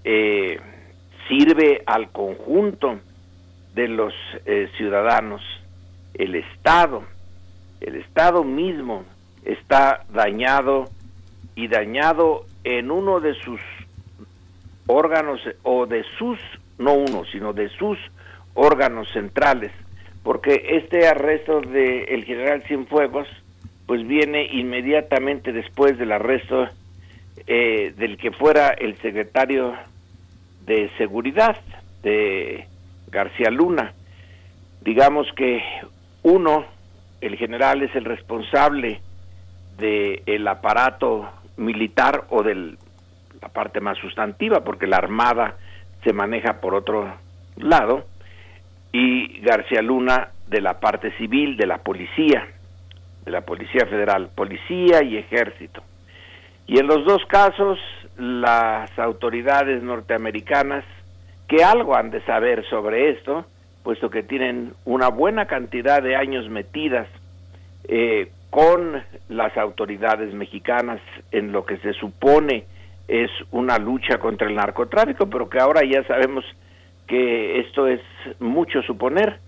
eh, 0.04 0.60
sirve 1.28 1.84
al 1.86 2.12
conjunto 2.12 3.00
de 3.74 3.88
los 3.88 4.14
eh, 4.46 4.70
ciudadanos. 4.78 5.42
El 6.14 6.36
Estado, 6.36 7.04
el 7.82 7.96
Estado 7.96 8.44
mismo 8.44 9.04
está 9.44 10.06
dañado 10.14 10.86
y 11.56 11.68
dañado 11.68 12.46
en 12.64 12.92
uno 12.92 13.20
de 13.20 13.34
sus 13.36 13.60
órganos 14.88 15.42
o 15.64 15.86
de 15.86 16.04
sus, 16.18 16.40
no 16.78 16.94
uno, 16.94 17.26
sino 17.26 17.54
de 17.54 17.70
sus 17.70 17.98
órganos 18.56 19.07
centrales, 19.14 19.72
porque 20.23 20.65
este 20.69 21.07
arresto 21.07 21.61
del 21.61 22.10
el 22.10 22.26
general 22.26 22.64
Cienfuegos 22.64 23.27
pues 23.86 24.06
viene 24.07 24.48
inmediatamente 24.52 25.52
después 25.52 25.98
del 25.98 26.11
arresto 26.11 26.68
eh, 27.45 27.94
del 27.98 28.18
que 28.18 28.32
fuera 28.32 28.69
el 28.69 28.98
secretario 28.98 29.76
de 30.65 30.90
seguridad 30.98 31.57
de 32.02 32.65
García 33.11 33.52
Luna. 33.52 33.94
Digamos 34.82 35.27
que 35.36 35.61
uno, 36.23 36.65
el 37.22 37.36
general 37.38 37.84
es 37.84 37.95
el 37.95 38.06
responsable 38.06 39.02
del 39.77 40.48
aparato 40.48 41.30
militar 41.57 42.26
o 42.30 42.41
de 42.41 42.76
la 43.41 43.49
parte 43.49 43.80
más 43.82 43.98
sustantiva, 43.99 44.64
porque 44.64 44.88
la 44.88 44.98
armada 44.98 45.57
se 46.03 46.14
maneja 46.14 46.61
por 46.61 46.73
otro 46.73 47.14
lado, 47.57 48.06
y 48.97 49.41
García 49.41 49.81
Luna 49.81 50.30
de 50.47 50.61
la 50.61 50.80
parte 50.80 51.11
civil, 51.17 51.57
de 51.57 51.67
la 51.67 51.80
policía, 51.80 52.47
de 53.26 53.31
la 53.31 53.41
Policía 53.41 53.85
Federal, 53.88 54.30
policía 54.34 55.03
y 55.03 55.17
ejército. 55.17 55.84
Y 56.65 56.80
en 56.80 56.88
los 56.88 57.03
dos 57.03 57.22
casos, 57.26 57.77
las 58.17 58.97
autoridades 58.97 59.84
norteamericanas, 59.84 60.85
que 61.49 61.61
algo 61.61 61.93
han 61.93 62.09
de 62.09 62.22
saber 62.22 62.63
sobre 62.69 63.09
esto, 63.09 63.45
puesto 63.84 64.09
que 64.09 64.23
tienen 64.23 64.72
una 64.85 65.09
buena 65.09 65.45
cantidad 65.45 66.01
de 66.01 66.15
años 66.15 66.47
metidas 66.49 67.09
eh, 67.89 68.31
con 68.49 69.03
las 69.27 69.57
autoridades 69.57 70.34
mexicanas 70.34 71.01
en 71.34 71.51
lo 71.51 71.65
que 71.65 71.80
se 71.80 71.91
supone 71.91 72.63
es 73.09 73.30
una 73.51 73.77
lucha 73.77 74.19
contra 74.19 74.47
el 74.47 74.55
narcotráfico, 74.55 75.30
pero 75.30 75.49
que 75.49 75.59
ahora 75.59 75.81
ya 75.84 76.01
sabemos 76.05 76.45
que 77.07 77.60
esto 77.60 77.88
es 77.88 78.02
mucho 78.40 78.82
suponer, 78.82 79.40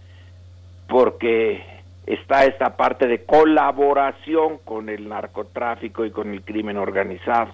porque 0.88 1.64
está 2.06 2.46
esta 2.46 2.78
parte 2.78 3.08
de 3.08 3.26
colaboración 3.26 4.60
con 4.64 4.90
el 4.90 5.10
narcotráfico 5.10 6.06
y 6.06 6.12
con 6.12 6.32
el 6.32 6.42
crimen 6.42 6.78
organizado. 6.78 7.54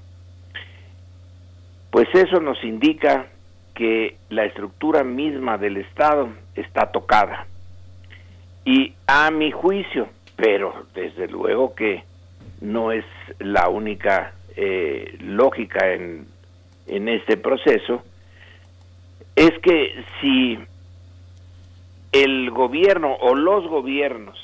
Pues 1.90 2.08
eso 2.14 2.40
nos 2.40 2.64
indica 2.64 3.28
que 3.74 4.18
la 4.30 4.46
estructura 4.46 5.04
misma 5.04 5.58
del 5.58 5.78
Estado 5.78 6.30
está 6.56 6.92
tocada. 6.92 7.48
Y 8.66 8.94
a 9.08 9.30
mi 9.32 9.52
juicio, 9.52 10.08
pero 10.36 10.86
desde 10.94 11.28
luego 11.28 11.76
que 11.76 12.04
no 12.62 12.92
es 12.92 13.06
la 13.40 13.70
única 13.70 14.34
eh, 14.56 15.18
lógica 15.20 15.92
en, 15.92 16.28
en 16.88 17.10
este 17.10 17.38
proceso, 17.38 18.04
es 19.36 19.52
que 19.60 20.04
si 20.22 20.60
el 22.12 22.52
gobierno 22.52 23.16
o 23.16 23.36
los 23.36 23.68
gobiernos 23.68 24.40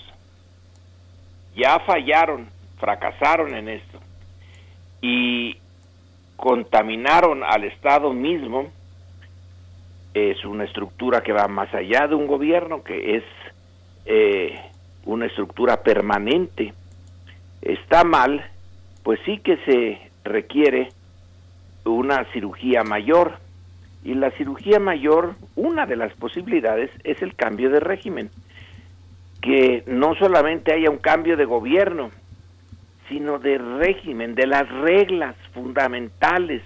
ya 1.55 1.79
fallaron, 1.79 2.47
fracasaron 2.79 3.53
en 3.53 3.69
esto 3.69 3.99
y 5.01 5.57
contaminaron 6.35 7.43
al 7.43 7.65
Estado 7.65 8.13
mismo, 8.13 8.71
es 10.13 10.43
una 10.45 10.63
estructura 10.63 11.21
que 11.21 11.33
va 11.33 11.47
más 11.47 11.73
allá 11.73 12.07
de 12.07 12.15
un 12.15 12.27
gobierno, 12.27 12.83
que 12.83 13.17
es 13.17 13.23
eh, 14.05 14.59
una 15.05 15.27
estructura 15.27 15.83
permanente. 15.83 16.73
Está 17.61 18.03
mal, 18.03 18.43
pues 19.03 19.19
sí 19.25 19.39
que 19.39 19.57
se 19.65 20.11
requiere 20.23 20.89
una 21.85 22.25
cirugía 22.31 22.83
mayor. 22.83 23.37
Y 24.03 24.13
la 24.13 24.31
cirugía 24.31 24.79
mayor, 24.79 25.35
una 25.55 25.85
de 25.85 25.95
las 25.95 26.13
posibilidades 26.13 26.89
es 27.03 27.21
el 27.21 27.35
cambio 27.35 27.69
de 27.69 27.79
régimen. 27.79 28.29
Que 29.41 29.83
no 29.87 30.15
solamente 30.15 30.73
haya 30.73 30.89
un 30.89 30.97
cambio 30.97 31.37
de 31.37 31.45
gobierno, 31.45 32.11
sino 33.09 33.39
de 33.39 33.57
régimen, 33.57 34.35
de 34.35 34.47
las 34.47 34.69
reglas 34.69 35.35
fundamentales 35.53 36.61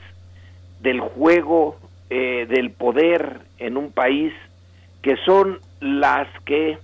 del 0.81 0.99
juego 0.99 1.77
eh, 2.09 2.45
del 2.47 2.71
poder 2.71 3.39
en 3.57 3.77
un 3.77 3.91
país, 3.91 4.33
que 5.01 5.15
son 5.25 5.59
las 5.79 6.27
que 6.45 6.77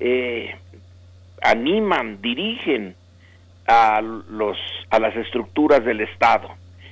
eh, 0.00 0.56
animan, 1.42 2.20
dirigen 2.20 2.94
a, 3.66 4.00
los, 4.00 4.58
a 4.90 4.98
las 4.98 5.16
estructuras 5.16 5.84
del 5.84 6.00
Estado, 6.00 6.48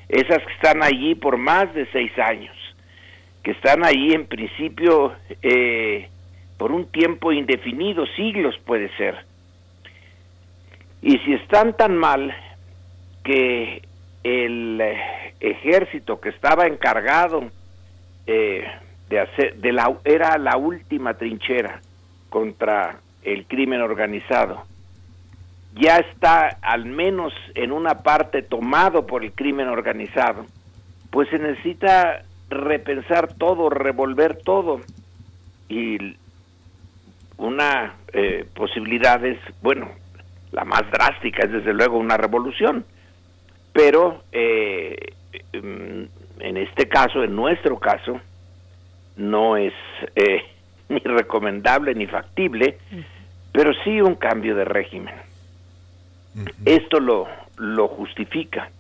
esas 0.09 0.43
que 0.45 0.53
están 0.53 0.83
allí 0.83 1.15
por 1.15 1.37
más 1.37 1.73
de 1.75 1.87
seis 1.93 2.17
años, 2.19 2.57
que 3.43 3.53
están 3.53 3.85
allí 3.85 4.13
en 4.13 4.27
principio 4.27 5.15
eh, 5.43 6.09
por 6.59 6.73
un 6.73 6.91
tiempo 6.91 7.33
indefinido, 7.33 8.07
siglos 8.17 8.57
puede 8.65 8.95
ser. 8.97 9.17
Y 11.03 11.19
si 11.19 11.35
están 11.35 11.77
tan 11.77 11.97
mal 11.97 12.35
que 13.23 13.83
el 14.23 14.83
ejército 15.41 16.21
que 16.21 16.31
estaba 16.31 16.67
encargado 16.67 17.51
eh, 18.27 18.65
de 19.09 19.21
hacer, 19.21 19.57
de 19.57 19.73
la, 19.73 19.97
era 20.05 20.39
la 20.39 20.57
última 20.57 21.15
trinchera 21.15 21.81
contra 22.29 23.01
el 23.23 23.47
crimen 23.47 23.83
organizado, 23.83 24.65
ya 25.77 25.99
está 25.99 26.59
al 26.63 26.87
menos 26.87 27.33
en 27.55 27.71
una 27.71 28.03
parte 28.03 28.43
tomado 28.43 29.07
por 29.07 29.23
el 29.23 29.33
crimen 29.33 29.69
organizado, 29.69 30.47
pues 31.11 31.29
se 31.29 31.39
necesita 31.39 32.23
repensar 32.49 33.35
todo, 33.35 33.69
revolver 33.69 34.39
todo. 34.39 34.81
Y 35.69 36.17
una 37.37 37.95
eh, 38.13 38.47
posibilidad 38.55 39.23
es, 39.25 39.39
bueno, 39.63 39.91
la 40.53 40.65
más 40.65 40.91
drástica 40.91 41.45
es 41.45 41.53
desde 41.53 41.75
luego 41.75 41.99
una 41.99 42.17
revolución, 42.17 42.85
pero 43.73 44.23
eh, 44.33 45.13
en 45.53 46.57
este 46.57 46.89
caso, 46.89 47.23
en 47.23 47.37
nuestro 47.37 47.79
caso, 47.79 48.21
no 49.17 49.57
es 49.57 49.75
eh, 50.15 50.43
ni 50.89 51.01
recomendable 51.01 51.95
ni 51.95 52.07
factible, 52.07 52.79
pero 53.53 53.73
sí 53.85 54.01
un 54.01 54.15
cambio 54.15 54.55
de 54.57 54.65
régimen. 54.65 55.26
Esto 56.65 57.01
lo, 57.01 57.27
lo 57.59 57.89
justifica. 57.89 58.71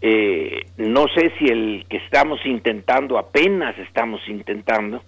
Eh, 0.00 0.66
no 0.76 1.06
sé 1.08 1.32
si 1.38 1.46
el 1.46 1.86
que 1.88 1.96
estamos 1.96 2.44
intentando, 2.44 3.18
apenas 3.18 3.76
estamos 3.78 4.20
intentando, 4.28 5.02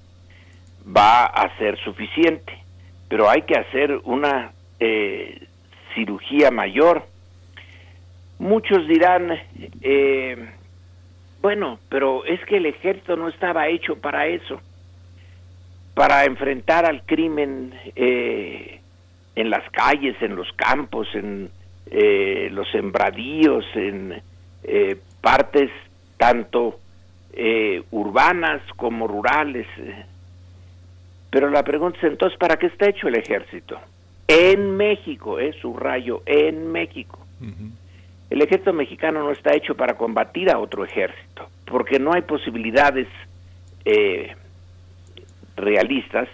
va 0.84 1.24
a 1.24 1.56
ser 1.58 1.78
suficiente, 1.78 2.52
pero 3.08 3.28
hay 3.28 3.42
que 3.42 3.58
hacer 3.58 4.00
una 4.04 4.52
eh, 4.80 5.46
cirugía 5.94 6.50
mayor. 6.50 7.06
Muchos 8.38 8.88
dirán, 8.88 9.38
eh, 9.82 10.50
bueno, 11.42 11.78
pero 11.88 12.24
es 12.24 12.44
que 12.46 12.56
el 12.56 12.66
ejército 12.66 13.16
no 13.16 13.28
estaba 13.28 13.68
hecho 13.68 13.96
para 14.00 14.26
eso, 14.26 14.60
para 15.94 16.24
enfrentar 16.24 16.86
al 16.86 17.02
crimen 17.04 17.74
eh, 17.94 18.79
en 19.40 19.50
las 19.50 19.68
calles, 19.70 20.16
en 20.20 20.36
los 20.36 20.52
campos, 20.52 21.08
en 21.14 21.50
eh, 21.90 22.48
los 22.52 22.70
sembradíos, 22.70 23.64
en 23.74 24.22
eh, 24.62 24.96
partes 25.20 25.70
tanto 26.16 26.78
eh, 27.32 27.82
urbanas 27.90 28.62
como 28.76 29.06
rurales. 29.06 29.66
Pero 31.30 31.48
la 31.50 31.62
pregunta 31.62 31.98
es 31.98 32.04
entonces, 32.04 32.38
¿para 32.38 32.56
qué 32.56 32.66
está 32.66 32.88
hecho 32.88 33.08
el 33.08 33.16
ejército? 33.16 33.78
En 34.28 34.76
México, 34.76 35.38
es 35.38 35.56
su 35.56 35.74
rayo, 35.74 36.22
en 36.26 36.70
México. 36.70 37.18
El 38.28 38.42
ejército 38.42 38.72
mexicano 38.72 39.20
no 39.24 39.32
está 39.32 39.56
hecho 39.56 39.74
para 39.74 39.94
combatir 39.94 40.50
a 40.50 40.58
otro 40.58 40.84
ejército, 40.84 41.48
porque 41.64 41.98
no 41.98 42.12
hay 42.12 42.22
posibilidades 42.22 43.08
realistas 45.56 46.28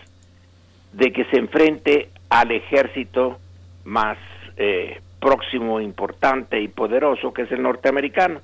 de 0.93 1.13
que 1.13 1.25
se 1.27 1.39
enfrente 1.39 2.11
al 2.29 2.51
ejército 2.51 3.39
más 3.85 4.19
eh, 4.57 5.01
próximo, 5.21 5.81
importante 5.81 6.61
y 6.61 6.69
poderoso, 6.69 7.33
que 7.33 7.43
es 7.43 7.53
el 7.53 7.63
norteamericano. 7.63 8.41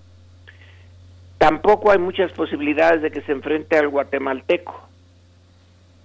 Tampoco 1.39 1.91
hay 1.91 1.99
muchas 1.99 2.33
posibilidades 2.33 3.03
de 3.03 3.11
que 3.11 3.23
se 3.23 3.33
enfrente 3.33 3.77
al 3.77 3.89
guatemalteco. 3.89 4.89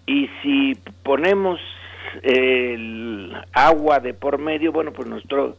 Y 0.05 0.29
si 0.41 0.75
ponemos 1.03 1.59
el 2.23 3.35
agua 3.53 3.99
de 3.99 4.13
por 4.13 4.39
medio, 4.39 4.71
bueno, 4.71 4.91
pues 4.91 5.07
nuestro 5.07 5.55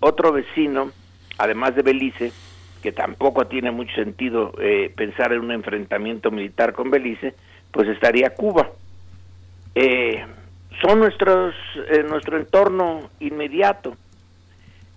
otro 0.00 0.32
vecino, 0.32 0.92
además 1.36 1.74
de 1.74 1.82
Belice, 1.82 2.32
que 2.82 2.92
tampoco 2.92 3.46
tiene 3.46 3.70
mucho 3.70 3.94
sentido 3.94 4.52
eh, 4.58 4.90
pensar 4.96 5.32
en 5.32 5.40
un 5.40 5.52
enfrentamiento 5.52 6.30
militar 6.30 6.72
con 6.72 6.90
Belice, 6.90 7.34
pues 7.70 7.88
estaría 7.88 8.30
Cuba. 8.30 8.70
Eh, 9.74 10.24
son 10.80 11.00
nuestros, 11.00 11.54
eh, 11.90 12.02
nuestro 12.08 12.38
entorno 12.38 13.10
inmediato. 13.20 13.96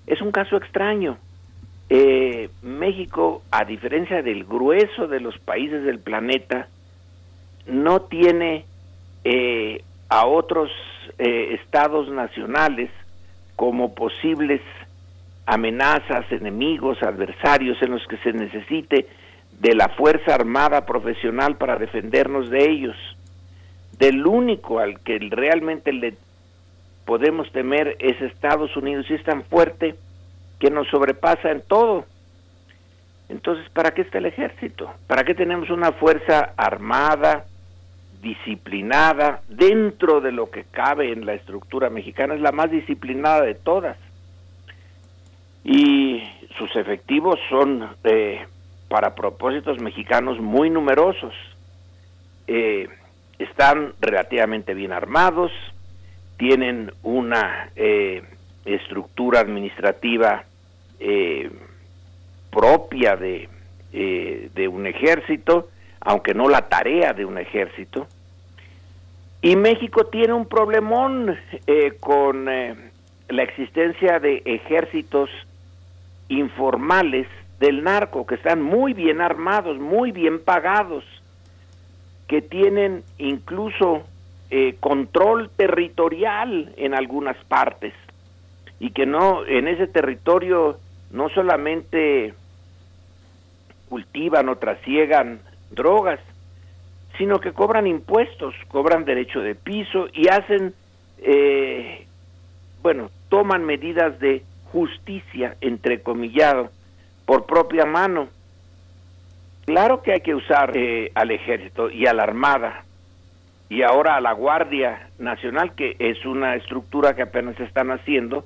Es 0.08 0.22
un 0.22 0.32
caso 0.32 0.58
extraño. 0.58 1.18
Eh, 1.90 2.50
México, 2.62 3.44
a 3.52 3.66
diferencia 3.66 4.22
del 4.22 4.46
grueso 4.46 5.08
de 5.08 5.20
los 5.20 5.38
países 5.40 5.84
del 5.84 6.00
planeta, 6.00 6.68
no 7.66 8.02
tiene 8.02 8.66
eh, 9.24 9.84
a 10.10 10.26
otros 10.26 10.70
estados 11.18 12.10
nacionales 12.10 12.90
como 13.56 13.94
posibles 13.94 14.62
amenazas, 15.46 16.26
enemigos, 16.32 17.02
adversarios 17.04 17.82
en 17.82 17.92
los 17.92 18.06
que 18.08 18.18
se 18.18 18.34
necesite 18.34 19.08
de 19.60 19.76
la 19.76 19.90
Fuerza 19.90 20.34
Armada 20.34 20.86
profesional 20.86 21.58
para 21.58 21.78
defendernos 21.78 22.50
de 22.50 22.70
ellos 22.70 22.96
del 24.04 24.28
único 24.28 24.80
al 24.80 25.00
que 25.00 25.18
realmente 25.18 25.94
le 25.94 26.16
podemos 27.06 27.50
temer 27.54 27.96
es 28.00 28.22
Estados 28.22 28.76
Unidos 28.76 29.06
y 29.10 29.14
es 29.14 29.24
tan 29.24 29.44
fuerte 29.46 29.96
que 30.60 30.70
nos 30.70 30.90
sobrepasa 30.90 31.52
en 31.52 31.62
todo. 31.62 32.04
Entonces, 33.30 33.66
¿para 33.70 33.92
qué 33.92 34.02
está 34.02 34.18
el 34.18 34.26
ejército? 34.26 34.92
¿Para 35.08 35.24
qué 35.24 35.34
tenemos 35.34 35.70
una 35.70 35.94
fuerza 35.94 36.52
armada, 36.58 37.46
disciplinada, 38.22 39.42
dentro 39.48 40.20
de 40.20 40.34
lo 40.34 40.52
que 40.52 40.66
cabe 40.66 41.14
en 41.14 41.26
la 41.26 41.36
estructura 41.36 41.90
mexicana? 41.90 42.36
Es 42.36 42.42
la 42.42 42.52
más 42.52 42.72
disciplinada 42.72 43.44
de 43.44 43.56
todas. 43.56 43.98
Y 45.64 46.22
sus 46.58 46.76
efectivos 46.76 47.40
son, 47.50 47.88
eh, 48.04 48.46
para 48.90 49.16
propósitos 49.16 49.80
mexicanos, 49.80 50.42
muy 50.42 50.70
numerosos. 50.70 51.34
Eh, 52.48 52.90
están 53.44 53.94
relativamente 54.02 54.74
bien 54.74 54.92
armados, 54.92 55.52
tienen 56.38 56.92
una 57.04 57.70
eh, 57.76 58.24
estructura 58.66 59.40
administrativa 59.40 60.44
eh, 61.00 61.50
propia 62.52 63.16
de, 63.16 63.50
eh, 63.92 64.50
de 64.54 64.68
un 64.68 64.88
ejército, 64.88 65.70
aunque 66.02 66.34
no 66.34 66.50
la 66.50 66.68
tarea 66.70 67.14
de 67.14 67.26
un 67.26 67.38
ejército, 67.38 68.08
Y 69.46 69.58
México 69.58 70.06
tiene 70.06 70.32
un 70.32 70.46
problemón 70.46 71.38
eh, 71.68 71.98
con 72.00 72.48
eh, 72.48 72.76
la 73.28 73.44
existencia 73.44 74.18
de 74.20 74.42
ejércitos 74.46 75.30
informales 76.30 77.28
del 77.60 77.84
narco, 77.84 78.26
que 78.26 78.36
están 78.36 78.62
muy 78.62 78.94
bien 78.94 79.20
armados, 79.20 79.78
muy 79.80 80.14
bien 80.14 80.40
pagados, 80.42 81.04
que 82.34 82.42
tienen 82.42 83.04
incluso 83.20 84.02
eh, 84.50 84.78
control 84.80 85.52
territorial 85.56 86.74
en 86.78 86.96
algunas 86.96 87.38
partes 87.46 87.94
y 88.80 88.90
que 88.90 89.06
no 89.06 89.46
en 89.46 89.68
ese 89.68 89.86
territorio 89.86 90.80
no 91.12 91.30
solamente 91.30 92.34
cultivan 93.88 94.50
o 94.50 94.56
trasiegan 94.56 95.42
drogas, 95.70 96.20
sino 97.20 97.40
que 97.40 97.54
cobran 97.54 97.86
impuestos, 97.86 98.56
cobran 98.68 99.06
derecho 99.06 99.42
de 99.42 99.54
piso 99.54 100.08
y 100.12 100.28
hacen, 100.28 100.74
eh, 101.20 102.08
bueno, 102.82 103.12
toman 103.30 103.64
medidas 103.64 104.20
de 104.20 104.42
justicia, 104.72 105.56
entrecomillado, 105.62 106.72
por 107.28 107.46
propia 107.46 107.86
mano. 107.86 108.30
Claro 109.66 110.02
que 110.02 110.12
hay 110.12 110.22
que 110.22 110.36
usar 110.36 110.76
eh, 110.76 111.12
al 111.16 111.32
ejército 111.32 111.90
y 111.90 112.06
a 112.06 112.14
la 112.14 112.24
armada 112.24 112.84
y 113.70 113.82
ahora 113.82 114.18
a 114.18 114.22
la 114.22 114.34
Guardia 114.34 115.10
Nacional, 115.20 115.74
que 115.74 115.96
es 116.00 116.26
una 116.26 116.56
estructura 116.56 117.16
que 117.16 117.22
apenas 117.22 117.58
están 117.60 117.90
haciendo 117.90 118.46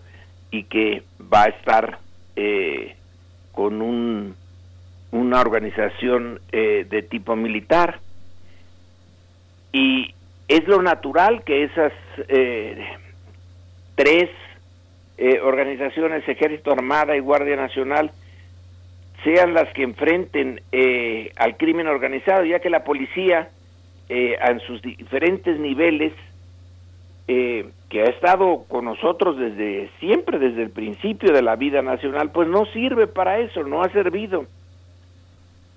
y 0.52 0.64
que 0.64 1.04
va 1.22 1.44
a 1.44 1.48
estar 1.48 2.00
eh, 2.36 2.96
con 3.52 3.82
un, 3.82 4.36
una 5.12 5.42
organización 5.42 6.40
eh, 6.52 6.86
de 6.88 7.02
tipo 7.02 7.36
militar. 7.36 8.00
Y 9.74 10.14
es 10.48 10.68
lo 10.68 10.82
natural 10.82 11.44
que 11.44 11.64
esas 11.64 11.92
tres 13.96 14.30
organizaciones, 15.44 16.28
Ejército, 16.30 16.72
Armada 16.72 17.18
y 17.18 17.20
Guardia 17.20 17.56
Nacional, 17.56 18.12
sean 19.24 19.54
las 19.54 19.72
que 19.74 19.84
enfrenten 19.84 20.62
eh, 20.72 21.32
al 21.38 21.58
crimen 21.58 21.88
organizado, 21.88 22.46
ya 22.46 22.60
que 22.60 22.70
la 22.70 22.84
policía 22.84 23.50
eh, 24.10 24.38
en 24.40 24.60
sus 24.62 24.82
diferentes 24.82 25.60
niveles, 25.60 26.14
eh, 27.28 27.70
que 27.90 28.02
ha 28.02 28.06
estado 28.06 28.64
con 28.68 28.86
nosotros 28.86 29.38
desde 29.38 29.90
siempre, 30.00 30.40
desde 30.40 30.64
el 30.64 30.70
principio 30.70 31.34
de 31.34 31.42
la 31.42 31.56
vida 31.56 31.82
nacional, 31.82 32.32
pues 32.32 32.48
no 32.48 32.66
sirve 32.68 33.08
para 33.08 33.40
eso, 33.40 33.64
no 33.64 33.82
ha 33.82 33.90
servido. 33.90 34.46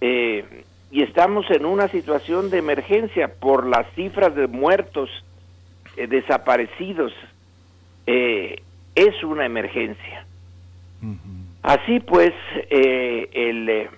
y 0.00 1.02
estamos 1.02 1.48
en 1.50 1.66
una 1.66 1.88
situación 1.88 2.50
de 2.50 2.58
emergencia 2.58 3.28
por 3.28 3.66
las 3.66 3.86
cifras 3.94 4.34
de 4.34 4.46
muertos, 4.46 5.08
desaparecidos. 5.96 7.12
es 8.06 9.24
una 9.24 9.46
emergencia. 9.46 10.26
Así 11.62 12.00
pues, 12.00 12.32
eh, 12.70 13.28
el, 13.32 13.68
eh, 13.68 13.90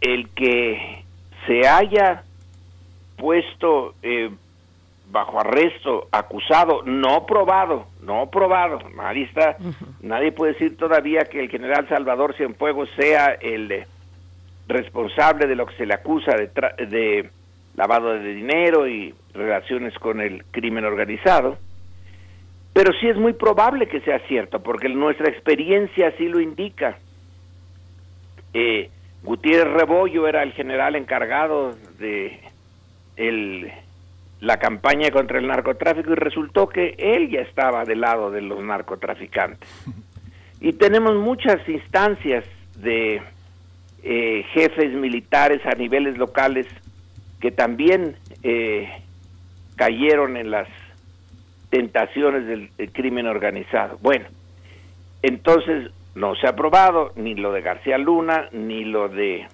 el 0.00 0.28
que 0.30 1.04
se 1.46 1.66
haya 1.66 2.22
puesto 3.16 3.94
eh, 4.02 4.30
bajo 5.10 5.40
arresto, 5.40 6.06
acusado, 6.12 6.82
no 6.84 7.26
probado, 7.26 7.86
no 8.02 8.30
probado, 8.30 8.78
nadie 8.94 9.24
está, 9.24 9.56
nadie 10.00 10.30
puede 10.30 10.52
decir 10.52 10.76
todavía 10.76 11.22
que 11.22 11.40
el 11.40 11.50
general 11.50 11.88
Salvador 11.88 12.36
Cienfuegos 12.36 12.88
sea 12.96 13.36
el 13.40 13.84
responsable 14.68 15.48
de 15.48 15.56
lo 15.56 15.66
que 15.66 15.76
se 15.76 15.86
le 15.86 15.94
acusa 15.94 16.36
de, 16.36 16.46
de 16.86 17.30
lavado 17.74 18.14
de 18.14 18.32
dinero 18.32 18.86
y 18.86 19.12
relaciones 19.34 19.98
con 19.98 20.20
el 20.20 20.44
crimen 20.52 20.84
organizado 20.84 21.58
pero 22.82 22.98
sí 22.98 23.08
es 23.08 23.16
muy 23.18 23.34
probable 23.34 23.88
que 23.88 24.00
sea 24.00 24.20
cierto, 24.20 24.62
porque 24.62 24.88
nuestra 24.88 25.28
experiencia 25.28 26.08
así 26.08 26.26
lo 26.26 26.40
indica. 26.40 26.96
Eh, 28.54 28.88
Gutiérrez 29.22 29.70
Rebollo 29.74 30.26
era 30.26 30.42
el 30.42 30.52
general 30.52 30.96
encargado 30.96 31.76
de 31.98 32.40
el, 33.18 33.70
la 34.40 34.56
campaña 34.56 35.10
contra 35.10 35.38
el 35.40 35.46
narcotráfico 35.46 36.12
y 36.12 36.14
resultó 36.14 36.70
que 36.70 36.94
él 36.96 37.28
ya 37.28 37.42
estaba 37.42 37.84
del 37.84 38.00
lado 38.00 38.30
de 38.30 38.40
los 38.40 38.58
narcotraficantes. 38.64 39.68
Y 40.62 40.72
tenemos 40.72 41.16
muchas 41.16 41.66
instancias 41.68 42.46
de 42.76 43.20
eh, 44.02 44.44
jefes 44.54 44.94
militares 44.94 45.60
a 45.66 45.74
niveles 45.74 46.16
locales 46.16 46.66
que 47.42 47.50
también 47.50 48.16
eh, 48.42 48.88
cayeron 49.76 50.38
en 50.38 50.50
las 50.50 50.68
tentaciones 51.70 52.46
del, 52.46 52.92
crimen 52.92 53.26
organizado. 53.26 53.98
Bueno, 54.02 54.26
entonces 55.22 55.90
no 56.14 56.34
se 56.34 56.46
ha 56.46 56.50
aprobado 56.50 57.12
ni 57.16 57.34
lo 57.34 57.52
de 57.52 57.62
García 57.62 57.96
Luna 57.96 58.48
ni 58.52 58.84
lo 58.84 59.08
de 59.08 59.46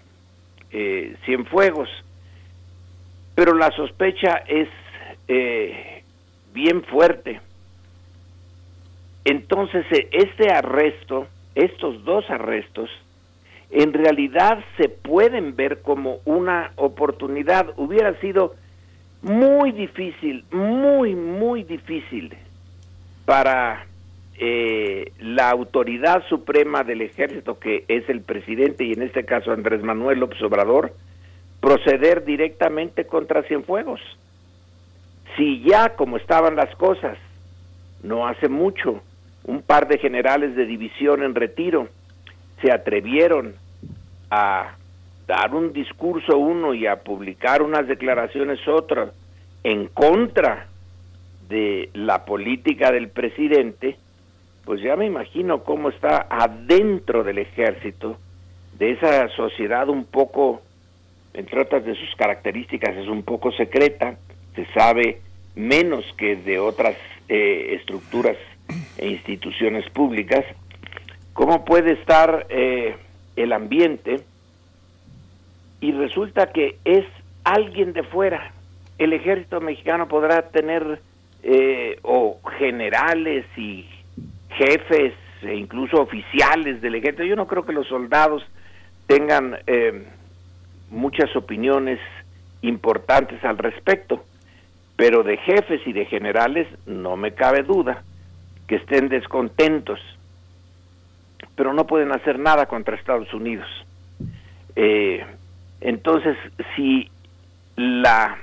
eh, 0.72 1.16
Cienfuegos, 1.24 1.88
pero 3.34 3.54
la 3.54 3.70
sospecha 3.72 4.42
es 4.48 4.68
eh, 5.28 6.02
bien 6.52 6.82
fuerte. 6.84 7.40
Entonces, 9.24 9.84
eh, 9.90 10.08
este 10.12 10.50
arresto, 10.50 11.26
estos 11.54 12.04
dos 12.04 12.28
arrestos, 12.30 12.88
en 13.70 13.92
realidad 13.92 14.64
se 14.76 14.88
pueden 14.88 15.56
ver 15.56 15.82
como 15.82 16.20
una 16.24 16.72
oportunidad. 16.76 17.74
Hubiera 17.76 18.18
sido 18.20 18.54
muy 19.26 19.72
difícil, 19.72 20.44
muy, 20.52 21.14
muy 21.14 21.64
difícil 21.64 22.34
para 23.24 23.86
eh, 24.38 25.12
la 25.18 25.50
autoridad 25.50 26.22
suprema 26.28 26.84
del 26.84 27.02
ejército, 27.02 27.58
que 27.58 27.84
es 27.88 28.08
el 28.08 28.20
presidente 28.20 28.84
y 28.84 28.92
en 28.92 29.02
este 29.02 29.24
caso 29.24 29.52
Andrés 29.52 29.82
Manuel 29.82 30.20
López 30.20 30.40
Obrador, 30.42 30.92
proceder 31.60 32.24
directamente 32.24 33.06
contra 33.06 33.42
Cienfuegos. 33.42 34.00
Si 35.36 35.60
ya 35.62 35.96
como 35.96 36.16
estaban 36.16 36.54
las 36.54 36.74
cosas, 36.76 37.18
no 38.02 38.28
hace 38.28 38.48
mucho, 38.48 39.02
un 39.44 39.62
par 39.62 39.88
de 39.88 39.98
generales 39.98 40.54
de 40.54 40.66
división 40.66 41.22
en 41.24 41.34
retiro 41.34 41.88
se 42.62 42.72
atrevieron 42.72 43.54
a 44.30 44.76
dar 45.26 45.54
un 45.54 45.72
discurso 45.72 46.38
uno 46.38 46.74
y 46.74 46.86
a 46.86 46.96
publicar 47.02 47.62
unas 47.62 47.86
declaraciones 47.86 48.66
otras 48.68 49.10
en 49.64 49.88
contra 49.88 50.68
de 51.48 51.90
la 51.94 52.24
política 52.24 52.92
del 52.92 53.08
presidente, 53.08 53.96
pues 54.64 54.80
ya 54.80 54.96
me 54.96 55.06
imagino 55.06 55.64
cómo 55.64 55.88
está 55.88 56.26
adentro 56.28 57.24
del 57.24 57.38
ejército, 57.38 58.16
de 58.78 58.92
esa 58.92 59.28
sociedad 59.30 59.88
un 59.88 60.04
poco, 60.04 60.62
entre 61.34 61.60
otras 61.62 61.84
de 61.84 61.94
sus 61.94 62.14
características, 62.16 62.96
es 62.96 63.08
un 63.08 63.22
poco 63.22 63.52
secreta, 63.52 64.16
se 64.54 64.66
sabe 64.66 65.20
menos 65.54 66.04
que 66.16 66.36
de 66.36 66.58
otras 66.58 66.96
eh, 67.28 67.76
estructuras 67.80 68.36
e 68.98 69.08
instituciones 69.08 69.88
públicas, 69.90 70.44
cómo 71.32 71.64
puede 71.64 71.92
estar 71.92 72.46
eh, 72.48 72.96
el 73.36 73.52
ambiente 73.52 74.20
y 75.80 75.92
resulta 75.92 76.52
que 76.52 76.78
es 76.84 77.04
alguien 77.44 77.92
de 77.92 78.02
fuera. 78.02 78.52
El 78.98 79.12
ejército 79.12 79.60
mexicano 79.60 80.08
podrá 80.08 80.42
tener 80.48 81.00
eh, 81.42 81.98
o 82.02 82.40
generales 82.58 83.44
y 83.56 83.86
jefes 84.50 85.12
e 85.42 85.54
incluso 85.54 86.00
oficiales 86.00 86.80
del 86.80 86.96
ejército. 86.96 87.24
Yo 87.24 87.36
no 87.36 87.46
creo 87.46 87.64
que 87.64 87.72
los 87.72 87.86
soldados 87.86 88.42
tengan 89.06 89.58
eh, 89.66 90.06
muchas 90.90 91.34
opiniones 91.36 92.00
importantes 92.62 93.44
al 93.44 93.58
respecto, 93.58 94.24
pero 94.96 95.22
de 95.22 95.36
jefes 95.36 95.80
y 95.86 95.92
de 95.92 96.06
generales 96.06 96.66
no 96.86 97.16
me 97.16 97.32
cabe 97.32 97.62
duda 97.62 98.02
que 98.66 98.76
estén 98.76 99.08
descontentos, 99.08 100.00
pero 101.54 101.72
no 101.72 101.86
pueden 101.86 102.12
hacer 102.12 102.38
nada 102.38 102.66
contra 102.66 102.96
Estados 102.96 103.32
Unidos. 103.32 103.68
Eh, 104.74 105.24
entonces, 105.80 106.36
si 106.74 107.10
la 107.76 108.38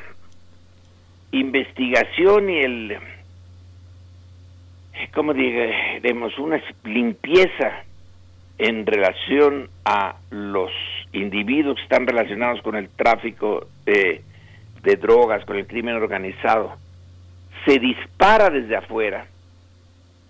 investigación 1.32 2.50
y 2.50 2.60
el, 2.60 2.98
¿cómo 5.14 5.34
digamos? 5.34 6.38
Una 6.38 6.62
limpieza 6.84 7.84
en 8.60 8.86
relación 8.86 9.70
a 9.84 10.16
los 10.30 10.72
individuos 11.12 11.78
que 11.78 11.84
están 11.84 12.06
relacionados 12.06 12.62
con 12.62 12.76
el 12.76 12.90
tráfico 12.90 13.68
de, 13.86 14.22
de 14.84 14.96
drogas, 14.96 15.44
con 15.46 15.58
el 15.58 15.66
crimen 15.66 15.96
organizado, 15.96 16.76
se 17.66 17.80
dispara 17.80 18.50
desde 18.52 18.76
afuera, 18.76 19.26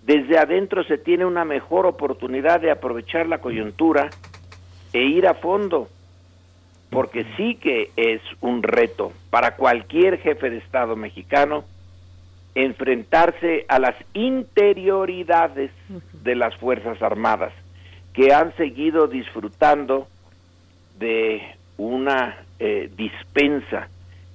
desde 0.06 0.38
adentro 0.38 0.84
se 0.84 0.98
tiene 0.98 1.26
una 1.26 1.44
mejor 1.44 1.86
oportunidad 1.86 2.60
de 2.60 2.70
aprovechar 2.70 3.26
la 3.26 3.38
coyuntura 3.38 4.08
e 4.92 5.02
ir 5.02 5.26
a 5.26 5.34
fondo 5.34 5.88
porque 6.94 7.26
sí 7.36 7.56
que 7.56 7.90
es 7.96 8.22
un 8.40 8.62
reto 8.62 9.12
para 9.30 9.56
cualquier 9.56 10.18
jefe 10.18 10.48
de 10.48 10.58
Estado 10.58 10.94
mexicano 10.94 11.64
enfrentarse 12.54 13.64
a 13.66 13.80
las 13.80 13.96
interioridades 14.14 15.72
de 16.22 16.34
las 16.36 16.54
Fuerzas 16.56 17.02
Armadas, 17.02 17.52
que 18.12 18.32
han 18.32 18.56
seguido 18.56 19.08
disfrutando 19.08 20.06
de 21.00 21.42
una 21.76 22.38
eh, 22.60 22.88
dispensa 22.96 23.88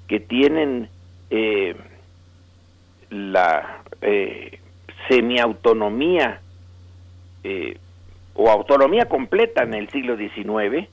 que 0.10 0.20
tienen 0.20 0.90
eh, 1.30 1.76
la 3.10 3.84
eh, 4.02 4.60
semiautonomía 5.08 6.42
eh, 7.46 7.78
o 8.34 8.50
autonomía 8.50 9.06
completa 9.06 9.64
en 9.64 9.76
el 9.76 9.90
siglo 9.90 10.18
XIX 10.18 10.90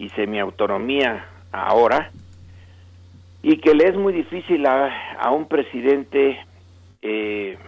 y 0.00 0.08
semiautonomía 0.08 1.26
ahora, 1.52 2.10
y 3.42 3.58
que 3.58 3.74
le 3.74 3.84
es 3.84 3.96
muy 3.96 4.14
difícil 4.14 4.64
a, 4.66 5.30
un 5.30 5.46
presidente 5.46 6.38
eh, 7.02 7.58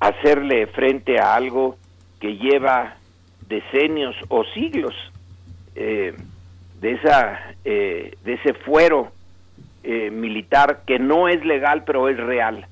hacerle 0.00 0.66
frente 0.66 1.20
a 1.20 1.34
algo 1.36 1.76
que 2.20 2.36
lleva 2.36 2.96
decenios 3.48 4.16
o 4.28 4.44
siglos 4.54 4.94
eh, 5.76 6.14
de 6.80 6.92
esa 6.92 7.54
de 7.64 8.16
ese 8.24 8.54
fuero 8.54 9.12
militar 9.84 10.82
que 10.84 10.98
no 10.98 11.28
es 11.28 11.44
legal 11.44 11.84
pero 11.84 12.08
es 12.08 12.16
real. 12.16 12.66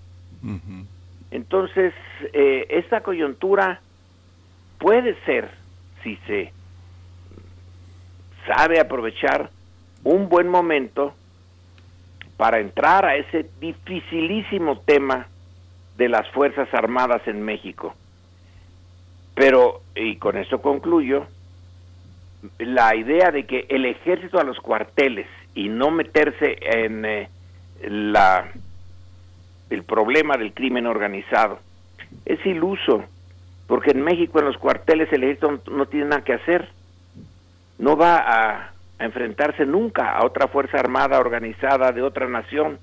Entonces 1.30 1.94
esta 2.32 3.02
coyuntura 3.02 3.80
puede 4.78 5.14
ser, 5.24 5.48
si 6.02 6.16
se 6.26 6.52
sabe 8.46 8.80
aprovechar, 8.80 9.50
un 10.04 10.28
buen 10.28 10.48
momento 10.48 11.14
para 12.36 12.60
entrar 12.60 13.04
a 13.04 13.16
ese 13.16 13.46
dificilísimo 13.60 14.80
tema 14.80 15.26
de 15.96 16.08
las 16.08 16.26
Fuerzas 16.30 16.72
Armadas 16.72 17.20
en 17.26 17.42
México. 17.42 17.94
Pero, 19.34 19.82
y 19.94 20.16
con 20.16 20.38
esto 20.38 20.62
concluyo, 20.62 21.26
la 22.58 22.96
idea 22.96 23.30
de 23.30 23.44
que 23.44 23.66
el 23.68 23.84
ejército 23.84 24.38
a 24.38 24.44
los 24.44 24.58
cuarteles 24.60 25.26
y 25.54 25.68
no 25.68 25.90
meterse 25.90 26.56
en 26.60 27.04
eh, 27.04 27.28
la 27.82 28.50
el 29.68 29.84
problema 29.84 30.36
del 30.36 30.52
crimen 30.52 30.86
organizado 30.86 31.60
es 32.24 32.44
iluso 32.44 33.04
porque 33.66 33.92
en 33.92 34.02
México 34.02 34.40
en 34.40 34.46
los 34.46 34.56
cuarteles 34.56 35.12
el 35.12 35.22
ejército 35.22 35.60
no 35.70 35.86
tiene 35.86 36.06
nada 36.06 36.24
que 36.24 36.32
hacer, 36.32 36.68
no 37.80 37.96
va 37.96 38.18
a, 38.18 38.72
enfrentarse 38.98 39.64
nunca 39.64 40.12
a 40.12 40.26
otra 40.26 40.46
fuerza 40.46 40.78
armada 40.78 41.18
organizada 41.18 41.90
de 41.90 42.02
otra 42.02 42.28
nación. 42.28 42.78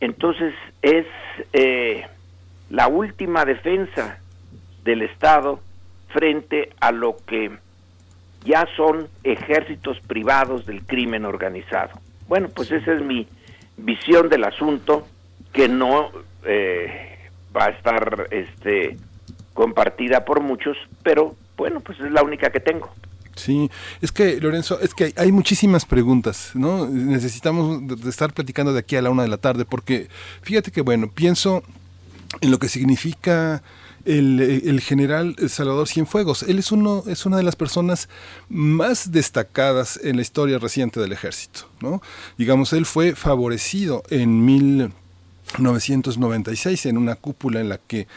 Entonces 0.00 0.52
es 0.82 1.06
eh, 1.52 2.04
la 2.68 2.88
última 2.88 3.44
defensa 3.44 4.18
del 4.82 5.02
Estado 5.02 5.60
frente 6.08 6.70
a 6.80 6.90
lo 6.90 7.16
que 7.24 7.52
ya 8.44 8.66
son 8.76 9.06
ejércitos 9.22 10.00
privados 10.00 10.66
del 10.66 10.84
crimen 10.84 11.24
organizado. 11.24 11.92
Bueno, 12.26 12.48
pues 12.48 12.72
esa 12.72 12.92
es 12.92 13.02
mi 13.02 13.28
visión 13.76 14.28
del 14.28 14.42
asunto 14.42 15.06
que 15.52 15.68
no 15.68 16.10
eh, 16.44 17.30
va 17.56 17.66
a 17.66 17.70
estar 17.70 18.26
este 18.32 18.96
compartida 19.54 20.24
por 20.24 20.40
muchos, 20.40 20.76
pero 21.04 21.36
bueno, 21.56 21.78
pues 21.78 22.00
es 22.00 22.10
la 22.10 22.24
única 22.24 22.50
que 22.50 22.58
tengo. 22.58 22.92
Sí, 23.36 23.70
es 24.00 24.12
que 24.12 24.40
Lorenzo, 24.40 24.78
es 24.80 24.94
que 24.94 25.12
hay, 25.16 25.32
muchísimas 25.32 25.86
preguntas, 25.86 26.50
¿no? 26.54 26.86
Necesitamos 26.86 27.82
estar 28.06 28.32
platicando 28.32 28.72
de 28.72 28.80
aquí 28.80 28.96
a 28.96 29.02
la 29.02 29.10
una 29.10 29.22
de 29.22 29.28
la 29.28 29.38
tarde, 29.38 29.64
porque 29.64 30.08
fíjate 30.42 30.70
que 30.70 30.82
bueno, 30.82 31.10
pienso 31.10 31.62
en 32.40 32.50
lo 32.50 32.58
que 32.58 32.68
significa 32.68 33.62
el, 34.04 34.40
el, 34.40 34.80
general 34.80 35.36
Salvador 35.48 35.88
Cienfuegos. 35.88 36.42
Él 36.42 36.58
es 36.58 36.72
uno, 36.72 37.04
es 37.06 37.24
una 37.24 37.36
de 37.36 37.42
las 37.42 37.56
personas 37.56 38.08
más 38.48 39.12
destacadas 39.12 39.98
en 40.02 40.16
la 40.16 40.22
historia 40.22 40.58
reciente 40.58 41.00
del 41.00 41.12
ejército, 41.12 41.68
¿no? 41.80 42.02
Digamos, 42.36 42.72
él 42.72 42.86
fue 42.86 43.14
favorecido 43.14 44.02
en 44.10 44.44
1996 44.44 46.86
en 46.86 46.98
una 46.98 47.14
cúpula 47.14 47.60
en 47.60 47.68
la 47.68 47.78
que 47.78 48.08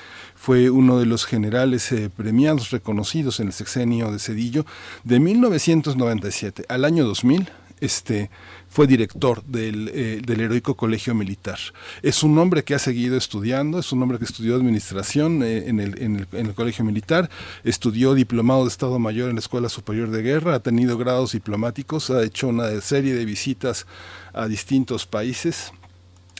fue 0.45 0.69
uno 0.69 0.99
de 0.99 1.07
los 1.07 1.25
generales 1.25 1.91
eh, 1.91 2.11
premiados 2.15 2.69
reconocidos 2.69 3.39
en 3.39 3.47
el 3.47 3.53
sexenio 3.53 4.11
de 4.11 4.19
Cedillo 4.19 4.63
de 5.03 5.19
1997 5.19 6.65
al 6.69 6.85
año 6.85 7.03
2000. 7.03 7.49
Este, 7.81 8.29
fue 8.69 8.85
director 8.85 9.43
del, 9.45 9.89
eh, 9.91 10.21
del, 10.23 10.41
Heroico 10.41 10.75
Colegio 10.75 11.15
Militar. 11.15 11.57
Es 12.03 12.21
un 12.21 12.37
hombre 12.37 12.63
que 12.63 12.75
ha 12.75 12.79
seguido 12.79 13.17
estudiando, 13.17 13.79
es 13.79 13.91
un 13.91 14.03
hombre 14.03 14.19
que 14.19 14.25
estudió 14.25 14.55
administración 14.55 15.41
eh, 15.41 15.67
el, 15.67 15.67
en, 15.67 15.79
el, 15.79 16.27
en, 16.31 16.45
el, 16.45 16.53
Colegio 16.53 16.85
Militar, 16.85 17.27
estudió 17.63 18.13
diplomado 18.13 18.65
de 18.65 18.69
Estado 18.69 18.99
Mayor 18.99 19.29
en 19.29 19.37
la 19.37 19.41
Escuela 19.41 19.67
Superior 19.67 20.11
de 20.11 20.21
Guerra, 20.21 20.53
ha 20.53 20.59
tenido 20.59 20.95
grados 20.99 21.31
diplomáticos, 21.31 22.11
ha 22.11 22.23
hecho 22.23 22.49
una 22.49 22.69
serie 22.81 23.15
de 23.15 23.25
visitas 23.25 23.87
a 24.31 24.47
distintos 24.47 25.07
países 25.07 25.73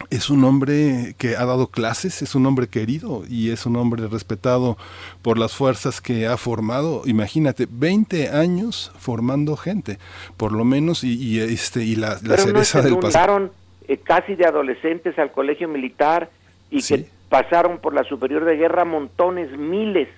es 0.09 0.29
un 0.29 0.43
hombre 0.43 1.15
que 1.17 1.37
ha 1.37 1.45
dado 1.45 1.67
clases, 1.67 2.21
es 2.21 2.35
un 2.35 2.45
hombre 2.45 2.67
querido 2.67 3.23
y 3.29 3.51
es 3.51 3.65
un 3.65 3.77
hombre 3.77 4.07
respetado 4.07 4.77
por 5.21 5.37
las 5.37 5.53
fuerzas 5.53 6.01
que 6.01 6.27
ha 6.27 6.37
formado. 6.37 7.03
Imagínate, 7.05 7.67
20 7.69 8.29
años 8.29 8.91
formando 8.97 9.55
gente, 9.55 9.97
por 10.37 10.51
lo 10.51 10.65
menos, 10.65 11.03
y, 11.03 11.39
este 11.39 11.83
y 11.83 11.95
la, 11.95 12.17
cereza 12.17 12.81
del 12.81 12.97
pasado. 12.97 13.49
Eh, 13.87 13.97
casi 13.97 14.35
de 14.35 14.45
adolescentes 14.45 15.17
al 15.19 15.31
colegio 15.31 15.67
militar 15.67 16.29
y 16.71 16.81
que 16.81 17.07
pasaron 17.29 17.77
por 17.77 17.93
la 17.93 18.03
superior 18.03 18.43
de 18.43 18.57
guerra 18.57 18.83
montones, 18.83 19.51
miles, 19.57 20.09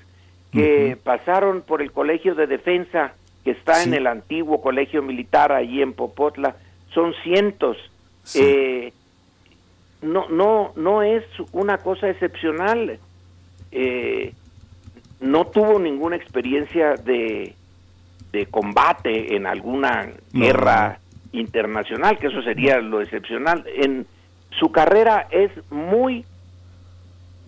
que 0.51 0.97
pasaron 1.03 1.61
por 1.61 1.83
el 1.83 1.91
colegio 1.91 2.33
de 2.33 2.47
defensa 2.47 3.13
que 3.43 3.51
está 3.51 3.83
en 3.83 3.93
el 3.93 4.07
antiguo 4.07 4.61
colegio 4.61 5.03
militar 5.03 5.51
allí 5.51 5.81
en 5.81 5.93
Popotla, 5.93 6.55
son 6.93 7.13
cientos. 7.23 7.77
Eh, 8.33 8.91
no, 10.01 10.27
no, 10.29 10.73
no 10.75 11.01
es 11.01 11.23
una 11.51 11.77
cosa 11.77 12.09
excepcional. 12.09 12.99
Eh, 13.71 14.33
no 15.19 15.47
tuvo 15.47 15.79
ninguna 15.79 16.15
experiencia 16.15 16.95
de, 16.95 17.55
de 18.31 18.45
combate 18.47 19.35
en 19.35 19.47
alguna 19.47 20.09
guerra 20.31 20.99
internacional, 21.31 22.17
que 22.17 22.27
eso 22.27 22.41
sería 22.41 22.79
lo 22.79 23.01
excepcional. 23.01 23.65
En 23.67 24.05
su 24.59 24.71
carrera 24.71 25.27
es 25.31 25.51
muy 25.71 26.25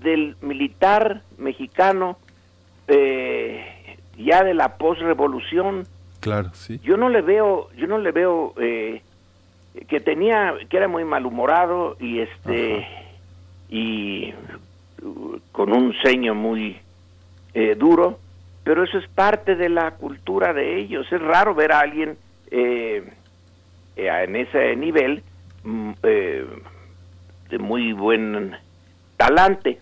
del 0.01 0.35
militar 0.41 1.21
mexicano 1.37 2.17
eh, 2.87 3.97
ya 4.17 4.43
de 4.43 4.53
la 4.53 4.77
posrevolución. 4.77 5.87
Claro, 6.19 6.49
sí. 6.53 6.79
Yo 6.83 6.97
no 6.97 7.09
le 7.09 7.21
veo, 7.21 7.69
yo 7.77 7.87
no 7.87 7.97
le 7.97 8.11
veo 8.11 8.53
eh, 8.59 9.01
que 9.87 9.99
tenía 9.99 10.53
que 10.69 10.77
era 10.77 10.87
muy 10.87 11.03
malhumorado 11.03 11.95
y 11.99 12.19
este 12.19 12.87
y 13.69 14.33
con 15.51 15.71
un 15.71 15.93
ceño 16.03 16.33
muy 16.35 16.77
eh, 17.53 17.75
duro 17.75 18.19
pero 18.63 18.83
eso 18.83 18.97
es 18.97 19.07
parte 19.07 19.55
de 19.55 19.69
la 19.69 19.91
cultura 19.91 20.53
de 20.53 20.77
ellos. 20.77 21.11
Es 21.11 21.19
raro 21.21 21.55
ver 21.55 21.71
a 21.71 21.79
alguien 21.79 22.17
eh, 22.51 23.03
eh, 23.95 24.23
en 24.23 24.35
ese 24.35 24.75
nivel 24.75 25.23
mm, 25.63 25.91
de 26.01 27.57
muy 27.57 27.93
buen 27.93 28.55
talante 29.17 29.79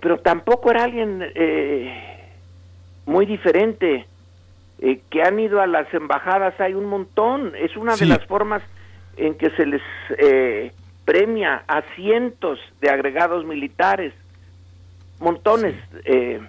pero 0.00 0.18
tampoco 0.18 0.70
era 0.70 0.84
alguien 0.84 1.24
muy 3.06 3.26
diferente. 3.26 4.06
Que 5.10 5.22
han 5.22 5.38
ido 5.38 5.60
a 5.60 5.66
las 5.66 5.92
embajadas 5.94 6.58
hay 6.60 6.74
un 6.74 6.86
montón. 6.86 7.52
Es 7.56 7.76
una 7.76 7.96
de 7.96 8.06
las 8.06 8.24
formas 8.26 8.62
en 9.16 9.34
que 9.34 9.50
se 9.50 9.66
les 9.66 9.82
eh, 10.18 10.72
premia 11.04 11.64
a 11.66 11.82
cientos 11.94 12.58
de 12.80 12.90
agregados 12.90 13.44
militares, 13.44 14.12
montones. 15.18 15.74
Eh, 16.04 16.40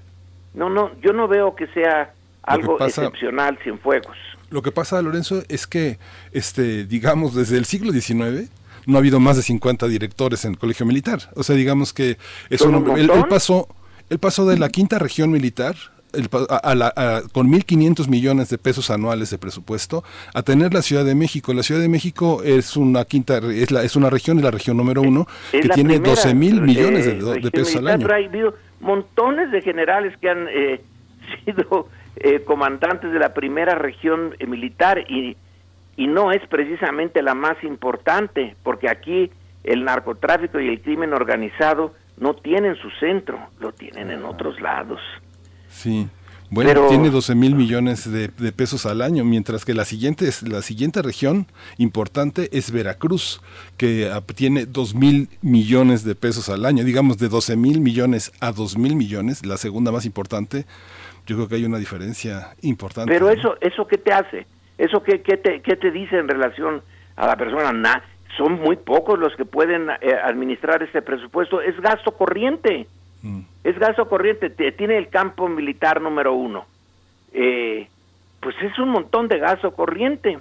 no, 0.54 0.70
no, 0.70 0.92
yo 1.02 1.14
no 1.14 1.28
veo 1.28 1.56
que 1.56 1.68
sea 1.68 2.14
algo 2.44 2.80
excepcional 2.84 3.58
sin 3.64 3.80
fuegos. 3.80 4.18
Lo 4.50 4.62
que 4.62 4.72
pasa, 4.72 5.02
Lorenzo, 5.02 5.44
es 5.50 5.66
que, 5.66 5.98
este, 6.32 6.86
digamos, 6.86 7.34
desde 7.34 7.58
el 7.58 7.66
siglo 7.66 7.92
XIX 7.92 8.50
no 8.86 8.98
ha 8.98 9.00
habido 9.00 9.20
más 9.20 9.38
de 9.38 9.42
50 9.42 9.88
directores 9.88 10.46
en 10.46 10.52
el 10.52 10.58
colegio 10.58 10.86
militar. 10.86 11.20
O 11.36 11.44
sea, 11.44 11.56
digamos 11.56 11.94
que 11.94 12.18
es 12.50 12.62
un 12.62 12.76
hombre. 12.76 13.02
Él, 13.02 13.10
pasó, 13.30 13.68
él 14.10 14.20
pasó 14.20 14.46
de 14.46 14.60
la 14.60 14.70
quinta 14.70 15.00
región 15.00 15.32
militar 15.32 15.76
con 16.14 17.52
1.500 17.52 18.08
millones 18.08 18.50
de 18.50 18.58
pesos 18.58 18.90
anuales 18.90 19.30
de 19.30 19.38
presupuesto 19.38 20.04
a 20.34 20.44
tener 20.44 20.74
la 20.74 20.82
Ciudad 20.82 21.04
de 21.04 21.16
México. 21.16 21.54
La 21.54 21.64
Ciudad 21.64 21.82
de 21.82 21.90
México 21.90 22.42
es 22.44 22.78
una 22.78 23.06
quinta, 23.06 23.40
es, 23.40 23.72
la, 23.72 23.84
es 23.84 23.96
una 23.96 24.10
región, 24.10 24.38
es 24.38 24.44
la 24.44 24.52
región 24.52 24.78
número 24.78 25.02
uno, 25.02 25.28
que 25.52 25.68
tiene 25.70 26.00
12 26.00 26.34
mil 26.36 26.62
millones 26.62 27.06
de, 27.06 27.52
pesos 27.52 27.78
al 27.78 27.88
año. 27.88 28.08
ha 28.10 28.16
habido 28.16 28.56
montones 28.80 29.52
de 29.52 29.62
generales 29.62 30.16
que 30.20 30.30
han 30.30 30.48
eh, 30.50 30.82
sido 31.46 31.90
eh, 32.18 32.42
comandantes 32.46 33.12
de 33.12 33.20
la 33.20 33.34
primera 33.34 33.76
región 33.76 34.36
eh, 34.40 34.48
militar 34.48 35.00
y 35.10 35.36
y 35.96 36.08
no 36.08 36.32
es 36.32 36.46
precisamente 36.48 37.22
la 37.22 37.36
más 37.36 37.64
importante, 37.64 38.56
porque 38.64 38.90
aquí 38.90 39.32
el 39.64 39.84
narcotráfico 39.84 40.60
y 40.60 40.70
el 40.70 40.82
crimen 40.82 41.14
organizado 41.14 41.94
no 42.18 42.36
tienen 42.36 42.76
su 42.76 42.90
centro, 43.00 43.40
lo 43.60 43.72
tienen 43.74 44.12
en 44.12 44.24
otros 44.26 44.60
lados. 44.60 45.00
Sí. 45.74 46.08
Bueno, 46.50 46.88
tiene 46.88 47.10
12 47.10 47.34
mil 47.34 47.56
millones 47.56 48.12
de, 48.12 48.30
pesos 48.52 48.86
al 48.86 49.02
año, 49.02 49.26
mientras 49.26 49.66
que 49.66 49.74
la 49.74 49.86
siguiente, 49.86 50.30
la 50.48 50.62
siguiente 50.62 51.02
región 51.02 51.48
importante 51.80 52.48
es 52.52 52.72
Veracruz, 52.72 53.42
que 53.76 54.12
tiene 54.36 54.68
2 54.68 54.94
mil 54.94 55.30
millones 55.42 56.04
de 56.04 56.14
pesos 56.14 56.50
al 56.50 56.66
año, 56.66 56.84
digamos 56.84 57.18
de 57.18 57.28
12 57.28 57.56
mil 57.56 57.82
millones 57.82 58.32
a 58.40 58.52
2 58.52 58.78
mil 58.78 58.96
millones, 58.96 59.44
la 59.48 59.58
segunda 59.58 59.92
más 59.92 60.06
importante. 60.06 60.66
Yo 61.26 61.38
creo 61.38 61.48
que 61.48 61.56
hay 61.56 61.66
una 61.66 61.80
diferencia 61.80 62.54
importante. 62.62 63.12
Pero 63.12 63.32
eso, 63.32 63.56
¿eso 63.60 63.88
qué 63.88 63.98
te 63.98 64.14
hace? 64.14 64.46
¿Eso 64.78 65.02
qué, 65.02 65.24
qué, 65.24 65.38
te, 65.38 65.60
qué 65.62 65.76
te 65.76 65.90
dice 65.90 66.18
en 66.18 66.28
relación 66.28 66.84
a 67.16 67.26
la 67.26 67.36
persona? 67.36 67.72
son 68.38 68.60
muy 68.60 68.76
pocos 68.76 69.18
los 69.18 69.36
que 69.36 69.46
pueden 69.46 69.90
eh, 70.02 70.14
administrar 70.24 70.84
este 70.84 71.02
presupuesto. 71.02 71.62
Es 71.62 71.80
gasto 71.82 72.12
corriente. 72.12 72.88
Mm. 73.24 73.40
Es 73.64 73.80
gasto 73.80 74.08
corriente. 74.08 74.50
Tiene 74.50 74.98
el 74.98 75.10
campo 75.10 75.48
militar 75.50 76.00
número 76.00 76.34
uno. 76.34 76.66
Eh, 77.34 77.88
pues 78.40 78.56
es 78.62 78.78
un 78.78 78.90
montón 78.90 79.28
de 79.28 79.40
gasto 79.40 79.74
corriente. 79.74 80.38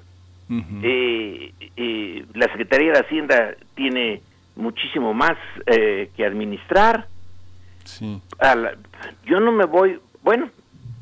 Eh, 0.83 2.27
la 2.35 2.47
Secretaría 2.49 2.93
de 2.93 2.99
Hacienda 2.99 3.55
tiene 3.75 4.21
muchísimo 4.55 5.15
más 5.15 5.39
que 5.65 6.27
administrar. 6.27 7.07
yo 9.25 9.41
no 9.41 9.53
me 9.53 9.65
voy, 9.65 9.99
bueno, 10.23 10.51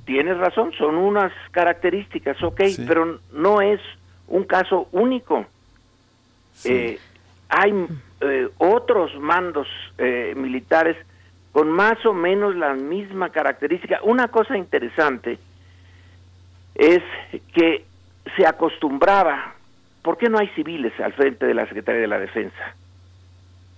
tienes 0.05 0.37
razón, 0.39 0.73
son 0.79 0.97
unas 0.97 1.33
características, 1.53 2.43
ok, 2.43 2.61
pero 2.87 3.21
no 3.33 3.61
es 3.61 3.81
un 4.27 4.43
caso 4.43 4.89
único. 4.91 5.47
Eh, 6.65 6.99
hay 7.49 7.87
eh, 8.21 8.49
otros 8.59 9.15
mandos 9.21 9.69
eh, 9.99 10.35
militares 10.37 10.97
con 11.53 11.71
más 11.71 12.05
o 12.07 12.13
menos 12.13 12.55
la 12.57 12.75
misma 12.75 13.31
característica. 13.31 14.01
Una 14.03 14.29
cosa 14.29 14.57
interesante 14.57 15.39
es 16.75 17.03
que 17.53 17.85
se 18.37 18.47
acostumbraba, 18.47 19.55
¿por 20.03 20.17
qué 20.17 20.29
no 20.29 20.39
hay 20.39 20.49
civiles 20.49 20.93
al 21.01 21.13
frente 21.13 21.47
de 21.47 21.55
la 21.55 21.67
Secretaría 21.67 22.03
de 22.03 22.07
la 22.07 22.21
Defensa? 22.21 22.75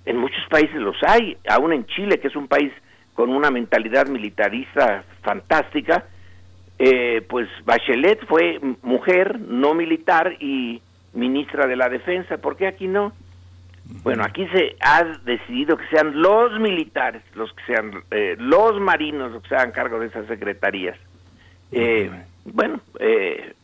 En 0.04 0.16
muchos 0.16 0.44
países 0.50 0.76
los 0.76 0.96
hay, 1.06 1.36
aún 1.48 1.72
en 1.72 1.86
Chile, 1.86 2.18
que 2.20 2.28
es 2.28 2.36
un 2.36 2.48
país 2.48 2.72
con 3.14 3.30
una 3.30 3.50
mentalidad 3.50 4.06
militarista 4.06 5.04
fantástica, 5.22 6.04
pues 7.28 7.48
Bachelet 7.64 8.26
fue 8.26 8.58
mujer, 8.82 9.38
no 9.38 9.74
militar, 9.74 10.34
y 10.40 10.82
ministra 11.14 11.66
de 11.66 11.76
la 11.76 11.88
Defensa, 11.88 12.38
¿por 12.38 12.56
qué 12.56 12.66
aquí 12.66 12.88
no? 12.88 13.12
Bueno, 13.84 14.24
aquí 14.24 14.46
se 14.48 14.76
ha 14.80 15.04
decidido 15.24 15.76
que 15.76 15.86
sean 15.88 16.20
los 16.20 16.58
militares, 16.58 17.22
los 17.34 17.52
que 17.52 17.64
sean 17.64 17.92
eh, 18.10 18.36
los 18.38 18.80
marinos 18.80 19.32
los 19.32 19.42
que 19.42 19.50
se 19.50 19.56
hagan 19.56 19.72
cargo 19.72 19.98
de 19.98 20.06
esas 20.06 20.26
secretarías. 20.26 20.96
Eh, 21.70 22.10
bueno, 22.44 22.80
eh, 22.98 23.54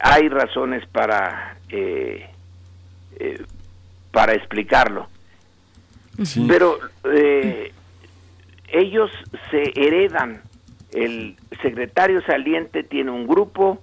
hay 0.00 0.28
razones 0.28 0.86
para 0.86 1.56
para 4.12 4.32
explicarlo, 4.34 5.08
pero 6.48 6.78
ellos 8.68 9.10
se 9.50 9.72
heredan. 9.74 10.42
El 10.92 11.36
secretario 11.60 12.22
saliente 12.22 12.82
tiene 12.82 13.10
un 13.10 13.26
grupo, 13.26 13.82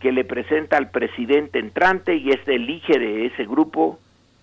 que 0.00 0.12
le 0.12 0.24
presenta 0.24 0.78
al 0.78 0.90
presidente 0.90 1.58
entrante 1.58 2.16
y 2.16 2.30
este 2.30 2.56
elige 2.56 2.98
de 2.98 3.26
ese 3.26 3.44
grupo 3.44 3.98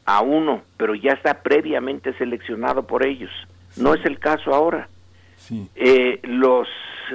a 0.07 0.21
uno, 0.21 0.63
pero 0.77 0.95
ya 0.95 1.11
está 1.11 1.43
previamente 1.43 2.13
seleccionado 2.17 2.87
por 2.87 3.05
ellos. 3.05 3.29
No 3.75 3.93
es 3.93 4.03
el 4.05 4.19
caso 4.19 4.55
ahora. 4.55 4.87
Eh, 5.75 6.19
los 6.23 6.67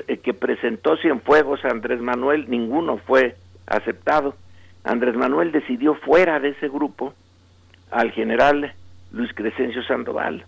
eh, 0.06 0.18
que 0.18 0.34
presentó 0.34 0.96
Cienfuegos 0.98 1.64
a 1.64 1.68
Andrés 1.68 2.00
Manuel, 2.00 2.48
ninguno 2.48 2.98
fue 2.98 3.36
aceptado. 3.66 4.36
Andrés 4.84 5.16
Manuel 5.16 5.52
decidió 5.52 5.94
fuera 5.94 6.38
de 6.38 6.50
ese 6.50 6.68
grupo 6.68 7.14
al 7.90 8.12
general 8.12 8.74
Luis 9.10 9.32
Crescencio 9.34 9.82
Sandoval. 9.84 10.44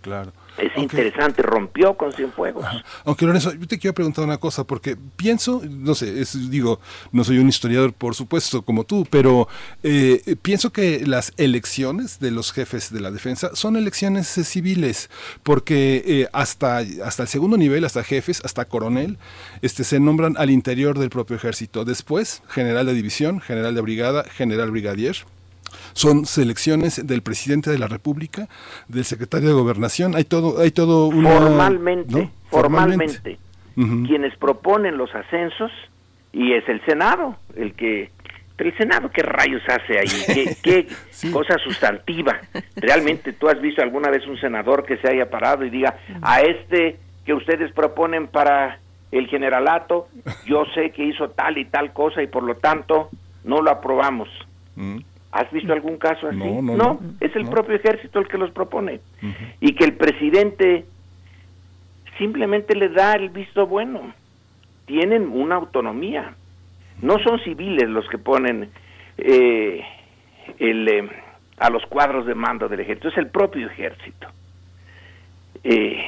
Claro. 0.00 0.32
Es 0.58 0.76
interesante, 0.76 1.42
rompió 1.42 1.94
con 1.94 2.12
Cienfuegos. 2.12 2.64
Aunque 3.04 3.24
Lorenzo, 3.24 3.52
yo 3.54 3.66
te 3.66 3.78
quiero 3.78 3.94
preguntar 3.94 4.24
una 4.24 4.38
cosa, 4.38 4.64
porque 4.64 4.96
pienso, 5.16 5.62
no 5.68 5.94
sé, 5.94 6.24
digo, 6.50 6.80
no 7.12 7.22
soy 7.24 7.38
un 7.38 7.48
historiador, 7.48 7.92
por 7.92 8.14
supuesto, 8.14 8.62
como 8.62 8.84
tú, 8.84 9.06
pero 9.08 9.48
eh, 9.82 10.36
pienso 10.42 10.70
que 10.70 11.06
las 11.06 11.32
elecciones 11.36 12.18
de 12.18 12.32
los 12.32 12.52
jefes 12.52 12.92
de 12.92 13.00
la 13.00 13.10
defensa 13.10 13.50
son 13.54 13.76
elecciones 13.76 14.36
eh, 14.36 14.44
civiles, 14.44 15.10
porque 15.42 16.02
eh, 16.04 16.28
hasta, 16.32 16.78
hasta 17.04 17.22
el 17.22 17.28
segundo 17.28 17.56
nivel, 17.56 17.84
hasta 17.84 18.02
jefes, 18.02 18.42
hasta 18.44 18.64
coronel, 18.64 19.18
este, 19.62 19.84
se 19.84 20.00
nombran 20.00 20.36
al 20.38 20.50
interior 20.50 20.98
del 20.98 21.10
propio 21.10 21.36
ejército. 21.36 21.84
Después, 21.84 22.42
general 22.48 22.86
de 22.86 22.94
división, 22.94 23.40
general 23.40 23.74
de 23.74 23.80
brigada, 23.80 24.24
general 24.24 24.70
brigadier 24.70 25.16
son 25.92 26.26
selecciones 26.26 27.06
del 27.06 27.22
presidente 27.22 27.70
de 27.70 27.78
la 27.78 27.86
República, 27.86 28.48
del 28.88 29.04
secretario 29.04 29.48
de 29.48 29.54
Gobernación, 29.54 30.14
hay 30.14 30.24
todo, 30.24 30.60
hay 30.60 30.70
todo 30.70 31.10
formalmente, 31.10 32.30
formalmente, 32.50 33.38
quienes 33.74 34.36
proponen 34.38 34.96
los 34.96 35.14
ascensos 35.14 35.70
y 36.32 36.52
es 36.52 36.68
el 36.68 36.84
Senado 36.84 37.36
el 37.56 37.74
que 37.74 38.10
pero 38.58 38.70
el 38.70 38.76
Senado, 38.76 39.08
¿qué 39.08 39.22
rayos 39.22 39.62
hace 39.68 40.00
ahí? 40.00 40.56
¿Qué, 40.60 40.88
cosa 41.32 41.56
sustantiva? 41.62 42.40
¿Realmente 42.74 43.32
tú 43.32 43.48
has 43.48 43.60
visto 43.60 43.82
alguna 43.82 44.10
vez 44.10 44.26
un 44.26 44.36
senador 44.36 44.84
que 44.84 44.96
se 44.96 45.08
haya 45.08 45.30
parado 45.30 45.64
y 45.64 45.70
diga, 45.70 45.96
a 46.20 46.40
este 46.40 46.98
que 47.24 47.34
ustedes 47.34 47.72
proponen 47.72 48.26
para 48.26 48.80
el 49.12 49.28
generalato, 49.28 50.08
yo 50.44 50.64
sé 50.74 50.90
que 50.90 51.04
hizo 51.04 51.30
tal 51.30 51.56
y 51.56 51.66
tal 51.66 51.92
cosa 51.92 52.20
y 52.20 52.26
por 52.26 52.42
lo 52.42 52.56
tanto 52.56 53.10
no 53.44 53.62
lo 53.62 53.70
aprobamos? 53.70 54.28
¿Has 55.30 55.50
visto 55.52 55.72
algún 55.72 55.98
caso 55.98 56.28
así? 56.28 56.38
No, 56.38 57.00
es 57.20 57.34
el 57.36 57.48
propio 57.48 57.76
ejército 57.76 58.18
el 58.18 58.28
que 58.28 58.38
los 58.38 58.50
propone. 58.50 59.00
Y 59.60 59.74
que 59.74 59.84
el 59.84 59.94
presidente 59.94 60.86
simplemente 62.16 62.74
le 62.74 62.88
da 62.88 63.12
el 63.12 63.30
visto 63.30 63.66
bueno. 63.66 64.14
Tienen 64.86 65.28
una 65.28 65.56
autonomía. 65.56 66.34
No 67.02 67.18
son 67.18 67.38
civiles 67.40 67.88
los 67.88 68.08
que 68.08 68.18
ponen 68.18 68.70
eh, 69.18 69.84
el, 70.58 70.88
eh, 70.88 71.08
a 71.58 71.70
los 71.70 71.84
cuadros 71.86 72.26
de 72.26 72.34
mando 72.34 72.68
del 72.68 72.80
ejército, 72.80 73.08
es 73.08 73.18
el 73.18 73.28
propio 73.28 73.66
ejército. 73.66 74.28
Eh, 75.64 76.04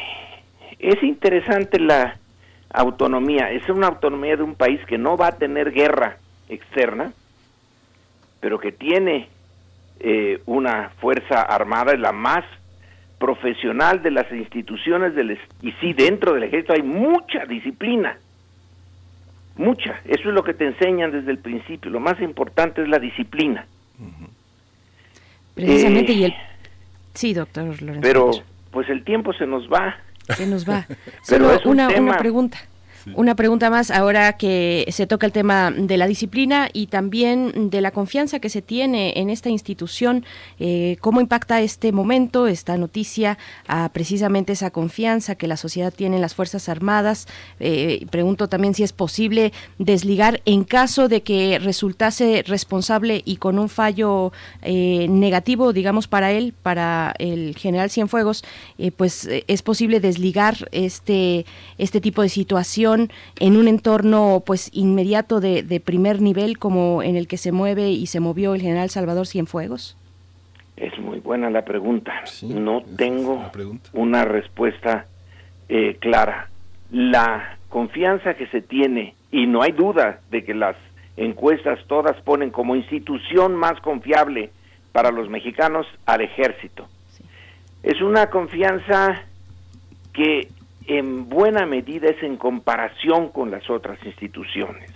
es 0.78 1.02
interesante 1.02 1.78
la 1.78 2.16
autonomía, 2.72 3.50
es 3.50 3.68
una 3.68 3.88
autonomía 3.88 4.36
de 4.36 4.42
un 4.42 4.54
país 4.54 4.80
que 4.86 4.96
no 4.96 5.16
va 5.16 5.28
a 5.28 5.38
tener 5.38 5.72
guerra 5.72 6.18
externa, 6.48 7.12
pero 8.40 8.58
que 8.58 8.72
tiene 8.72 9.28
eh, 10.00 10.40
una 10.46 10.90
fuerza 11.00 11.42
armada, 11.42 11.92
es 11.92 12.00
la 12.00 12.12
más 12.12 12.44
profesional 13.18 14.02
de 14.02 14.10
las 14.10 14.32
instituciones 14.32 15.14
del 15.14 15.38
y 15.60 15.72
sí 15.72 15.92
dentro 15.92 16.32
del 16.32 16.44
ejército 16.44 16.72
hay 16.72 16.82
mucha 16.82 17.44
disciplina 17.44 18.16
mucha 19.56 20.00
eso 20.06 20.30
es 20.30 20.34
lo 20.34 20.42
que 20.42 20.54
te 20.54 20.64
enseñan 20.64 21.12
desde 21.12 21.30
el 21.30 21.38
principio 21.38 21.90
lo 21.90 22.00
más 22.00 22.18
importante 22.22 22.80
es 22.80 22.88
la 22.88 22.98
disciplina. 22.98 23.66
Precisamente 25.54 26.12
y 26.12 26.24
el 26.24 26.30
eh, 26.30 26.36
sí 27.12 27.34
doctor 27.34 27.66
Lorenzo 27.82 28.00
pero 28.00 28.30
pues 28.70 28.88
el 28.88 29.04
tiempo 29.04 29.32
se 29.34 29.46
nos 29.46 29.70
va. 29.70 29.96
Se 30.28 30.46
nos 30.46 30.68
va. 30.68 30.86
Pero 31.28 31.50
es 31.52 31.66
una, 31.66 31.88
una 31.88 32.16
pregunta 32.18 32.58
una 33.14 33.34
pregunta 33.34 33.70
más 33.70 33.90
ahora 33.90 34.34
que 34.34 34.86
se 34.90 35.06
toca 35.06 35.26
el 35.26 35.32
tema 35.32 35.70
de 35.70 35.96
la 35.96 36.06
disciplina 36.06 36.68
y 36.72 36.86
también 36.86 37.70
de 37.70 37.80
la 37.80 37.90
confianza 37.90 38.40
que 38.40 38.48
se 38.48 38.62
tiene 38.62 39.14
en 39.16 39.30
esta 39.30 39.48
institución. 39.48 40.24
Eh, 40.58 40.96
¿Cómo 41.00 41.20
impacta 41.20 41.60
este 41.60 41.92
momento, 41.92 42.46
esta 42.46 42.76
noticia, 42.76 43.38
a 43.66 43.88
precisamente 43.90 44.52
esa 44.52 44.70
confianza 44.70 45.34
que 45.34 45.46
la 45.46 45.56
sociedad 45.56 45.92
tiene 45.92 46.16
en 46.16 46.22
las 46.22 46.34
Fuerzas 46.34 46.68
Armadas? 46.68 47.26
Eh, 47.58 48.06
pregunto 48.10 48.48
también 48.48 48.74
si 48.74 48.82
es 48.82 48.92
posible 48.92 49.52
desligar 49.78 50.42
en 50.44 50.64
caso 50.64 51.08
de 51.08 51.22
que 51.22 51.58
resultase 51.58 52.42
responsable 52.46 53.22
y 53.24 53.36
con 53.36 53.58
un 53.58 53.68
fallo 53.68 54.32
eh, 54.62 55.06
negativo, 55.08 55.72
digamos, 55.72 56.08
para 56.08 56.32
él, 56.32 56.54
para 56.62 57.14
el 57.18 57.56
general 57.56 57.90
Cienfuegos, 57.90 58.44
pues 58.96 59.28
es 59.46 59.62
posible 59.62 60.00
desligar 60.00 60.68
este, 60.72 61.46
este 61.78 62.00
tipo 62.00 62.22
de 62.22 62.28
situación 62.28 62.89
en 62.94 63.56
un 63.56 63.68
entorno 63.68 64.42
pues 64.44 64.70
inmediato 64.72 65.40
de, 65.40 65.82
primer 65.84 66.20
nivel 66.20 66.58
como 66.58 67.02
en 67.02 67.16
el 67.16 67.26
que 67.28 67.36
se 67.36 67.52
mueve 67.52 67.90
y 67.90 68.06
se 68.06 68.20
movió 68.20 68.54
el 68.54 68.60
general 68.60 68.90
Salvador 68.90 69.26
Cienfuegos? 69.26 69.96
Es 70.76 70.98
muy 70.98 71.20
buena 71.20 71.50
la 71.50 71.64
pregunta. 71.64 72.12
no 72.42 72.82
tengo 72.96 73.50
una 73.92 74.24
respuesta 74.24 75.06
eh, 75.68 75.96
clara. 76.00 76.48
La 76.90 77.58
confianza 77.68 78.34
que 78.34 78.46
se 78.48 78.62
tiene, 78.62 79.14
y 79.30 79.46
no 79.46 79.62
hay 79.62 79.72
duda 79.72 80.20
de 80.30 80.44
que 80.44 80.54
las 80.54 80.76
encuestas 81.16 81.78
todas 81.86 82.20
ponen 82.22 82.50
como 82.50 82.76
institución 82.76 83.54
más 83.54 83.80
confiable 83.80 84.50
para 84.92 85.10
los 85.10 85.28
mexicanos 85.28 85.86
al 86.06 86.22
ejército. 86.22 86.88
Es 87.82 88.00
una 88.02 88.28
confianza 88.28 89.22
que 90.12 90.48
en 90.98 91.28
buena 91.28 91.66
medida 91.66 92.08
es 92.08 92.20
en 92.24 92.36
comparación 92.36 93.28
con 93.28 93.52
las 93.52 93.70
otras 93.70 94.04
instituciones. 94.04 94.90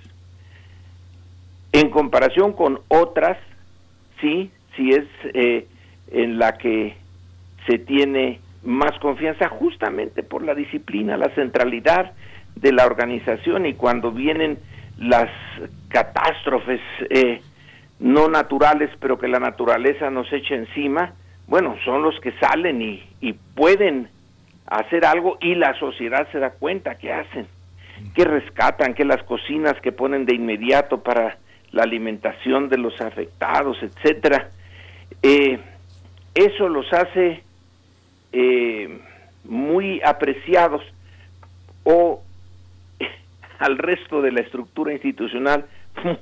En 1.71 1.89
comparación 1.91 2.53
con 2.53 2.81
otras, 2.89 3.39
sí, 4.21 4.51
sí 4.77 4.91
es 4.91 5.07
eh, 5.35 5.69
en 6.11 6.39
la 6.39 6.59
que 6.59 6.97
se 7.69 7.79
tiene 7.79 8.41
más 8.65 8.99
confianza 8.99 9.49
justamente 9.49 10.25
por 10.25 10.43
la 10.43 10.57
disciplina, 10.57 11.17
la 11.17 11.33
centralidad 11.37 12.13
de 12.57 12.73
la 12.73 12.87
organización 12.87 13.65
y 13.67 13.75
cuando 13.75 14.11
vienen 14.11 14.59
las 14.99 15.31
catástrofes 15.89 16.81
eh, 17.09 17.41
no 18.01 18.29
naturales, 18.29 18.91
pero 18.99 19.17
que 19.17 19.29
la 19.29 19.39
naturaleza 19.39 20.11
nos 20.11 20.33
echa 20.33 20.57
encima, 20.57 21.15
bueno, 21.47 21.77
son 21.85 22.03
los 22.03 22.19
que 22.19 22.33
salen 22.41 22.83
y, 22.83 23.01
y 23.21 23.35
pueden 23.35 24.09
hacer 24.67 25.05
algo 25.05 25.39
y 25.41 25.55
la 25.55 25.79
sociedad 25.79 26.27
se 26.33 26.39
da 26.39 26.51
cuenta 26.51 26.97
que 26.97 27.13
hacen, 27.13 27.47
que 28.15 28.25
rescatan, 28.25 28.95
que 28.95 29.05
las 29.05 29.23
cocinas 29.25 29.75
que 29.81 29.93
ponen 29.93 30.25
de 30.25 30.35
inmediato 30.35 31.03
para 31.03 31.39
la 31.73 31.83
alimentación 31.83 32.69
de 32.69 32.79
los 32.79 33.01
afectados, 33.01 33.77
etcétera. 33.83 34.51
Eh, 35.23 35.59
eso 36.35 36.69
los 36.69 36.93
hace 36.93 37.43
eh, 38.33 38.99
muy 39.45 40.01
apreciados 40.05 40.83
o 41.85 42.23
al 43.59 43.79
resto 43.79 44.23
de 44.23 44.33
la 44.33 44.41
estructura 44.41 44.93
institucional 44.93 45.67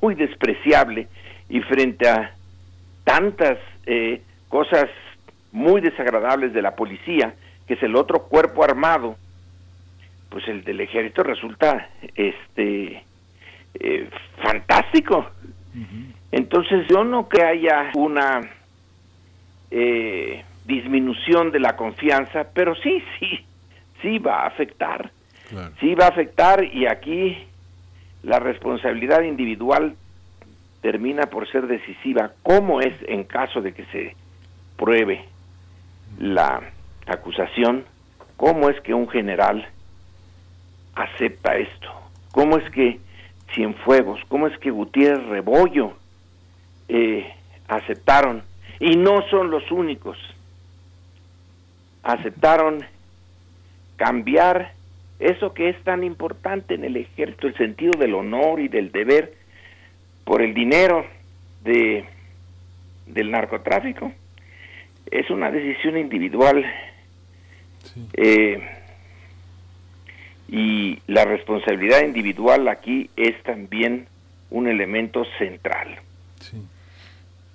muy 0.03 0.15
despreciable 0.15 1.09
y 1.49 1.61
frente 1.61 2.09
a 2.09 2.35
tantas 3.05 3.59
eh, 3.87 4.23
cosas 4.49 4.89
muy 5.51 5.81
desagradables 5.81 6.53
de 6.53 6.63
la 6.63 6.77
policía, 6.77 7.35
que 7.67 7.75
es 7.75 7.83
el 7.83 7.97
otro 7.97 8.25
cuerpo 8.25 8.65
armado, 8.65 9.17
pues 10.29 10.47
el 10.49 10.65
del 10.65 10.81
ejército 10.81 11.23
resulta 11.23 11.91
este 12.15 13.05
eh, 13.75 14.09
fantástico. 14.43 15.31
Entonces 16.31 16.87
yo 16.89 17.05
no 17.05 17.29
creo 17.29 17.43
que 17.43 17.59
haya 17.59 17.91
una 17.95 18.41
eh, 19.71 20.45
disminución 20.65 21.51
de 21.51 21.61
la 21.61 21.77
confianza, 21.77 22.47
pero 22.53 22.75
sí, 22.75 23.03
sí, 23.19 23.45
sí 24.01 24.19
va 24.19 24.43
a 24.43 24.47
afectar. 24.47 25.11
Sí 25.81 25.95
va 25.95 26.07
a 26.07 26.09
afectar 26.09 26.65
y 26.65 26.87
aquí 26.87 27.37
la 28.23 28.39
responsabilidad 28.39 29.23
individual 29.23 29.97
termina 30.81 31.27
por 31.27 31.51
ser 31.51 31.67
decisiva. 31.67 32.33
¿Cómo 32.43 32.81
es 32.81 32.95
en 33.07 33.25
caso 33.25 33.61
de 33.61 33.75
que 33.75 33.85
se 33.87 34.17
pruebe 34.77 35.27
la 36.19 36.63
acusación? 37.07 37.85
¿Cómo 38.37 38.69
es 38.69 38.81
que 38.81 38.95
un 38.95 39.09
general 39.09 39.69
acepta 40.95 41.57
esto? 41.57 41.91
¿Cómo 42.33 42.59
es 42.59 42.69
que 42.71 43.01
Cienfuegos, 43.55 44.21
cómo 44.29 44.47
es 44.47 44.59
que 44.59 44.71
Gutiérrez 44.71 45.27
Rebollo 45.27 45.93
eh, 46.89 47.33
aceptaron? 47.69 48.43
Y 48.81 48.97
no 48.97 49.23
son 49.31 49.51
los 49.51 49.71
únicos. 49.71 50.19
Aceptaron 52.03 52.85
cambiar 53.97 54.73
eso 55.21 55.55
que 55.55 55.69
es 55.69 55.81
tan 55.85 56.03
importante 56.03 56.75
en 56.75 56.85
el 56.85 56.97
ejército, 56.97 57.47
el 57.47 57.57
sentido 57.57 57.93
del 57.99 58.15
honor 58.15 58.59
y 58.59 58.69
del 58.69 58.91
deber, 58.91 59.35
por 60.25 60.43
el 60.43 60.53
dinero 60.55 61.07
de, 61.63 62.05
del 63.07 63.31
narcotráfico, 63.31 64.13
es 65.11 65.31
una 65.31 65.51
decisión 65.51 65.97
individual. 65.97 66.65
Eh, 68.15 68.61
y 70.49 70.99
la 71.07 71.25
responsabilidad 71.25 72.05
individual 72.05 72.69
aquí 72.69 73.09
es 73.17 73.43
también 73.43 74.07
un 74.51 74.69
elemento 74.69 75.25
central. 75.39 75.99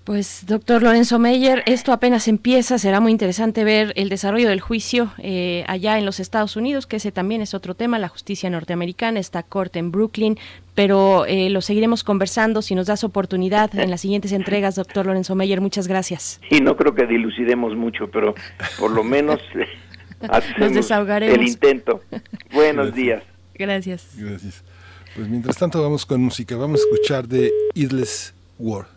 Pues, 0.07 0.45
doctor 0.47 0.83
Lorenzo 0.83 1.19
Meyer, 1.19 1.63
esto 1.65 1.91
apenas 1.91 2.29
empieza, 2.29 2.77
será 2.77 3.01
muy 3.01 3.11
interesante 3.11 3.65
ver 3.65 3.91
el 3.97 4.07
desarrollo 4.07 4.47
del 4.47 4.61
juicio 4.61 5.11
eh, 5.17 5.65
allá 5.67 5.97
en 5.97 6.05
los 6.05 6.21
Estados 6.21 6.55
Unidos, 6.55 6.87
que 6.87 6.95
ese 6.95 7.11
también 7.11 7.41
es 7.41 7.53
otro 7.53 7.75
tema, 7.75 7.99
la 7.99 8.07
justicia 8.07 8.49
norteamericana, 8.49 9.19
esta 9.19 9.43
corte 9.43 9.79
en 9.79 9.91
Brooklyn, 9.91 10.37
pero 10.75 11.25
eh, 11.25 11.49
lo 11.49 11.59
seguiremos 11.59 12.05
conversando 12.05 12.61
si 12.61 12.73
nos 12.73 12.87
das 12.87 13.03
oportunidad 13.03 13.77
en 13.77 13.91
las 13.91 13.99
siguientes 13.99 14.31
entregas, 14.31 14.75
doctor 14.75 15.07
Lorenzo 15.07 15.35
Meyer, 15.35 15.59
muchas 15.59 15.89
gracias. 15.89 16.39
Y 16.49 16.61
no 16.61 16.77
creo 16.77 16.95
que 16.95 17.05
dilucidemos 17.05 17.75
mucho, 17.75 18.09
pero 18.09 18.33
por 18.79 18.91
lo 18.91 19.03
menos 19.03 19.41
hacemos 20.29 20.91
el 21.21 21.43
intento. 21.43 22.01
Buenos 22.51 22.93
días. 22.93 23.23
Gracias. 23.53 24.07
Gracias. 24.15 24.63
Pues 25.15 25.27
mientras 25.27 25.57
tanto 25.57 25.81
vamos 25.81 26.05
con 26.05 26.21
música, 26.21 26.55
vamos 26.55 26.81
a 26.81 26.83
escuchar 26.83 27.27
de 27.27 27.51
Idless 27.73 28.33
War. 28.59 28.96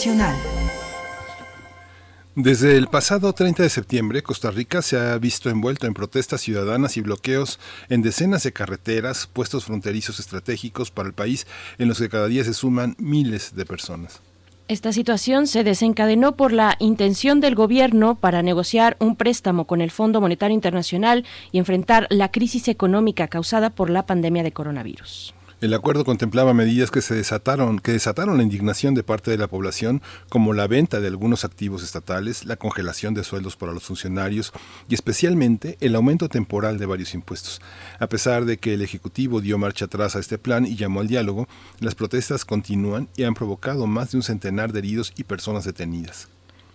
Internacional. 0.00 0.36
Desde 2.34 2.76
el 2.76 2.86
pasado 2.86 3.32
30 3.32 3.64
de 3.64 3.68
septiembre, 3.68 4.22
Costa 4.22 4.50
Rica 4.50 4.82
se 4.82 4.96
ha 4.98 5.18
visto 5.18 5.50
envuelto 5.50 5.86
en 5.86 5.94
protestas 5.94 6.40
ciudadanas 6.40 6.96
y 6.96 7.02
bloqueos 7.02 7.58
en 7.88 8.00
decenas 8.00 8.44
de 8.44 8.52
carreteras, 8.52 9.26
puestos 9.26 9.64
fronterizos 9.64 10.18
estratégicos 10.20 10.90
para 10.90 11.08
el 11.08 11.14
país, 11.14 11.46
en 11.78 11.88
los 11.88 11.98
que 11.98 12.08
cada 12.08 12.28
día 12.28 12.44
se 12.44 12.54
suman 12.54 12.96
miles 12.98 13.54
de 13.54 13.66
personas. 13.66 14.20
Esta 14.68 14.92
situación 14.92 15.48
se 15.48 15.64
desencadenó 15.64 16.36
por 16.36 16.52
la 16.52 16.76
intención 16.78 17.40
del 17.40 17.56
gobierno 17.56 18.14
para 18.14 18.42
negociar 18.42 18.96
un 19.00 19.16
préstamo 19.16 19.66
con 19.66 19.80
el 19.80 19.90
Fondo 19.90 20.20
Monetario 20.20 20.54
Internacional 20.54 21.26
y 21.50 21.58
enfrentar 21.58 22.06
la 22.08 22.30
crisis 22.30 22.68
económica 22.68 23.26
causada 23.26 23.70
por 23.70 23.90
la 23.90 24.06
pandemia 24.06 24.44
de 24.44 24.52
coronavirus. 24.52 25.34
El 25.60 25.74
acuerdo 25.74 26.06
contemplaba 26.06 26.54
medidas 26.54 26.90
que 26.90 27.02
se 27.02 27.14
desataron, 27.14 27.80
que 27.80 27.92
desataron 27.92 28.38
la 28.38 28.42
indignación 28.42 28.94
de 28.94 29.02
parte 29.02 29.30
de 29.30 29.36
la 29.36 29.46
población, 29.46 30.00
como 30.30 30.54
la 30.54 30.66
venta 30.66 31.00
de 31.00 31.08
algunos 31.08 31.44
activos 31.44 31.82
estatales, 31.82 32.46
la 32.46 32.56
congelación 32.56 33.12
de 33.12 33.24
sueldos 33.24 33.56
para 33.56 33.72
los 33.72 33.84
funcionarios 33.84 34.54
y 34.88 34.94
especialmente 34.94 35.76
el 35.82 35.96
aumento 35.96 36.30
temporal 36.30 36.78
de 36.78 36.86
varios 36.86 37.12
impuestos. 37.12 37.60
A 37.98 38.06
pesar 38.06 38.46
de 38.46 38.56
que 38.56 38.72
el 38.72 38.80
Ejecutivo 38.80 39.42
dio 39.42 39.58
marcha 39.58 39.84
atrás 39.84 40.16
a 40.16 40.20
este 40.20 40.38
plan 40.38 40.64
y 40.64 40.76
llamó 40.76 41.00
al 41.00 41.08
diálogo, 41.08 41.46
las 41.78 41.94
protestas 41.94 42.46
continúan 42.46 43.08
y 43.14 43.24
han 43.24 43.34
provocado 43.34 43.86
más 43.86 44.12
de 44.12 44.16
un 44.16 44.22
centenar 44.22 44.72
de 44.72 44.78
heridos 44.78 45.12
y 45.14 45.24
personas 45.24 45.66
detenidas. 45.66 46.28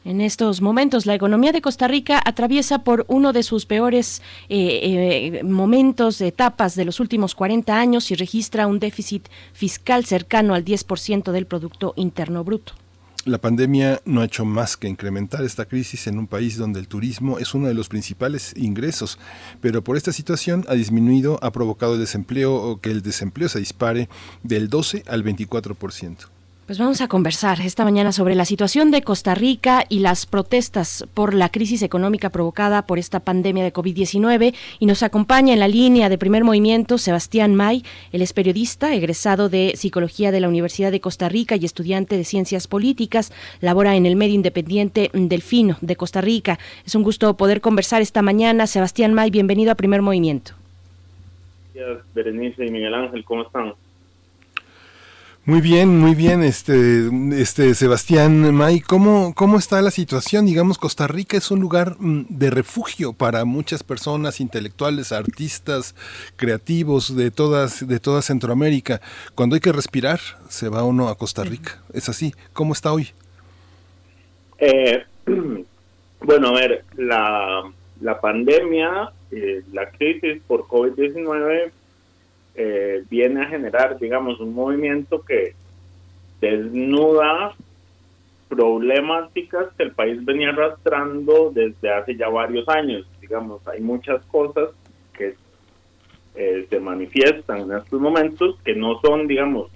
En 0.05 0.21
estos 0.21 0.61
momentos, 0.61 1.07
la 1.07 1.15
economía 1.15 1.51
de 1.51 1.63
Costa 1.63 1.87
Rica 1.87 2.21
atraviesa 2.23 2.83
por 2.83 3.05
uno 3.07 3.33
de 3.33 3.41
sus 3.41 3.65
peores 3.65 4.21
eh, 4.49 5.39
eh, 5.39 5.43
momentos, 5.43 6.21
etapas 6.21 6.75
de 6.75 6.85
los 6.85 6.99
últimos 6.99 7.33
40 7.33 7.75
años 7.75 8.11
y 8.11 8.15
registra 8.15 8.67
un 8.67 8.77
déficit 8.77 9.27
fiscal 9.53 10.05
cercano 10.05 10.53
al 10.53 10.63
10% 10.63 11.31
del 11.31 11.47
Producto 11.47 11.93
Interno 11.95 12.43
Bruto. 12.43 12.73
La 13.25 13.39
pandemia 13.39 13.99
no 14.05 14.21
ha 14.21 14.25
hecho 14.25 14.45
más 14.45 14.77
que 14.77 14.87
incrementar 14.87 15.43
esta 15.43 15.65
crisis 15.65 16.05
en 16.05 16.19
un 16.19 16.27
país 16.27 16.55
donde 16.55 16.79
el 16.79 16.87
turismo 16.87 17.39
es 17.39 17.55
uno 17.55 17.67
de 17.67 17.73
los 17.73 17.89
principales 17.89 18.53
ingresos, 18.55 19.17
pero 19.59 19.83
por 19.83 19.97
esta 19.97 20.11
situación 20.11 20.65
ha 20.67 20.75
disminuido, 20.75 21.39
ha 21.41 21.51
provocado 21.51 21.95
el 21.95 21.99
desempleo 21.99 22.53
o 22.53 22.79
que 22.79 22.91
el 22.91 23.01
desempleo 23.01 23.49
se 23.49 23.57
dispare 23.57 24.07
del 24.43 24.69
12 24.69 25.05
al 25.07 25.23
24%. 25.23 26.34
Pues 26.65 26.79
vamos 26.79 26.99
a 27.01 27.07
conversar 27.07 27.61
esta 27.61 27.83
mañana 27.83 28.11
sobre 28.11 28.33
la 28.33 28.43
situación 28.43 28.89
de 28.89 29.03
Costa 29.03 29.35
Rica 29.35 29.83
y 29.87 29.99
las 29.99 30.25
protestas 30.25 31.05
por 31.13 31.35
la 31.35 31.49
crisis 31.49 31.83
económica 31.83 32.31
provocada 32.31 32.87
por 32.87 32.97
esta 32.97 33.19
pandemia 33.19 33.63
de 33.63 33.71
COVID-19 33.71 34.55
y 34.79 34.85
nos 34.87 35.03
acompaña 35.03 35.53
en 35.53 35.59
la 35.59 35.67
línea 35.67 36.09
de 36.09 36.17
primer 36.17 36.43
movimiento 36.43 36.97
Sebastián 36.97 37.53
May, 37.53 37.83
él 38.11 38.23
es 38.23 38.33
periodista, 38.33 38.95
egresado 38.95 39.47
de 39.47 39.73
Psicología 39.75 40.31
de 40.31 40.39
la 40.39 40.49
Universidad 40.49 40.91
de 40.91 41.01
Costa 41.01 41.29
Rica 41.29 41.55
y 41.55 41.65
estudiante 41.65 42.17
de 42.17 42.23
Ciencias 42.23 42.65
Políticas, 42.67 43.31
labora 43.61 43.95
en 43.95 44.07
el 44.07 44.15
medio 44.15 44.33
independiente 44.33 45.11
Delfino 45.13 45.77
de 45.81 45.95
Costa 45.95 46.21
Rica. 46.21 46.57
Es 46.83 46.95
un 46.95 47.03
gusto 47.03 47.37
poder 47.37 47.61
conversar 47.61 48.01
esta 48.01 48.23
mañana. 48.23 48.65
Sebastián 48.65 49.13
May, 49.13 49.29
bienvenido 49.29 49.71
a 49.71 49.75
primer 49.75 50.01
movimiento. 50.01 50.53
Gracias, 51.75 52.03
Berenice 52.15 52.65
y 52.65 52.71
Miguel 52.71 52.95
Ángel, 52.95 53.23
¿cómo 53.23 53.43
están? 53.43 53.75
Muy 55.47 55.61
bien, 55.61 55.99
muy 55.99 56.15
bien, 56.15 56.41
este, 56.41 57.07
este 57.39 57.75
Sebastián 57.75 58.51
May, 58.55 58.79
¿cómo, 58.79 59.35
¿cómo 59.35 59.59
está 59.59 59.79
la 59.83 59.91
situación? 59.91 60.47
Digamos, 60.47 60.79
Costa 60.79 61.05
Rica 61.05 61.37
es 61.37 61.51
un 61.51 61.59
lugar 61.59 61.97
mm, 61.99 62.25
de 62.29 62.49
refugio 62.49 63.13
para 63.13 63.45
muchas 63.45 63.83
personas 63.83 64.41
intelectuales, 64.41 65.11
artistas, 65.11 65.93
creativos 66.35 67.15
de 67.15 67.29
todas, 67.29 67.87
de 67.87 67.99
toda 67.99 68.23
Centroamérica. 68.23 69.01
Cuando 69.35 69.53
hay 69.53 69.59
que 69.59 69.71
respirar, 69.71 70.19
se 70.49 70.67
va 70.67 70.83
uno 70.83 71.09
a 71.09 71.15
Costa 71.15 71.43
Rica. 71.43 71.79
Es 71.93 72.09
así. 72.09 72.33
¿Cómo 72.51 72.73
está 72.73 72.91
hoy? 72.91 73.09
Eh, 74.57 75.03
bueno, 76.21 76.47
a 76.47 76.53
ver, 76.53 76.85
la, 76.97 77.71
la 78.01 78.19
pandemia, 78.19 79.11
eh, 79.29 79.61
la 79.71 79.91
crisis 79.91 80.41
por 80.47 80.61
COVID-19 80.61 81.71
eh, 82.57 83.03
viene 83.09 83.41
a 83.41 83.47
generar, 83.47 83.99
digamos, 83.99 84.39
un 84.39 84.53
movimiento 84.53 85.21
que 85.21 85.53
desnuda 86.39 87.53
problemáticas 88.47 89.73
que 89.75 89.83
el 89.83 89.91
país 89.91 90.23
venía 90.23 90.49
arrastrando 90.49 91.51
desde 91.53 91.91
hace 91.91 92.15
ya 92.15 92.29
varios 92.29 92.67
años. 92.69 93.05
Digamos, 93.19 93.67
hay 93.67 93.81
muchas 93.81 94.23
cosas 94.25 94.69
que 95.17 95.35
eh, 96.35 96.65
se 96.69 96.79
manifiestan 96.79 97.61
en 97.61 97.77
estos 97.77 97.99
momentos 97.99 98.57
que 98.63 98.73
no 98.73 99.01
son, 99.01 99.27
digamos, 99.27 99.69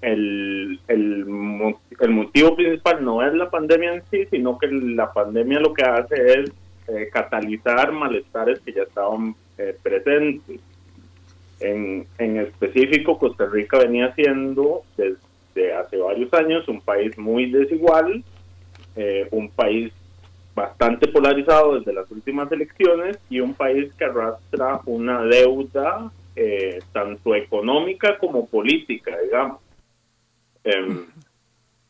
el, 0.00 0.78
el, 0.86 1.74
el, 1.98 2.10
motivo 2.10 2.54
principal 2.54 3.04
no 3.04 3.26
es 3.26 3.34
la 3.34 3.50
pandemia 3.50 3.94
en 3.94 4.02
sí, 4.08 4.24
sino 4.30 4.56
que 4.56 4.68
la 4.68 5.12
pandemia 5.12 5.58
lo 5.58 5.74
que 5.74 5.82
hace 5.82 6.40
es 6.40 6.52
eh, 6.86 7.08
catalizar 7.12 7.90
malestares 7.90 8.60
que 8.60 8.72
ya 8.72 8.82
estaban 8.82 9.34
presentes. 9.82 10.60
En, 11.60 12.06
específico, 12.18 13.18
Costa 13.18 13.46
Rica 13.46 13.78
venía 13.78 14.14
siendo 14.14 14.82
desde 14.96 15.72
hace 15.74 15.96
varios 15.96 16.32
años 16.34 16.68
un 16.68 16.80
país 16.80 17.16
muy 17.18 17.50
desigual, 17.50 18.22
eh, 18.94 19.26
un 19.32 19.50
país 19.50 19.92
bastante 20.54 21.08
polarizado 21.08 21.78
desde 21.78 21.92
las 21.92 22.10
últimas 22.10 22.50
elecciones 22.50 23.18
y 23.30 23.40
un 23.40 23.54
país 23.54 23.92
que 23.94 24.04
arrastra 24.04 24.80
una 24.86 25.22
deuda 25.22 26.10
eh, 26.34 26.80
tanto 26.92 27.34
económica 27.34 28.18
como 28.18 28.46
política, 28.46 29.16
digamos. 29.22 29.60
Em, 30.64 31.06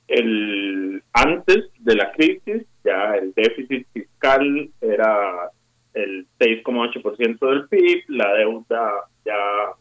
el, 0.07 1.03
antes 1.13 1.65
de 1.81 1.95
la 1.95 2.13
crisis, 2.13 2.65
ya 2.85 3.15
el 3.17 3.33
déficit 3.35 3.87
fiscal 3.93 4.71
era 4.81 5.51
el 5.99 6.27
6,8% 6.39 7.49
del 7.49 7.69
PIB, 7.69 8.05
la 8.09 8.33
deuda 8.35 8.93
ya 9.25 9.73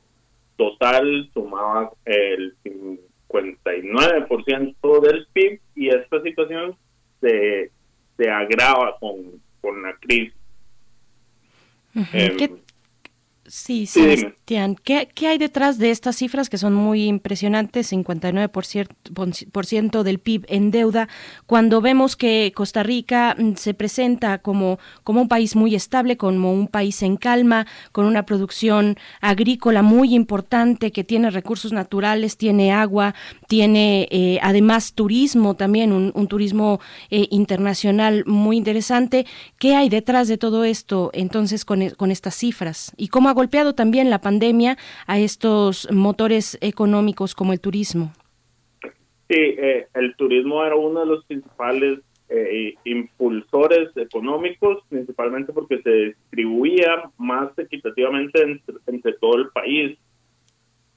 total 0.55 1.29
sumaba 1.33 1.91
el 2.05 2.55
59% 2.63 5.01
del 5.01 5.27
PIB 5.33 5.59
y 5.75 5.89
esta 5.89 6.21
situación 6.21 6.77
se, 7.21 7.71
se 8.17 8.29
agrava 8.29 8.97
con, 8.99 9.41
con 9.61 9.81
la 9.81 9.93
crisis. 9.93 10.35
Sí, 13.49 13.85
Sebastián. 13.85 14.75
¿Qué, 14.83 15.07
¿Qué, 15.15 15.27
hay 15.27 15.37
detrás 15.37 15.77
de 15.77 15.89
estas 15.89 16.17
cifras 16.17 16.49
que 16.49 16.57
son 16.57 16.73
muy 16.73 17.05
impresionantes? 17.05 17.93
59% 17.93 20.03
del 20.03 20.19
PIB 20.19 20.45
en 20.49 20.69
deuda. 20.69 21.07
Cuando 21.45 21.79
vemos 21.79 22.17
que 22.17 22.51
Costa 22.53 22.83
Rica 22.83 23.37
mm, 23.39 23.53
se 23.53 23.73
presenta 23.73 24.39
como, 24.39 24.79
como 25.05 25.21
un 25.21 25.29
país 25.29 25.55
muy 25.55 25.75
estable, 25.75 26.17
como 26.17 26.51
un 26.51 26.67
país 26.67 27.01
en 27.03 27.15
calma, 27.15 27.67
con 27.93 28.05
una 28.05 28.25
producción 28.25 28.97
agrícola 29.21 29.81
muy 29.81 30.13
importante, 30.13 30.91
que 30.91 31.05
tiene 31.05 31.29
recursos 31.29 31.71
naturales, 31.71 32.35
tiene 32.35 32.73
agua, 32.73 33.15
tiene 33.47 34.09
eh, 34.11 34.39
además 34.41 34.91
turismo 34.91 35.55
también, 35.55 35.93
un, 35.93 36.27
turismo 36.27 36.81
eh, 37.09 37.29
internacional 37.31 38.25
muy 38.25 38.57
interesante. 38.57 39.25
¿Qué 39.57 39.73
hay 39.73 39.87
detrás 39.87 40.27
de 40.27 40.37
todo 40.37 40.65
esto 40.65 41.11
entonces 41.13 41.63
con, 41.63 41.81
e, 41.81 41.91
con 41.91 42.11
estas 42.11 42.35
cifras? 42.35 42.91
¿Y 42.97 43.07
cómo 43.07 43.36
golpeado 43.37 43.75
también 43.75 44.09
la 44.09 44.19
pandemia 44.19 44.77
a 45.05 45.19
estos 45.19 45.87
motores 45.91 46.57
económicos 46.59 47.35
como 47.35 47.53
el 47.53 47.61
turismo. 47.61 48.11
Sí, 49.29 49.35
eh, 49.37 49.87
el 49.93 50.15
turismo 50.15 50.65
era 50.65 50.75
uno 50.75 51.01
de 51.01 51.05
los 51.05 51.23
principales 51.25 51.99
eh, 52.29 52.73
impulsores 52.83 53.95
económicos, 53.95 54.83
principalmente 54.89 55.53
porque 55.53 55.81
se 55.83 55.91
distribuía 55.91 57.11
más 57.17 57.49
equitativamente 57.59 58.41
entre, 58.87 59.13
todo 59.13 59.35
el 59.37 59.49
país. 59.49 59.97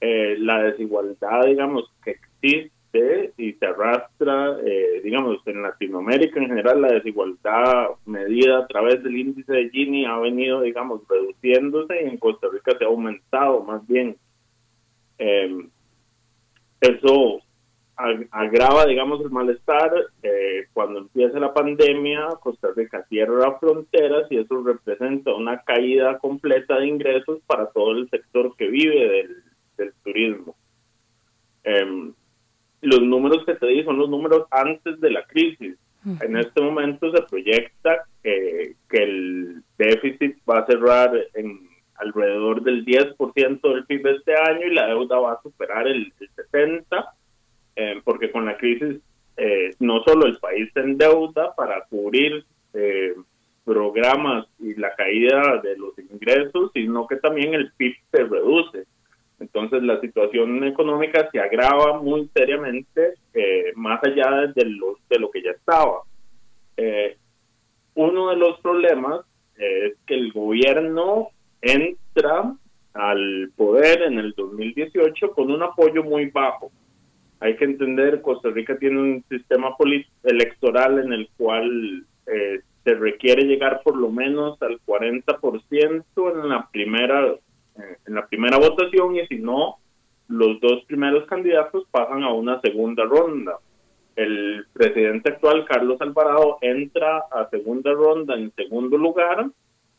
Eh, 0.01 0.35
la 0.39 0.63
desigualdad, 0.63 1.45
digamos, 1.45 1.91
que 2.03 2.17
existe 2.41 2.80
y 2.93 3.53
se 3.53 3.65
arrastra, 3.65 4.57
eh, 4.65 5.01
digamos, 5.03 5.37
en 5.45 5.61
Latinoamérica 5.61 6.39
en 6.39 6.47
general 6.47 6.81
la 6.81 6.91
desigualdad 6.93 7.91
medida 8.05 8.59
a 8.59 8.67
través 8.67 9.01
del 9.01 9.17
índice 9.17 9.53
de 9.53 9.69
Gini 9.69 10.05
ha 10.05 10.17
venido, 10.17 10.61
digamos, 10.61 11.01
reduciéndose 11.07 12.03
y 12.03 12.09
en 12.09 12.17
Costa 12.17 12.47
Rica 12.51 12.77
se 12.77 12.83
ha 12.83 12.87
aumentado 12.87 13.63
más 13.63 13.85
bien. 13.87 14.17
Em, 15.17 15.69
eso 16.81 17.41
agrava, 18.31 18.85
digamos, 18.85 19.21
el 19.21 19.29
malestar. 19.29 19.93
Eh, 20.23 20.67
cuando 20.73 20.99
empieza 20.99 21.39
la 21.39 21.53
pandemia, 21.53 22.29
Costa 22.41 22.69
Rica 22.75 23.05
cierra 23.07 23.57
fronteras 23.59 24.29
y 24.31 24.37
eso 24.37 24.61
representa 24.63 25.33
una 25.33 25.61
caída 25.61 26.17
completa 26.17 26.79
de 26.79 26.87
ingresos 26.87 27.39
para 27.45 27.67
todo 27.67 27.91
el 27.91 28.09
sector 28.09 28.55
que 28.57 28.67
vive 28.67 29.27
del, 29.77 29.93
turismo. 30.03 30.55
Eh, 31.63 32.11
los 32.81 33.01
números 33.01 33.45
que 33.45 33.55
te 33.55 33.67
di 33.67 33.83
son 33.83 33.97
los 33.97 34.09
números 34.09 34.47
antes 34.51 34.99
de 34.99 35.11
la 35.11 35.23
crisis. 35.25 35.77
En 36.19 36.35
este 36.35 36.59
momento 36.59 37.11
se 37.11 37.21
proyecta 37.23 38.05
que, 38.23 38.73
que, 38.89 38.97
el 39.03 39.61
déficit 39.77 40.37
va 40.49 40.59
a 40.59 40.65
cerrar 40.65 41.11
en 41.35 41.69
alrededor 42.01 42.63
del 42.63 42.83
10% 42.83 43.61
del 43.61 43.85
PIB 43.85 44.07
este 44.07 44.33
año 44.35 44.65
y 44.65 44.73
la 44.73 44.87
deuda 44.87 45.19
va 45.19 45.33
a 45.33 45.41
superar 45.41 45.87
el, 45.87 46.11
70%, 46.51 47.05
eh, 47.75 48.01
porque 48.03 48.31
con 48.31 48.45
la 48.45 48.57
crisis 48.57 48.97
eh, 49.37 49.75
no 49.79 50.03
solo 50.03 50.25
el 50.25 50.37
país 50.37 50.69
se 50.73 50.81
endeuda 50.81 51.55
para 51.55 51.85
cubrir 51.85 52.43
eh, 52.73 53.13
programas 53.63 54.47
y 54.59 54.73
la 54.75 54.93
caída 54.95 55.61
de 55.61 55.77
los 55.77 55.97
ingresos, 55.99 56.71
sino 56.73 57.07
que 57.07 57.17
también 57.17 57.53
el 57.53 57.71
PIB 57.73 57.95
se 58.11 58.23
reduce. 58.23 58.85
Entonces 59.41 59.83
la 59.83 59.99
situación 59.99 60.63
económica 60.63 61.29
se 61.31 61.39
agrava 61.39 61.99
muy 61.99 62.29
seriamente 62.33 63.15
más 63.75 64.01
allá 64.03 64.47
de 64.55 64.65
lo, 64.65 64.97
de 65.09 65.19
lo 65.19 65.29
que 65.31 65.41
ya 65.41 65.51
estaba. 65.51 66.03
uno 67.95 68.29
de 68.29 68.35
los 68.37 68.59
problemas 68.61 69.25
es 69.57 69.95
que 70.05 70.13
el 70.13 70.31
gobierno 70.31 71.29
entra 71.61 72.55
al 72.93 73.51
poder 73.55 74.03
en 74.03 74.19
el 74.19 74.33
2018 74.33 75.31
con 75.31 75.51
un 75.51 75.63
apoyo 75.63 76.03
muy 76.03 76.29
bajo. 76.29 76.71
Hay 77.39 77.55
que 77.55 77.65
entender, 77.65 78.21
Costa 78.21 78.49
Rica 78.49 78.77
tiene 78.77 78.99
un 78.99 79.25
sistema 79.29 79.75
electoral 80.23 80.99
en 80.99 81.13
el 81.13 81.29
cual 81.37 82.05
eh, 82.27 82.61
se 82.83 82.93
requiere 82.95 83.43
llegar 83.43 83.81
por 83.83 83.97
lo 83.97 84.11
menos 84.11 84.61
al 84.61 84.79
40% 84.85 86.03
en 86.15 86.49
la 86.49 86.69
primera 86.71 87.27
eh, 87.27 87.39
en 87.75 88.15
la 88.15 88.27
primera 88.27 88.57
votación 88.57 89.15
y 89.15 89.27
si 89.27 89.37
no 89.37 89.77
los 90.27 90.59
dos 90.61 90.83
primeros 90.85 91.25
candidatos 91.25 91.85
pasan 91.91 92.23
a 92.23 92.33
una 92.33 92.61
segunda 92.61 93.03
ronda. 93.03 93.57
El 94.15 94.65
presidente 94.73 95.29
actual 95.29 95.65
Carlos 95.65 95.99
Alvarado 96.01 96.57
entra 96.61 97.19
a 97.31 97.49
segunda 97.49 97.91
ronda 97.91 98.35
en 98.35 98.51
segundo 98.55 98.97
lugar 98.97 99.49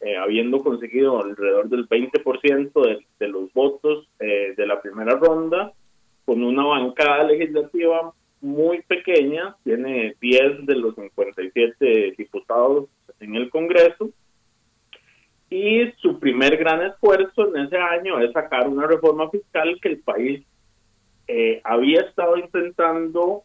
eh, 0.02 0.16
habiendo 0.16 0.58
conseguido 0.58 1.22
alrededor 1.22 1.68
del 1.68 1.88
20% 1.88 2.72
de, 2.84 3.06
de, 3.20 3.28
los 3.28 3.52
votos 3.52 4.08
eh, 4.18 4.52
de 4.56 4.66
la 4.66 4.82
primera 4.82 5.14
ronda, 5.14 5.72
con 6.24 6.42
una 6.42 6.64
bancada 6.64 7.22
legislativa 7.22 8.12
muy 8.40 8.82
pequeña, 8.82 9.54
tiene 9.62 10.16
10 10.20 10.66
de 10.66 10.74
los 10.74 10.96
57 10.96 12.14
diputados 12.18 12.86
en 13.20 13.36
el 13.36 13.48
Congreso, 13.48 14.10
y 15.52 15.92
su 16.00 16.18
primer 16.18 16.56
gran 16.56 16.80
esfuerzo 16.80 17.54
en 17.54 17.66
ese 17.66 17.76
año 17.76 18.18
es 18.20 18.32
sacar 18.32 18.66
una 18.66 18.86
reforma 18.86 19.28
fiscal 19.28 19.78
que 19.82 19.88
el 19.90 19.98
país 19.98 20.42
eh, 21.28 21.60
había 21.62 22.00
estado 22.00 22.38
intentando 22.38 23.42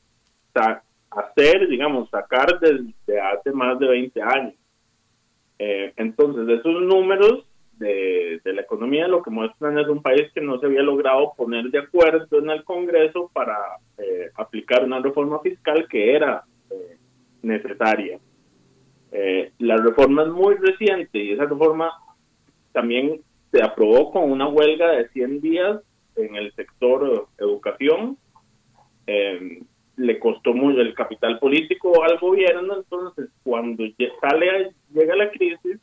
hacer, 1.11 1.67
digamos, 1.67 2.09
sacar 2.09 2.59
desde 2.61 3.19
hace 3.19 3.51
más 3.51 3.77
de 3.77 3.87
20 3.89 4.21
años. 4.21 4.53
Eh, 5.59 5.91
entonces, 5.97 6.47
esos 6.47 6.81
números 6.81 7.45
de, 7.73 8.39
la 8.45 8.61
economía 8.61 9.09
lo 9.09 9.21
que 9.21 9.29
muestran 9.29 9.77
es 9.77 9.87
un 9.89 10.01
país 10.01 10.31
que 10.33 10.39
no 10.39 10.59
se 10.59 10.65
había 10.65 10.83
logrado 10.83 11.33
poner 11.35 11.65
de 11.65 11.79
acuerdo 11.79 12.39
en 12.39 12.49
el 12.49 12.63
Congreso 12.63 13.29
para 13.33 13.57
eh, 13.97 14.31
aplicar 14.35 14.85
una 14.85 15.01
reforma 15.01 15.39
fiscal 15.41 15.85
que 15.89 16.15
era 16.15 16.45
eh, 19.11 19.51
la 19.59 19.77
reforma 19.77 20.23
es 20.23 20.29
muy 20.29 20.55
reciente 20.55 21.17
y 21.17 21.31
esa 21.31 21.45
reforma 21.45 21.91
también 22.71 23.21
se 23.51 23.63
aprobó 23.63 24.11
con 24.11 24.31
una 24.31 24.47
huelga 24.47 24.91
de 24.91 25.09
100 25.09 25.41
días 25.41 25.81
en 26.15 26.35
el 26.35 26.53
sector 26.53 27.27
educación. 27.37 28.17
Le 29.95 30.19
costó 30.19 30.53
mucho 30.53 30.81
el 30.81 30.93
capital 30.93 31.39
político 31.39 32.03
al 32.03 32.19
gobierno, 32.19 32.75
entonces 32.77 33.29
cuando 33.43 33.83
sale, 34.21 34.73
llega 34.93 35.15
la 35.15 35.31
crisis, 35.31 35.79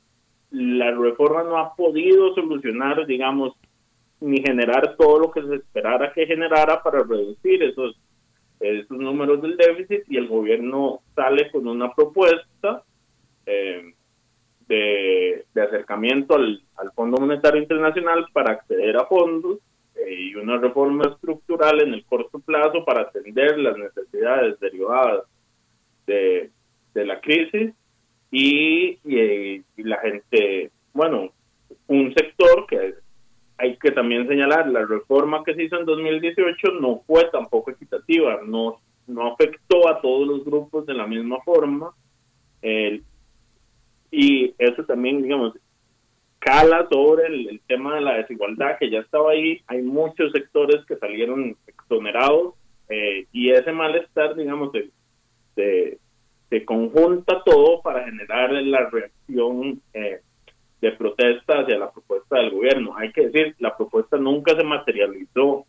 la 0.50 0.92
reforma 0.92 1.42
no 1.42 1.58
ha 1.58 1.74
podido 1.74 2.32
solucionar, 2.34 3.06
digamos, 3.06 3.54
ni 4.20 4.40
generar 4.40 4.96
todo 4.96 5.18
lo 5.18 5.30
que 5.30 5.42
se 5.42 5.56
esperara 5.56 6.12
que 6.12 6.26
generara 6.26 6.82
para 6.82 7.02
reducir 7.02 7.62
esos, 7.62 7.98
esos 8.60 8.96
números 8.96 9.42
del 9.42 9.56
déficit 9.56 10.04
y 10.08 10.16
el 10.16 10.28
gobierno 10.28 11.00
sale 11.14 11.50
con 11.50 11.66
una 11.66 11.92
propuesta 11.92 12.84
eh, 13.46 13.94
de, 14.68 15.44
acercamiento 15.54 16.34
al, 16.34 16.62
al 16.76 16.90
Fondo 16.92 17.18
Monetario 17.18 17.62
Internacional 17.62 18.26
para 18.32 18.52
acceder 18.52 18.96
a 18.96 19.06
fondos 19.06 19.58
y 20.08 20.34
una 20.34 20.58
reforma 20.58 21.04
estructural 21.04 21.80
en 21.80 21.94
el 21.94 22.04
corto 22.04 22.38
plazo 22.40 22.84
para 22.84 23.02
atender 23.02 23.58
las 23.58 23.76
necesidades 23.76 24.58
derivadas 24.60 25.24
de, 26.06 26.50
la 26.94 27.20
crisis 27.20 27.72
y, 28.30 28.98
la 29.76 29.98
gente, 29.98 30.70
bueno, 30.92 31.30
un 31.86 32.14
sector 32.14 32.66
que 32.68 32.94
hay 33.58 33.76
que 33.76 33.92
también 33.92 34.26
señalar, 34.26 34.68
la 34.68 34.84
reforma 34.84 35.42
que 35.44 35.54
se 35.54 35.64
hizo 35.64 35.78
en 35.78 35.86
2018 35.86 36.72
no 36.80 37.02
fue 37.06 37.28
tampoco 37.30 37.70
equitativa, 37.70 38.40
no, 38.44 38.80
no 39.06 39.32
afectó 39.32 39.88
a 39.88 40.00
todos 40.00 40.26
los 40.26 40.44
grupos 40.44 40.86
de 40.86 40.94
la 40.94 41.06
misma 41.06 41.40
forma. 41.44 41.92
Y 44.14 44.54
eso 44.58 44.84
también, 44.84 45.22
digamos, 45.22 45.54
cala 46.38 46.86
sobre 46.90 47.26
el, 47.26 47.60
tema 47.66 47.96
de 47.96 48.02
la 48.02 48.18
desigualdad 48.18 48.78
que 48.78 48.90
ya 48.90 49.00
estaba 49.00 49.32
ahí. 49.32 49.60
Hay 49.66 49.82
muchos 49.82 50.30
sectores 50.30 50.84
que 50.86 50.96
salieron 50.96 51.56
exonerados 51.66 52.54
eh, 52.88 53.26
y 53.32 53.50
ese 53.50 53.72
malestar, 53.72 54.36
digamos, 54.36 54.70
se, 54.72 55.98
se, 56.48 56.64
conjunta 56.64 57.42
todo 57.44 57.82
para 57.82 58.04
generar 58.04 58.52
la 58.52 58.88
reacción 58.88 59.82
eh, 59.92 60.20
de 60.80 60.92
protesta 60.92 61.60
hacia 61.60 61.78
la 61.78 61.90
propuesta 61.90 62.36
del 62.36 62.50
gobierno. 62.50 62.96
Hay 62.96 63.10
que 63.10 63.28
decir, 63.28 63.56
la 63.58 63.76
propuesta 63.76 64.16
nunca 64.18 64.54
se 64.54 64.62
materializó. 64.62 65.66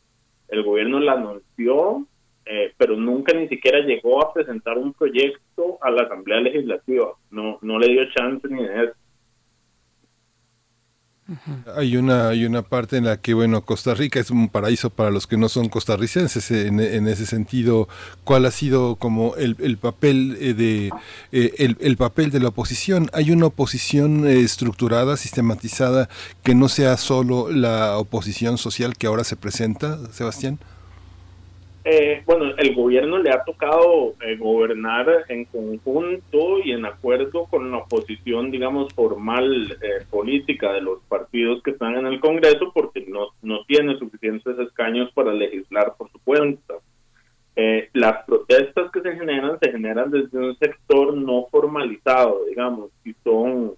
El 0.49 0.61
gobierno 0.63 0.99
la 0.99 1.13
anunció, 1.13 2.05
eh, 2.45 2.73
pero 2.77 2.95
nunca 2.95 3.33
ni 3.33 3.47
siquiera 3.47 3.79
llegó 3.79 4.23
a 4.23 4.33
presentar 4.33 4.77
un 4.77 4.93
proyecto 4.93 5.77
a 5.81 5.89
la 5.89 6.03
Asamblea 6.03 6.41
Legislativa. 6.41 7.13
No, 7.31 7.59
no 7.61 7.79
le 7.79 7.87
dio 7.87 8.03
chance 8.13 8.47
ni 8.47 8.63
de 8.63 8.85
eso. 8.85 8.93
Hay 11.75 11.97
una, 11.97 12.29
hay 12.29 12.45
una 12.45 12.61
parte 12.61 12.97
en 12.97 13.05
la 13.05 13.17
que, 13.17 13.33
bueno, 13.33 13.61
Costa 13.65 13.95
Rica 13.95 14.19
es 14.19 14.29
un 14.29 14.47
paraíso 14.47 14.91
para 14.91 15.09
los 15.09 15.25
que 15.25 15.37
no 15.37 15.49
son 15.49 15.69
costarricenses. 15.69 16.51
En, 16.51 16.79
ese 16.79 17.25
sentido, 17.25 17.87
¿cuál 18.23 18.45
ha 18.45 18.51
sido 18.51 18.95
como 18.97 19.35
el, 19.35 19.55
el 19.59 19.77
papel 19.77 20.37
eh, 20.39 20.53
de 20.53 20.91
eh, 21.31 21.53
el, 21.57 21.77
el, 21.79 21.97
papel 21.97 22.29
de 22.29 22.39
la 22.39 22.49
oposición? 22.49 23.09
Hay 23.11 23.31
una 23.31 23.47
oposición 23.47 24.27
eh, 24.27 24.39
estructurada, 24.41 25.17
sistematizada, 25.17 26.09
que 26.43 26.53
no 26.53 26.69
sea 26.69 26.95
solo 26.97 27.51
la 27.51 27.97
oposición 27.97 28.59
social 28.59 28.95
que 28.95 29.07
ahora 29.07 29.23
se 29.23 29.35
presenta, 29.35 29.97
Sebastián. 30.11 30.59
Eh, 31.87 32.23
bueno, 32.25 32.45
el 32.57 32.73
gobierno 32.73 33.19
le 33.19 33.29
ha 33.29 33.43
tocado 33.43 34.15
eh, 34.19 34.37
gobernar 34.37 35.25
en 35.29 35.45
conjunto 35.45 36.57
y 36.63 36.71
en 36.71 36.83
acuerdo 36.83 37.45
con 37.45 37.69
la 37.69 37.77
oposición, 37.77 38.49
digamos, 38.49 38.91
formal 38.95 39.77
eh, 39.83 40.03
política 40.09 40.73
de 40.73 40.81
los 40.81 41.03
partidos 41.03 41.61
que 41.61 41.69
están 41.69 41.95
en 41.95 42.07
el 42.07 42.19
Congreso, 42.19 42.71
porque 42.73 43.05
no, 43.07 43.27
no 43.43 43.63
tiene 43.65 43.99
suficientes 43.99 44.57
escaños 44.57 45.11
para 45.13 45.31
legislar 45.31 45.93
por 45.95 46.11
su 46.11 46.17
cuenta. 46.23 46.73
las 47.93 48.25
protestas 48.25 48.91
que 48.91 49.01
se 49.01 49.15
generan 49.15 49.59
se 49.59 49.71
generan 49.71 50.09
desde 50.09 50.39
un 50.39 50.57
sector 50.57 51.15
no 51.15 51.45
formalizado, 51.51 52.45
digamos, 52.49 52.89
y 53.05 53.13
son 53.23 53.75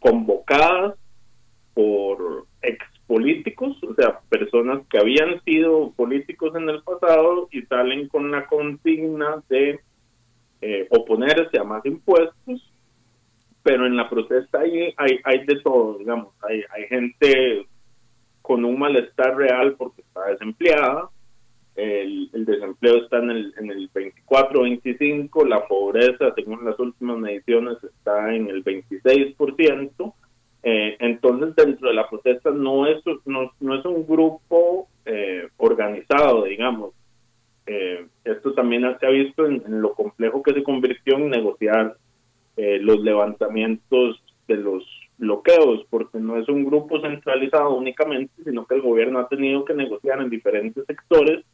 convocadas 0.00 0.94
por 1.74 2.46
ex 2.62 2.97
políticos, 3.08 3.76
o 3.82 3.94
sea, 3.94 4.20
personas 4.28 4.86
que 4.88 4.98
habían 4.98 5.42
sido 5.42 5.92
políticos 5.96 6.54
en 6.54 6.68
el 6.68 6.82
pasado 6.82 7.48
y 7.50 7.62
salen 7.62 8.06
con 8.06 8.30
la 8.30 8.46
consigna 8.46 9.42
de 9.48 9.80
eh, 10.60 10.86
oponerse 10.90 11.58
a 11.58 11.64
más 11.64 11.84
impuestos, 11.86 12.70
pero 13.62 13.86
en 13.86 13.96
la 13.96 14.10
protesta 14.10 14.60
hay, 14.60 14.94
hay, 14.96 15.18
hay 15.24 15.44
de 15.46 15.60
todo, 15.60 15.98
digamos, 15.98 16.34
hay, 16.46 16.62
hay 16.70 16.86
gente 16.88 17.66
con 18.42 18.64
un 18.64 18.78
malestar 18.78 19.34
real 19.36 19.74
porque 19.76 20.02
está 20.02 20.26
desempleada, 20.26 21.08
el, 21.76 22.44
desempleo 22.44 23.04
está 23.04 23.18
en 23.18 23.30
el, 23.30 23.54
en 23.56 23.70
el 23.70 23.90
24-25, 23.92 25.46
la 25.46 25.66
pobreza, 25.66 26.34
según 26.34 26.64
las 26.64 26.78
últimas 26.78 27.18
mediciones, 27.18 27.78
está 27.82 28.34
en 28.34 28.48
el 28.48 28.64
26%, 28.64 30.12
eh, 30.62 30.96
entonces, 30.98 31.54
dentro 31.54 31.88
de 31.88 31.94
la 31.94 32.08
protesta 32.08 32.50
no 32.50 32.86
es, 32.86 33.02
no, 33.24 33.74
es 33.74 33.84
un 33.84 34.06
grupo 34.06 34.88
eh, 35.04 35.48
organizado, 35.56 36.44
digamos. 36.44 36.92
Eh, 37.66 38.06
esto 38.24 38.54
también 38.54 38.82
se 38.98 39.06
ha 39.06 39.10
visto 39.10 39.46
en, 39.46 39.62
lo 39.80 39.92
complejo 39.94 40.42
que 40.42 40.54
se 40.54 40.62
convirtió 40.62 41.16
en 41.16 41.30
negociar 41.30 41.96
los 42.80 43.00
levantamientos 43.02 44.20
de 44.48 44.56
los 44.56 44.84
bloqueos, 45.16 45.86
porque 45.90 46.18
no 46.18 46.38
es 46.38 46.48
un 46.48 46.64
grupo 46.64 47.00
centralizado 47.00 47.72
únicamente, 47.76 48.32
sino 48.42 48.66
que 48.66 48.74
el 48.74 48.82
gobierno 48.82 49.20
ha 49.20 49.28
tenido 49.28 49.64
que 49.64 49.74
negociar 49.74 50.20
en 50.20 50.28
diferentes 50.28 50.84
sectores 50.84 51.44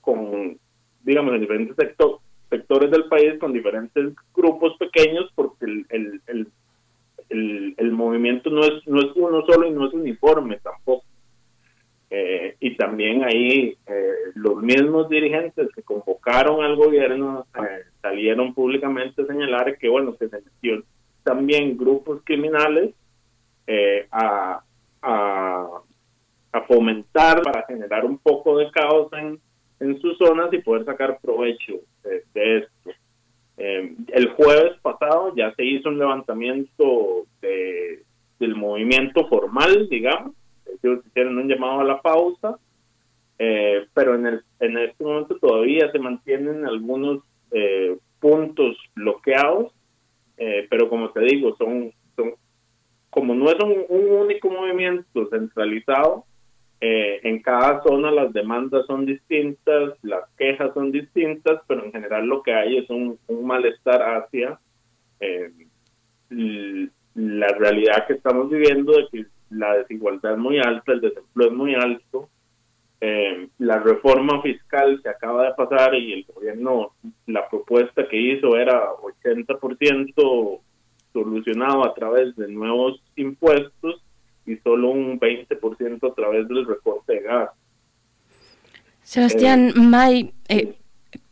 con, 0.00 0.58
digamos, 1.04 1.34
en 1.34 1.40
diferentes 1.42 1.76
sectores 1.76 2.90
del 2.90 3.04
país 3.04 3.38
con 3.38 3.52
diferentes 3.52 4.12
grupos 4.34 4.76
pequeños, 4.78 5.30
porque 5.36 5.64
el 5.66 5.86
el, 5.90 6.20
el, 6.26 6.48
movimiento 7.94 8.50
no 8.50 8.62
es, 8.62 8.86
no 8.86 9.00
es 9.00 9.08
uno 9.16 9.44
solo 9.46 9.66
y 9.66 9.70
no 9.70 9.86
es 9.86 9.94
uniforme 9.94 10.58
tampoco. 10.58 11.04
Eh, 12.10 12.56
y 12.60 12.76
también 12.76 13.24
ahí 13.24 13.76
eh, 13.86 14.12
los 14.34 14.62
mismos 14.62 15.08
dirigentes 15.08 15.68
que 15.74 15.82
convocaron 15.82 16.62
al 16.62 16.76
gobierno 16.76 17.46
eh, 17.56 17.84
salieron 18.02 18.54
públicamente 18.54 19.22
a 19.22 19.26
señalar 19.26 19.76
que, 19.78 19.88
bueno, 19.88 20.14
se 20.18 20.26
metió 20.26 20.84
también 21.24 21.76
grupos 21.76 22.20
criminales 22.22 22.94
a, 24.10 24.62
a, 25.02 25.68
a, 26.52 26.60
fomentar 26.68 27.40
para 27.42 27.64
generar 27.66 28.04
un 28.04 28.18
poco 28.18 28.58
de 28.58 28.70
caos 28.70 29.10
en, 29.14 29.40
en 29.80 29.98
sus 30.00 30.18
zonas 30.18 30.52
y 30.52 30.58
poder 30.58 30.84
sacar 30.84 31.18
provecho 31.20 31.80
de 32.04 32.58
esto. 32.58 32.90
El 33.56 34.28
jueves 34.30 34.72
pasado 34.82 35.32
ya 35.36 35.54
se 35.54 35.64
hizo 35.64 35.88
un 35.88 35.98
levantamiento 35.98 37.26
de, 37.40 38.02
del 38.38 38.56
movimiento 38.56 39.26
formal, 39.28 39.88
digamos, 39.88 40.34
ellos 40.82 41.04
hicieron 41.06 41.38
un 41.38 41.48
llamado 41.48 41.80
a 41.80 41.84
la 41.84 42.00
pausa, 42.00 42.58
eh, 43.38 43.86
pero 43.94 44.14
en, 44.14 44.26
el, 44.26 44.42
en 44.60 44.78
este 44.78 45.04
momento 45.04 45.36
todavía 45.38 45.90
se 45.90 45.98
mantienen 45.98 46.66
algunos 46.66 47.22
eh, 47.50 47.96
puntos 48.20 48.76
bloqueados, 48.94 49.72
eh, 50.36 50.66
pero 50.70 50.88
como 50.88 51.10
te 51.10 51.20
digo, 51.20 51.56
son, 51.56 51.92
son 52.16 52.34
como 53.10 53.34
no 53.34 53.48
es 53.50 53.56
un, 53.60 53.84
único 53.88 54.50
movimiento 54.50 55.28
centralizado, 55.30 56.24
en 56.80 57.40
cada 57.40 57.82
zona 57.82 58.10
las 58.10 58.32
demandas 58.32 58.84
son 58.86 59.06
distintas, 59.06 59.94
las 60.02 60.28
quejas 60.36 60.74
son 60.74 60.92
distintas, 60.92 61.62
pero 61.66 61.84
en 61.84 61.92
general 61.92 62.26
lo 62.26 62.42
que 62.42 62.52
hay 62.52 62.76
es 62.76 62.90
un, 62.90 63.18
malestar 63.42 64.02
hacia 64.02 64.58
la 67.14 67.48
realidad 67.48 68.06
que 68.06 68.14
estamos 68.14 68.50
viviendo 68.50 68.92
de 68.92 69.08
que 69.10 69.26
la 69.50 69.78
desigualdad 69.78 70.32
es 70.32 70.38
muy 70.38 70.58
alta, 70.58 70.92
el 70.92 71.00
desempleo 71.00 71.48
es 71.48 71.54
muy 71.54 71.74
alto, 71.74 72.28
eh, 73.00 73.48
la 73.58 73.78
reforma 73.78 74.40
fiscal 74.42 75.00
se 75.02 75.08
acaba 75.08 75.44
de 75.44 75.54
pasar 75.54 75.94
y 75.94 76.12
el 76.12 76.24
gobierno, 76.24 76.92
la 77.26 77.48
propuesta 77.48 78.08
que 78.08 78.16
hizo 78.16 78.56
era 78.56 78.90
80% 78.94 80.60
solucionado 81.12 81.84
a 81.84 81.94
través 81.94 82.34
de 82.36 82.48
nuevos 82.48 83.02
impuestos 83.16 84.03
y 84.46 84.56
solo 84.56 84.90
un 84.90 85.18
20% 85.18 86.10
a 86.10 86.14
través 86.14 86.48
del 86.48 86.66
recorte 86.66 87.14
de 87.14 87.20
gas. 87.20 87.50
Sebastián 89.02 89.68
eh, 89.68 89.80
May, 89.80 90.34
eh, 90.48 90.74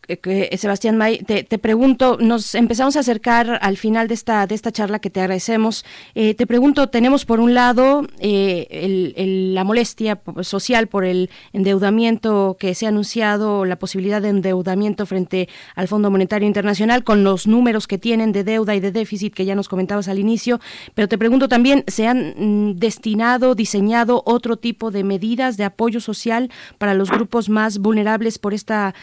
eh, 0.08 0.56
Sebastián 0.58 0.96
May, 0.96 1.18
te, 1.18 1.44
pregunto, 1.58 2.18
nos 2.20 2.56
empezamos 2.56 2.96
a 2.96 3.00
acercar 3.00 3.58
al 3.62 3.76
final 3.76 4.08
de 4.08 4.14
esta, 4.14 4.46
de 4.48 4.54
esta 4.54 4.72
charla 4.72 4.98
que 4.98 5.10
te 5.10 5.20
agradecemos. 5.20 5.84
Eh, 6.16 6.34
te 6.34 6.46
pregunto, 6.46 6.88
tenemos 6.88 7.24
por 7.24 7.38
un 7.38 7.54
lado 7.54 8.06
eh, 8.18 9.24
la 9.54 9.62
molestia 9.62 10.20
social 10.40 10.88
por 10.88 11.04
el 11.04 11.30
endeudamiento 11.52 12.56
que 12.58 12.74
se 12.74 12.86
ha 12.86 12.88
anunciado, 12.88 13.64
la 13.64 13.76
posibilidad 13.76 14.20
de 14.20 14.30
endeudamiento 14.30 15.06
frente 15.06 15.48
al 15.76 15.86
Fondo 15.86 16.10
Monetario 16.10 16.48
Internacional 16.48 17.04
con 17.04 17.22
los 17.22 17.46
números 17.46 17.86
que 17.86 17.98
tienen 17.98 18.32
de 18.32 18.42
deuda 18.42 18.74
y 18.74 18.80
de 18.80 18.90
déficit 18.90 19.32
que 19.32 19.44
ya 19.44 19.54
nos 19.54 19.68
comentabas 19.68 20.08
al 20.08 20.18
inicio, 20.18 20.60
pero 20.94 21.06
te 21.06 21.16
pregunto 21.16 21.48
también, 21.48 21.84
¿se 21.86 22.08
han 22.08 22.34
mm, 22.36 22.76
destinado, 22.76 23.54
diseñado 23.54 24.22
otro 24.26 24.56
tipo 24.56 24.90
de 24.90 25.04
medidas 25.04 25.56
de 25.56 25.64
apoyo 25.64 26.00
social 26.00 26.50
para 26.78 26.94
los 26.94 27.08
grupos 27.08 27.48
más 27.48 27.78
vulnerables 27.78 28.38
por 28.38 28.52
esta 28.52 28.94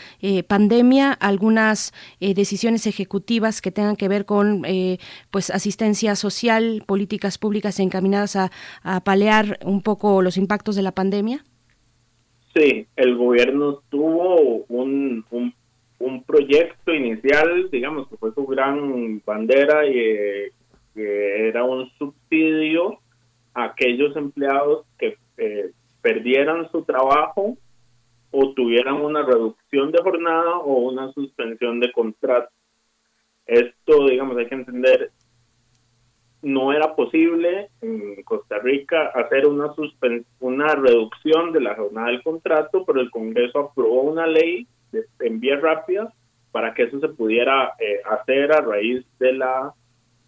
pandemia? 0.47 0.88
Algunas 0.97 1.93
eh, 2.19 2.33
decisiones 2.33 2.87
ejecutivas 2.87 3.61
que 3.61 3.71
tengan 3.71 3.95
que 3.95 4.07
ver 4.07 4.25
con 4.25 4.65
eh, 4.65 4.97
pues 5.31 5.49
asistencia 5.49 6.15
social, 6.15 6.83
políticas 6.85 7.37
públicas 7.37 7.79
encaminadas 7.79 8.35
a, 8.35 8.49
paliar 9.03 9.59
un 9.63 9.81
poco 9.81 10.21
los 10.21 10.37
impactos 10.37 10.75
de 10.75 10.81
la 10.81 10.91
pandemia? 10.91 11.43
Sí, 12.53 12.87
el 12.95 13.15
gobierno 13.15 13.81
tuvo 13.89 14.65
un, 14.67 15.23
un, 15.29 16.23
proyecto 16.23 16.93
inicial, 16.93 17.69
digamos, 17.71 18.07
que 18.07 18.17
fue 18.17 18.33
su 18.33 18.45
gran 18.45 19.21
bandera 19.25 19.85
y 19.87 19.97
eh, 19.97 20.51
que 20.93 21.47
era 21.47 21.63
un 21.63 21.89
subsidio 21.97 22.99
a 23.53 23.65
aquellos 23.65 24.15
empleados 24.15 24.85
que 24.97 25.17
perdieran 26.01 26.69
su 26.71 26.83
trabajo 26.83 27.57
o 28.31 28.53
tuvieran 28.53 29.01
una 29.01 29.23
reducción 29.23 29.91
de 29.91 30.01
jornada 30.01 30.57
o 30.57 30.89
una 30.89 31.11
suspensión 31.13 31.79
de 31.79 31.91
contrato. 31.91 32.49
Esto, 33.45 34.07
digamos, 34.07 34.37
hay 34.37 34.47
que 34.47 34.55
entender, 34.55 35.11
no 36.41 36.71
era 36.71 36.95
posible 36.95 37.69
en 37.81 38.21
Costa 38.23 38.59
Rica 38.59 39.07
hacer 39.07 39.47
una, 39.47 39.73
una 40.39 40.75
reducción 40.75 41.51
de 41.51 41.61
la 41.61 41.75
jornada 41.75 42.09
del 42.09 42.23
contrato, 42.23 42.85
pero 42.85 43.01
el 43.01 43.09
Congreso 43.09 43.59
aprobó 43.59 44.01
una 44.01 44.27
ley 44.27 44.67
en 45.19 45.39
vía 45.39 45.57
rápida 45.57 46.13
para 46.51 46.73
que 46.73 46.83
eso 46.83 46.99
se 46.99 47.09
pudiera 47.09 47.73
eh, 47.79 48.01
hacer 48.09 48.51
a 48.51 48.61
raíz 48.61 49.05
de 49.19 49.33
la 49.33 49.73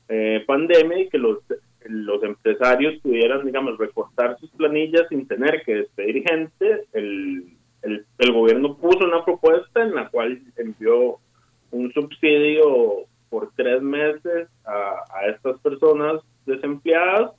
eh, 0.09 0.43
pandemia 0.45 0.99
y 0.99 1.09
que 1.09 1.17
los, 1.17 1.39
los 1.85 2.23
empresarios 2.23 2.99
pudieran, 3.01 3.45
digamos, 3.45 3.77
recortar 3.77 4.37
sus 4.39 4.51
planillas 4.51 5.07
sin 5.09 5.27
tener 5.27 5.63
que 5.63 5.75
despedir 5.75 6.23
gente. 6.27 6.85
El, 6.93 7.57
el, 7.81 8.05
gobierno 8.31 8.75
puso 8.77 9.05
una 9.05 9.23
propuesta 9.23 9.81
en 9.81 9.95
la 9.95 10.09
cual 10.09 10.41
envió 10.57 11.17
un 11.71 11.91
subsidio 11.93 13.05
por 13.29 13.51
tres 13.55 13.81
meses 13.81 14.47
a, 14.65 15.27
estas 15.27 15.59
personas 15.61 16.21
desempleadas, 16.45 17.31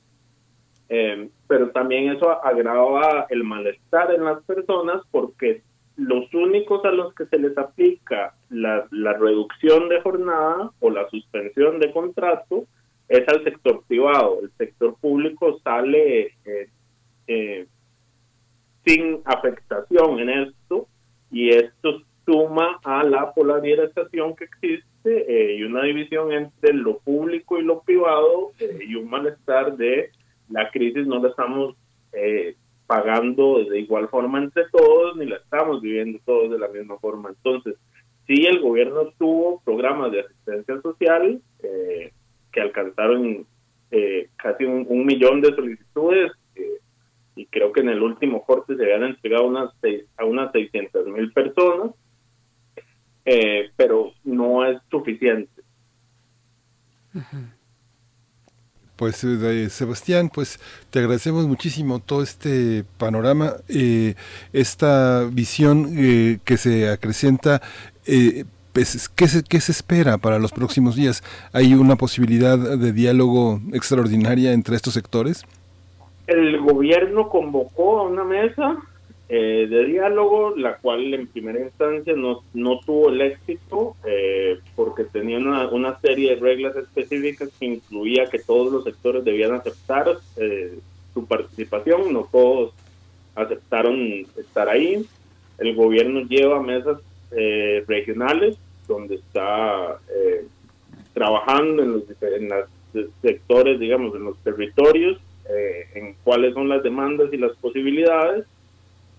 eh, 0.89 1.29
pero 1.47 1.69
también 1.71 2.11
eso 2.11 2.29
agrava 2.43 3.27
el 3.29 3.43
malestar 3.43 4.13
en 4.13 4.25
las 4.25 4.43
personas 4.43 5.01
porque 5.11 5.61
los 5.95 6.33
únicos 6.33 6.83
a 6.85 6.91
los 6.91 7.13
que 7.13 7.25
se 7.27 7.37
les 7.37 7.57
aplica 7.57 8.33
la, 8.49 8.87
la 8.91 9.13
reducción 9.13 9.89
de 9.89 10.01
jornada 10.01 10.71
o 10.79 10.89
la 10.89 11.07
suspensión 11.09 11.79
de 11.79 11.91
contrato 11.91 12.65
es 13.07 13.27
al 13.27 13.43
sector 13.43 13.83
privado. 13.87 14.39
El 14.41 14.51
sector 14.57 14.95
público 14.99 15.59
sale 15.63 16.33
eh, 16.45 16.69
eh, 17.27 17.67
sin 18.85 19.21
afectación 19.25 20.19
en 20.19 20.29
esto 20.29 20.87
y 21.31 21.49
esto 21.49 22.01
suma 22.25 22.79
a 22.83 23.03
la 23.03 23.33
polarización 23.33 24.35
que 24.35 24.45
existe 24.45 24.85
eh, 25.05 25.57
y 25.57 25.63
una 25.63 25.83
división 25.83 26.31
entre 26.31 26.73
lo 26.73 26.99
público 26.99 27.59
y 27.59 27.63
lo 27.63 27.81
privado 27.81 28.51
eh, 28.59 28.79
y 28.87 28.95
un 28.95 29.09
malestar 29.09 29.75
de 29.75 30.11
la 30.49 30.69
crisis 30.71 31.05
no 31.05 31.21
la 31.21 31.29
estamos 31.29 31.75
eh, 32.13 32.55
pagando 32.87 33.63
de 33.63 33.79
igual 33.79 34.07
forma 34.09 34.39
entre 34.39 34.63
todos 34.71 35.17
ni 35.17 35.25
la 35.25 35.37
estamos 35.37 35.81
viviendo 35.81 36.19
todos 36.25 36.51
de 36.51 36.59
la 36.59 36.67
misma 36.67 36.97
forma. 36.99 37.29
Entonces, 37.29 37.75
sí 38.27 38.45
el 38.45 38.61
gobierno 38.61 39.13
tuvo 39.17 39.61
programas 39.65 40.11
de 40.11 40.21
asistencia 40.21 40.81
social 40.81 41.41
que 42.51 42.61
alcanzaron 42.61 43.45
casi 44.37 44.65
un, 44.65 45.05
millón 45.05 45.41
de 45.41 45.55
solicitudes 45.55 46.31
y 47.35 47.45
creo 47.47 47.71
que 47.71 47.81
en 47.81 47.89
el 47.89 48.01
último 48.01 48.43
corte 48.45 48.75
se 48.75 48.83
habían 48.83 49.03
entregado 49.03 49.47
unas 49.47 49.71
a 50.17 50.25
unas 50.25 50.51
600 50.51 51.07
mil 51.07 51.31
personas, 51.33 51.91
eh, 53.25 53.71
pero 53.75 54.13
no 54.23 54.65
es 54.65 54.79
suficiente. 54.91 55.61
Pues 58.95 59.23
eh, 59.23 59.69
Sebastián, 59.69 60.29
pues 60.33 60.59
te 60.89 60.99
agradecemos 60.99 61.47
muchísimo 61.47 61.99
todo 61.99 62.21
este 62.21 62.85
panorama, 62.97 63.53
eh, 63.67 64.15
esta 64.51 65.25
visión 65.31 65.95
que 66.43 66.57
se 66.57 66.89
acrecenta. 66.89 67.61
Pues, 68.73 69.07
¿qué, 69.09 69.27
se, 69.27 69.43
¿Qué 69.43 69.61
se 69.61 69.71
espera 69.71 70.17
para 70.17 70.39
los 70.39 70.51
próximos 70.51 70.95
días? 70.95 71.23
¿Hay 71.51 71.75
una 71.75 71.95
posibilidad 71.95 72.57
de 72.57 72.91
diálogo 72.91 73.61
extraordinaria 73.71 74.51
entre 74.51 74.75
estos 74.75 74.95
sectores? 74.95 75.45
El 76.27 76.59
gobierno 76.59 77.29
convocó 77.29 77.99
a 77.99 78.03
una 78.03 78.23
mesa 78.23 78.77
eh, 79.29 79.67
de 79.69 79.85
diálogo, 79.85 80.53
la 80.55 80.77
cual 80.77 81.13
en 81.13 81.27
primera 81.27 81.59
instancia 81.59 82.13
no, 82.15 82.43
no 82.53 82.79
tuvo 82.81 83.09
el 83.09 83.21
éxito 83.21 83.95
eh, 84.05 84.59
porque 84.75 85.05
tenía 85.05 85.37
una, 85.37 85.67
una, 85.69 85.99
serie 85.99 86.35
de 86.35 86.41
reglas 86.41 86.75
específicas 86.75 87.49
que 87.59 87.65
incluía 87.65 88.29
que 88.29 88.39
todos 88.39 88.71
los 88.71 88.83
sectores 88.83 89.23
debían 89.23 89.53
aceptar 89.53 90.17
eh, 90.37 90.77
su 91.13 91.25
participación, 91.25 92.13
no 92.13 92.27
todos 92.31 92.73
aceptaron 93.35 94.25
estar 94.37 94.69
ahí. 94.69 95.05
El 95.57 95.75
gobierno 95.75 96.21
lleva 96.21 96.61
mesas 96.61 96.99
regionales 97.87 98.57
donde 98.87 99.15
está 99.15 99.99
trabajando 101.13 101.81
en 101.81 101.93
los, 101.93 102.03
en 102.21 102.49
los 102.49 103.09
sectores, 103.23 103.79
digamos, 103.79 104.13
en 104.13 104.25
los 104.25 104.37
territorios 104.43 105.19
eh, 105.49 105.87
en 105.95 106.15
cuáles 106.23 106.53
son 106.53 106.69
las 106.69 106.83
demandas 106.83 107.33
y 107.33 107.37
las 107.37 107.53
posibilidades 107.57 108.45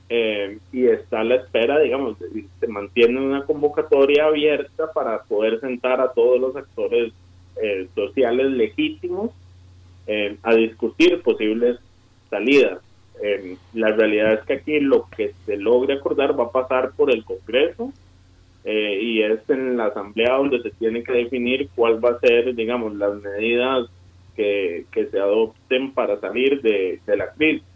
eh, 0.09 0.59
y 0.73 0.87
está 0.87 1.21
a 1.21 1.25
la 1.25 1.37
espera, 1.37 1.79
digamos, 1.79 2.17
se 2.61 2.67
mantiene 2.67 3.21
una 3.21 3.45
convocatoria 3.45 4.27
abierta 4.27 4.93
para 4.93 5.23
poder 5.23 5.61
sentar 5.61 6.01
a 6.01 6.13
todos 6.13 6.39
los 6.41 6.55
actores 6.57 7.13
eh, 7.57 7.89
sociales 7.95 8.51
legítimos 8.51 9.31
eh, 10.07 10.37
a 10.43 10.55
discutir 10.55 11.23
posibles 11.23 11.79
salidas. 12.29 12.81
Eh, 13.23 13.57
la 13.73 13.93
realidad 13.93 14.35
es 14.35 14.41
que 14.45 14.55
aquí 14.55 14.81
lo 14.81 15.09
que 15.17 15.33
se 15.47 15.57
logre 15.57 15.95
acordar 15.95 16.39
va 16.39 16.45
a 16.45 16.53
pasar 16.53 16.93
por 16.97 17.11
el 17.11 17.25
Congreso 17.25 17.93
y 18.67 19.21
es 19.21 19.41
en 19.51 19.77
la 19.77 19.87
Asamblea 19.87 20.37
donde 20.37 20.63
se 20.63 20.71
tiene 20.71 21.03
que 21.05 21.13
definir 21.13 21.69
cuál 21.75 22.03
va 22.03 22.13
a 22.13 22.21
ser, 22.21 22.55
digamos, 22.55 22.95
las 22.95 23.13
medidas 23.21 23.91
que, 24.35 24.87
que 24.93 25.07
se 25.07 25.19
adopten 25.19 25.93
para 25.93 26.21
salir 26.21 26.61
de, 26.63 27.01
de 27.07 27.17
la 27.17 27.33
crisis. 27.33 27.74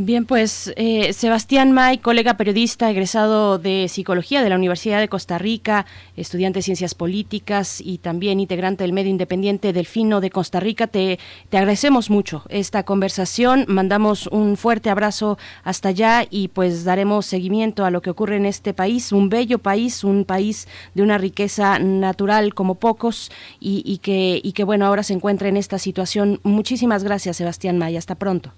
Bien, 0.00 0.26
pues 0.26 0.72
eh, 0.76 1.12
Sebastián 1.12 1.72
May, 1.72 1.98
colega 1.98 2.36
periodista 2.36 2.88
egresado 2.88 3.58
de 3.58 3.88
Psicología 3.88 4.44
de 4.44 4.48
la 4.48 4.54
Universidad 4.54 5.00
de 5.00 5.08
Costa 5.08 5.38
Rica, 5.38 5.86
estudiante 6.16 6.60
de 6.60 6.62
Ciencias 6.62 6.94
Políticas 6.94 7.80
y 7.80 7.98
también 7.98 8.38
integrante 8.38 8.84
del 8.84 8.92
medio 8.92 9.10
independiente 9.10 9.72
Delfino 9.72 10.20
de 10.20 10.30
Costa 10.30 10.60
Rica, 10.60 10.86
te, 10.86 11.18
te 11.48 11.58
agradecemos 11.58 12.10
mucho 12.10 12.44
esta 12.48 12.84
conversación, 12.84 13.64
mandamos 13.66 14.28
un 14.28 14.56
fuerte 14.56 14.88
abrazo 14.88 15.36
hasta 15.64 15.88
allá 15.88 16.24
y 16.30 16.46
pues 16.46 16.84
daremos 16.84 17.26
seguimiento 17.26 17.84
a 17.84 17.90
lo 17.90 18.00
que 18.00 18.10
ocurre 18.10 18.36
en 18.36 18.46
este 18.46 18.74
país, 18.74 19.10
un 19.10 19.28
bello 19.28 19.58
país, 19.58 20.04
un 20.04 20.24
país 20.24 20.68
de 20.94 21.02
una 21.02 21.18
riqueza 21.18 21.80
natural 21.80 22.54
como 22.54 22.76
pocos 22.76 23.32
y, 23.58 23.82
y 23.84 23.98
que, 23.98 24.40
y 24.44 24.52
que 24.52 24.62
bueno, 24.62 24.86
ahora 24.86 25.02
se 25.02 25.14
encuentra 25.14 25.48
en 25.48 25.56
esta 25.56 25.80
situación. 25.80 26.38
Muchísimas 26.44 27.02
gracias 27.02 27.38
Sebastián 27.38 27.78
May, 27.78 27.96
hasta 27.96 28.14
pronto. 28.14 28.52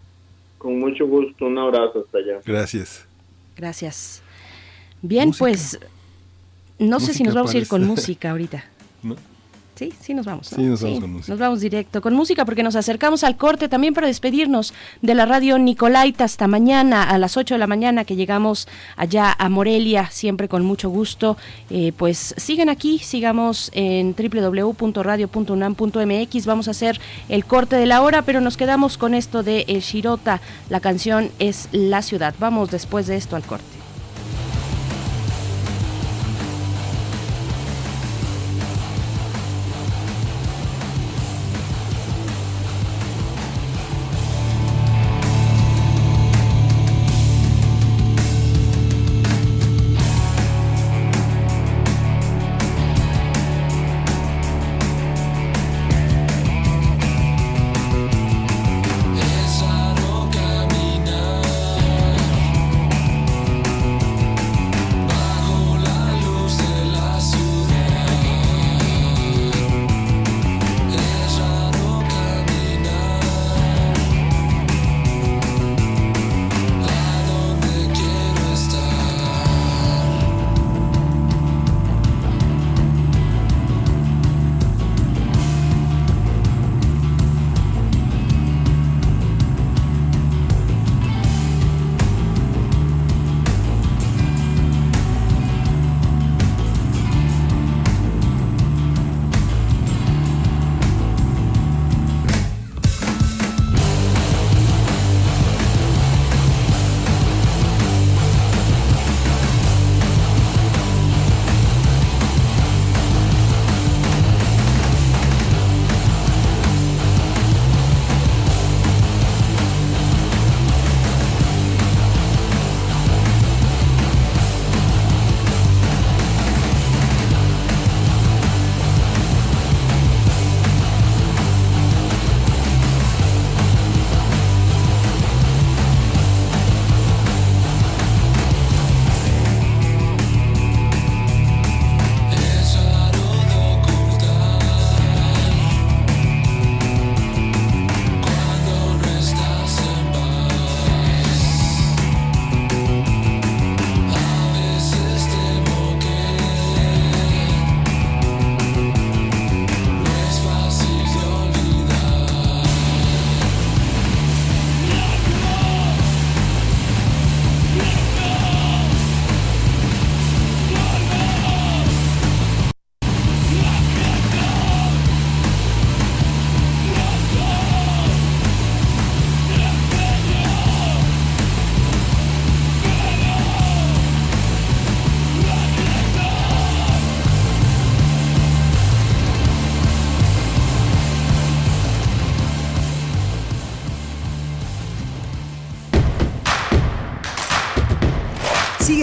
Con 0.60 0.78
mucho 0.78 1.06
gusto, 1.06 1.46
un 1.46 1.56
abrazo 1.56 2.04
hasta 2.04 2.18
allá. 2.18 2.40
Gracias. 2.44 3.06
Gracias. 3.56 4.22
Bien, 5.00 5.32
pues 5.38 5.80
no 6.78 7.00
sé 7.00 7.14
si 7.14 7.22
nos 7.22 7.34
vamos 7.34 7.54
a 7.54 7.56
ir 7.56 7.66
con 7.66 7.86
música 7.86 8.30
ahorita. 8.30 8.62
¿No? 9.02 9.16
Sí, 9.80 9.92
sí 9.98 10.12
nos 10.12 10.26
vamos. 10.26 10.48
Sí, 10.48 10.60
nos 10.60 10.82
vamos 10.82 11.00
con 11.00 11.10
música. 11.10 11.32
Nos 11.32 11.40
vamos 11.40 11.60
directo 11.62 12.02
con 12.02 12.12
música 12.12 12.44
porque 12.44 12.62
nos 12.62 12.76
acercamos 12.76 13.24
al 13.24 13.38
corte 13.38 13.66
también 13.66 13.94
para 13.94 14.08
despedirnos 14.08 14.74
de 15.00 15.14
la 15.14 15.24
radio 15.24 15.58
Nicolaita 15.58 16.24
hasta 16.24 16.46
mañana 16.46 17.04
a 17.04 17.16
las 17.16 17.38
8 17.38 17.54
de 17.54 17.58
la 17.58 17.66
mañana 17.66 18.04
que 18.04 18.14
llegamos 18.14 18.68
allá 18.96 19.34
a 19.38 19.48
Morelia, 19.48 20.10
siempre 20.10 20.48
con 20.48 20.66
mucho 20.66 20.90
gusto. 20.90 21.38
Eh, 21.70 21.94
pues 21.96 22.34
siguen 22.36 22.68
aquí, 22.68 22.98
sigamos 22.98 23.70
en 23.72 24.14
www.radio.unam.mx. 24.14 26.44
Vamos 26.44 26.68
a 26.68 26.72
hacer 26.72 27.00
el 27.30 27.46
corte 27.46 27.76
de 27.76 27.86
la 27.86 28.02
hora, 28.02 28.20
pero 28.20 28.42
nos 28.42 28.58
quedamos 28.58 28.98
con 28.98 29.14
esto 29.14 29.42
de 29.42 29.64
El 29.66 29.80
Shirota. 29.80 30.42
La 30.68 30.80
canción 30.80 31.30
es 31.38 31.70
La 31.72 32.02
Ciudad. 32.02 32.34
Vamos 32.38 32.70
después 32.70 33.06
de 33.06 33.16
esto 33.16 33.34
al 33.34 33.44
corte. 33.44 33.79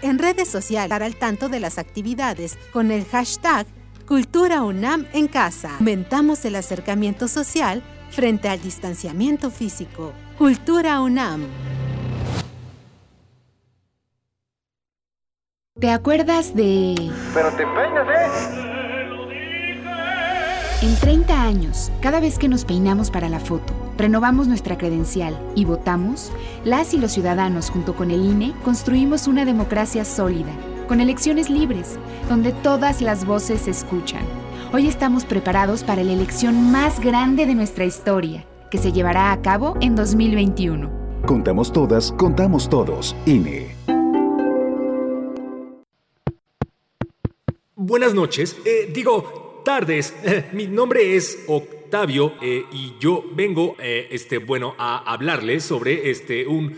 En 0.00 0.18
redes 0.18 0.48
sociales, 0.48 0.84
estar 0.84 1.02
al 1.02 1.16
tanto 1.16 1.48
de 1.48 1.60
las 1.60 1.78
actividades 1.78 2.56
con 2.72 2.90
el 2.90 3.04
hashtag 3.06 3.66
Cultura 4.06 4.62
UNAM 4.62 5.06
en 5.12 5.28
casa. 5.28 5.74
Aumentamos 5.78 6.44
el 6.44 6.54
acercamiento 6.56 7.28
social 7.28 7.82
frente 8.10 8.48
al 8.48 8.60
distanciamiento 8.62 9.50
físico. 9.50 10.14
Cultura 10.38 11.00
UNAM. 11.02 11.46
¿Te 15.78 15.90
acuerdas 15.90 16.56
de... 16.56 16.94
Pero 17.34 17.50
te 17.50 17.66
peinas, 17.66 18.08
¿eh? 18.08 18.64
En 20.80 20.96
30 20.96 21.42
años, 21.42 21.92
cada 22.00 22.20
vez 22.20 22.38
que 22.38 22.48
nos 22.48 22.64
peinamos 22.64 23.10
para 23.10 23.28
la 23.28 23.40
foto, 23.40 23.74
renovamos 23.98 24.46
nuestra 24.46 24.78
credencial 24.78 25.36
y 25.56 25.64
votamos, 25.64 26.30
las 26.64 26.94
y 26.94 26.98
los 26.98 27.12
ciudadanos 27.12 27.68
junto 27.68 27.94
con 27.94 28.10
el 28.12 28.24
INE 28.24 28.54
construimos 28.64 29.26
una 29.26 29.44
democracia 29.44 30.04
sólida, 30.04 30.52
con 30.86 31.00
elecciones 31.00 31.50
libres, 31.50 31.98
donde 32.28 32.52
todas 32.52 33.02
las 33.02 33.26
voces 33.26 33.62
se 33.62 33.72
escuchan. 33.72 34.22
Hoy 34.72 34.86
estamos 34.86 35.24
preparados 35.24 35.82
para 35.82 36.04
la 36.04 36.12
elección 36.12 36.70
más 36.70 37.00
grande 37.00 37.44
de 37.44 37.54
nuestra 37.54 37.84
historia, 37.84 38.46
que 38.70 38.78
se 38.78 38.92
llevará 38.92 39.32
a 39.32 39.42
cabo 39.42 39.76
en 39.80 39.96
2021. 39.96 40.90
Contamos 41.26 41.72
todas, 41.72 42.12
contamos 42.12 42.68
todos. 42.68 43.16
INE. 43.26 43.74
Buenas 47.74 48.14
noches, 48.14 48.56
eh, 48.64 48.90
digo, 48.94 49.62
tardes. 49.64 50.14
Eh, 50.22 50.50
mi 50.52 50.68
nombre 50.68 51.16
es 51.16 51.44
Octavio 51.48 51.77
eh, 52.42 52.64
y 52.72 52.94
yo 53.00 53.24
vengo, 53.34 53.76
eh, 53.78 54.08
este, 54.10 54.38
bueno, 54.38 54.74
a 54.78 55.12
hablarles 55.12 55.64
sobre 55.64 56.10
este 56.10 56.46
un, 56.46 56.76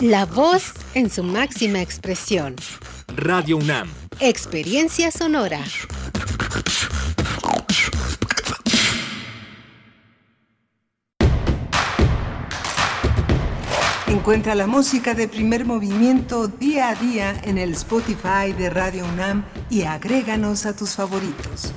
La 0.00 0.26
voz 0.26 0.74
en 0.94 1.10
su 1.10 1.24
máxima 1.24 1.82
expresión. 1.82 2.54
Radio 3.16 3.56
UNAM. 3.56 3.90
Experiencia 4.20 5.10
sonora. 5.10 5.58
Encuentra 14.06 14.54
la 14.54 14.68
música 14.68 15.14
de 15.14 15.26
primer 15.26 15.64
movimiento 15.64 16.46
día 16.46 16.90
a 16.90 16.94
día 16.94 17.34
en 17.42 17.58
el 17.58 17.72
Spotify 17.72 18.52
de 18.56 18.70
Radio 18.70 19.04
UNAM 19.04 19.44
y 19.68 19.82
agréganos 19.82 20.64
a 20.64 20.76
tus 20.76 20.94
favoritos. 20.94 21.72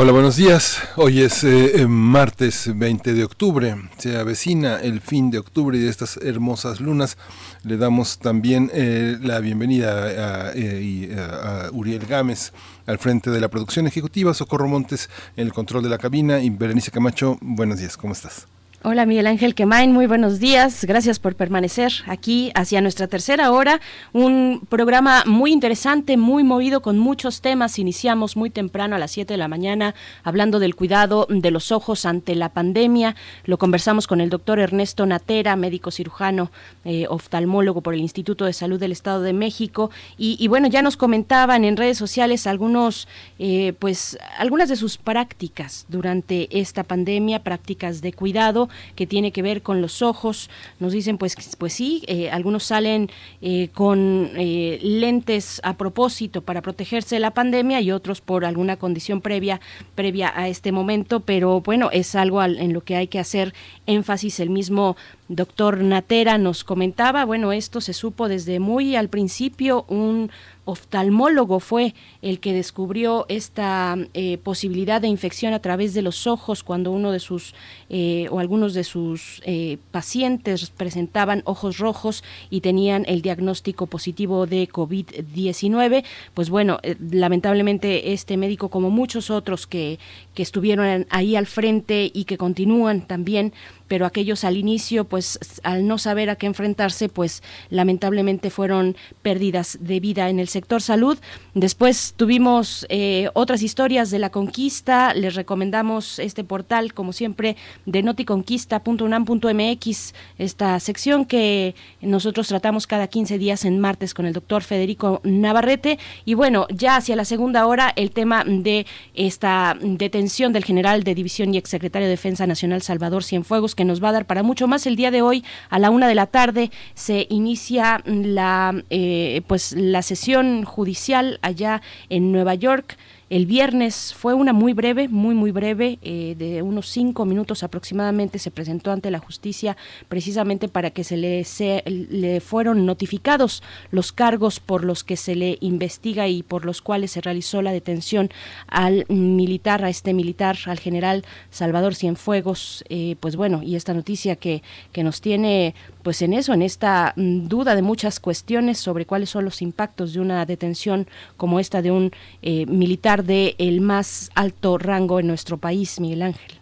Hola, 0.00 0.12
buenos 0.12 0.36
días. 0.36 0.78
Hoy 0.94 1.22
es 1.22 1.42
eh, 1.42 1.84
martes 1.88 2.70
20 2.72 3.14
de 3.14 3.24
octubre. 3.24 3.74
Se 3.98 4.16
avecina 4.16 4.76
el 4.80 5.00
fin 5.00 5.32
de 5.32 5.38
octubre 5.38 5.76
y 5.76 5.80
de 5.80 5.88
estas 5.90 6.18
hermosas 6.18 6.80
lunas. 6.80 7.18
Le 7.64 7.76
damos 7.78 8.18
también 8.20 8.70
eh, 8.72 9.16
la 9.20 9.40
bienvenida 9.40 10.04
a, 10.04 10.52
eh, 10.54 11.16
a- 11.18 11.66
a 11.66 11.70
Uriel 11.72 12.06
Gámez 12.06 12.52
al 12.86 12.98
frente 12.98 13.30
de 13.32 13.40
la 13.40 13.48
producción 13.48 13.88
ejecutiva, 13.88 14.34
Socorro 14.34 14.68
Montes 14.68 15.10
en 15.36 15.46
el 15.46 15.52
control 15.52 15.82
de 15.82 15.88
la 15.88 15.98
cabina 15.98 16.40
y 16.40 16.50
Berenice 16.50 16.92
Camacho. 16.92 17.36
Buenos 17.40 17.80
días, 17.80 17.96
¿cómo 17.96 18.12
estás? 18.12 18.46
Hola 18.84 19.06
Miguel 19.06 19.26
Ángel 19.26 19.56
Quemain, 19.56 19.92
muy 19.92 20.06
buenos 20.06 20.38
días. 20.38 20.84
Gracias 20.84 21.18
por 21.18 21.34
permanecer 21.34 21.90
aquí 22.06 22.52
hacia 22.54 22.80
nuestra 22.80 23.08
tercera 23.08 23.50
hora. 23.50 23.80
Un 24.12 24.62
programa 24.68 25.24
muy 25.26 25.50
interesante, 25.52 26.16
muy 26.16 26.44
movido 26.44 26.80
con 26.80 26.96
muchos 26.96 27.40
temas. 27.40 27.80
Iniciamos 27.80 28.36
muy 28.36 28.50
temprano 28.50 28.94
a 28.94 29.00
las 29.00 29.10
7 29.10 29.34
de 29.34 29.36
la 29.36 29.48
mañana 29.48 29.96
hablando 30.22 30.60
del 30.60 30.76
cuidado 30.76 31.26
de 31.28 31.50
los 31.50 31.72
ojos 31.72 32.06
ante 32.06 32.36
la 32.36 32.50
pandemia. 32.50 33.16
Lo 33.46 33.58
conversamos 33.58 34.06
con 34.06 34.20
el 34.20 34.30
doctor 34.30 34.60
Ernesto 34.60 35.06
Natera, 35.06 35.56
médico 35.56 35.90
cirujano, 35.90 36.52
eh, 36.84 37.06
oftalmólogo 37.08 37.80
por 37.80 37.94
el 37.94 38.00
Instituto 38.00 38.44
de 38.44 38.52
Salud 38.52 38.78
del 38.78 38.92
Estado 38.92 39.22
de 39.22 39.32
México. 39.32 39.90
Y, 40.16 40.46
bueno, 40.46 40.68
ya 40.68 40.82
nos 40.82 40.96
comentaban 40.96 41.64
en 41.64 41.76
redes 41.76 41.98
sociales 41.98 42.46
algunos, 42.46 43.08
eh, 43.40 43.72
pues, 43.80 44.16
algunas 44.38 44.68
de 44.68 44.76
sus 44.76 44.98
prácticas 44.98 45.84
durante 45.88 46.60
esta 46.60 46.84
pandemia, 46.84 47.42
prácticas 47.42 48.02
de 48.02 48.12
cuidado 48.12 48.67
que 48.94 49.06
tiene 49.06 49.32
que 49.32 49.42
ver 49.42 49.62
con 49.62 49.80
los 49.80 50.02
ojos. 50.02 50.50
Nos 50.80 50.92
dicen, 50.92 51.18
pues, 51.18 51.34
pues 51.58 51.72
sí, 51.72 52.02
eh, 52.06 52.30
algunos 52.30 52.64
salen 52.64 53.10
eh, 53.42 53.68
con 53.74 54.30
eh, 54.36 54.78
lentes 54.82 55.60
a 55.64 55.76
propósito 55.76 56.42
para 56.42 56.62
protegerse 56.62 57.16
de 57.16 57.20
la 57.20 57.32
pandemia 57.32 57.80
y 57.80 57.90
otros 57.90 58.20
por 58.20 58.44
alguna 58.44 58.76
condición 58.76 59.20
previa, 59.20 59.60
previa 59.94 60.32
a 60.34 60.48
este 60.48 60.72
momento, 60.72 61.20
pero 61.20 61.60
bueno, 61.60 61.90
es 61.92 62.14
algo 62.14 62.40
al- 62.40 62.58
en 62.58 62.72
lo 62.72 62.82
que 62.82 62.96
hay 62.96 63.08
que 63.08 63.18
hacer 63.18 63.54
énfasis. 63.86 64.40
El 64.40 64.50
mismo 64.50 64.96
doctor 65.28 65.78
Natera 65.78 66.38
nos 66.38 66.64
comentaba, 66.64 67.24
bueno, 67.24 67.52
esto 67.52 67.80
se 67.80 67.92
supo 67.92 68.28
desde 68.28 68.60
muy 68.60 68.96
al 68.96 69.08
principio, 69.08 69.84
un 69.88 70.30
oftalmólogo 70.64 71.60
fue 71.60 71.94
el 72.20 72.40
que 72.40 72.52
descubrió 72.52 73.24
esta 73.28 73.96
eh, 74.12 74.36
posibilidad 74.36 75.00
de 75.00 75.08
infección 75.08 75.54
a 75.54 75.60
través 75.60 75.94
de 75.94 76.02
los 76.02 76.26
ojos 76.26 76.62
cuando 76.62 76.90
uno 76.92 77.10
de 77.10 77.20
sus 77.20 77.54
eh, 77.88 78.26
o 78.30 78.38
algunos 78.38 78.74
de 78.74 78.84
sus 78.84 79.40
eh, 79.46 79.78
pacientes 79.90 80.68
presentaban 80.68 81.40
ojos 81.46 81.78
rojos 81.78 82.22
y 82.50 82.60
tenían 82.60 83.04
el 83.08 83.22
diagnóstico 83.22 83.86
positivo 83.86 84.46
de 84.46 84.68
COVID-19. 84.68 86.04
Pues 86.34 86.50
bueno, 86.50 86.80
eh, 86.82 86.96
lamentablemente 87.10 88.12
este 88.12 88.36
médico, 88.36 88.68
como 88.68 88.90
muchos 88.90 89.30
otros 89.30 89.66
que, 89.66 89.98
que 90.34 90.42
estuvieron 90.42 91.06
ahí 91.08 91.34
al 91.34 91.46
frente 91.46 92.10
y 92.12 92.24
que 92.24 92.36
continúan 92.36 93.06
también, 93.06 93.54
pero 93.88 94.06
aquellos 94.06 94.44
al 94.44 94.56
inicio, 94.56 95.04
pues 95.04 95.38
al 95.62 95.86
no 95.86 95.98
saber 95.98 96.30
a 96.30 96.36
qué 96.36 96.46
enfrentarse, 96.46 97.08
pues 97.08 97.42
lamentablemente 97.70 98.50
fueron 98.50 98.96
pérdidas 99.22 99.78
de 99.80 99.98
vida 100.00 100.28
en 100.28 100.38
el 100.38 100.48
sector 100.48 100.82
salud. 100.82 101.18
Después 101.54 102.14
tuvimos 102.16 102.86
eh, 102.88 103.28
otras 103.34 103.62
historias 103.62 104.10
de 104.10 104.18
la 104.18 104.30
conquista. 104.30 105.14
Les 105.14 105.34
recomendamos 105.34 106.18
este 106.18 106.42
portal, 106.44 106.94
como 106.94 107.12
siempre, 107.12 107.56
de 107.86 108.02
noticonquista.unam.mx, 108.02 110.14
esta 110.38 110.80
sección 110.80 111.24
que 111.24 111.74
nosotros 112.00 112.48
tratamos 112.48 112.86
cada 112.86 113.06
15 113.08 113.38
días 113.38 113.64
en 113.64 113.80
martes 113.80 114.12
con 114.14 114.26
el 114.26 114.34
doctor 114.34 114.62
Federico 114.62 115.20
Navarrete. 115.24 115.98
Y 116.24 116.34
bueno, 116.34 116.66
ya 116.70 116.96
hacia 116.96 117.16
la 117.16 117.24
segunda 117.24 117.66
hora, 117.66 117.92
el 117.96 118.10
tema 118.10 118.44
de 118.44 118.86
esta 119.14 119.76
detención 119.80 120.52
del 120.52 120.64
general 120.64 121.04
de 121.04 121.14
división 121.14 121.54
y 121.54 121.58
exsecretario 121.58 122.06
de 122.06 122.12
Defensa 122.12 122.46
Nacional 122.46 122.82
Salvador 122.82 123.24
Cienfuegos, 123.24 123.74
que 123.78 123.84
nos 123.84 124.02
va 124.02 124.08
a 124.08 124.12
dar 124.12 124.26
para 124.26 124.42
mucho 124.42 124.66
más. 124.66 124.88
El 124.88 124.96
día 124.96 125.12
de 125.12 125.22
hoy 125.22 125.44
a 125.70 125.78
la 125.78 125.90
una 125.90 126.08
de 126.08 126.16
la 126.16 126.26
tarde 126.26 126.72
se 126.94 127.28
inicia 127.30 128.02
la 128.04 128.74
eh, 128.90 129.42
pues 129.46 129.72
la 129.72 130.02
sesión 130.02 130.64
judicial 130.64 131.38
allá 131.42 131.80
en 132.08 132.32
Nueva 132.32 132.56
York 132.56 132.98
el 133.30 133.46
viernes. 133.46 134.14
Fue 134.14 134.34
una 134.34 134.52
muy 134.52 134.72
breve, 134.72 135.08
muy, 135.08 135.34
muy 135.34 135.50
breve, 135.50 135.98
eh, 136.02 136.34
de 136.38 136.62
unos 136.62 136.88
cinco 136.88 137.24
minutos 137.24 137.62
aproximadamente. 137.62 138.38
Se 138.38 138.50
presentó 138.50 138.90
ante 138.90 139.10
la 139.10 139.18
justicia 139.18 139.76
precisamente 140.08 140.68
para 140.68 140.90
que 140.90 141.04
se 141.04 141.16
le, 141.16 141.44
se, 141.44 141.82
le 141.86 142.40
fueron 142.40 142.86
notificados 142.86 143.62
los 143.90 144.12
cargos 144.12 144.60
por 144.60 144.84
los 144.84 145.04
que 145.04 145.16
se 145.16 145.34
le 145.34 145.58
investiga 145.60 146.28
y 146.28 146.42
por 146.42 146.64
los 146.64 146.82
cuales 146.82 147.12
se 147.12 147.20
realizó 147.20 147.62
la 147.62 147.72
detención 147.72 148.30
al 148.66 149.04
militar, 149.08 149.84
a 149.84 149.90
este 149.90 150.14
militar, 150.14 150.56
al 150.66 150.78
general 150.78 151.24
Salvador 151.50 151.94
Cienfuegos. 151.94 152.84
Eh, 152.88 153.16
pues 153.20 153.36
bueno, 153.36 153.62
y 153.62 153.76
esta 153.76 153.94
noticia 153.94 154.36
que, 154.36 154.62
que 154.92 155.02
nos 155.02 155.20
tiene 155.20 155.74
pues 156.08 156.22
en 156.22 156.32
eso, 156.32 156.54
en 156.54 156.62
esta 156.62 157.12
mm, 157.16 157.48
duda 157.48 157.74
de 157.74 157.82
muchas 157.82 158.18
cuestiones 158.18 158.78
sobre 158.78 159.04
cuáles 159.04 159.28
son 159.28 159.44
los 159.44 159.60
impactos 159.60 160.14
de 160.14 160.20
una 160.20 160.46
detención 160.46 161.06
como 161.36 161.60
esta 161.60 161.82
de 161.82 161.90
un 161.90 162.12
eh, 162.40 162.64
militar 162.64 163.17
de 163.24 163.54
el 163.58 163.80
más 163.80 164.30
alto 164.34 164.78
rango 164.78 165.20
en 165.20 165.26
nuestro 165.26 165.58
país, 165.58 166.00
Miguel 166.00 166.22
Ángel. 166.22 166.58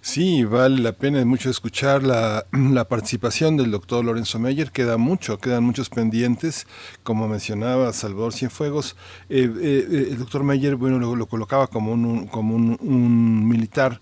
Sí, 0.00 0.44
vale 0.44 0.80
la 0.80 0.92
pena 0.92 1.22
mucho 1.24 1.50
escuchar 1.50 2.02
la, 2.02 2.46
la, 2.52 2.86
participación 2.86 3.56
del 3.56 3.70
doctor 3.70 4.04
Lorenzo 4.04 4.38
Meyer. 4.38 4.70
Queda 4.70 4.96
mucho, 4.96 5.38
quedan 5.38 5.64
muchos 5.64 5.90
pendientes. 5.90 6.66
Como 7.02 7.28
mencionaba 7.28 7.92
Salvador 7.92 8.32
Cienfuegos, 8.32 8.96
eh, 9.28 9.52
eh, 9.60 10.08
el 10.10 10.18
doctor 10.18 10.44
Meyer 10.44 10.76
bueno, 10.76 10.98
lo, 10.98 11.16
lo 11.16 11.26
colocaba 11.26 11.66
como 11.66 11.92
un, 11.92 12.26
como 12.28 12.54
un, 12.54 13.48
militar 13.48 14.00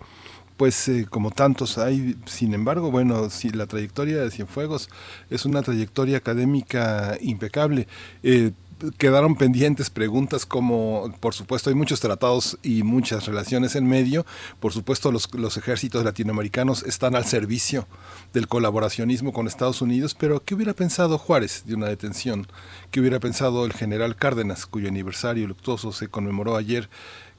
pues 0.57 0.89
eh, 0.89 1.07
como 1.09 1.31
tantos 1.33 1.77
hay, 1.77 2.17
sin 2.25 2.55
embargo, 2.55 2.91
bueno, 2.91 3.29
si 3.29 3.51
la 3.51 3.67
trayectoria 3.67 4.23
de 4.23 4.31
Cienfuegos 4.31 4.89
es 5.29 5.45
una 5.45 5.63
trayectoria 5.63 6.17
académica 6.17 7.19
impecable. 7.21 7.89
Eh, 8.23 8.53
quedaron 8.99 9.37
pendientes 9.37 9.91
preguntas 9.91 10.45
como, 10.45 11.13
por 11.21 11.35
supuesto, 11.35 11.71
hay 11.71 11.77
muchos 11.77 12.01
tratados 12.01 12.59
y 12.63 12.83
muchas 12.83 13.27
relaciones 13.27 13.75
en 13.77 13.89
medio. 13.89 14.27
Por 14.61 14.73
supuesto, 14.73 15.11
los, 15.13 15.57
ejércitos 15.57 16.05
latinoamericanos 16.05 16.83
están 16.83 17.17
al 17.17 17.25
servicio 17.25 17.87
del 18.33 18.49
colaboracionismo 18.49 19.33
con 19.33 19.47
Estados 19.47 19.81
Unidos, 19.83 20.15
pero 20.15 20.43
¿qué 20.45 20.55
hubiera 20.55 20.75
pensado 20.75 21.19
Juárez 21.19 21.65
de 21.67 21.75
una 21.75 21.87
detención? 21.87 22.47
¿Qué 22.91 23.01
hubiera 23.01 23.21
pensado 23.21 23.65
el 23.65 23.73
general 23.73 24.17
Cárdenas, 24.17 24.67
cuyo 24.67 24.89
aniversario 24.89 25.47
luctuoso 25.47 25.93
se 25.93 26.09
conmemoró 26.09 26.57
ayer? 26.57 26.91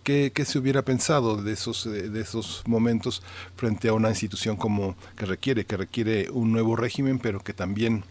¿Qué, 0.04 0.32
¿Qué, 0.34 0.46
se 0.46 0.58
hubiera 0.58 0.84
pensado 0.84 1.36
de 1.44 1.52
esos, 1.52 1.84
de 1.84 2.22
esos 2.22 2.64
momentos 2.66 3.22
frente 3.58 3.90
a 3.90 3.94
una 3.94 4.10
institución 4.10 4.56
como 4.56 4.96
que 5.18 5.26
requiere, 5.26 5.66
que 5.66 5.76
requiere 5.76 6.30
un 6.32 6.54
nuevo 6.54 6.78
régimen, 6.78 7.20
pero 7.20 7.42
que 7.42 7.54
también 7.54 8.06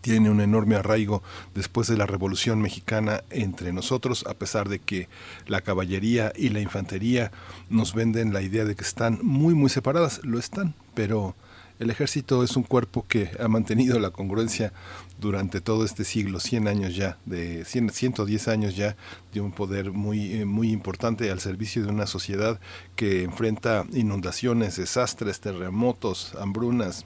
tiene 0.00 0.30
un 0.30 0.40
enorme 0.40 0.76
arraigo 0.76 1.22
después 1.54 1.88
de 1.88 1.96
la 1.96 2.06
Revolución 2.06 2.60
Mexicana 2.60 3.22
entre 3.30 3.72
nosotros, 3.72 4.24
a 4.28 4.34
pesar 4.34 4.68
de 4.68 4.78
que 4.78 5.08
la 5.46 5.60
caballería 5.60 6.32
y 6.36 6.48
la 6.48 6.60
infantería 6.60 7.30
nos 7.68 7.94
venden 7.94 8.32
la 8.32 8.42
idea 8.42 8.64
de 8.64 8.74
que 8.74 8.84
están 8.84 9.18
muy, 9.22 9.54
muy 9.54 9.70
separadas, 9.70 10.20
lo 10.24 10.38
están, 10.38 10.74
pero 10.94 11.34
el 11.82 11.90
ejército 11.90 12.44
es 12.44 12.56
un 12.56 12.62
cuerpo 12.62 13.04
que 13.08 13.30
ha 13.40 13.48
mantenido 13.48 13.98
la 13.98 14.10
congruencia 14.10 14.72
durante 15.20 15.60
todo 15.60 15.84
este 15.84 16.04
siglo, 16.04 16.38
100 16.38 16.68
años 16.68 16.94
ya, 16.94 17.18
de 17.26 17.64
100, 17.64 17.90
110 17.90 18.48
años 18.48 18.76
ya, 18.76 18.96
de 19.32 19.40
un 19.40 19.50
poder 19.50 19.90
muy, 19.90 20.44
muy 20.44 20.70
importante 20.70 21.30
al 21.30 21.40
servicio 21.40 21.82
de 21.82 21.90
una 21.90 22.06
sociedad 22.06 22.60
que 22.94 23.24
enfrenta 23.24 23.84
inundaciones, 23.92 24.76
desastres, 24.76 25.40
terremotos, 25.40 26.36
hambrunas, 26.38 27.04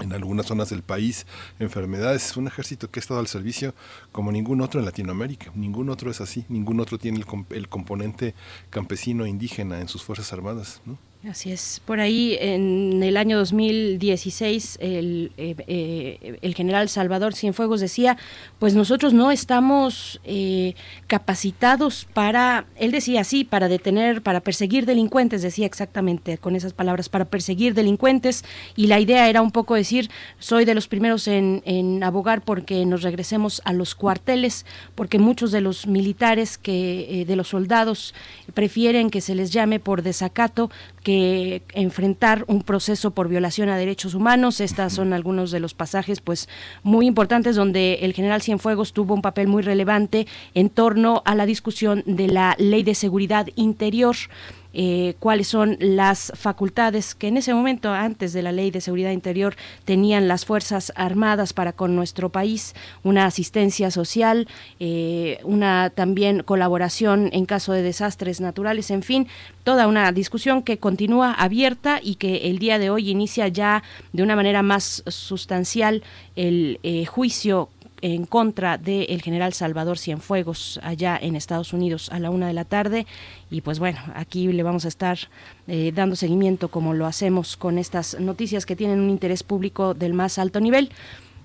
en 0.00 0.12
algunas 0.12 0.46
zonas 0.46 0.70
del 0.70 0.82
país, 0.82 1.26
enfermedades. 1.58 2.30
Es 2.30 2.36
un 2.36 2.46
ejército 2.46 2.90
que 2.90 3.00
ha 3.00 3.02
estado 3.02 3.20
al 3.20 3.26
servicio 3.26 3.74
como 4.10 4.32
ningún 4.32 4.60
otro 4.60 4.80
en 4.80 4.86
Latinoamérica. 4.86 5.52
Ningún 5.54 5.90
otro 5.90 6.10
es 6.10 6.20
así. 6.20 6.44
Ningún 6.48 6.80
otro 6.80 6.98
tiene 6.98 7.18
el, 7.18 7.26
el 7.50 7.68
componente 7.68 8.34
campesino 8.70 9.26
indígena 9.26 9.80
en 9.80 9.88
sus 9.88 10.02
Fuerzas 10.02 10.32
Armadas. 10.32 10.80
¿no? 10.86 10.98
Así 11.28 11.52
es. 11.52 11.80
Por 11.84 12.00
ahí, 12.00 12.36
en 12.40 13.00
el 13.00 13.16
año 13.16 13.38
2016, 13.38 14.78
el, 14.80 15.30
eh, 15.36 15.54
eh, 15.68 16.38
el 16.42 16.54
general 16.56 16.88
Salvador 16.88 17.36
Cienfuegos 17.36 17.80
decía, 17.80 18.18
pues 18.58 18.74
nosotros 18.74 19.14
no 19.14 19.30
estamos 19.30 20.20
eh, 20.24 20.74
capacitados 21.06 22.08
para, 22.12 22.66
él 22.74 22.90
decía 22.90 23.20
así, 23.20 23.44
para 23.44 23.68
detener, 23.68 24.22
para 24.22 24.40
perseguir 24.40 24.84
delincuentes, 24.84 25.42
decía 25.42 25.64
exactamente 25.64 26.38
con 26.38 26.56
esas 26.56 26.72
palabras, 26.72 27.08
para 27.08 27.26
perseguir 27.26 27.74
delincuentes. 27.74 28.44
Y 28.74 28.88
la 28.88 28.98
idea 28.98 29.28
era 29.28 29.42
un 29.42 29.52
poco 29.52 29.76
decir, 29.76 30.10
soy 30.40 30.64
de 30.64 30.74
los 30.74 30.88
primeros 30.88 31.28
en, 31.28 31.62
en 31.66 32.02
abogar 32.02 32.42
porque 32.42 32.84
nos 32.84 33.02
regresemos 33.02 33.62
a 33.64 33.72
los 33.72 33.94
cuarteles, 33.94 34.66
porque 34.96 35.20
muchos 35.20 35.52
de 35.52 35.60
los 35.60 35.86
militares, 35.86 36.58
que 36.58 37.24
de 37.28 37.36
los 37.36 37.46
soldados, 37.46 38.12
prefieren 38.54 39.08
que 39.08 39.20
se 39.20 39.36
les 39.36 39.52
llame 39.52 39.78
por 39.78 40.02
desacato, 40.02 40.68
que 41.04 41.11
enfrentar 41.72 42.44
un 42.46 42.62
proceso 42.62 43.12
por 43.12 43.28
violación 43.28 43.68
a 43.68 43.76
derechos 43.76 44.14
humanos. 44.14 44.60
Estas 44.60 44.92
son 44.92 45.12
algunos 45.12 45.50
de 45.50 45.60
los 45.60 45.74
pasajes 45.74 46.20
pues 46.20 46.48
muy 46.82 47.06
importantes 47.06 47.56
donde 47.56 47.94
el 48.02 48.12
general 48.12 48.42
Cienfuegos 48.42 48.92
tuvo 48.92 49.14
un 49.14 49.22
papel 49.22 49.48
muy 49.48 49.62
relevante 49.62 50.26
en 50.54 50.70
torno 50.70 51.22
a 51.24 51.34
la 51.34 51.46
discusión 51.46 52.02
de 52.06 52.28
la 52.28 52.54
Ley 52.58 52.82
de 52.82 52.94
Seguridad 52.94 53.48
Interior. 53.56 54.16
Eh, 54.74 55.14
cuáles 55.18 55.48
son 55.48 55.76
las 55.80 56.32
facultades 56.34 57.14
que 57.14 57.28
en 57.28 57.36
ese 57.36 57.54
momento, 57.54 57.90
antes 57.90 58.32
de 58.32 58.42
la 58.42 58.52
ley 58.52 58.70
de 58.70 58.80
seguridad 58.80 59.10
interior, 59.10 59.54
tenían 59.84 60.28
las 60.28 60.44
Fuerzas 60.44 60.92
Armadas 60.96 61.52
para 61.52 61.72
con 61.72 61.94
nuestro 61.94 62.30
país, 62.30 62.74
una 63.02 63.26
asistencia 63.26 63.90
social, 63.90 64.48
eh, 64.80 65.40
una 65.44 65.90
también 65.90 66.42
colaboración 66.42 67.28
en 67.32 67.46
caso 67.46 67.72
de 67.72 67.82
desastres 67.82 68.40
naturales, 68.40 68.90
en 68.90 69.02
fin, 69.02 69.28
toda 69.64 69.86
una 69.86 70.10
discusión 70.12 70.62
que 70.62 70.78
continúa 70.78 71.32
abierta 71.32 72.00
y 72.02 72.16
que 72.16 72.48
el 72.48 72.58
día 72.58 72.78
de 72.78 72.90
hoy 72.90 73.10
inicia 73.10 73.48
ya 73.48 73.82
de 74.12 74.22
una 74.22 74.36
manera 74.36 74.62
más 74.62 75.02
sustancial 75.06 76.02
el 76.36 76.80
eh, 76.82 77.04
juicio 77.04 77.68
en 78.02 78.26
contra 78.26 78.76
del 78.76 79.22
general 79.22 79.54
Salvador 79.54 79.98
Cienfuegos 79.98 80.78
allá 80.82 81.18
en 81.20 81.36
Estados 81.36 81.72
Unidos 81.72 82.10
a 82.12 82.18
la 82.18 82.30
una 82.30 82.48
de 82.48 82.52
la 82.52 82.64
tarde. 82.64 83.06
Y 83.50 83.62
pues 83.62 83.78
bueno, 83.78 83.98
aquí 84.14 84.52
le 84.52 84.62
vamos 84.62 84.84
a 84.84 84.88
estar 84.88 85.18
eh, 85.68 85.92
dando 85.94 86.16
seguimiento 86.16 86.68
como 86.68 86.92
lo 86.92 87.06
hacemos 87.06 87.56
con 87.56 87.78
estas 87.78 88.18
noticias 88.20 88.66
que 88.66 88.76
tienen 88.76 89.00
un 89.00 89.08
interés 89.08 89.42
público 89.42 89.94
del 89.94 90.12
más 90.12 90.38
alto 90.38 90.60
nivel. 90.60 90.90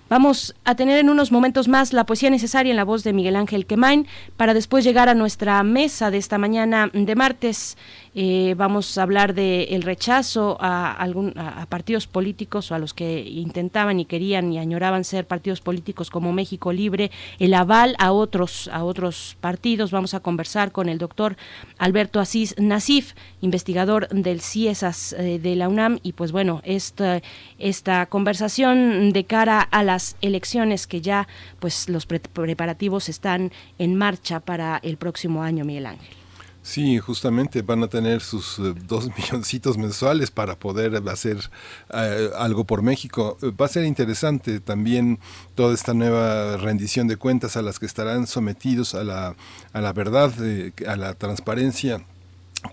Vamos 0.09 0.55
a 0.63 0.75
tener 0.75 0.99
en 0.99 1.09
unos 1.09 1.34
momentos 1.34 1.67
más 1.67 1.91
la 1.91 2.05
poesía 2.05 2.29
necesaria 2.29 2.69
en 2.69 2.77
la 2.77 2.85
voz 2.85 3.03
de 3.03 3.11
Miguel 3.11 3.35
Ángel 3.35 3.65
Quemain 3.65 4.07
para 4.38 4.53
después 4.53 4.85
llegar 4.85 5.09
a 5.09 5.15
nuestra 5.15 5.61
mesa 5.63 6.11
de 6.11 6.17
esta 6.17 6.38
mañana 6.38 6.89
de 6.93 7.15
martes. 7.15 7.77
Eh, 8.19 8.56
vamos 8.57 8.98
a 8.98 9.03
hablar 9.03 9.35
del 9.35 9.68
el 9.69 9.84
rechazo 9.84 10.57
a, 10.60 10.91
algún, 10.91 11.38
a, 11.38 11.68
partidos 11.68 12.07
políticos 12.07 12.72
o 12.72 12.73
a 12.73 12.80
los 12.80 12.95
que 12.95 13.19
intentaban 13.22 13.99
y 13.99 14.06
querían 14.06 14.52
y 14.52 14.57
añoraban 14.57 15.03
ser 15.03 15.27
partidos 15.27 15.61
políticos 15.61 16.10
como 16.10 16.34
México 16.34 16.73
Libre, 16.73 17.11
el 17.38 17.53
aval 17.53 17.95
a 17.99 18.11
otros, 18.11 18.72
a 18.73 18.84
otros 18.85 19.38
partidos. 19.39 19.91
Vamos 19.91 20.15
a 20.15 20.22
conversar 20.22 20.72
con 20.72 20.89
el 20.89 20.98
doctor 20.98 21.38
Alberto 21.77 22.19
Asís 22.19 22.56
Nasif, 22.57 23.14
investigador 23.41 24.07
del 24.07 24.41
CIESAS 24.41 25.14
eh, 25.14 25.38
de 25.38 25.56
la 25.56 25.69
UNAM. 25.69 25.99
Y 26.02 26.14
pues 26.14 26.31
bueno, 26.31 26.61
esta, 26.65 27.22
esta 27.60 28.07
conversación 28.07 29.14
de 29.14 29.26
cara 29.26 29.61
a 29.61 29.84
las 29.84 30.18
elecciones 30.22 30.88
que 30.88 31.02
ya 31.02 31.27
pues 31.60 31.88
los 31.88 32.07
pre 32.07 32.19
preparativos 32.19 33.10
están 33.10 33.52
en 33.77 33.94
marcha 33.94 34.39
para 34.39 34.80
el 34.81 34.98
próximo 34.98 35.44
año, 35.44 35.64
Miguel 35.65 35.85
Ángel. 35.85 36.26
Sí, 36.68 36.99
justamente 36.99 37.61
van 37.61 37.81
a 37.84 37.88
tener 37.88 38.19
sus 38.19 38.60
eh, 38.60 38.73
dos 38.85 39.07
milloncitos 39.18 39.77
mensuales 39.77 40.31
para 40.31 40.60
poder 40.60 41.02
hacer 41.07 41.49
eh, 41.94 42.30
algo 42.38 42.65
por 42.65 42.81
México. 42.81 43.38
Va 43.41 43.68
a 43.68 43.69
ser 43.69 43.85
interesante 43.85 44.60
también 44.60 45.18
toda 45.56 45.73
esta 45.73 45.94
nueva 45.94 46.57
rendición 46.57 47.07
de 47.07 47.15
cuentas 47.15 47.56
a 47.56 47.61
las 47.61 47.80
que 47.80 47.85
estarán 47.85 48.27
sometidos 48.27 48.95
a 48.95 49.06
la, 49.06 49.38
a 49.72 49.80
la 49.80 49.94
verdad, 49.94 50.34
eh, 50.41 50.73
a 50.85 50.98
la 50.98 51.14
transparencia 51.14 52.03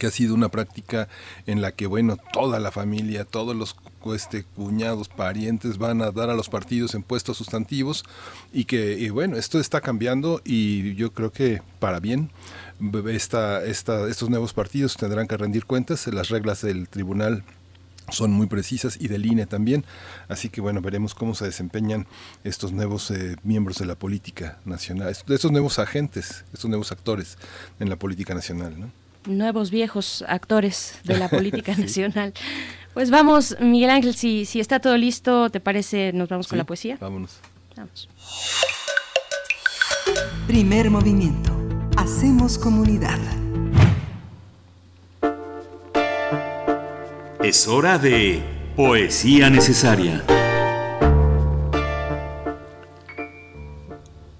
que 0.01 0.09
ha 0.09 0.11
sido 0.11 0.35
una 0.35 0.49
práctica 0.49 1.09
en 1.47 1.62
la 1.62 1.71
que, 1.71 1.87
bueno, 1.87 2.16
toda 2.33 2.59
la 2.59 2.73
familia, 2.73 3.25
todos 3.25 3.55
los 3.55 3.77
este, 4.12 4.45
cuñados, 4.45 5.09
parientes 5.09 5.79
van 5.79 6.03
a 6.03 6.11
dar 6.11 6.31
a 6.31 6.35
los 6.35 6.49
partidos 6.49 6.95
en 6.95 7.03
puestos 7.03 7.37
sustantivos 7.37 8.05
y 8.53 8.65
que, 8.65 8.99
y 8.99 9.11
bueno, 9.11 9.37
esto 9.37 9.61
está 9.61 9.81
cambiando 9.81 10.41
y 10.45 10.95
yo 10.95 11.12
creo 11.12 11.31
que 11.31 11.62
para 11.79 12.01
bien 12.01 12.31
esta, 13.09 13.64
esta, 13.64 14.09
estos 14.09 14.30
nuevos 14.30 14.52
partidos 14.52 14.96
tendrán 14.96 15.26
que 15.26 15.36
rendir 15.36 15.64
cuentas, 15.64 16.06
las 16.09 16.28
reglas 16.28 16.62
del 16.62 16.88
tribunal 16.88 17.44
son 18.10 18.32
muy 18.32 18.46
precisas 18.46 18.98
y 19.01 19.09
del 19.09 19.26
INE 19.26 19.46
también. 19.46 19.84
Así 20.28 20.48
que 20.48 20.60
bueno, 20.60 20.80
veremos 20.80 21.14
cómo 21.14 21.34
se 21.34 21.46
desempeñan 21.46 22.06
estos 22.42 22.72
nuevos 22.72 23.10
eh, 23.10 23.36
miembros 23.42 23.78
de 23.78 23.86
la 23.86 23.94
política 23.94 24.59
nacional, 24.64 25.09
estos 25.09 25.51
nuevos 25.51 25.78
agentes, 25.78 26.44
estos 26.52 26.68
nuevos 26.68 26.92
actores 26.92 27.38
en 27.80 27.88
la 27.88 27.96
política 27.96 28.34
nacional. 28.34 28.78
¿no? 28.78 28.90
Nuevos 29.26 29.70
viejos 29.70 30.24
actores 30.28 30.98
de 31.05 31.18
la 31.18 31.28
política 31.28 31.74
sí. 31.74 31.82
nacional. 31.82 32.34
Pues 32.92 33.10
vamos, 33.10 33.56
Miguel 33.60 33.90
Ángel, 33.90 34.14
si, 34.14 34.44
si 34.44 34.60
está 34.60 34.80
todo 34.80 34.96
listo, 34.96 35.51
¿te 35.51 35.60
parece? 35.60 36.12
Nos 36.12 36.28
vamos 36.28 36.46
sí, 36.46 36.51
con 36.51 36.59
la 36.59 36.64
poesía. 36.64 36.96
Vámonos. 37.01 37.38
Vamos. 37.76 38.09
Primer 40.46 40.90
movimiento. 40.90 41.73
Hacemos 41.97 42.59
comunidad. 42.59 43.19
Es 47.43 47.69
hora 47.69 47.99
de 47.99 48.43
Poesía 48.75 49.49
Necesaria. 49.49 50.25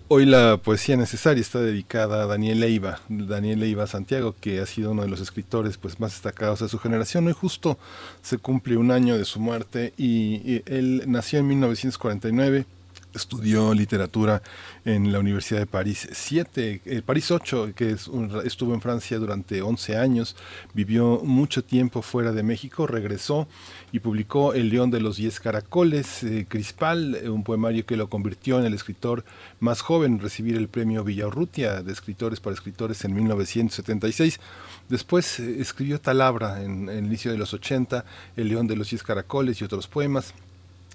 Hoy 0.09 0.27
la 0.27 0.59
poesía 0.59 0.97
necesaria 0.97 1.41
está 1.41 1.61
dedicada 1.61 2.23
a 2.23 2.27
Daniel 2.27 2.61
Leiva, 2.61 3.01
Daniel 3.09 3.61
Leiva 3.61 3.87
Santiago, 3.87 4.35
que 4.41 4.61
ha 4.61 4.67
sido 4.67 4.91
uno 4.91 5.03
de 5.03 5.09
los 5.09 5.21
escritores 5.21 5.79
pues, 5.79 5.99
más 6.01 6.13
destacados 6.13 6.61
de 6.61 6.69
su 6.69 6.79
generación. 6.79 7.27
Hoy 7.27 7.33
justo 7.33 7.79
se 8.23 8.39
cumple 8.39 8.77
un 8.77 8.91
año 8.91 9.17
de 9.17 9.25
su 9.25 9.41
muerte 9.41 9.95
y, 9.97 10.43
y 10.45 10.63
él 10.67 11.05
nació 11.07 11.39
en 11.39 11.49
1949 11.49 12.67
estudió 13.15 13.73
literatura 13.75 14.43
en 14.85 15.13
la 15.13 15.19
Universidad 15.19 15.61
de 15.61 15.67
París 15.67 16.09
7, 16.13 16.83
eh, 16.85 17.03
París 17.05 17.31
8, 17.31 17.73
que 17.75 17.97
estuvo 18.45 18.75
en 18.75 18.81
Francia 18.81 19.19
durante 19.19 19.63
11 19.63 19.97
años, 19.97 20.37
vivió 20.75 21.21
mucho 21.25 21.65
tiempo 21.65 22.03
fuera 22.03 22.33
de 22.33 22.43
México, 22.43 22.87
regresó 22.87 23.49
y 23.93 24.01
publicó 24.01 24.53
El 24.53 24.69
León 24.69 24.91
de 24.91 25.01
los 25.01 25.17
Diez 25.17 25.41
Caracoles, 25.41 26.23
eh, 26.23 26.47
Crispal, 26.49 27.15
eh, 27.15 27.29
un 27.29 27.45
poemario 27.45 27.87
que 27.87 27.97
lo 27.97 28.11
convirtió 28.11 28.59
en 28.59 28.67
el 28.67 28.75
escritor 28.75 29.25
más 29.61 29.81
joven 29.81 30.15
en 30.15 30.21
recibir 30.21 30.57
el 30.57 30.69
premio 30.69 31.05
Villaurrutia 31.05 31.83
de 31.83 31.93
escritores 31.93 32.41
para 32.41 32.55
escritores 32.55 33.05
en 33.05 33.15
1976. 33.15 34.41
Después 34.89 35.41
escribió 35.41 36.01
Talabra 36.01 36.63
en, 36.63 36.89
en 36.89 36.99
el 36.99 37.05
inicio 37.07 37.31
de 37.33 37.39
los 37.39 37.55
80, 37.55 38.05
El 38.37 38.49
León 38.49 38.67
de 38.67 38.77
los 38.77 38.91
Diez 38.91 39.03
Caracoles 39.03 39.61
y 39.61 39.65
otros 39.65 39.87
poemas. 39.87 40.35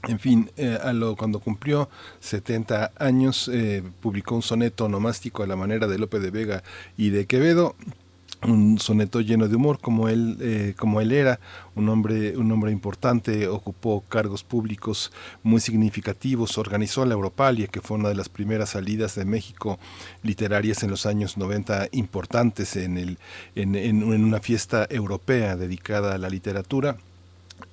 En 0.07 0.17
fin, 0.19 0.49
eh, 0.55 0.77
a 0.81 0.93
lo, 0.93 1.15
cuando 1.17 1.39
cumplió 1.39 1.89
70 2.21 2.93
años, 2.97 3.49
eh, 3.53 3.83
publicó 4.01 4.35
un 4.35 4.41
soneto 4.41 4.87
nomástico 4.87 5.43
a 5.43 5.47
la 5.47 5.57
manera 5.57 5.87
de 5.87 5.97
Lope 5.99 6.19
de 6.19 6.31
Vega 6.31 6.63
y 6.97 7.09
de 7.09 7.25
Quevedo, 7.25 7.75
un 8.43 8.79
soneto 8.79 9.19
lleno 9.19 9.49
de 9.49 9.55
humor 9.57 9.79
como 9.81 10.07
él, 10.07 10.37
eh, 10.39 10.73
como 10.77 11.01
él 11.01 11.11
era, 11.11 11.41
un 11.75 11.89
hombre, 11.89 12.37
un 12.37 12.49
hombre 12.53 12.71
importante, 12.71 13.49
ocupó 13.49 13.99
cargos 14.07 14.45
públicos 14.45 15.11
muy 15.43 15.59
significativos, 15.59 16.57
organizó 16.57 17.03
la 17.05 17.15
Europalia, 17.15 17.67
que 17.67 17.81
fue 17.81 17.97
una 17.97 18.07
de 18.07 18.15
las 18.15 18.29
primeras 18.29 18.69
salidas 18.69 19.15
de 19.15 19.25
México 19.25 19.77
literarias 20.23 20.81
en 20.83 20.91
los 20.91 21.05
años 21.05 21.35
90 21.37 21.89
importantes 21.91 22.77
en, 22.77 22.97
el, 22.97 23.17
en, 23.55 23.75
en- 23.75 24.13
en 24.13 24.23
una 24.23 24.39
fiesta 24.39 24.87
europea 24.89 25.57
dedicada 25.57 26.15
a 26.15 26.17
la 26.17 26.29
literatura 26.29 26.95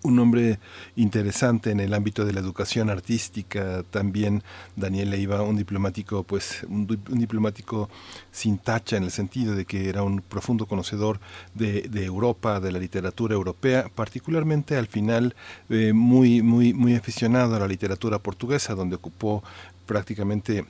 un 0.03 0.19
hombre 0.19 0.59
interesante 0.97 1.71
en 1.71 1.81
el 1.81 1.95
ámbito 1.95 2.25
de 2.25 2.33
la 2.33 2.41
educación 2.41 2.91
artística, 2.91 3.83
también 3.91 4.43
Daniel 4.77 5.11
Leiva, 5.11 5.43
un 5.43 5.57
diplomático, 5.57 6.23
pues, 6.23 6.65
un, 6.69 6.87
un 7.11 7.19
diplomático 7.19 7.89
sin 8.31 8.59
tacha 8.59 8.97
en 8.97 9.05
el 9.05 9.11
sentido 9.11 9.55
de 9.55 9.65
que 9.65 9.89
era 9.89 10.03
un 10.03 10.21
profundo 10.21 10.67
conocedor 10.67 11.21
de, 11.55 11.83
de 11.83 12.05
Europa, 12.05 12.61
de 12.61 12.73
la 12.73 12.79
literatura 12.79 13.35
europea, 13.35 13.91
particularmente 13.95 14.77
al 14.77 14.87
final 14.87 15.35
eh, 15.71 15.93
muy, 15.93 16.43
muy, 16.43 16.73
muy 16.75 16.95
aficionado 16.95 17.57
a 17.57 17.59
la 17.59 17.67
literatura 17.67 18.19
portuguesa, 18.19 18.75
donde 18.75 18.97
ocupó 18.97 19.43
prácticamente 19.87 20.65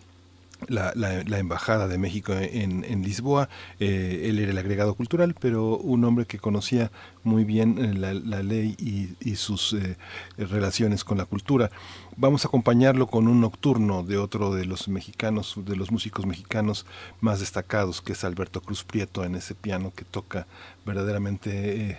la, 0.69 1.39
embajada 1.39 1.89
de 1.89 1.99
México 1.99 2.33
en, 2.35 3.03
Lisboa. 3.03 3.49
Eh, 3.79 4.27
él 4.29 4.39
era 4.39 4.51
el 4.51 4.59
agregado 4.59 4.95
cultural, 4.95 5.35
pero 5.39 5.77
un 5.77 6.05
hombre 6.05 6.27
que 6.27 6.39
conocía 6.39 6.91
muy 7.25 7.45
bien 7.45 7.79
eh, 7.79 7.95
la, 7.95 8.43
ley 8.43 8.77
y, 8.79 9.37
sus 9.37 9.75
eh, 9.75 9.97
relaciones 10.37 11.05
con 11.05 11.19
la 11.19 11.25
cultura. 11.25 11.71
Vamos 12.17 12.45
a 12.45 12.49
acompañarlo 12.49 13.07
con 13.07 13.29
un 13.29 13.41
nocturno 13.41 14.03
de 14.03 14.19
otro 14.19 14.55
de 14.55 14.65
los 14.65 14.89
mexicanos, 14.89 15.55
de 15.57 15.77
los 15.77 15.91
músicos 15.91 16.27
mexicanos 16.27 16.87
más 17.21 17.41
destacados, 17.41 18.01
que 18.01 18.13
es 18.13 18.25
Alberto 18.25 18.61
Cruz 18.61 18.85
Prieto 18.85 19.25
en 19.25 19.35
ese 19.35 19.55
piano 19.55 19.93
que 19.95 20.05
toca 20.05 20.47
verdaderamente... 20.85 21.99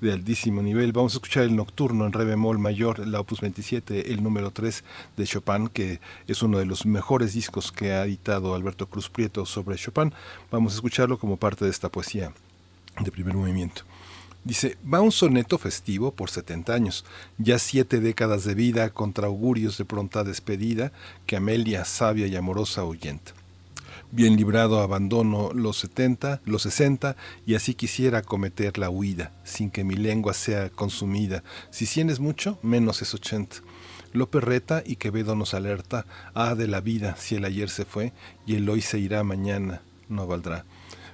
de 0.00 0.12
altísimo 0.12 0.62
nivel. 0.62 0.92
Vamos 0.92 1.14
a 1.14 1.16
escuchar 1.16 1.44
el 1.44 1.56
Nocturno 1.56 2.06
en 2.06 2.12
Re 2.12 2.24
bemol 2.24 2.58
mayor, 2.58 3.06
la 3.06 3.20
opus 3.20 3.40
27, 3.40 4.12
el 4.12 4.22
número 4.22 4.50
3 4.50 4.84
de 5.16 5.24
Chopin, 5.24 5.68
que 5.68 6.00
es 6.26 6.42
uno 6.42 6.58
de 6.58 6.66
los 6.66 6.86
mejores 6.86 7.32
discos 7.32 7.72
que 7.72 7.92
ha 7.92 8.04
editado 8.04 8.54
Alberto 8.54 8.86
Cruz 8.86 9.08
Prieto 9.08 9.46
sobre 9.46 9.76
Chopin. 9.76 10.12
Vamos 10.50 10.72
a 10.72 10.76
escucharlo 10.76 11.18
como 11.18 11.36
parte 11.36 11.64
de 11.64 11.70
esta 11.70 11.88
poesía 11.88 12.32
de 13.00 13.10
primer 13.10 13.34
movimiento. 13.34 13.82
Dice, 14.44 14.78
va 14.92 15.00
un 15.00 15.10
soneto 15.10 15.58
festivo 15.58 16.12
por 16.12 16.30
70 16.30 16.72
años, 16.72 17.04
ya 17.36 17.58
siete 17.58 17.98
décadas 17.98 18.44
de 18.44 18.54
vida 18.54 18.90
contra 18.90 19.26
augurios 19.26 19.76
de 19.76 19.84
pronta 19.84 20.22
despedida 20.22 20.92
que 21.26 21.36
Amelia, 21.36 21.84
sabia 21.84 22.28
y 22.28 22.36
amorosa, 22.36 22.82
ahuyenta. 22.82 23.32
Bien 24.12 24.36
librado 24.36 24.80
abandono 24.80 25.50
los 25.52 25.78
70, 25.78 26.40
los 26.44 26.62
60, 26.62 27.16
y 27.44 27.54
así 27.54 27.74
quisiera 27.74 28.22
cometer 28.22 28.78
la 28.78 28.88
huida, 28.88 29.32
sin 29.44 29.70
que 29.70 29.84
mi 29.84 29.96
lengua 29.96 30.32
sea 30.32 30.70
consumida. 30.70 31.42
Si 31.70 31.86
cien 31.86 32.08
es 32.08 32.20
mucho, 32.20 32.58
menos 32.62 33.02
es 33.02 33.12
80. 33.14 33.56
López 34.12 34.42
reta 34.42 34.82
y 34.86 34.96
Quevedo 34.96 35.34
nos 35.34 35.54
alerta, 35.54 36.06
ah, 36.34 36.54
de 36.54 36.68
la 36.68 36.80
vida, 36.80 37.16
si 37.18 37.34
el 37.34 37.44
ayer 37.44 37.68
se 37.68 37.84
fue, 37.84 38.12
y 38.46 38.54
el 38.54 38.68
hoy 38.68 38.80
se 38.80 38.98
irá 38.98 39.22
mañana, 39.24 39.82
no 40.08 40.26
valdrá. 40.26 40.64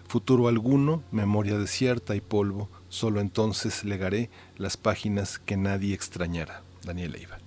Futuro 0.07 0.47
alguno, 0.47 1.03
memoria 1.11 1.59
desierta 1.59 2.15
y 2.15 2.21
polvo, 2.21 2.69
solo 2.91 3.21
entonces 3.21 3.85
legaré 3.85 4.29
las 4.59 4.77
páginas 4.77 5.39
que 5.39 5.57
nadie 5.57 5.95
extrañará. 5.95 6.63
Daniel 6.85 7.13
Leiva. 7.13 7.42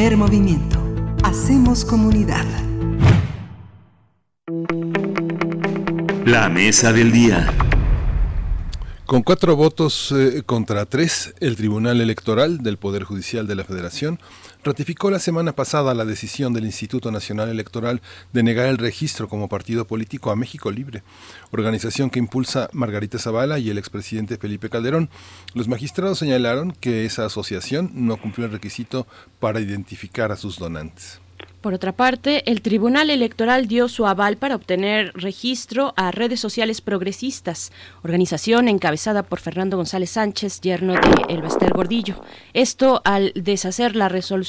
Primer 0.00 0.16
movimiento. 0.16 0.82
Hacemos 1.24 1.84
comunidad. 1.84 2.46
La 6.24 6.48
mesa 6.48 6.90
del 6.94 7.12
día. 7.12 7.52
Con 9.04 9.22
cuatro 9.22 9.56
votos 9.56 10.10
eh, 10.12 10.42
contra 10.46 10.86
tres, 10.86 11.34
el 11.40 11.54
Tribunal 11.54 12.00
Electoral 12.00 12.62
del 12.62 12.78
Poder 12.78 13.04
Judicial 13.04 13.46
de 13.46 13.56
la 13.56 13.64
Federación 13.64 14.18
ratificó 14.64 15.10
la 15.10 15.18
semana 15.18 15.52
pasada 15.52 15.94
la 15.94 16.04
decisión 16.04 16.52
del 16.52 16.64
Instituto 16.64 17.10
Nacional 17.10 17.48
Electoral 17.48 18.02
de 18.32 18.42
negar 18.42 18.66
el 18.66 18.78
registro 18.78 19.28
como 19.28 19.48
partido 19.48 19.86
político 19.86 20.30
a 20.30 20.36
México 20.36 20.70
Libre, 20.70 21.02
organización 21.50 22.10
que 22.10 22.18
impulsa 22.18 22.68
Margarita 22.72 23.18
Zavala 23.18 23.58
y 23.58 23.70
el 23.70 23.78
expresidente 23.78 24.36
Felipe 24.36 24.68
Calderón. 24.68 25.08
Los 25.54 25.68
magistrados 25.68 26.18
señalaron 26.18 26.72
que 26.72 27.04
esa 27.04 27.24
asociación 27.24 27.90
no 27.94 28.16
cumplió 28.18 28.46
el 28.46 28.52
requisito 28.52 29.06
para 29.38 29.60
identificar 29.60 30.32
a 30.32 30.36
sus 30.36 30.58
donantes. 30.58 31.20
Por 31.60 31.74
otra 31.74 31.92
parte, 31.92 32.50
el 32.50 32.62
Tribunal 32.62 33.10
Electoral 33.10 33.68
dio 33.68 33.88
su 33.88 34.06
aval 34.06 34.38
para 34.38 34.54
obtener 34.54 35.12
registro 35.14 35.92
a 35.94 36.10
redes 36.10 36.40
sociales 36.40 36.80
progresistas, 36.80 37.70
organización 38.02 38.66
encabezada 38.66 39.22
por 39.22 39.40
Fernando 39.40 39.76
González 39.76 40.08
Sánchez, 40.08 40.62
yerno 40.62 40.94
de 40.94 41.34
Elbester 41.34 41.74
Gordillo. 41.74 42.24
Esto 42.54 43.02
al 43.04 43.32
deshacer 43.34 43.94
la 43.94 44.08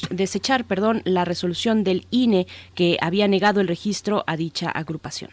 desechar, 0.10 0.64
perdón, 0.64 1.02
la 1.04 1.26
resolución 1.26 1.84
del 1.84 2.08
INE 2.12 2.48
que 2.76 2.98
había 3.02 3.28
negado 3.28 3.60
el 3.60 3.68
registro 3.68 4.24
a 4.26 4.38
dicha 4.38 4.70
agrupación. 4.70 5.32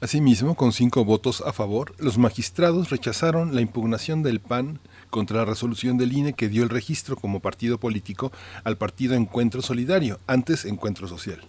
Asimismo, 0.00 0.56
con 0.56 0.72
cinco 0.72 1.04
votos 1.04 1.44
a 1.46 1.52
favor, 1.52 1.94
los 1.98 2.18
magistrados 2.18 2.90
rechazaron 2.90 3.54
la 3.54 3.60
impugnación 3.60 4.24
del 4.24 4.40
PAN 4.40 4.80
contra 5.10 5.38
la 5.38 5.44
resolución 5.44 5.98
del 5.98 6.12
INE 6.12 6.32
que 6.32 6.48
dio 6.48 6.62
el 6.62 6.70
registro 6.70 7.16
como 7.16 7.40
partido 7.40 7.78
político 7.78 8.32
al 8.64 8.78
partido 8.78 9.14
Encuentro 9.14 9.60
Solidario, 9.60 10.18
antes 10.26 10.64
Encuentro 10.64 11.08
Social. 11.08 11.40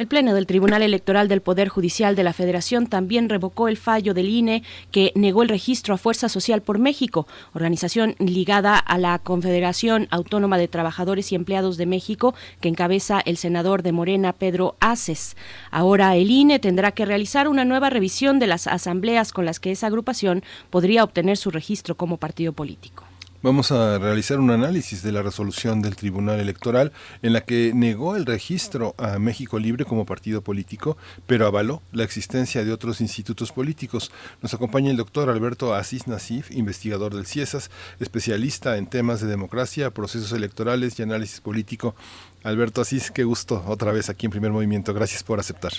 El 0.00 0.06
Pleno 0.06 0.32
del 0.32 0.46
Tribunal 0.46 0.80
Electoral 0.80 1.28
del 1.28 1.42
Poder 1.42 1.68
Judicial 1.68 2.16
de 2.16 2.22
la 2.22 2.32
Federación 2.32 2.86
también 2.86 3.28
revocó 3.28 3.68
el 3.68 3.76
fallo 3.76 4.14
del 4.14 4.30
INE 4.30 4.62
que 4.90 5.12
negó 5.14 5.42
el 5.42 5.50
registro 5.50 5.92
a 5.92 5.98
Fuerza 5.98 6.30
Social 6.30 6.62
por 6.62 6.78
México, 6.78 7.26
organización 7.52 8.16
ligada 8.18 8.78
a 8.78 8.96
la 8.96 9.18
Confederación 9.18 10.08
Autónoma 10.10 10.56
de 10.56 10.68
Trabajadores 10.68 11.30
y 11.32 11.34
Empleados 11.34 11.76
de 11.76 11.84
México 11.84 12.34
que 12.62 12.70
encabeza 12.70 13.20
el 13.20 13.36
senador 13.36 13.82
de 13.82 13.92
Morena, 13.92 14.32
Pedro 14.32 14.74
Aces. 14.80 15.36
Ahora 15.70 16.16
el 16.16 16.30
INE 16.30 16.60
tendrá 16.60 16.92
que 16.92 17.04
realizar 17.04 17.46
una 17.46 17.66
nueva 17.66 17.90
revisión 17.90 18.38
de 18.38 18.46
las 18.46 18.68
asambleas 18.68 19.34
con 19.34 19.44
las 19.44 19.60
que 19.60 19.70
esa 19.70 19.88
agrupación 19.88 20.42
podría 20.70 21.04
obtener 21.04 21.36
su 21.36 21.50
registro 21.50 21.94
como 21.94 22.16
partido 22.16 22.54
político. 22.54 23.09
Vamos 23.42 23.72
a 23.72 23.98
realizar 23.98 24.38
un 24.38 24.50
análisis 24.50 25.02
de 25.02 25.12
la 25.12 25.22
resolución 25.22 25.80
del 25.80 25.96
Tribunal 25.96 26.40
Electoral 26.40 26.92
en 27.22 27.32
la 27.32 27.40
que 27.40 27.72
negó 27.74 28.14
el 28.14 28.26
registro 28.26 28.94
a 28.98 29.18
México 29.18 29.58
Libre 29.58 29.86
como 29.86 30.04
partido 30.04 30.42
político, 30.42 30.98
pero 31.26 31.46
avaló 31.46 31.80
la 31.90 32.04
existencia 32.04 32.66
de 32.66 32.70
otros 32.70 33.00
institutos 33.00 33.50
políticos. 33.50 34.12
Nos 34.42 34.52
acompaña 34.52 34.90
el 34.90 34.98
doctor 34.98 35.30
Alberto 35.30 35.74
Asís 35.74 36.06
Nasif, 36.06 36.50
investigador 36.50 37.14
del 37.14 37.24
CIESAS, 37.24 37.70
especialista 37.98 38.76
en 38.76 38.86
temas 38.86 39.22
de 39.22 39.28
democracia, 39.28 39.90
procesos 39.90 40.32
electorales 40.32 40.98
y 40.98 41.02
análisis 41.02 41.40
político. 41.40 41.94
Alberto 42.42 42.82
Asís, 42.82 43.10
qué 43.10 43.24
gusto 43.24 43.64
otra 43.66 43.90
vez 43.90 44.10
aquí 44.10 44.26
en 44.26 44.32
Primer 44.32 44.50
Movimiento. 44.50 44.92
Gracias 44.92 45.22
por 45.22 45.40
aceptar. 45.40 45.72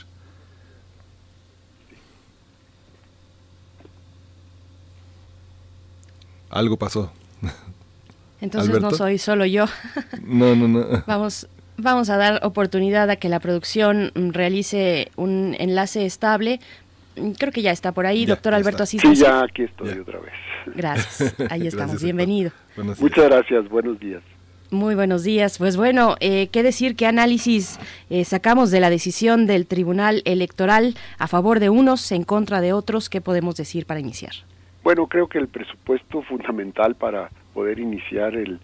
Algo 6.50 6.78
pasó. 6.78 7.12
Entonces 8.42 8.82
no 8.82 8.92
soy 8.92 9.18
solo 9.18 9.46
yo. 9.46 9.66
No, 10.24 10.56
no, 10.56 10.68
no. 10.68 11.04
Vamos, 11.06 11.48
vamos 11.78 12.10
a 12.10 12.18
dar 12.18 12.44
oportunidad 12.44 13.10
a 13.10 13.16
que 13.16 13.30
la 13.30 13.40
producción 13.40 14.12
mm, 14.16 14.30
realice 14.32 15.12
un 15.16 15.56
enlace 15.60 16.06
estable. 16.06 16.60
Mm, 17.16 17.32
Creo 17.32 17.52
que 17.52 17.62
ya 17.62 17.72
está 17.72 17.92
por 17.92 18.06
ahí, 18.06 18.26
doctor 18.26 18.54
Alberto 18.54 18.84
Asís. 18.84 19.02
Sí, 19.02 19.16
ya 19.16 19.44
aquí 19.44 19.64
estoy 19.64 20.00
otra 20.00 20.20
vez. 20.20 20.34
Gracias, 20.76 21.36
ahí 21.50 21.68
estamos, 21.68 21.92
Gracias, 21.92 22.04
bienvenido. 22.04 22.52
Muchas 23.00 23.26
gracias, 23.26 23.70
buenos 23.70 24.00
días. 24.00 24.22
Muy 24.72 24.96
buenos 24.96 25.24
días. 25.24 25.58
Pues 25.58 25.76
bueno, 25.76 26.16
eh, 26.22 26.48
¿qué 26.48 26.64
decir? 26.64 26.96
¿Qué 26.96 27.06
análisis 27.06 27.78
eh, 28.10 28.24
sacamos 28.24 28.72
de 28.72 28.80
la 28.80 28.90
decisión 28.90 29.46
del 29.46 29.68
Tribunal 29.68 30.22
Electoral 30.24 30.96
a 31.18 31.28
favor 31.28 31.60
de 31.60 31.70
unos, 31.70 32.10
en 32.14 32.24
contra 32.24 32.62
de 32.62 32.72
otros? 32.72 33.10
¿Qué 33.10 33.20
podemos 33.20 33.56
decir 33.58 33.86
para 33.86 34.00
iniciar? 34.00 34.32
Bueno, 34.84 35.08
creo 35.08 35.28
que 35.28 35.38
el 35.38 35.48
presupuesto 35.48 36.24
fundamental 36.24 36.96
para 36.96 37.30
poder 37.54 37.80
iniciar 37.80 38.36
el, 38.36 38.60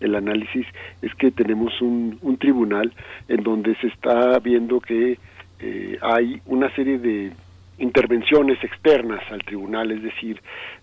el 0.00 0.14
análisis 0.14 0.66
es 1.00 1.14
que 1.14 1.30
tenemos 1.30 1.80
un, 1.80 2.18
un 2.22 2.36
tribunal 2.36 2.92
en 3.28 3.42
donde 3.42 3.74
se 3.76 3.86
está 3.88 4.38
viendo 4.40 4.80
que 4.80 5.18
eh, 5.60 5.98
hay 6.02 6.40
una 6.46 6.74
serie 6.74 6.98
de 6.98 7.32
intervenciones 7.78 8.62
externas 8.62 9.20
al 9.30 9.40
tribunal, 9.42 9.90
es 9.90 10.02
decir, 10.02 10.40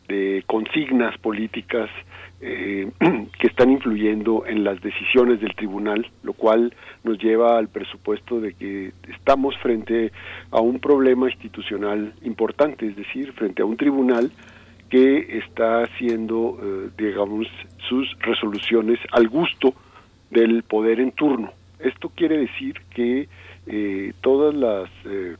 de 0.07 0.43
consignas 0.47 1.17
políticas 1.19 1.89
eh, 2.41 2.89
que 3.39 3.47
están 3.47 3.69
influyendo 3.69 4.45
en 4.45 4.63
las 4.63 4.81
decisiones 4.81 5.39
del 5.39 5.55
tribunal, 5.55 6.09
lo 6.23 6.33
cual 6.33 6.73
nos 7.03 7.17
lleva 7.19 7.57
al 7.57 7.69
presupuesto 7.69 8.41
de 8.41 8.53
que 8.53 8.91
estamos 9.09 9.55
frente 9.59 10.11
a 10.49 10.59
un 10.59 10.79
problema 10.79 11.29
institucional 11.29 12.13
importante, 12.23 12.87
es 12.87 12.95
decir, 12.95 13.31
frente 13.33 13.61
a 13.61 13.65
un 13.65 13.77
tribunal 13.77 14.31
que 14.91 15.39
está 15.39 15.83
haciendo, 15.83 16.59
eh, 16.61 16.89
digamos, 16.97 17.47
sus 17.89 18.07
resoluciones 18.19 18.99
al 19.11 19.27
gusto 19.27 19.73
del 20.29 20.61
poder 20.61 20.99
en 20.99 21.11
turno. 21.13 21.51
Esto 21.79 22.09
quiere 22.09 22.37
decir 22.37 22.79
que 22.93 23.27
eh, 23.65 24.13
todas 24.21 24.53
las 24.53 24.89
eh, 25.05 25.37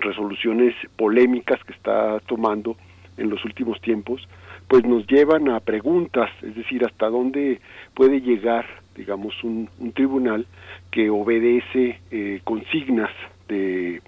resoluciones 0.00 0.74
polémicas 0.96 1.62
que 1.64 1.72
está 1.72 2.20
tomando 2.26 2.76
en 3.16 3.30
los 3.30 3.44
últimos 3.44 3.80
tiempos, 3.80 4.26
pues 4.68 4.84
nos 4.84 5.06
llevan 5.06 5.48
a 5.50 5.60
preguntas, 5.60 6.30
es 6.42 6.54
decir, 6.54 6.84
hasta 6.84 7.08
dónde 7.08 7.60
puede 7.94 8.20
llegar, 8.20 8.66
digamos, 8.96 9.42
un, 9.44 9.68
un 9.78 9.92
tribunal 9.92 10.46
que 10.90 11.10
obedece 11.10 12.00
eh, 12.10 12.40
consignas 12.44 13.10
de 13.48 14.00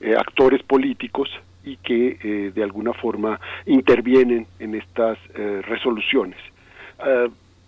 eh, 0.00 0.14
actores 0.16 0.62
políticos 0.62 1.28
y 1.64 1.76
que 1.76 2.18
eh, 2.22 2.52
de 2.54 2.62
alguna 2.62 2.92
forma 2.92 3.40
intervienen 3.66 4.46
en 4.58 4.74
estas 4.74 5.18
eh, 5.34 5.62
resoluciones. 5.62 6.38
Ah, 6.98 7.26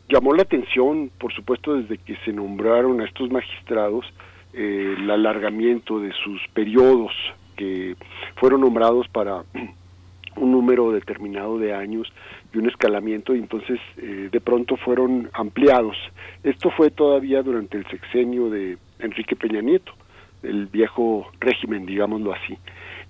llamó 0.08 0.34
la 0.34 0.42
atención, 0.42 1.10
por 1.18 1.32
supuesto, 1.32 1.74
desde 1.74 1.98
que 1.98 2.16
se 2.24 2.32
nombraron 2.32 3.00
a 3.00 3.04
estos 3.04 3.30
magistrados, 3.30 4.04
eh, 4.52 4.94
el 4.98 5.10
alargamiento 5.10 5.98
de 5.98 6.12
sus 6.12 6.40
periodos 6.52 7.12
que 7.56 7.96
fueron 8.36 8.60
nombrados 8.60 9.08
para 9.08 9.44
un 10.36 10.52
número 10.52 10.92
determinado 10.92 11.58
de 11.58 11.74
años 11.74 12.12
y 12.52 12.58
un 12.58 12.68
escalamiento 12.68 13.34
y 13.34 13.38
entonces 13.38 13.80
eh, 13.96 14.28
de 14.30 14.40
pronto 14.40 14.76
fueron 14.76 15.30
ampliados. 15.32 15.96
Esto 16.42 16.70
fue 16.70 16.90
todavía 16.90 17.42
durante 17.42 17.78
el 17.78 17.86
sexenio 17.86 18.50
de 18.50 18.78
Enrique 19.00 19.36
Peña 19.36 19.60
Nieto, 19.60 19.92
el 20.42 20.66
viejo 20.66 21.30
régimen, 21.40 21.86
digámoslo 21.86 22.32
así. 22.32 22.56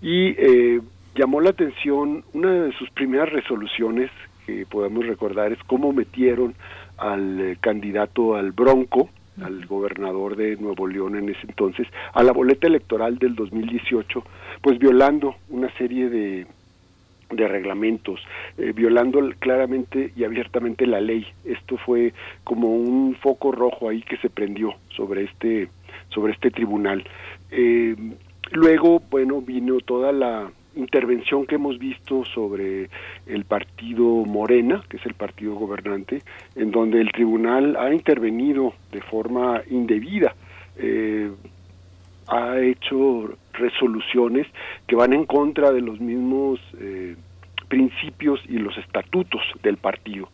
Y 0.05 0.35
eh, 0.37 0.83
llamó 1.15 1.41
la 1.41 1.49
atención 1.49 2.25
una 2.35 2.53
de 2.53 2.73
sus 2.73 2.91
primeras 2.91 3.31
resoluciones 3.31 4.11
que 4.47 4.67
podemos 4.67 5.07
recordar 5.07 5.51
es 5.51 5.59
cómo 5.65 5.95
metieron 5.95 6.55
al 6.99 7.41
eh, 7.41 7.57
candidato 7.59 8.37
al 8.37 8.53
Bronco, 8.53 9.09
al 9.43 9.65
gobernador 9.65 10.37
de 10.37 10.57
Nuevo 10.57 10.87
León 10.87 11.17
en 11.17 11.31
ese 11.31 11.47
entonces, 11.49 11.89
a 12.13 12.23
la 12.23 12.33
boleta 12.33 12.67
electoral 12.67 13.17
del 13.19 13.35
2018, 13.35 14.23
pues 14.61 14.79
violando 14.79 15.37
una 15.49 15.75
serie 15.79 16.11
de, 16.11 16.47
de 17.31 17.49
reglamentos, 17.49 18.21
eh, 18.59 18.73
violando 18.75 19.27
claramente 19.39 20.13
y 20.15 20.25
abiertamente 20.25 20.87
la 20.87 21.01
ley. 21.01 21.27
Esto 21.47 21.79
fue 21.79 22.13
como 22.45 22.69
un 22.77 23.17
foco 23.23 23.53
rojo 23.53 23.89
ahí 23.89 24.03
que 24.03 24.19
se 24.19 24.29
prendió 24.29 24.75
sobre 24.95 25.25
este, 25.25 25.71
sobre 26.11 26.35
este 26.35 26.51
tribunal. 26.51 27.05
Eh, 27.51 27.97
luego, 28.55 29.03
bueno, 29.11 29.41
vino 29.41 29.79
toda 29.81 30.13
la 30.13 30.51
intervención 30.77 31.47
que 31.47 31.57
hemos 31.57 31.79
visto 31.79 32.25
sobre 32.25 32.89
el 33.27 33.45
partido 33.45 34.05
Morena, 34.05 34.83
que 34.89 34.97
es 34.97 35.07
el 35.07 35.15
partido 35.15 35.55
gobernante, 35.55 36.23
en 36.57 36.71
donde 36.71 37.01
el 37.01 37.13
tribunal 37.13 37.77
ha 37.77 37.93
intervenido 37.93 38.75
de 38.91 39.01
forma 39.03 39.63
indebida. 39.71 40.35
Eh, 40.77 41.31
ha 42.27 42.59
hecho 42.59 43.37
resoluciones 43.53 44.47
que 44.87 44.97
van 44.97 45.13
en 45.13 45.27
contra 45.27 45.71
de 45.71 45.81
los 45.81 46.01
mismos 46.01 46.59
eh, 46.81 47.17
principios 47.69 48.41
y 48.49 48.59
los 48.59 48.77
estatutos 48.79 49.43
del 49.63 49.77
partido. 49.77 50.29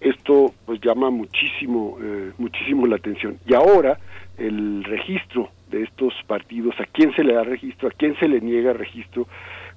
Esto 0.00 0.52
pues 0.64 0.80
llama 0.80 1.10
muchísimo, 1.10 1.98
eh, 2.00 2.32
muchísimo 2.38 2.86
la 2.86 2.96
atención. 2.96 3.38
Y 3.46 3.54
ahora 3.54 3.98
el 4.38 4.84
registro 4.84 5.50
de 5.70 5.82
estos 5.82 6.14
partidos, 6.26 6.74
a 6.78 6.84
quién 6.86 7.14
se 7.14 7.24
le 7.24 7.34
da 7.34 7.42
registro, 7.42 7.88
a 7.88 7.92
quién 7.92 8.16
se 8.18 8.28
le 8.28 8.40
niega 8.40 8.72
registro, 8.72 9.26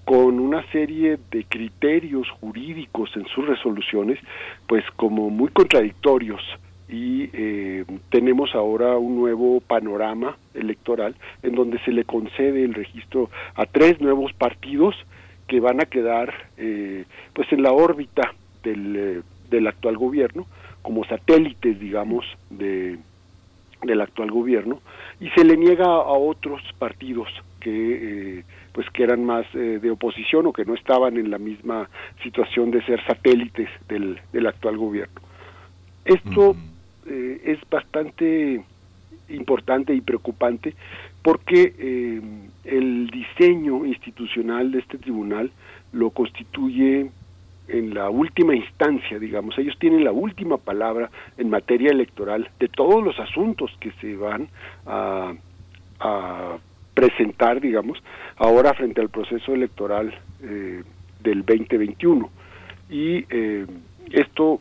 con 0.05 0.39
una 0.39 0.63
serie 0.71 1.19
de 1.29 1.43
criterios 1.43 2.27
jurídicos 2.41 3.15
en 3.15 3.27
sus 3.27 3.47
resoluciones, 3.47 4.19
pues 4.67 4.83
como 4.95 5.29
muy 5.29 5.49
contradictorios. 5.49 6.41
Y 6.87 7.29
eh, 7.33 7.85
tenemos 8.09 8.55
ahora 8.55 8.97
un 8.97 9.17
nuevo 9.17 9.61
panorama 9.61 10.35
electoral 10.55 11.15
en 11.43 11.53
donde 11.53 11.77
se 11.81 11.91
le 11.91 12.05
concede 12.05 12.63
el 12.63 12.73
registro 12.73 13.29
a 13.53 13.67
tres 13.67 14.01
nuevos 14.01 14.33
partidos 14.33 14.95
que 15.47 15.59
van 15.59 15.81
a 15.81 15.85
quedar 15.85 16.33
eh, 16.57 17.05
pues 17.33 17.51
en 17.51 17.61
la 17.61 17.71
órbita 17.71 18.33
del, 18.63 18.95
eh, 18.95 19.21
del 19.51 19.67
actual 19.67 19.97
gobierno 19.97 20.47
como 20.81 21.05
satélites 21.05 21.79
digamos 21.79 22.25
de 22.49 22.97
del 23.83 24.01
actual 24.01 24.31
gobierno 24.31 24.81
y 25.19 25.29
se 25.29 25.43
le 25.43 25.57
niega 25.57 25.85
a 25.85 26.11
otros 26.11 26.61
partidos 26.77 27.29
que 27.59 28.39
eh, 28.39 28.43
pues 28.73 28.89
que 28.91 29.03
eran 29.03 29.25
más 29.25 29.45
eh, 29.53 29.79
de 29.81 29.91
oposición 29.91 30.47
o 30.47 30.53
que 30.53 30.65
no 30.65 30.73
estaban 30.73 31.17
en 31.17 31.29
la 31.29 31.37
misma 31.37 31.89
situación 32.23 32.71
de 32.71 32.83
ser 32.85 33.03
satélites 33.05 33.69
del, 33.87 34.19
del 34.31 34.47
actual 34.47 34.77
gobierno. 34.77 35.19
Esto 36.05 36.55
eh, 37.07 37.41
es 37.43 37.59
bastante 37.69 38.63
importante 39.29 39.93
y 39.93 40.01
preocupante 40.01 40.75
porque 41.21 41.73
eh, 41.77 42.21
el 42.63 43.07
diseño 43.09 43.85
institucional 43.85 44.71
de 44.71 44.79
este 44.79 44.97
tribunal 44.97 45.51
lo 45.91 46.11
constituye 46.11 47.11
en 47.69 47.93
la 47.93 48.09
última 48.09 48.55
instancia, 48.55 49.19
digamos, 49.19 49.57
ellos 49.57 49.77
tienen 49.79 50.03
la 50.03 50.11
última 50.11 50.57
palabra 50.57 51.09
en 51.37 51.49
materia 51.49 51.91
electoral 51.91 52.49
de 52.59 52.67
todos 52.67 53.03
los 53.03 53.17
asuntos 53.19 53.71
que 53.79 53.91
se 54.01 54.15
van 54.15 54.49
a, 54.85 55.33
presentar, 56.93 57.61
digamos, 57.61 58.01
ahora 58.37 58.73
frente 58.73 58.99
al 58.99 59.09
proceso 59.09 59.53
electoral 59.53 60.13
eh, 60.41 60.83
del 61.21 61.45
2021. 61.45 62.29
Y 62.89 63.25
eh, 63.29 63.65
esto, 64.11 64.59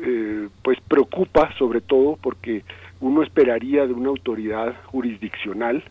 eh, 0.00 0.48
pues, 0.62 0.78
preocupa 0.88 1.52
sobre 1.56 1.80
todo 1.80 2.18
porque 2.20 2.64
uno 3.00 3.22
esperaría 3.22 3.86
de 3.86 3.92
una 3.92 4.08
autoridad 4.08 4.74
jurisdiccional, 4.86 5.84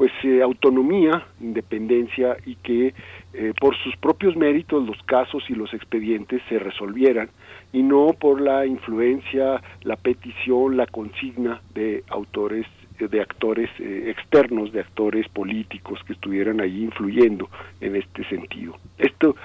pues, 0.00 0.12
eh, 0.24 0.40
autonomía, 0.40 1.26
independencia 1.42 2.34
y 2.46 2.54
que 2.54 2.94
eh, 3.34 3.52
por 3.60 3.76
sus 3.76 3.94
propios 3.98 4.34
méritos 4.34 4.86
los 4.86 4.96
casos 5.02 5.44
y 5.50 5.54
los 5.54 5.74
expedientes 5.74 6.40
se 6.48 6.58
resolvieran 6.58 7.28
y 7.70 7.82
no 7.82 8.14
por 8.18 8.40
la 8.40 8.64
influencia, 8.64 9.60
la 9.82 9.96
petición, 9.96 10.78
la 10.78 10.86
consigna 10.86 11.60
de 11.74 12.02
autores 12.08 12.66
de 12.98 13.20
actores 13.20 13.68
eh, 13.78 14.04
externos, 14.08 14.72
de 14.72 14.80
actores 14.80 15.28
políticos 15.28 16.00
que 16.06 16.14
estuvieran 16.14 16.62
ahí 16.62 16.82
influyendo 16.82 17.50
en 17.82 17.96
este 17.96 18.24
sentido. 18.24 18.78
Esto 18.96 19.36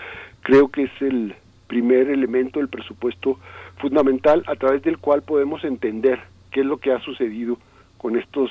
creo 0.42 0.70
que 0.70 0.84
es 0.84 1.02
el 1.02 1.36
primer 1.68 2.10
elemento 2.10 2.60
del 2.60 2.70
presupuesto 2.70 3.40
fundamental 3.76 4.42
a 4.48 4.56
través 4.56 4.84
del 4.84 5.00
cual 5.00 5.22
podemos 5.22 5.66
entender 5.66 6.22
qué 6.50 6.62
es 6.62 6.66
lo 6.66 6.78
que 6.78 6.94
ha 6.94 7.02
sucedido 7.02 7.58
con 7.98 8.16
estos 8.16 8.50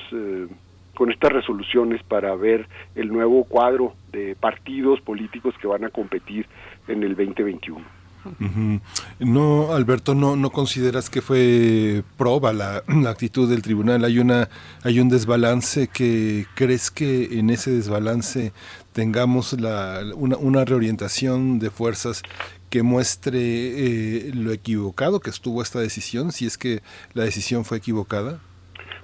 con 0.95 1.11
estas 1.11 1.31
resoluciones 1.31 2.01
para 2.03 2.35
ver 2.35 2.67
el 2.95 3.09
nuevo 3.09 3.43
cuadro 3.43 3.93
de 4.11 4.35
partidos 4.35 5.01
políticos 5.01 5.53
que 5.61 5.67
van 5.67 5.83
a 5.83 5.89
competir 5.89 6.47
en 6.87 7.03
el 7.03 7.15
2021. 7.15 7.85
Ujú. 8.25 8.79
No, 9.19 9.73
Alberto, 9.73 10.15
no, 10.15 10.35
no 10.35 10.49
consideras 10.49 11.09
que 11.09 11.21
fue 11.21 12.03
proba 12.17 12.53
la, 12.53 12.83
la 12.87 13.09
actitud 13.11 13.49
del 13.49 13.61
tribunal. 13.61 14.03
Hay 14.03 14.19
una, 14.19 14.49
hay 14.83 14.99
un 14.99 15.09
desbalance 15.09 15.87
que 15.87 16.45
crees 16.55 16.89
que 16.89 17.39
en 17.39 17.49
ese 17.49 17.71
desbalance 17.71 18.51
tengamos 18.93 19.53
la, 19.59 20.01
una, 20.15 20.37
una 20.37 20.65
reorientación 20.65 21.59
de 21.59 21.69
fuerzas 21.69 22.23
que 22.69 22.81
muestre 22.83 23.39
eh, 23.39 24.31
lo 24.33 24.51
equivocado 24.51 25.19
que 25.19 25.29
estuvo 25.29 25.61
esta 25.61 25.79
decisión, 25.79 26.31
si 26.31 26.45
es 26.45 26.57
que 26.57 26.81
la 27.13 27.23
decisión 27.23 27.63
fue 27.63 27.77
equivocada. 27.77 28.39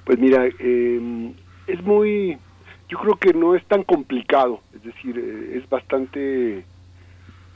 Pues 0.03 0.17
mira, 0.17 0.45
eh, 0.59 1.33
es 1.73 1.81
muy, 1.81 2.37
yo 2.89 2.97
creo 2.99 3.15
que 3.15 3.33
no 3.33 3.55
es 3.55 3.63
tan 3.65 3.83
complicado, 3.83 4.61
es 4.75 4.83
decir, 4.83 5.17
eh, 5.17 5.57
es 5.57 5.69
bastante, 5.69 6.63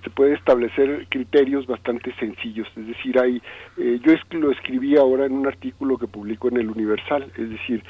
se 0.04 0.10
puede 0.10 0.34
establecer 0.34 1.08
criterios 1.10 1.68
bastante 1.68 2.14
sencillos, 2.16 2.68
es 2.76 2.88
decir, 2.88 3.20
hay, 3.20 3.42
eh, 3.78 4.00
yo 4.04 4.14
es, 4.14 4.22
lo 4.32 4.52
escribí 4.52 4.98
ahora 4.98 5.26
en 5.26 5.34
un 5.34 5.48
artículo 5.48 5.98
que 5.98 6.08
publico 6.08 6.48
en 6.50 6.58
el 6.58 6.70
Universal, 6.70 7.32
es 7.38 7.50
decir, 7.50 7.84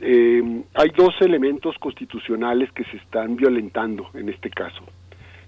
eh, 0.00 0.62
hay 0.74 0.90
dos 0.90 1.14
elementos 1.20 1.78
constitucionales 1.78 2.70
que 2.72 2.84
se 2.84 2.96
están 2.98 3.36
violentando 3.36 4.10
en 4.14 4.28
este 4.28 4.50
caso. 4.50 4.84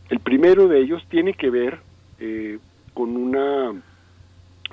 El 0.08 0.20
primero 0.20 0.68
de 0.68 0.80
ellos 0.80 1.04
tiene 1.10 1.34
que 1.34 1.50
ver 1.50 1.78
eh, 2.20 2.58
con 2.94 3.16
una 3.16 3.72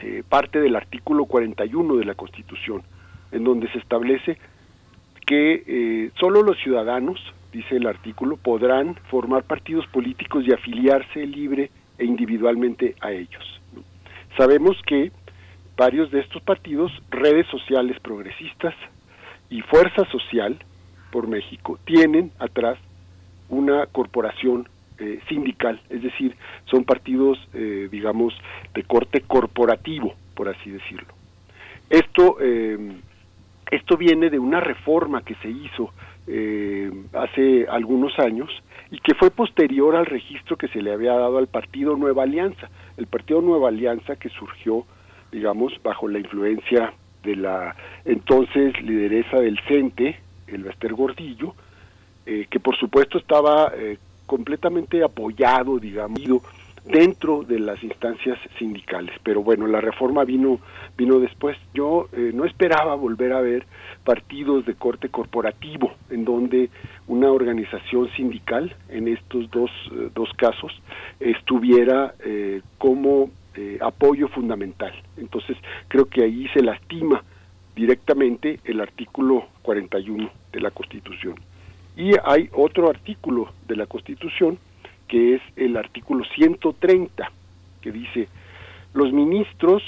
eh, 0.01 0.23
parte 0.27 0.59
del 0.59 0.75
artículo 0.75 1.25
41 1.25 1.95
de 1.95 2.05
la 2.05 2.15
Constitución, 2.15 2.83
en 3.31 3.43
donde 3.43 3.69
se 3.71 3.79
establece 3.79 4.37
que 5.25 5.63
eh, 5.65 6.11
solo 6.19 6.43
los 6.43 6.57
ciudadanos, 6.59 7.19
dice 7.51 7.77
el 7.77 7.87
artículo, 7.87 8.37
podrán 8.37 8.95
formar 9.09 9.43
partidos 9.43 9.85
políticos 9.87 10.43
y 10.47 10.53
afiliarse 10.53 11.25
libre 11.25 11.69
e 11.97 12.05
individualmente 12.05 12.95
a 13.01 13.11
ellos. 13.11 13.61
Sabemos 14.37 14.77
que 14.85 15.11
varios 15.77 16.11
de 16.11 16.21
estos 16.21 16.41
partidos, 16.41 16.91
redes 17.09 17.47
sociales 17.47 17.99
progresistas 17.99 18.73
y 19.49 19.61
Fuerza 19.61 20.05
Social 20.11 20.57
por 21.11 21.27
México, 21.27 21.79
tienen 21.85 22.31
atrás 22.39 22.77
una 23.49 23.85
corporación 23.87 24.67
eh, 24.99 25.19
sindical, 25.27 25.81
es 25.89 26.01
decir, 26.01 26.35
son 26.65 26.83
partidos, 26.83 27.37
eh, 27.53 27.87
digamos, 27.91 28.33
de 28.73 28.83
corte 28.83 29.21
corporativo, 29.21 30.13
por 30.35 30.49
así 30.49 30.69
decirlo. 30.69 31.13
Esto, 31.89 32.37
eh, 32.39 32.77
esto 33.75 33.97
viene 33.97 34.29
de 34.29 34.39
una 34.39 34.59
reforma 34.59 35.21
que 35.23 35.35
se 35.35 35.49
hizo 35.49 35.91
eh, 36.27 36.91
hace 37.13 37.65
algunos 37.67 38.17
años 38.19 38.49
y 38.91 38.99
que 38.99 39.15
fue 39.15 39.31
posterior 39.31 39.95
al 39.95 40.05
registro 40.05 40.57
que 40.57 40.67
se 40.67 40.81
le 40.81 40.93
había 40.93 41.13
dado 41.13 41.39
al 41.39 41.47
partido 41.47 41.95
Nueva 41.97 42.23
Alianza. 42.23 42.69
El 42.97 43.07
partido 43.07 43.41
Nueva 43.41 43.69
Alianza 43.69 44.15
que 44.15 44.29
surgió, 44.29 44.85
digamos, 45.31 45.73
bajo 45.83 46.07
la 46.07 46.19
influencia 46.19 46.93
de 47.23 47.35
la 47.35 47.75
entonces 48.05 48.79
lideresa 48.81 49.39
del 49.39 49.59
CENTE, 49.67 50.19
el 50.47 50.63
Bester 50.63 50.93
Gordillo, 50.93 51.55
eh, 52.25 52.45
que 52.49 52.59
por 52.59 52.77
supuesto 52.77 53.17
estaba 53.17 53.71
eh, 53.75 53.97
completamente 54.27 55.03
apoyado, 55.03 55.79
digamos, 55.79 56.21
dentro 56.85 57.43
de 57.43 57.59
las 57.59 57.81
instancias 57.83 58.37
sindicales. 58.59 59.15
Pero 59.23 59.41
bueno, 59.43 59.67
la 59.67 59.81
reforma 59.81 60.23
vino 60.23 60.59
vino 60.97 61.19
después. 61.19 61.57
Yo 61.73 62.09
eh, 62.13 62.31
no 62.33 62.45
esperaba 62.45 62.95
volver 62.95 63.33
a 63.33 63.41
ver 63.41 63.65
partidos 64.03 64.65
de 64.65 64.75
corte 64.75 65.09
corporativo 65.09 65.93
en 66.09 66.25
donde 66.25 66.69
una 67.07 67.31
organización 67.31 68.09
sindical, 68.15 68.75
en 68.89 69.07
estos 69.07 69.49
dos, 69.51 69.71
eh, 69.91 70.09
dos 70.13 70.29
casos, 70.37 70.71
estuviera 71.19 72.15
eh, 72.23 72.61
como 72.77 73.29
eh, 73.55 73.77
apoyo 73.81 74.27
fundamental. 74.29 74.93
Entonces, 75.17 75.57
creo 75.87 76.05
que 76.05 76.23
ahí 76.23 76.47
se 76.53 76.61
lastima 76.61 77.23
directamente 77.75 78.59
el 78.63 78.81
artículo 78.81 79.47
41 79.61 80.29
de 80.51 80.59
la 80.59 80.71
Constitución. 80.71 81.35
Y 81.95 82.11
hay 82.23 82.49
otro 82.53 82.89
artículo 82.89 83.53
de 83.67 83.75
la 83.75 83.85
Constitución 83.85 84.57
que 85.13 85.35
es 85.35 85.41
el 85.57 85.77
artículo 85.77 86.25
130, 86.25 87.31
que 87.81 87.91
dice, 87.91 88.27
los 88.95 89.13
ministros, 89.13 89.83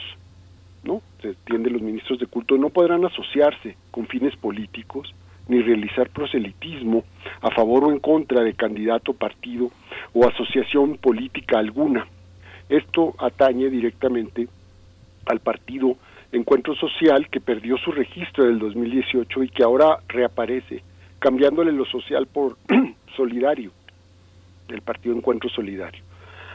¿no? 0.84 1.02
Se 1.20 1.30
entiende, 1.30 1.72
los 1.72 1.82
ministros 1.82 2.20
de 2.20 2.28
culto 2.28 2.56
no 2.60 2.70
podrán 2.70 3.04
asociarse 3.06 3.76
con 3.90 4.06
fines 4.06 4.36
políticos 4.36 5.16
ni 5.48 5.64
realizar 5.64 6.12
proselitismo 6.12 7.06
a 7.42 7.50
favor 7.50 7.86
o 7.86 7.92
en 7.92 7.98
contra 7.98 8.44
de 8.44 8.54
candidato, 8.54 9.14
partido 9.14 9.72
o 10.14 10.28
asociación 10.28 10.98
política 10.98 11.58
alguna. 11.58 12.06
Esto 12.70 13.16
atañe 13.18 13.72
directamente 13.72 14.48
al 15.26 15.40
partido 15.40 15.98
Encuentro 16.32 16.76
Social 16.76 17.30
que 17.32 17.42
perdió 17.42 17.78
su 17.78 17.92
registro 17.92 18.46
del 18.46 18.60
2018 18.60 19.42
y 19.42 19.50
que 19.50 19.64
ahora 19.64 19.98
reaparece, 20.08 20.84
cambiándole 21.18 21.72
lo 21.72 21.86
social 21.86 22.28
por 22.28 22.58
solidario 23.18 23.72
del 24.68 24.82
Partido 24.82 25.16
Encuentro 25.16 25.50
Solidario, 25.50 26.04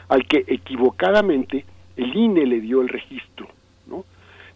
al 0.08 0.26
que 0.26 0.44
equivocadamente 0.46 1.64
el 1.96 2.14
INE 2.16 2.46
le 2.46 2.60
dio 2.60 2.80
el 2.82 2.88
registro, 2.88 3.48
¿no? 3.86 4.04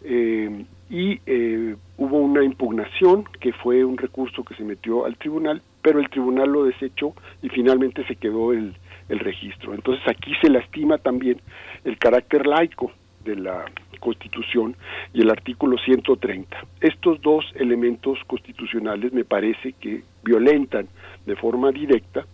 Eh, 0.03 0.65
y 0.89 1.19
eh, 1.25 1.75
hubo 1.97 2.17
una 2.17 2.43
impugnación 2.43 3.23
que 3.39 3.53
fue 3.53 3.83
un 3.83 3.97
recurso 3.97 4.43
que 4.43 4.55
se 4.55 4.63
metió 4.63 5.05
al 5.05 5.17
tribunal, 5.17 5.61
pero 5.81 5.99
el 5.99 6.09
tribunal 6.09 6.49
lo 6.51 6.65
desechó 6.65 7.13
y 7.41 7.49
finalmente 7.49 8.05
se 8.05 8.15
quedó 8.15 8.53
el, 8.53 8.75
el 9.09 9.19
registro. 9.19 9.73
Entonces 9.73 10.07
aquí 10.07 10.33
se 10.41 10.49
lastima 10.49 10.97
también 10.97 11.39
el 11.83 11.97
carácter 11.97 12.45
laico 12.45 12.91
de 13.23 13.35
la 13.35 13.65
Constitución 13.99 14.75
y 15.13 15.21
el 15.21 15.31
artículo 15.31 15.77
130. 15.79 16.57
Estos 16.81 17.21
dos 17.21 17.45
elementos 17.55 18.19
constitucionales 18.27 19.11
me 19.13 19.25
parece 19.25 19.73
que 19.73 20.03
violentan 20.23 20.87
de 21.25 21.35
forma 21.35 21.71
directa 21.71 22.25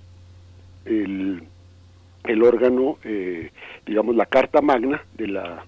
el, 0.85 1.43
el 2.23 2.43
órgano, 2.43 2.97
eh, 3.03 3.51
digamos, 3.85 4.15
la 4.15 4.25
Carta 4.25 4.61
Magna 4.61 5.01
de 5.15 5.27
la, 5.27 5.65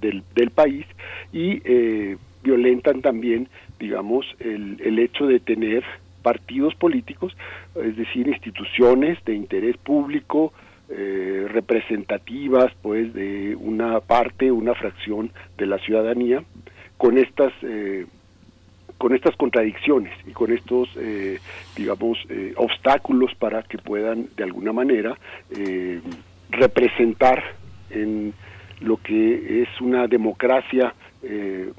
del, 0.00 0.22
del 0.34 0.50
país 0.50 0.86
y 1.32 1.60
eh, 1.64 2.16
violentan 2.42 3.02
también, 3.02 3.48
digamos, 3.78 4.26
el, 4.40 4.80
el 4.80 4.98
hecho 4.98 5.26
de 5.26 5.40
tener 5.40 5.84
partidos 6.22 6.74
políticos, 6.74 7.36
es 7.76 7.96
decir, 7.96 8.26
instituciones 8.26 9.24
de 9.24 9.34
interés 9.34 9.76
público, 9.76 10.52
eh, 10.88 11.46
representativas 11.48 12.72
pues 12.80 13.12
de 13.12 13.56
una 13.56 14.00
parte, 14.00 14.52
una 14.52 14.74
fracción 14.74 15.32
de 15.58 15.66
la 15.66 15.78
ciudadanía, 15.78 16.44
con 16.96 17.18
estas 17.18 17.52
eh, 17.62 18.06
con 18.98 19.14
estas 19.14 19.36
contradicciones 19.36 20.12
y 20.26 20.32
con 20.32 20.52
estos, 20.52 20.88
eh, 20.96 21.38
digamos, 21.76 22.18
eh, 22.28 22.54
obstáculos 22.56 23.34
para 23.34 23.62
que 23.62 23.78
puedan 23.78 24.28
de 24.36 24.44
alguna 24.44 24.72
manera 24.72 25.16
eh, 25.50 26.00
representar 26.50 27.42
en 27.90 28.32
lo 28.80 28.96
que 28.98 29.62
es 29.62 29.80
una 29.80 30.06
democracia, 30.06 30.94
eh, 31.22 31.72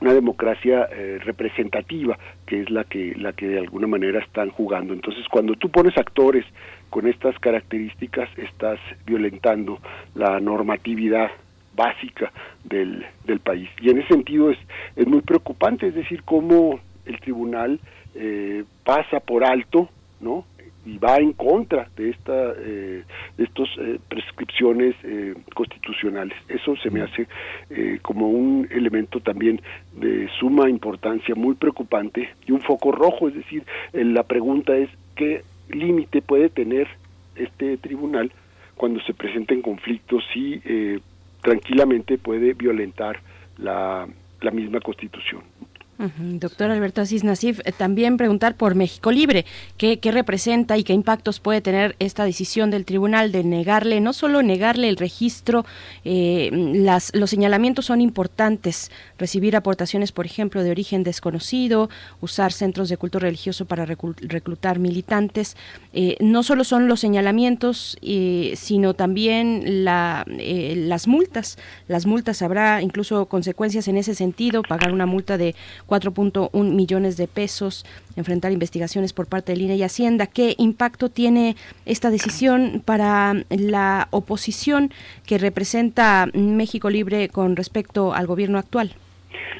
una 0.00 0.14
democracia 0.14 0.88
eh, 0.90 1.18
representativa, 1.22 2.18
que 2.46 2.62
es 2.62 2.70
la 2.70 2.84
que, 2.84 3.14
la 3.16 3.32
que 3.32 3.48
de 3.48 3.58
alguna 3.58 3.86
manera 3.86 4.20
están 4.20 4.50
jugando. 4.50 4.94
Entonces, 4.94 5.26
cuando 5.28 5.54
tú 5.54 5.70
pones 5.70 5.96
actores 5.98 6.44
con 6.88 7.06
estas 7.06 7.38
características, 7.38 8.28
estás 8.38 8.78
violentando 9.06 9.78
la 10.14 10.40
normatividad 10.40 11.30
básica 11.74 12.32
del, 12.64 13.06
del 13.24 13.40
país. 13.40 13.68
Y 13.80 13.90
en 13.90 13.98
ese 13.98 14.08
sentido 14.08 14.50
es, 14.50 14.58
es 14.96 15.06
muy 15.06 15.20
preocupante, 15.20 15.86
es 15.86 15.94
decir, 15.94 16.22
cómo 16.24 16.80
el 17.06 17.20
tribunal 17.20 17.80
eh, 18.14 18.64
pasa 18.84 19.20
por 19.20 19.44
alto, 19.44 19.88
¿no? 20.20 20.44
y 20.86 20.98
va 20.98 21.16
en 21.16 21.32
contra 21.32 21.88
de 21.96 22.10
esta 22.10 22.52
eh, 22.58 23.04
de 23.36 23.44
estos 23.44 23.68
eh, 23.78 23.98
prescripciones 24.08 24.94
eh, 25.04 25.34
constitucionales 25.54 26.36
eso 26.48 26.74
se 26.76 26.90
me 26.90 27.02
hace 27.02 27.26
eh, 27.68 27.98
como 28.00 28.28
un 28.30 28.66
elemento 28.70 29.20
también 29.20 29.60
de 29.92 30.28
suma 30.38 30.70
importancia 30.70 31.34
muy 31.34 31.54
preocupante 31.54 32.30
y 32.46 32.52
un 32.52 32.60
foco 32.60 32.92
rojo 32.92 33.28
es 33.28 33.34
decir 33.34 33.62
eh, 33.92 34.04
la 34.04 34.22
pregunta 34.22 34.74
es 34.76 34.88
qué 35.16 35.42
límite 35.68 36.22
puede 36.22 36.48
tener 36.48 36.88
este 37.36 37.76
tribunal 37.76 38.32
cuando 38.74 39.00
se 39.02 39.12
presenten 39.12 39.60
conflictos 39.60 40.24
si 40.32 40.62
eh, 40.64 40.98
tranquilamente 41.42 42.18
puede 42.18 42.54
violentar 42.54 43.20
la, 43.58 44.08
la 44.40 44.50
misma 44.50 44.80
constitución 44.80 45.42
Doctor 46.38 46.70
Alberto 46.70 47.02
Asís 47.02 47.24
Nasif, 47.24 47.60
eh, 47.64 47.72
también 47.72 48.16
preguntar 48.16 48.54
por 48.54 48.74
México 48.74 49.12
Libre, 49.12 49.44
¿qué, 49.76 49.98
representa 50.10 50.78
y 50.78 50.84
qué 50.84 50.94
impactos 50.94 51.40
puede 51.40 51.60
tener 51.60 51.94
esta 51.98 52.24
decisión 52.24 52.70
del 52.70 52.86
tribunal 52.86 53.32
de 53.32 53.44
negarle, 53.44 54.00
no 54.00 54.14
solo 54.14 54.42
negarle 54.42 54.88
el 54.88 54.96
registro, 54.96 55.66
eh, 56.04 56.50
los 57.12 57.30
señalamientos 57.30 57.84
son 57.84 58.00
importantes, 58.00 58.90
recibir 59.18 59.56
aportaciones, 59.56 60.10
por 60.10 60.24
ejemplo, 60.24 60.62
de 60.62 60.70
origen 60.70 61.02
desconocido, 61.02 61.90
usar 62.22 62.52
centros 62.52 62.88
de 62.88 62.96
culto 62.96 63.18
religioso 63.18 63.66
para 63.66 63.84
reclu- 63.86 64.16
reclutar 64.20 64.78
militantes, 64.78 65.54
eh, 65.92 66.16
no 66.20 66.42
solo 66.42 66.64
son 66.64 66.88
los 66.88 67.00
señalamientos, 67.00 67.98
sino 68.54 68.94
también 68.94 69.84
la, 69.84 70.24
las 70.26 71.06
multas, 71.06 71.58
las 71.88 72.06
multas 72.06 72.40
habrá 72.40 72.80
incluso 72.80 73.26
consecuencias 73.26 73.86
en 73.88 73.98
ese 73.98 74.14
sentido, 74.14 74.62
pagar 74.62 74.92
una 74.92 75.04
multa 75.04 75.36
de 75.36 75.54
4.1 75.90 76.50
millones 76.72 77.16
de 77.16 77.26
pesos, 77.26 77.84
enfrentar 78.16 78.52
investigaciones 78.52 79.12
por 79.12 79.26
parte 79.26 79.52
del 79.52 79.62
INE 79.62 79.76
y 79.76 79.82
Hacienda. 79.82 80.26
¿Qué 80.26 80.54
impacto 80.56 81.08
tiene 81.08 81.56
esta 81.84 82.10
decisión 82.10 82.80
para 82.84 83.34
la 83.50 84.06
oposición 84.12 84.92
que 85.26 85.38
representa 85.38 86.28
México 86.32 86.88
Libre 86.88 87.28
con 87.28 87.56
respecto 87.56 88.14
al 88.14 88.26
gobierno 88.26 88.58
actual? 88.58 88.94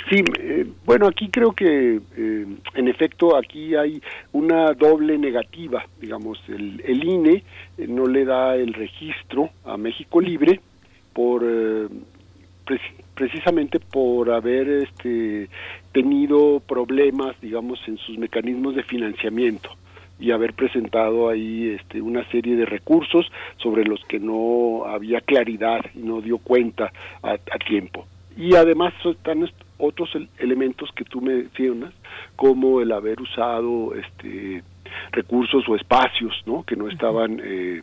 Sí, 0.08 0.24
eh, 0.40 0.66
bueno, 0.84 1.06
aquí 1.06 1.28
creo 1.28 1.52
que 1.52 2.00
eh, 2.16 2.46
en 2.74 2.88
efecto 2.88 3.36
aquí 3.36 3.74
hay 3.76 4.00
una 4.32 4.72
doble 4.72 5.18
negativa, 5.18 5.84
digamos, 6.00 6.40
el, 6.48 6.82
el 6.84 7.04
INE 7.04 7.44
eh, 7.78 7.86
no 7.88 8.06
le 8.06 8.24
da 8.24 8.56
el 8.56 8.72
registro 8.72 9.50
a 9.64 9.76
México 9.76 10.20
Libre 10.20 10.60
por 11.12 11.42
eh, 11.44 11.86
preci- 12.66 12.94
precisamente 13.14 13.78
por 13.78 14.30
haber 14.32 14.68
este 14.68 15.48
tenido 15.92 16.60
problemas, 16.60 17.34
digamos, 17.40 17.80
en 17.88 17.98
sus 17.98 18.16
mecanismos 18.18 18.74
de 18.76 18.82
financiamiento 18.82 19.70
y 20.18 20.32
haber 20.32 20.52
presentado 20.52 21.28
ahí 21.30 21.76
este, 21.80 22.02
una 22.02 22.24
serie 22.30 22.54
de 22.56 22.66
recursos 22.66 23.30
sobre 23.56 23.84
los 23.84 24.04
que 24.04 24.18
no 24.20 24.84
había 24.86 25.20
claridad 25.22 25.80
y 25.94 26.00
no 26.00 26.20
dio 26.20 26.38
cuenta 26.38 26.92
a, 27.22 27.32
a 27.32 27.58
tiempo. 27.66 28.06
Y 28.36 28.54
además 28.54 28.92
están 29.04 29.44
est- 29.44 29.54
otros 29.78 30.14
el- 30.14 30.28
elementos 30.38 30.90
que 30.94 31.04
tú 31.04 31.20
mencionas, 31.22 31.92
como 32.36 32.80
el 32.82 32.92
haber 32.92 33.20
usado 33.20 33.94
este, 33.94 34.62
recursos 35.12 35.66
o 35.68 35.74
espacios 35.76 36.34
¿no? 36.46 36.62
que 36.64 36.76
no 36.76 36.88
estaban 36.88 37.40
eh, 37.42 37.80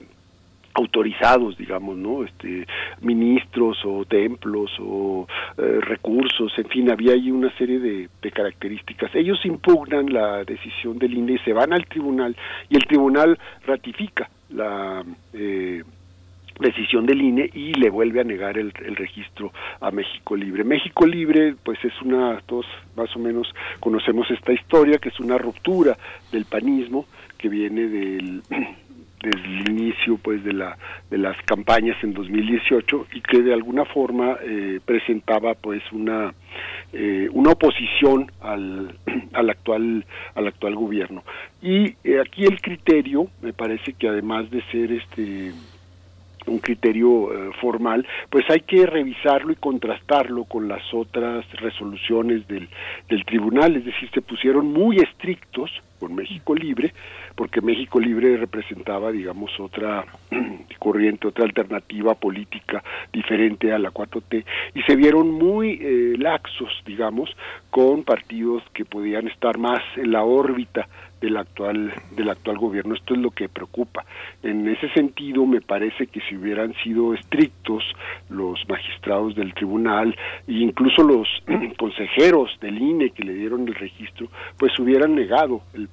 autorizados, 0.77 1.57
digamos, 1.57 1.97
¿no? 1.97 2.23
Este, 2.23 2.67
ministros 3.01 3.79
o 3.83 4.05
templos 4.05 4.71
o 4.79 5.27
eh, 5.57 5.79
recursos, 5.81 6.53
en 6.57 6.69
fin, 6.69 6.91
había 6.91 7.13
ahí 7.13 7.31
una 7.31 7.51
serie 7.57 7.79
de, 7.79 8.09
características. 8.27 9.15
Ellos 9.15 9.39
impugnan 9.45 10.11
la 10.11 10.43
decisión 10.43 10.99
del 10.99 11.13
INE 11.13 11.35
y 11.35 11.37
se 11.39 11.53
van 11.53 11.71
al 11.71 11.85
tribunal 11.85 12.35
y 12.69 12.75
el 12.75 12.85
tribunal 12.85 13.39
ratifica 13.65 14.29
la 14.49 15.01
eh, 15.31 15.81
decisión 16.59 17.05
del 17.05 17.21
INE 17.21 17.49
y 17.53 17.73
le 17.73 17.89
vuelve 17.89 18.19
a 18.19 18.25
negar 18.25 18.57
el, 18.57 18.73
el 18.85 18.97
registro 18.97 19.53
a 19.79 19.91
México 19.91 20.35
Libre. 20.35 20.65
México 20.65 21.05
Libre, 21.05 21.55
pues 21.63 21.83
es 21.85 21.93
una, 22.01 22.41
todos 22.45 22.65
más 22.97 23.15
o 23.15 23.19
menos 23.19 23.47
conocemos 23.79 24.29
esta 24.29 24.51
historia, 24.51 24.97
que 24.97 25.07
es 25.07 25.19
una 25.21 25.37
ruptura 25.37 25.97
del 26.33 26.43
panismo 26.43 27.05
que 27.37 27.47
viene 27.47 27.87
del 27.87 28.41
desde 29.21 29.45
el 29.45 29.69
inicio 29.69 30.17
pues 30.17 30.43
de 30.43 30.53
la 30.53 30.77
de 31.09 31.17
las 31.17 31.35
campañas 31.43 31.97
en 32.03 32.13
2018 32.13 33.07
y 33.13 33.21
que 33.21 33.41
de 33.41 33.53
alguna 33.53 33.85
forma 33.85 34.37
eh, 34.43 34.79
presentaba 34.85 35.55
pues 35.55 35.81
una 35.91 36.33
eh, 36.93 37.27
una 37.33 37.51
oposición 37.51 38.31
al, 38.41 38.95
al 39.33 39.49
actual 39.49 40.05
al 40.35 40.47
actual 40.47 40.75
gobierno. 40.75 41.23
Y 41.61 41.95
eh, 42.03 42.19
aquí 42.19 42.45
el 42.45 42.61
criterio 42.61 43.27
me 43.41 43.53
parece 43.53 43.93
que 43.93 44.07
además 44.07 44.49
de 44.51 44.61
ser 44.71 44.91
este 44.91 45.51
un 46.47 46.59
criterio 46.59 47.31
eh, 47.33 47.51
formal, 47.61 48.07
pues 48.29 48.49
hay 48.49 48.61
que 48.61 48.85
revisarlo 48.85 49.51
y 49.51 49.55
contrastarlo 49.55 50.45
con 50.45 50.67
las 50.67 50.81
otras 50.93 51.45
resoluciones 51.53 52.47
del, 52.47 52.69
del 53.09 53.25
tribunal, 53.25 53.75
es 53.75 53.85
decir, 53.85 54.09
se 54.13 54.21
pusieron 54.21 54.71
muy 54.71 54.97
estrictos 54.97 55.71
con 55.99 56.15
México 56.15 56.55
Libre, 56.55 56.93
porque 57.37 57.61
México 57.61 57.99
Libre 57.99 58.35
representaba, 58.35 59.11
digamos, 59.11 59.51
otra 59.59 60.03
corriente, 60.79 61.27
otra 61.27 61.45
alternativa 61.45 62.15
política 62.15 62.83
diferente 63.13 63.71
a 63.71 63.77
la 63.77 63.91
4T, 63.91 64.43
y 64.73 64.81
se 64.81 64.95
vieron 64.95 65.31
muy 65.31 65.79
eh, 65.79 66.15
laxos, 66.17 66.81
digamos, 66.83 67.29
con 67.69 68.03
partidos 68.03 68.63
que 68.73 68.85
podían 68.85 69.27
estar 69.27 69.59
más 69.59 69.83
en 69.97 70.11
la 70.11 70.23
órbita 70.23 70.87
del 71.21 71.37
actual 71.37 71.93
del 72.11 72.29
actual 72.29 72.57
gobierno. 72.57 72.95
Esto 72.95 73.13
es 73.13 73.19
lo 73.19 73.31
que 73.31 73.49
preocupa. 73.49 74.05
En 74.43 74.67
ese 74.67 74.89
sentido 74.89 75.45
me 75.45 75.61
parece 75.61 76.07
que 76.07 76.21
si 76.21 76.35
hubieran 76.35 76.73
sido 76.83 77.13
estrictos 77.13 77.83
los 78.29 78.59
magistrados 78.67 79.35
del 79.35 79.53
tribunal 79.53 80.15
e 80.47 80.53
incluso 80.53 81.03
los 81.03 81.27
consejeros 81.77 82.57
del 82.61 82.81
INE 82.81 83.11
que 83.11 83.23
le 83.23 83.33
dieron 83.33 83.67
el 83.67 83.75
registro 83.75 84.27
pues 84.57 84.77
hubieran 84.79 85.15
negado 85.15 85.61
el, 85.73 85.89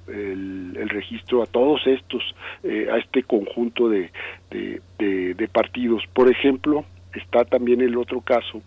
el, 0.77 0.89
registro 0.89 1.43
a 1.43 1.45
todos 1.45 1.85
estos 1.87 2.23
eh, 2.63 2.87
a 2.91 2.97
este 2.97 3.23
conjunto 3.23 3.89
de, 3.89 4.11
de, 4.49 4.81
de, 4.97 5.33
de 5.33 5.47
partidos. 5.47 6.03
Por 6.13 6.29
ejemplo 6.29 6.85
está 7.13 7.45
también 7.45 7.81
el 7.81 7.97
otro 7.97 8.21
caso 8.21 8.61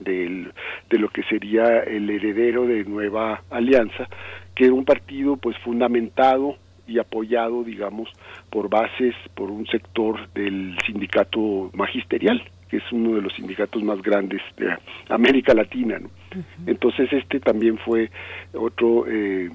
del, 0.00 0.52
de 0.90 0.98
lo 0.98 1.08
que 1.08 1.22
sería 1.24 1.80
el 1.80 2.08
heredero 2.08 2.66
de 2.66 2.84
Nueva 2.84 3.42
Alianza, 3.50 4.08
que 4.58 4.64
era 4.64 4.74
un 4.74 4.84
partido 4.84 5.36
pues 5.36 5.56
fundamentado 5.58 6.56
y 6.88 6.98
apoyado, 6.98 7.62
digamos, 7.62 8.08
por 8.50 8.68
bases, 8.68 9.14
por 9.36 9.52
un 9.52 9.64
sector 9.68 10.28
del 10.32 10.76
sindicato 10.84 11.70
magisterial, 11.74 12.42
que 12.68 12.78
es 12.78 12.82
uno 12.90 13.14
de 13.14 13.22
los 13.22 13.32
sindicatos 13.34 13.84
más 13.84 14.02
grandes 14.02 14.42
de 14.56 14.76
América 15.10 15.54
Latina. 15.54 16.00
¿no? 16.00 16.10
Entonces 16.66 17.08
este 17.12 17.38
también 17.38 17.78
fue 17.78 18.10
otro 18.52 19.04
eh, 19.08 19.48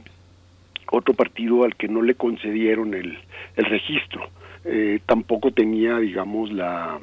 otro 0.90 1.14
partido 1.14 1.66
al 1.66 1.76
que 1.76 1.90
no 1.90 2.02
le 2.02 2.16
concedieron 2.16 2.94
el, 2.94 3.18
el 3.58 3.66
registro. 3.66 4.30
Eh, 4.64 5.00
tampoco 5.06 5.52
tenía, 5.52 5.98
digamos, 5.98 6.50
la 6.54 6.98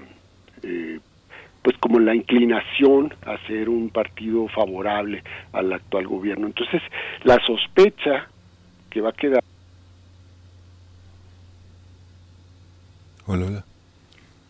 eh, 0.63 1.01
pues 1.63 1.77
como 1.79 1.99
la 1.99 2.15
inclinación 2.15 3.15
a 3.27 3.37
ser 3.47 3.69
un 3.69 3.91
partido 3.91 4.49
favorable 4.49 5.23
al 5.53 5.73
actual 5.73 6.07
gobierno. 6.07 6.47
Entonces, 6.47 6.83
la 7.25 7.39
sospecha 7.47 8.29
que 8.89 9.01
va 9.01 9.11
a 9.11 9.13
quedar 9.13 9.43
Hola, 13.27 13.47
hola. 13.47 13.65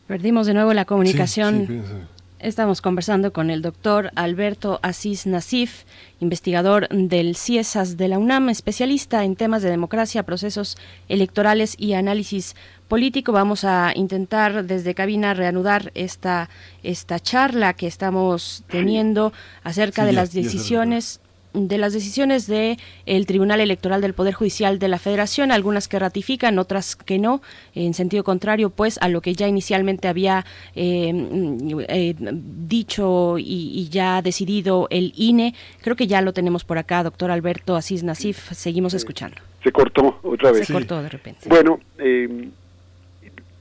Perdimos 0.06 0.46
de 0.46 0.54
nuevo 0.54 0.72
la 0.72 0.86
comunicación. 0.86 1.66
Sí, 1.66 1.82
sí, 1.84 2.19
Estamos 2.40 2.80
conversando 2.80 3.34
con 3.34 3.50
el 3.50 3.60
doctor 3.60 4.12
Alberto 4.14 4.80
Asís 4.82 5.26
Nasif, 5.26 5.82
investigador 6.20 6.88
del 6.88 7.36
CIESAS 7.36 7.98
de 7.98 8.08
la 8.08 8.18
UNAM, 8.18 8.48
especialista 8.48 9.24
en 9.24 9.36
temas 9.36 9.60
de 9.60 9.68
democracia, 9.68 10.22
procesos 10.22 10.78
electorales 11.10 11.74
y 11.78 11.92
análisis 11.92 12.56
político. 12.88 13.32
Vamos 13.32 13.64
a 13.64 13.92
intentar 13.94 14.64
desde 14.64 14.94
cabina 14.94 15.34
reanudar 15.34 15.92
esta, 15.94 16.48
esta 16.82 17.20
charla 17.20 17.74
que 17.74 17.86
estamos 17.86 18.64
teniendo 18.70 19.34
acerca 19.62 20.02
Sí, 20.02 20.06
de 20.06 20.14
ya- 20.14 20.20
las 20.22 20.32
decisiones 20.32 21.19
de 21.52 21.78
las 21.78 21.92
decisiones 21.92 22.46
de 22.46 22.78
el 23.06 23.26
Tribunal 23.26 23.60
Electoral 23.60 24.00
del 24.00 24.14
Poder 24.14 24.34
Judicial 24.34 24.78
de 24.78 24.88
la 24.88 24.98
Federación, 24.98 25.52
algunas 25.52 25.88
que 25.88 25.98
ratifican, 25.98 26.58
otras 26.58 26.96
que 26.96 27.18
no, 27.18 27.42
en 27.74 27.94
sentido 27.94 28.24
contrario, 28.24 28.70
pues, 28.70 28.98
a 29.00 29.08
lo 29.08 29.20
que 29.20 29.34
ya 29.34 29.48
inicialmente 29.48 30.08
había 30.08 30.44
eh, 30.74 31.12
mm, 31.12 31.80
eh, 31.88 32.14
dicho 32.18 33.38
y, 33.38 33.72
y 33.74 33.88
ya 33.88 34.22
decidido 34.22 34.86
el 34.90 35.12
INE. 35.16 35.54
Creo 35.82 35.96
que 35.96 36.06
ya 36.06 36.20
lo 36.20 36.32
tenemos 36.32 36.64
por 36.64 36.78
acá, 36.78 37.02
doctor 37.02 37.30
Alberto 37.30 37.76
Asís 37.76 38.02
Nasif. 38.02 38.52
Seguimos 38.52 38.94
escuchando. 38.94 39.36
Se 39.62 39.72
cortó 39.72 40.18
otra 40.22 40.52
vez. 40.52 40.66
Se 40.66 40.72
cortó 40.72 41.02
de 41.02 41.08
repente. 41.08 41.48
Bueno, 41.48 41.80
eh, 41.98 42.48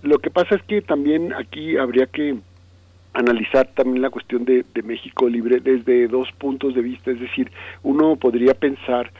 lo 0.01 0.19
que 0.19 0.29
pasa 0.29 0.55
es 0.55 0.63
que 0.63 0.81
también 0.81 1.33
aquí 1.33 1.77
habría 1.77 2.05
que 2.05 2.37
analizar 3.13 3.67
también 3.73 4.01
la 4.01 4.09
cuestión 4.09 4.45
de, 4.45 4.65
de 4.73 4.83
México 4.83 5.27
libre 5.27 5.59
desde 5.59 6.07
dos 6.07 6.31
puntos 6.33 6.75
de 6.75 6.81
vista, 6.81 7.11
es 7.11 7.19
decir, 7.19 7.51
uno 7.83 8.15
podría 8.15 8.53
pensar 8.53 9.11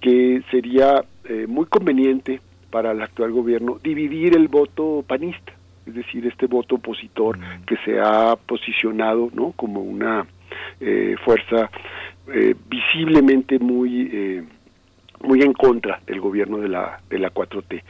que 0.00 0.42
sería 0.50 1.04
eh, 1.24 1.46
muy 1.48 1.66
conveniente 1.66 2.40
para 2.70 2.92
el 2.92 3.02
actual 3.02 3.32
gobierno 3.32 3.78
dividir 3.82 4.36
el 4.36 4.48
voto 4.48 5.04
panista, 5.06 5.52
es 5.86 5.94
decir, 5.94 6.26
este 6.26 6.46
voto 6.46 6.76
opositor 6.76 7.38
que 7.66 7.76
se 7.84 8.00
ha 8.00 8.36
posicionado 8.36 9.30
¿no? 9.32 9.52
como 9.52 9.80
una 9.80 10.26
eh, 10.80 11.16
fuerza 11.24 11.70
eh, 12.32 12.54
visiblemente 12.68 13.58
muy 13.58 14.08
eh, 14.12 14.42
muy 15.24 15.42
en 15.42 15.52
contra 15.52 16.00
del 16.06 16.20
gobierno 16.20 16.58
de 16.58 16.68
la 16.68 17.00
de 17.08 17.18
la 17.18 17.32
4T 17.32 17.82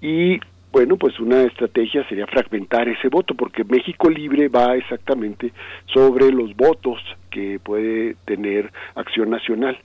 y 0.00 0.40
bueno 0.72 0.96
pues 0.96 1.18
una 1.20 1.42
estrategia 1.42 2.06
sería 2.08 2.26
fragmentar 2.26 2.88
ese 2.88 3.08
voto 3.08 3.34
porque 3.34 3.64
México 3.64 4.08
Libre 4.08 4.48
va 4.48 4.76
exactamente 4.76 5.52
sobre 5.86 6.30
los 6.32 6.54
votos 6.56 7.00
que 7.30 7.58
puede 7.62 8.16
tener 8.24 8.72
Acción 8.94 9.30
Nacional. 9.30 9.78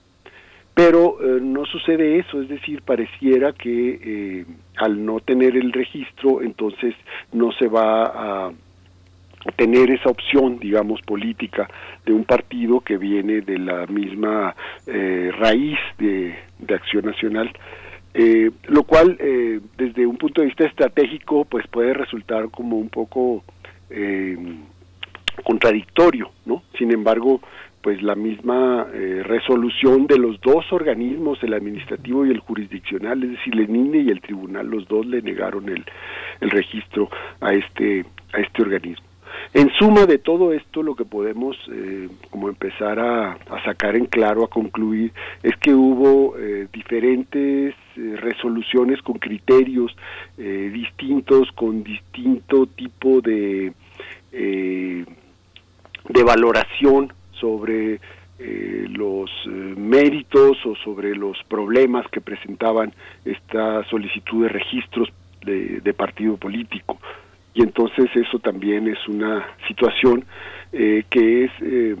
Pero 0.74 1.16
eh, 1.22 1.40
no 1.40 1.64
sucede 1.64 2.18
eso, 2.18 2.42
es 2.42 2.50
decir, 2.50 2.82
pareciera 2.82 3.54
que 3.54 3.98
eh, 4.02 4.46
al 4.76 5.06
no 5.06 5.20
tener 5.20 5.56
el 5.56 5.72
registro, 5.72 6.42
entonces 6.42 6.94
no 7.32 7.50
se 7.52 7.66
va 7.66 8.48
a 8.48 8.52
tener 9.56 9.90
esa 9.90 10.10
opción, 10.10 10.58
digamos, 10.58 11.00
política 11.02 11.66
de 12.04 12.12
un 12.12 12.24
partido 12.24 12.80
que 12.80 12.98
viene 12.98 13.40
de 13.40 13.58
la 13.58 13.86
misma 13.86 14.54
eh, 14.86 15.30
raíz 15.38 15.78
de, 15.98 16.34
de 16.58 16.74
Acción 16.74 17.06
Nacional, 17.06 17.50
eh, 18.18 18.50
lo 18.68 18.84
cual 18.84 19.18
eh, 19.20 19.60
desde 19.76 20.06
un 20.06 20.16
punto 20.16 20.40
de 20.40 20.46
vista 20.46 20.64
estratégico 20.64 21.44
pues 21.44 21.66
puede 21.66 21.92
resultar 21.92 22.48
como 22.50 22.78
un 22.78 22.88
poco 22.88 23.44
eh, 23.90 24.38
contradictorio, 25.44 26.30
¿no? 26.46 26.62
Sin 26.78 26.92
embargo, 26.92 27.42
pues 27.82 28.02
la 28.02 28.14
misma 28.14 28.86
eh, 28.94 29.22
resolución 29.22 30.06
de 30.06 30.16
los 30.18 30.40
dos 30.40 30.64
organismos, 30.72 31.42
el 31.42 31.52
administrativo 31.52 32.24
y 32.24 32.30
el 32.30 32.40
jurisdiccional, 32.40 33.22
es 33.22 33.32
decir, 33.32 33.52
el 33.52 33.68
INE 33.68 33.98
y 33.98 34.08
el 34.08 34.22
tribunal, 34.22 34.66
los 34.66 34.88
dos 34.88 35.04
le 35.04 35.20
negaron 35.20 35.68
el, 35.68 35.84
el 36.40 36.50
registro 36.50 37.10
a 37.42 37.52
este 37.52 38.06
a 38.32 38.40
este 38.40 38.62
organismo. 38.62 39.05
En 39.54 39.70
suma 39.78 40.06
de 40.06 40.18
todo 40.18 40.52
esto, 40.52 40.82
lo 40.82 40.94
que 40.94 41.04
podemos 41.04 41.56
eh, 41.72 42.08
como 42.30 42.48
empezar 42.48 42.98
a, 42.98 43.38
sacar 43.64 43.96
en 43.96 44.06
claro, 44.06 44.44
a 44.44 44.50
concluir, 44.50 45.12
es 45.42 45.56
que 45.56 45.72
hubo 45.72 46.36
eh, 46.38 46.68
diferentes 46.72 47.74
eh, 47.96 48.16
resoluciones 48.16 49.00
con 49.00 49.18
criterios 49.18 49.96
eh, 50.36 50.70
distintos, 50.72 51.50
con 51.52 51.82
distinto 51.82 52.66
tipo 52.66 53.22
de, 53.22 53.72
de 54.32 55.04
valoración 56.22 57.12
sobre 57.32 58.00
eh, 58.38 58.86
los 58.90 59.30
méritos 59.46 60.58
o 60.66 60.74
sobre 60.84 61.16
los 61.16 61.42
problemas 61.48 62.06
que 62.08 62.20
presentaban 62.20 62.92
esta 63.24 63.82
solicitud 63.88 64.42
de 64.42 64.50
registros 64.50 65.08
de 65.46 65.94
partido 65.94 66.36
político 66.36 66.98
y 67.56 67.62
entonces 67.62 68.10
eso 68.14 68.38
también 68.38 68.86
es 68.86 69.08
una 69.08 69.46
situación 69.66 70.24
eh, 70.72 71.04
que 71.08 71.44
es 71.44 71.50
eh, 71.62 71.96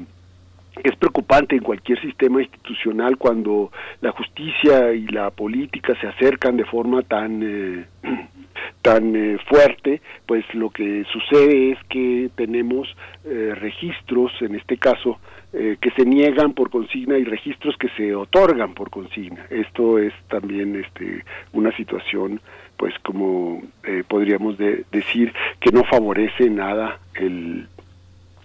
es 0.84 0.94
preocupante 0.96 1.56
en 1.56 1.62
cualquier 1.62 1.98
sistema 2.02 2.42
institucional 2.42 3.16
cuando 3.16 3.72
la 4.02 4.12
justicia 4.12 4.92
y 4.92 5.06
la 5.06 5.30
política 5.30 5.98
se 5.98 6.06
acercan 6.06 6.58
de 6.58 6.66
forma 6.66 7.00
tan 7.02 7.42
eh, 7.42 7.86
tan 8.82 9.16
eh, 9.16 9.38
fuerte, 9.48 10.00
pues 10.26 10.44
lo 10.54 10.70
que 10.70 11.04
sucede 11.12 11.72
es 11.72 11.78
que 11.88 12.30
tenemos 12.36 12.88
eh, 13.24 13.52
registros, 13.56 14.32
en 14.40 14.54
este 14.54 14.76
caso, 14.76 15.18
eh, 15.52 15.76
que 15.80 15.90
se 15.90 16.04
niegan 16.04 16.52
por 16.52 16.70
consigna 16.70 17.18
y 17.18 17.24
registros 17.24 17.76
que 17.78 17.88
se 17.96 18.14
otorgan 18.14 18.74
por 18.74 18.90
consigna. 18.90 19.46
Esto 19.50 19.98
es 19.98 20.12
también 20.28 20.76
este, 20.76 21.24
una 21.52 21.74
situación, 21.76 22.40
pues 22.76 22.94
como 23.02 23.62
eh, 23.84 24.02
podríamos 24.06 24.58
de- 24.58 24.84
decir, 24.92 25.32
que 25.60 25.70
no 25.72 25.84
favorece 25.84 26.50
nada 26.50 26.98
el, 27.14 27.66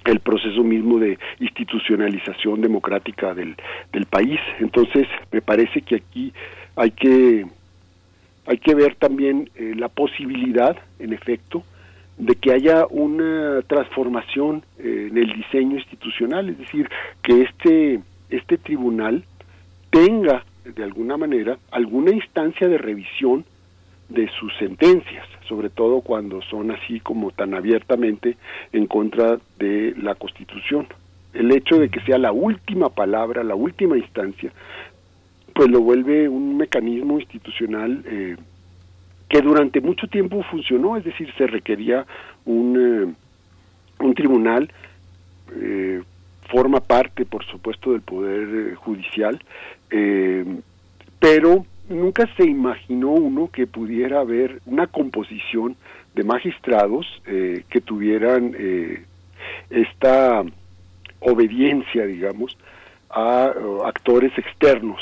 el 0.06 0.19
proceso 0.19 0.64
mismo 0.64 1.00
de 1.00 1.18
institucionalización 1.40 2.61
democrática 2.61 3.34
del, 3.34 3.56
del 3.92 4.06
país. 4.06 4.40
Entonces, 4.60 5.08
me 5.32 5.42
parece 5.42 5.82
que 5.82 5.95
aquí 5.95 6.34
hay 6.76 6.92
que 6.92 7.45
hay 8.48 8.58
que 8.58 8.74
ver 8.74 8.95
también 8.95 9.50
eh, 9.56 9.74
la 9.77 9.88
posibilidad, 9.88 10.76
en 11.00 11.14
efecto, 11.14 11.64
de 12.18 12.35
que 12.35 12.51
haya 12.51 12.88
una 12.90 13.61
transformación 13.68 14.64
eh, 14.80 15.08
en 15.11 15.18
el 15.18 15.32
diseño 15.34 15.76
institucional, 15.77 16.50
es 16.50 16.58
decir, 16.58 16.90
que 17.22 17.43
este 17.43 18.00
este 18.30 18.58
tribunal 18.58 19.24
tenga 19.92 20.43
de 20.64 20.84
alguna 20.84 21.18
manera 21.18 21.58
alguna 21.72 22.11
instancia 22.11 22.68
de 22.68 22.77
revisión 22.77 23.45
de 24.14 24.30
sus 24.40 24.56
sentencias, 24.57 25.25
sobre 25.48 25.69
todo 25.69 26.01
cuando 26.01 26.41
son 26.43 26.72
así 26.72 26.99
como 26.99 27.31
tan 27.31 27.53
abiertamente 27.53 28.38
en 28.72 28.88
contra 28.88 29.40
de 29.57 29.93
la 29.98 30.15
Constitución. 30.15 30.88
El 31.33 31.51
hecho 31.51 31.80
de 31.80 31.90
que 31.90 32.01
sea 32.01 32.17
la 32.17 32.31
última 32.31 32.90
palabra, 32.90 33.43
la 33.43 33.56
última 33.56 33.98
instancia, 33.98 34.51
pues 35.53 35.69
lo 35.69 35.81
vuelve 35.81 36.27
un 36.27 36.57
mecanismo 36.57 37.19
institucional 37.19 38.03
eh, 38.06 38.35
que 39.31 39.41
durante 39.41 39.80
mucho 39.80 40.07
tiempo 40.07 40.43
funcionó, 40.43 40.98
es 40.98 41.06
decir, 41.06 41.33
se 41.38 41.48
requería 41.48 42.06
un, 42.43 42.75
eh, 42.77 44.03
un 44.03 44.14
tribunal, 44.14 44.69
eh, 45.56 46.01
forma 46.49 46.81
parte, 46.81 47.25
por 47.25 47.45
supuesto, 47.45 47.93
del 47.93 48.01
Poder 48.01 48.73
eh, 48.73 48.75
Judicial, 48.75 49.41
pero 51.19 51.65
nunca 51.91 52.27
se 52.37 52.43
imaginó 52.45 53.11
uno 53.11 53.49
que 53.51 53.67
pudiera 53.67 54.21
haber 54.21 54.61
una 54.65 54.87
composición 54.87 55.75
de 56.15 56.23
magistrados 56.23 57.05
eh, 57.25 57.63
que 57.69 57.81
tuvieran 57.81 58.55
eh, 58.57 59.03
esta 59.69 60.43
obediencia, 61.19 62.05
digamos, 62.05 62.57
a 63.09 63.51
uh, 63.55 63.83
actores 63.83 64.35
externos. 64.37 65.01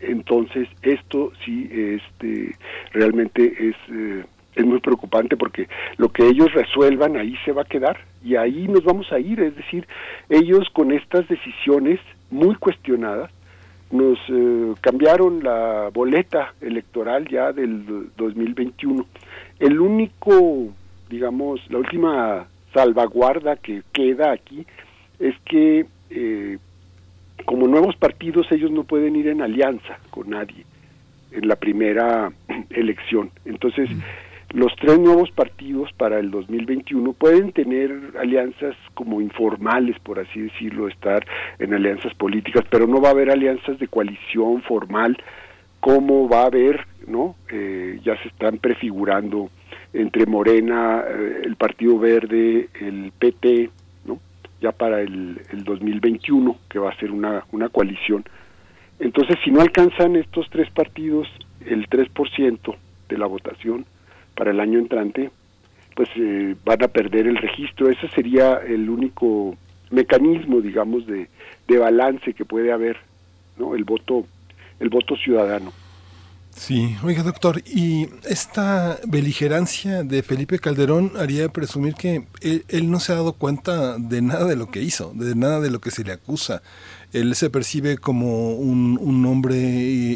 Entonces, 0.00 0.68
esto 0.82 1.32
sí 1.44 1.68
este, 1.72 2.56
realmente 2.92 3.68
es, 3.68 3.76
eh, 3.90 4.24
es 4.56 4.64
muy 4.64 4.80
preocupante 4.80 5.36
porque 5.36 5.68
lo 5.96 6.08
que 6.08 6.26
ellos 6.26 6.52
resuelvan 6.52 7.16
ahí 7.16 7.36
se 7.44 7.52
va 7.52 7.62
a 7.62 7.66
quedar 7.66 7.98
y 8.24 8.34
ahí 8.34 8.66
nos 8.66 8.82
vamos 8.84 9.12
a 9.12 9.20
ir. 9.20 9.40
Es 9.40 9.54
decir, 9.54 9.86
ellos 10.28 10.68
con 10.72 10.92
estas 10.92 11.28
decisiones 11.28 12.00
muy 12.30 12.56
cuestionadas 12.56 13.30
nos 13.92 14.18
eh, 14.28 14.74
cambiaron 14.80 15.44
la 15.44 15.90
boleta 15.92 16.54
electoral 16.60 17.28
ya 17.28 17.52
del 17.52 18.10
2021. 18.16 19.06
El 19.60 19.80
único, 19.80 20.68
digamos, 21.08 21.60
la 21.70 21.78
última 21.78 22.46
salvaguarda 22.72 23.56
que 23.56 23.82
queda 23.92 24.32
aquí 24.32 24.66
es 25.20 25.34
que 25.44 25.86
eh, 26.10 26.58
como 27.44 27.68
nuevos 27.68 27.94
partidos 27.96 28.50
ellos 28.50 28.70
no 28.70 28.84
pueden 28.84 29.14
ir 29.14 29.28
en 29.28 29.42
alianza 29.42 29.98
con 30.10 30.30
nadie 30.30 30.64
en 31.30 31.46
la 31.46 31.56
primera 31.56 32.32
elección. 32.70 33.30
Entonces, 33.44 33.90
los 34.52 34.74
tres 34.76 34.98
nuevos 34.98 35.30
partidos 35.30 35.90
para 35.94 36.18
el 36.18 36.30
2021 36.30 37.14
pueden 37.14 37.52
tener 37.52 38.12
alianzas 38.18 38.76
como 38.94 39.20
informales, 39.20 39.98
por 40.00 40.18
así 40.18 40.40
decirlo, 40.40 40.88
estar 40.88 41.24
en 41.58 41.72
alianzas 41.72 42.14
políticas, 42.14 42.64
pero 42.70 42.86
no 42.86 43.00
va 43.00 43.08
a 43.08 43.12
haber 43.12 43.30
alianzas 43.30 43.78
de 43.78 43.88
coalición 43.88 44.62
formal 44.62 45.16
como 45.80 46.28
va 46.28 46.42
a 46.42 46.46
haber, 46.46 46.86
¿no? 47.06 47.34
Eh, 47.50 47.98
ya 48.04 48.16
se 48.22 48.28
están 48.28 48.58
prefigurando 48.58 49.50
entre 49.92 50.26
Morena, 50.26 51.02
eh, 51.08 51.42
el 51.44 51.56
Partido 51.56 51.98
Verde, 51.98 52.68
el 52.80 53.12
PT, 53.18 53.70
¿no? 54.04 54.20
ya 54.60 54.72
para 54.72 55.00
el, 55.00 55.40
el 55.50 55.64
2021, 55.64 56.56
que 56.68 56.78
va 56.78 56.90
a 56.90 56.96
ser 56.96 57.10
una, 57.10 57.44
una 57.52 57.68
coalición. 57.68 58.24
Entonces, 59.00 59.36
si 59.44 59.50
no 59.50 59.60
alcanzan 59.60 60.14
estos 60.14 60.48
tres 60.50 60.70
partidos 60.70 61.26
el 61.66 61.88
3% 61.88 62.76
de 63.08 63.18
la 63.18 63.26
votación 63.26 63.84
para 64.42 64.50
el 64.50 64.58
año 64.58 64.80
entrante, 64.80 65.30
pues 65.94 66.08
eh, 66.16 66.56
van 66.64 66.82
a 66.82 66.88
perder 66.88 67.28
el 67.28 67.36
registro. 67.36 67.88
Ese 67.88 68.08
sería 68.08 68.56
el 68.56 68.90
único 68.90 69.56
mecanismo, 69.88 70.60
digamos, 70.60 71.06
de, 71.06 71.28
de 71.68 71.78
balance 71.78 72.34
que 72.34 72.44
puede 72.44 72.72
haber, 72.72 72.96
¿no? 73.56 73.76
El 73.76 73.84
voto, 73.84 74.26
el 74.80 74.88
voto 74.88 75.14
ciudadano. 75.16 75.72
Sí, 76.50 76.96
oiga 77.04 77.22
doctor, 77.22 77.62
y 77.64 78.08
esta 78.28 78.98
beligerancia 79.06 80.02
de 80.02 80.24
Felipe 80.24 80.58
Calderón 80.58 81.12
haría 81.16 81.48
presumir 81.48 81.94
que 81.94 82.24
él, 82.40 82.64
él, 82.66 82.90
no 82.90 82.98
se 82.98 83.12
ha 83.12 83.14
dado 83.14 83.34
cuenta 83.34 83.96
de 83.96 84.22
nada 84.22 84.46
de 84.46 84.56
lo 84.56 84.72
que 84.72 84.82
hizo, 84.82 85.12
de 85.14 85.36
nada 85.36 85.60
de 85.60 85.70
lo 85.70 85.80
que 85.80 85.92
se 85.92 86.02
le 86.02 86.10
acusa. 86.10 86.62
Él 87.12 87.34
se 87.34 87.50
percibe 87.50 87.98
como 87.98 88.54
un, 88.54 89.26
hombre 89.26 89.56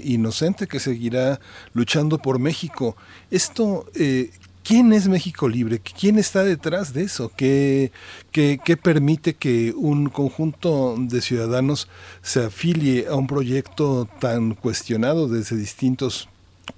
inocente 0.05 0.66
que 0.66 0.81
seguirá 0.81 1.41
luchando 1.75 2.18
por 2.18 2.39
México. 2.39 2.97
Esto, 3.31 3.86
eh, 3.94 4.31
¿Quién 4.66 4.92
es 4.92 5.07
México 5.07 5.49
Libre? 5.49 5.78
¿Quién 5.78 6.18
está 6.18 6.42
detrás 6.42 6.92
de 6.92 7.05
eso? 7.05 7.31
¿Qué, 7.36 7.92
qué, 8.33 8.76
permite 8.76 9.34
que 9.34 9.73
un 9.76 10.08
conjunto 10.08 10.97
de 10.99 11.23
ciudadanos 11.23 11.86
se 12.20 12.44
afilie 12.44 13.07
a 13.07 13.15
un 13.15 13.28
proyecto 13.28 14.08
tan 14.18 14.55
cuestionado 14.55 15.28
desde 15.28 15.57
distintos 15.57 16.28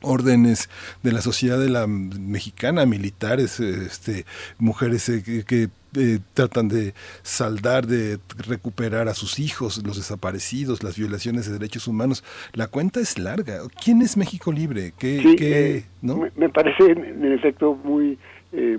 órdenes 0.03 0.69
de 1.03 1.13
la 1.13 1.23
sociedad 1.23 1.59
de 1.59 1.71
la 1.71 1.87
mexicana, 1.87 2.85
militares, 2.85 3.59
este, 3.59 4.27
mujeres 4.59 5.09
eh, 5.09 5.45
que 5.47 5.71
eh, 5.97 6.19
tratan 6.35 6.69
de 6.69 6.95
saldar, 7.23 7.87
de 7.87 8.19
recuperar 8.47 9.09
a 9.09 9.15
sus 9.15 9.39
hijos, 9.39 9.83
los 9.87 9.97
desaparecidos, 9.97 10.83
las 10.83 10.99
violaciones 10.99 11.47
de 11.47 11.53
derechos 11.53 11.89
humanos. 11.89 12.25
La 12.53 12.67
cuenta 12.67 13.01
es 13.01 13.19
larga. 13.19 13.61
¿Quién 13.83 14.03
es 14.03 14.17
México 14.17 14.53
Libre? 14.53 14.93
¿Qué, 14.99 15.21
sí, 15.23 15.37
qué, 15.37 15.77
eh, 15.77 15.85
¿no? 16.03 16.29
me, 16.37 16.49
parece 16.49 16.93
en 16.93 17.33
efecto 17.33 17.79
muy, 17.83 18.19
eh, 18.53 18.79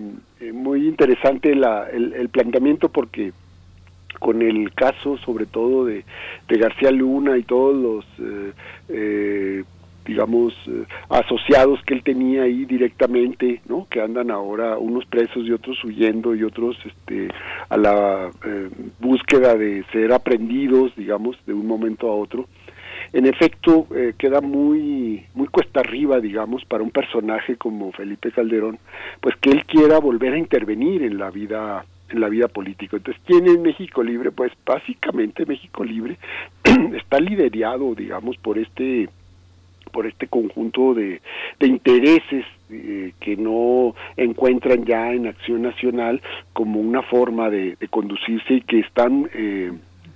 muy 0.53 0.87
interesante 0.87 1.55
la, 1.55 1.89
el, 1.89 2.13
el, 2.13 2.29
planteamiento 2.29 2.89
porque 2.89 3.33
con 4.19 4.41
el 4.41 4.73
caso 4.73 5.17
sobre 5.17 5.45
todo 5.45 5.85
de, 5.85 6.03
de 6.47 6.57
García 6.57 6.91
Luna 6.91 7.37
y 7.37 7.43
todos 7.43 7.75
los 7.75 8.05
digamos, 10.05 10.53
eh, 10.67 10.85
asociados 11.09 11.81
que 11.83 11.93
él 11.93 12.03
tenía 12.03 12.43
ahí 12.43 12.65
directamente, 12.65 13.61
¿no? 13.67 13.87
Que 13.89 14.01
andan 14.01 14.31
ahora 14.31 14.77
unos 14.77 15.05
presos 15.05 15.45
y 15.45 15.51
otros 15.51 15.83
huyendo 15.83 16.35
y 16.35 16.43
otros 16.43 16.77
este, 16.85 17.29
a 17.69 17.77
la 17.77 18.31
eh, 18.45 18.69
búsqueda 18.99 19.55
de 19.55 19.83
ser 19.91 20.11
aprendidos, 20.11 20.95
digamos, 20.95 21.37
de 21.45 21.53
un 21.53 21.67
momento 21.67 22.09
a 22.09 22.15
otro. 22.15 22.47
En 23.11 23.25
efecto, 23.25 23.87
eh, 23.95 24.13
queda 24.17 24.39
muy 24.39 25.25
muy 25.33 25.47
cuesta 25.47 25.79
arriba, 25.79 26.19
digamos, 26.19 26.63
para 26.65 26.83
un 26.83 26.91
personaje 26.91 27.55
como 27.55 27.91
Felipe 27.91 28.31
Calderón, 28.31 28.77
pues 29.19 29.35
que 29.37 29.49
él 29.49 29.65
quiera 29.65 29.99
volver 29.99 30.33
a 30.33 30.37
intervenir 30.37 31.03
en 31.03 31.17
la 31.17 31.31
vida 31.31 31.85
en 32.11 32.19
la 32.19 32.29
vida 32.29 32.47
política. 32.47 32.97
Entonces, 32.97 33.21
¿tiene 33.25 33.57
México 33.57 34.03
Libre? 34.03 34.31
Pues 34.31 34.51
básicamente 34.65 35.45
México 35.45 35.83
Libre 35.83 36.17
está 36.95 37.19
liderado, 37.19 37.93
digamos, 37.95 38.37
por 38.37 38.57
este 38.57 39.09
por 39.89 40.07
este 40.07 40.27
conjunto 40.27 40.93
de, 40.93 41.21
de 41.59 41.67
intereses 41.67 42.45
eh, 42.71 43.13
que 43.19 43.35
no 43.35 43.95
encuentran 44.15 44.85
ya 44.85 45.11
en 45.11 45.25
Acción 45.25 45.63
Nacional 45.63 46.21
como 46.53 46.79
una 46.79 47.01
forma 47.01 47.49
de, 47.49 47.75
conducirse 47.89 48.55
y 48.55 48.61
que 48.61 48.79
están 48.79 49.27
eh, 49.33 49.71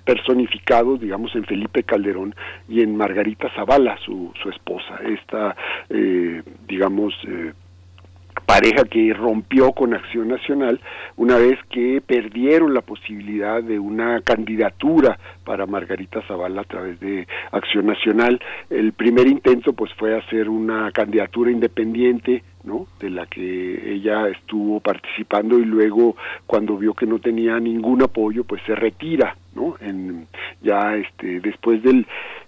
personificados, 0.06 1.02
digamos, 1.02 1.35
en 1.35 1.45
Felipe 1.45 1.82
Calderón 1.82 2.35
y 2.69 2.82
en 2.82 2.95
Margarita 2.95 3.50
Zavala, 3.56 3.98
su, 4.06 4.32
su 4.42 4.50
esposa, 4.50 5.00
esta, 5.03 5.56
eh, 5.90 6.43
digamos, 6.68 7.16
pareja 8.45 8.83
que 8.83 9.13
rompió 9.13 9.72
con 9.72 9.93
Acción 9.93 10.27
Nacional 10.27 10.80
una 11.15 11.38
vez 11.38 11.57
que 11.69 12.01
perdieron 12.05 12.73
la 12.73 12.81
posibilidad 12.81 13.63
de 13.63 13.80
una 13.80 14.22
candidatura 14.22 15.17
para 15.43 15.65
Margarita 15.65 16.22
Zavala 16.27 16.61
a 16.61 16.65
través 16.65 16.99
de 16.99 17.27
Acción 17.51 17.85
Nacional. 17.85 18.39
El 18.69 18.93
primer 18.93 19.27
intento 19.27 19.73
pues 19.73 19.93
fue 19.93 20.17
hacer 20.17 20.49
una 20.49 20.91
candidatura 20.91 21.51
independiente, 21.51 22.43
¿no? 22.63 22.88
de 22.99 23.09
la 23.09 23.25
que 23.25 23.93
ella 23.93 24.27
estuvo 24.30 24.80
participando 24.80 25.59
y 25.59 25.65
luego 25.65 26.15
cuando 26.45 26.77
vio 26.77 26.93
que 26.93 27.05
no 27.05 27.19
tenía 27.19 27.59
ningún 27.59 28.03
apoyo 28.03 28.43
pues 28.43 28.61
se 28.65 28.75
retira, 28.75 29.35
¿no? 29.55 29.75
En 29.81 30.27
ya 30.61 30.95
este 30.95 31.39
después 31.39 31.81
del 31.83 32.05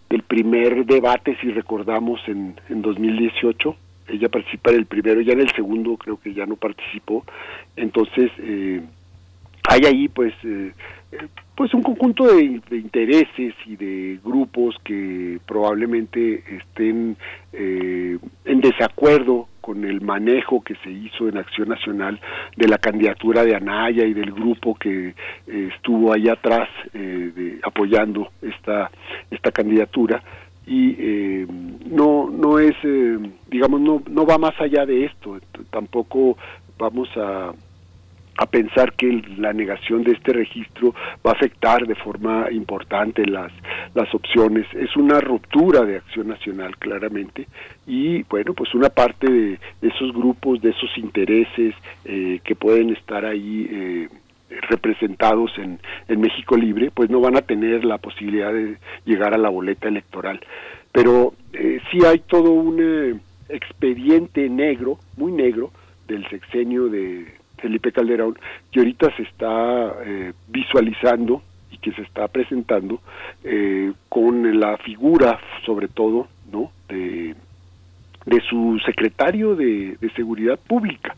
del 0.10 0.22
primer 0.22 0.86
debate 0.86 1.38
si 1.42 1.52
recordamos 1.52 2.22
en 2.28 2.56
en 2.70 2.82
2018 2.82 3.76
ella 4.08 4.30
participa 4.30 4.72
en 4.72 4.78
el 4.78 4.86
primero, 4.86 5.22
ya 5.22 5.34
en 5.34 5.42
el 5.42 5.52
segundo 5.54 5.98
creo 5.98 6.20
que 6.20 6.34
ya 6.34 6.46
no 6.46 6.56
participó, 6.56 7.24
entonces 7.76 8.32
eh, 8.40 8.82
hay 9.68 9.82
ahí 9.86 10.08
pues 10.08 10.34
eh, 10.44 10.72
pues 11.56 11.74
un 11.74 11.84
conjunto 11.84 12.26
de, 12.28 12.44
intereses 12.72 13.54
y 13.66 13.76
de 13.78 14.20
grupos 14.24 14.76
que 14.84 15.40
probablemente 15.48 16.44
estén 16.58 17.16
eh, 17.54 18.18
en 18.44 18.62
desacuerdo 18.62 19.48
con 19.62 19.86
el 19.86 20.02
manejo 20.02 20.62
que 20.62 20.76
se 20.84 20.92
hizo 20.92 21.30
en 21.30 21.38
Acción 21.38 21.70
Nacional 21.70 22.20
de 22.58 22.68
la 22.68 22.78
candidatura 22.78 23.44
de 23.44 23.56
Anaya 23.56 24.06
y 24.06 24.14
del 24.14 24.32
grupo 24.32 24.76
que 24.76 25.16
eh, 25.48 25.70
estuvo 25.74 26.14
allá 26.14 26.34
atrás 26.34 26.70
eh, 26.94 27.32
de, 27.34 27.60
apoyando 27.64 28.32
esta 28.42 28.92
esta 29.32 29.52
candidatura 29.52 30.22
y 30.68 30.96
eh, 30.98 31.48
no 31.86 32.30
no 32.30 32.60
es 32.60 32.76
eh, 32.84 33.18
digamos 33.48 33.82
no 33.82 34.02
no 34.10 34.26
va 34.26 34.38
más 34.38 34.60
allá 34.60 34.86
de 34.86 35.06
esto. 35.06 35.40
Tampoco 35.70 36.38
vamos 36.78 37.10
a 37.16 37.54
a 38.38 38.46
pensar 38.48 38.94
que 38.94 39.24
la 39.38 39.54
negación 39.54 40.04
de 40.04 40.12
este 40.12 40.34
registro 40.34 40.94
va 41.26 41.32
a 41.32 41.34
afectar 41.36 41.88
de 41.88 41.96
forma 41.96 42.48
importante 42.52 43.26
las 43.26 43.52
las 43.94 44.14
opciones. 44.14 44.66
Es 44.74 44.96
una 44.98 45.22
ruptura 45.22 45.86
de 45.86 45.98
acción 45.98 46.28
nacional 46.28 46.78
claramente 46.78 47.48
y 47.88 48.24
bueno 48.24 48.54
pues 48.54 48.74
una 48.74 48.90
parte 48.90 49.30
de 49.32 49.60
esos 49.82 50.12
grupos 50.14 50.62
de 50.62 50.72
esos 50.72 50.98
intereses 50.98 51.76
eh, 52.04 52.40
que 52.44 52.56
pueden 52.56 52.90
estar 52.90 53.24
ahí 53.24 53.68
eh, 53.70 54.10
representados 54.70 55.52
en, 55.58 55.80
en 56.08 56.22
México 56.22 56.56
Libre, 56.56 56.92
pues 56.94 57.10
no 57.10 57.20
van 57.22 57.38
a 57.38 57.42
tener 57.42 57.84
la 57.84 57.98
posibilidad 57.98 58.54
de 58.54 58.78
llegar 59.06 59.34
a 59.34 59.38
la 59.38 59.50
boleta 59.50 59.88
electoral. 59.88 60.40
Pero 60.92 61.34
eh, 61.54 61.80
sí 61.92 62.00
hay 62.06 62.20
todo 62.20 62.52
un 62.52 62.80
eh, 62.80 63.20
expediente 63.50 64.50
negro, 64.50 64.98
muy 65.18 65.32
negro, 65.32 65.72
del 66.08 66.28
sexenio 66.30 66.88
de 66.88 67.26
Felipe 67.58 67.92
Calderón, 67.92 68.38
que 68.72 68.80
ahorita 68.80 69.16
se 69.16 69.24
está 69.24 69.96
eh, 70.06 70.34
visualizando 70.48 71.42
y 71.72 71.78
que 71.78 71.92
se 71.94 72.04
está 72.04 72.28
presentando 72.28 73.02
eh, 73.44 73.92
con 74.10 74.60
la 74.60 74.78
figura, 74.78 75.40
sobre 75.66 75.88
todo, 75.88 76.28
¿no? 76.52 76.72
de 76.88 77.36
de 78.26 78.42
su 78.42 78.80
secretario 78.86 79.56
de, 79.56 79.98
de, 80.00 80.10
Seguridad 80.12 80.58
Pública. 80.60 81.16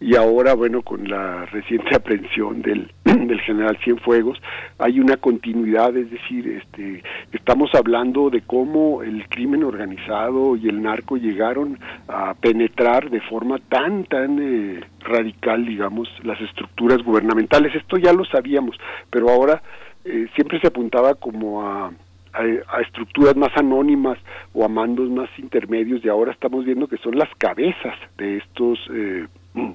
Y 0.00 0.16
ahora, 0.16 0.54
bueno, 0.54 0.82
con 0.82 1.08
la 1.08 1.46
reciente 1.46 1.94
aprehensión 1.94 2.62
del, 2.62 2.92
del 3.04 3.40
general 3.40 3.78
Cienfuegos, 3.82 4.40
hay 4.78 5.00
una 5.00 5.16
continuidad, 5.16 5.96
es 5.96 6.10
decir, 6.10 6.46
este, 6.48 7.02
estamos 7.32 7.74
hablando 7.74 8.30
de 8.30 8.42
cómo 8.42 9.02
el 9.02 9.26
crimen 9.28 9.64
organizado 9.64 10.56
y 10.56 10.68
el 10.68 10.82
narco 10.82 11.16
llegaron 11.16 11.78
a 12.08 12.34
penetrar 12.34 13.10
de 13.10 13.20
forma 13.20 13.58
tan, 13.58 14.04
tan 14.04 14.38
eh, 14.40 14.80
radical, 15.00 15.64
digamos, 15.64 16.08
las 16.22 16.40
estructuras 16.40 17.02
gubernamentales. 17.02 17.74
Esto 17.74 17.96
ya 17.96 18.12
lo 18.12 18.24
sabíamos, 18.24 18.76
pero 19.10 19.30
ahora 19.30 19.62
eh, 20.04 20.28
siempre 20.34 20.60
se 20.60 20.68
apuntaba 20.68 21.14
como 21.14 21.66
a 21.66 21.90
a, 22.34 22.80
estructuras 22.80 23.36
más 23.36 23.50
anónimas 23.56 24.18
o 24.52 24.64
a 24.64 24.68
mandos 24.68 25.08
más 25.10 25.30
intermedios 25.38 26.04
y 26.04 26.08
ahora 26.08 26.32
estamos 26.32 26.64
viendo 26.64 26.88
que 26.88 26.98
son 26.98 27.16
las 27.16 27.28
cabezas 27.38 27.94
de 28.18 28.38
estos 28.38 28.78
eh, 28.92 29.26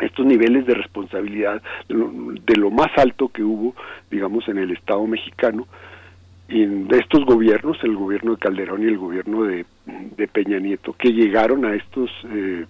estos 0.00 0.24
niveles 0.24 0.64
de 0.66 0.74
responsabilidad 0.74 1.62
de 1.88 1.94
lo, 1.94 2.10
de 2.10 2.56
lo, 2.56 2.70
más 2.70 2.90
alto 2.96 3.28
que 3.28 3.42
hubo 3.42 3.74
digamos 4.10 4.48
en 4.48 4.58
el 4.58 4.70
Estado 4.70 5.06
mexicano 5.06 5.66
de 6.48 6.98
estos 6.98 7.24
gobiernos 7.24 7.78
el 7.84 7.94
gobierno 7.94 8.32
de 8.32 8.38
Calderón 8.38 8.82
y 8.82 8.86
el 8.86 8.98
gobierno 8.98 9.44
de, 9.44 9.64
Peña 10.32 10.58
Nieto 10.58 10.94
que 10.94 11.12
llegaron 11.12 11.64
a 11.64 11.74
estos 11.74 12.10
eh, 12.30 12.66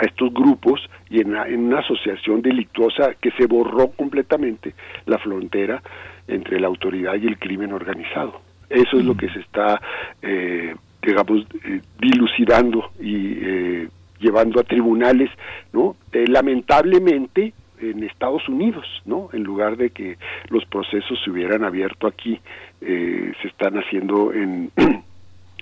a 0.00 0.04
estos 0.04 0.32
grupos 0.32 0.80
y 1.08 1.20
en, 1.20 1.36
en, 1.36 1.66
una 1.66 1.80
asociación 1.80 2.42
delictuosa 2.42 3.14
que 3.20 3.30
se 3.32 3.46
borró 3.46 3.88
completamente 3.90 4.74
la 5.06 5.18
frontera 5.18 5.82
entre 6.30 6.60
la 6.60 6.68
autoridad 6.68 7.14
y 7.14 7.26
el 7.26 7.38
crimen 7.38 7.72
organizado. 7.72 8.40
Eso 8.68 8.98
es 8.98 9.04
lo 9.04 9.16
que 9.16 9.28
se 9.30 9.40
está, 9.40 9.80
eh, 10.22 10.74
digamos, 11.02 11.44
eh, 11.64 11.80
dilucidando 11.98 12.90
y 13.00 13.32
eh, 13.40 13.88
llevando 14.20 14.60
a 14.60 14.64
tribunales, 14.64 15.30
¿no? 15.72 15.96
lamentablemente, 16.12 17.52
en 17.80 18.04
Estados 18.04 18.48
Unidos, 18.48 18.84
¿no? 19.04 19.30
En 19.32 19.42
lugar 19.42 19.76
de 19.76 19.90
que 19.90 20.18
los 20.48 20.64
procesos 20.66 21.18
se 21.24 21.30
hubieran 21.30 21.64
abierto 21.64 22.06
aquí, 22.06 22.38
eh, 22.80 23.32
se 23.40 23.48
están 23.48 23.78
haciendo 23.78 24.32
en, 24.32 24.70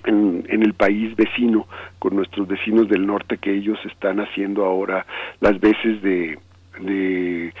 en, 0.05 0.45
en 0.47 0.63
el 0.63 0.73
país 0.73 1.15
vecino, 1.15 1.67
con 1.97 2.15
nuestros 2.15 2.47
vecinos 2.47 2.89
del 2.89 3.05
norte, 3.05 3.37
que 3.37 3.53
ellos 3.53 3.79
están 3.85 4.19
haciendo 4.19 4.65
ahora 4.65 5.05
las 5.39 5.59
veces 5.59 6.01
de, 6.01 6.37
de 6.79 7.53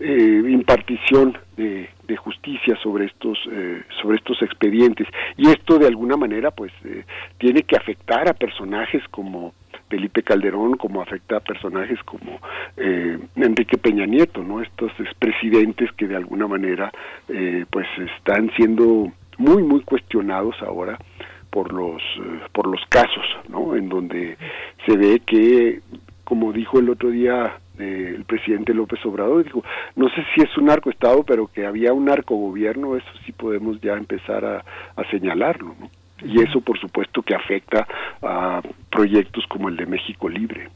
eh, 0.00 0.42
impartición 0.48 1.38
de, 1.56 1.88
de 2.06 2.16
justicia 2.16 2.76
sobre 2.82 3.06
estos 3.06 3.38
eh, 3.50 3.82
sobre 4.02 4.16
estos 4.16 4.40
expedientes. 4.42 5.06
Y 5.36 5.48
esto 5.48 5.78
de 5.78 5.86
alguna 5.86 6.16
manera 6.16 6.50
pues 6.50 6.72
eh, 6.84 7.04
tiene 7.38 7.62
que 7.62 7.76
afectar 7.76 8.28
a 8.28 8.34
personajes 8.34 9.02
como 9.10 9.54
Felipe 9.88 10.22
Calderón 10.22 10.76
como 10.76 11.02
afecta 11.02 11.36
a 11.36 11.40
personajes 11.40 12.02
como 12.04 12.40
eh, 12.76 13.18
Enrique 13.36 13.78
Peña 13.78 14.06
Nieto 14.06 14.42
no 14.42 14.60
estos 14.60 14.90
expresidentes 14.98 15.92
que 15.92 16.08
de 16.08 16.16
alguna 16.16 16.48
manera 16.48 16.90
eh, 17.28 17.64
pues 17.70 17.86
están 18.16 18.50
siendo 18.56 19.12
muy 19.38 19.62
muy 19.62 19.82
cuestionados 19.82 20.56
ahora 20.62 20.98
por 21.50 21.72
los 21.72 22.02
por 22.52 22.66
los 22.66 22.80
casos 22.88 23.24
no 23.48 23.76
en 23.76 23.88
donde 23.88 24.36
se 24.86 24.96
ve 24.96 25.20
que 25.24 25.80
como 26.24 26.52
dijo 26.52 26.80
el 26.80 26.90
otro 26.90 27.10
día 27.10 27.58
el 27.78 28.24
presidente 28.24 28.74
López 28.74 29.04
Obrador, 29.04 29.44
dijo, 29.44 29.64
no 29.96 30.08
sé 30.08 30.24
si 30.34 30.42
es 30.42 30.56
un 30.56 30.66
narcoestado, 30.66 31.24
pero 31.24 31.46
que 31.48 31.66
había 31.66 31.92
un 31.92 32.04
narcogobierno, 32.04 32.96
eso 32.96 33.10
sí 33.24 33.32
podemos 33.32 33.80
ya 33.80 33.94
empezar 33.94 34.44
a, 34.44 34.64
a 34.96 35.10
señalarlo. 35.10 35.74
Y 36.24 36.40
eso, 36.40 36.60
por 36.60 36.78
supuesto, 36.78 37.22
que 37.22 37.34
afecta 37.34 37.86
a 38.22 38.62
proyectos 38.90 39.44
como 39.48 39.68
el 39.68 39.76
de 39.76 39.86
México 39.86 40.28
Libre. 40.28 40.70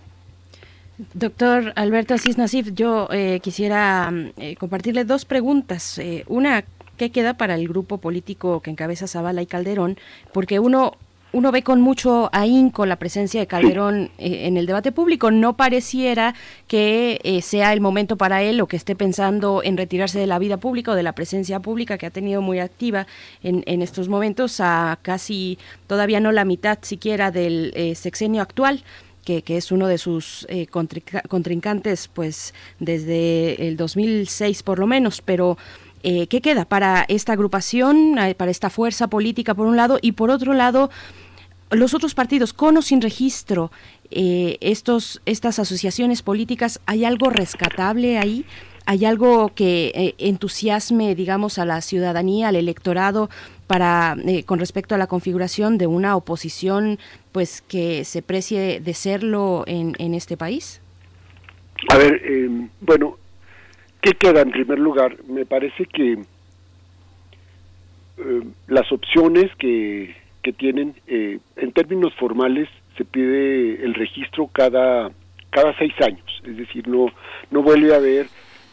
Doctor 1.15 1.73
Alberto 1.77 2.15
Asís 2.15 2.39
Nasif, 2.39 2.73
yo 2.75 3.09
eh, 3.13 3.39
quisiera 3.41 4.11
mm, 4.11 4.31
eh, 4.37 4.57
compartirle 4.57 5.05
dos 5.05 5.25
preguntas. 5.25 5.99
Eh, 5.99 6.25
una, 6.27 6.65
¿qué 6.97 7.11
queda 7.11 7.35
para 7.35 7.55
el 7.55 7.69
grupo 7.69 7.99
político 7.99 8.61
que 8.61 8.71
encabeza 8.71 9.07
Zavala 9.07 9.41
y 9.41 9.47
Calderón? 9.47 9.97
Porque 10.33 10.59
uno 10.59 10.95
uno 11.33 11.53
ve 11.53 11.63
con 11.63 11.81
mucho 11.81 12.31
ahínco 12.33 12.87
la 12.87 12.97
presencia 12.97 13.41
de 13.41 13.47
Calderón 13.47 14.11
eh, 14.19 14.47
en 14.47 14.57
el 14.57 14.67
debate 14.67 14.93
público. 14.93 15.31
No 15.31 15.57
pareciera 15.57 16.35
que 16.67 17.21
eh, 17.23 17.43
sea 17.43 17.73
el 17.73 17.81
momento 17.81 18.17
para 18.17 18.43
él 18.43 18.61
o 18.61 18.67
que 18.67 18.77
esté 18.77 18.97
pensando 18.97 19.63
en 19.63 19.77
retirarse 19.77 20.19
de 20.19 20.27
la 20.27 20.39
vida 20.39 20.57
pública 20.57 20.93
o 20.93 20.95
de 20.95 21.03
la 21.03 21.13
presencia 21.13 21.61
pública 21.61 21.99
que 21.99 22.07
ha 22.07 22.11
tenido 22.11 22.41
muy 22.41 22.61
activa 22.61 23.07
en, 23.43 23.63
en 23.67 23.83
estos 23.83 24.09
momentos 24.09 24.61
a 24.61 24.99
casi 25.03 25.59
todavía 25.87 26.21
no 26.21 26.33
la 26.33 26.45
mitad 26.45 26.79
siquiera 26.83 27.31
del 27.31 27.73
eh, 27.75 27.95
sexenio 27.95 28.43
actual. 28.43 28.83
Que, 29.25 29.43
que, 29.43 29.59
es 29.59 29.71
uno 29.73 29.89
de 29.89 29.99
sus 29.99 30.47
eh, 30.49 30.67
contrincantes 30.69 32.09
pues 32.09 32.55
desde 32.79 33.69
el 33.69 33.77
2006 33.77 34.63
por 34.63 34.79
lo 34.79 34.87
menos, 34.87 35.21
pero 35.21 35.59
eh, 36.03 36.27
¿qué 36.27 36.41
queda 36.41 36.65
para 36.65 37.05
esta 37.09 37.33
agrupación, 37.33 38.19
eh, 38.19 38.35
para 38.35 38.51
esta 38.51 38.71
fuerza 38.71 39.09
política 39.09 39.55
por 39.55 39.67
un 39.67 39.77
lado 39.77 39.99
y 40.01 40.13
por 40.13 40.31
otro 40.31 40.55
lado 40.55 40.91
los 41.71 41.93
otros 41.95 42.15
partidos 42.15 42.53
con 42.53 42.77
o 42.77 42.83
sin 42.83 43.01
registro? 43.01 43.71
Eh, 44.11 44.57
estos, 44.61 45.21
estas 45.27 45.59
asociaciones 45.59 46.23
políticas, 46.23 46.81
¿hay 46.87 47.05
algo 47.05 47.29
rescatable 47.29 48.19
ahí? 48.19 48.45
¿Hay 48.87 49.05
algo 49.05 49.53
que 49.55 49.93
eh, 49.95 50.15
entusiasme, 50.17 51.15
digamos, 51.15 51.59
a 51.59 51.67
la 51.67 51.83
ciudadanía, 51.83 52.49
al 52.49 52.57
electorado, 52.57 53.29
para 53.67 54.17
eh, 54.27 54.45
con 54.45 54.59
respecto 54.59 54.95
a 54.95 54.99
la 54.99 55.09
configuración 55.09 55.77
de 55.77 55.87
una 55.87 56.17
oposición, 56.17 56.99
pues 57.33 57.61
que 57.61 58.07
se 58.07 58.23
precie 58.23 58.81
de 58.81 58.95
serlo 58.95 59.65
en, 59.67 59.95
en 59.99 60.15
este 60.15 60.39
país? 60.39 60.81
A 61.91 61.99
ver, 61.99 62.23
bueno, 62.81 63.19
¿qué 64.01 64.13
queda 64.13 64.43
en 64.43 64.51
primer 64.51 64.79
lugar? 64.79 65.17
Me 65.29 65.47
parece 65.47 65.87
que 65.87 66.13
eh, 68.19 68.43
las 68.67 68.91
opciones 68.93 69.55
que, 69.57 70.15
que 70.43 70.53
tienen, 70.53 70.95
eh, 71.07 71.39
en 71.57 71.73
términos 71.73 72.15
formales, 72.15 72.69
se 72.97 73.05
pide 73.05 73.85
el 73.85 73.95
registro 73.95 74.49
cada 74.49 75.11
cada 75.51 75.77
seis 75.79 75.95
años, 76.03 76.43
es 76.45 76.57
decir, 76.59 76.87
no 76.89 77.07
no 77.51 77.63
vuelve 77.63 77.95
a 77.95 77.97
haber 77.97 78.27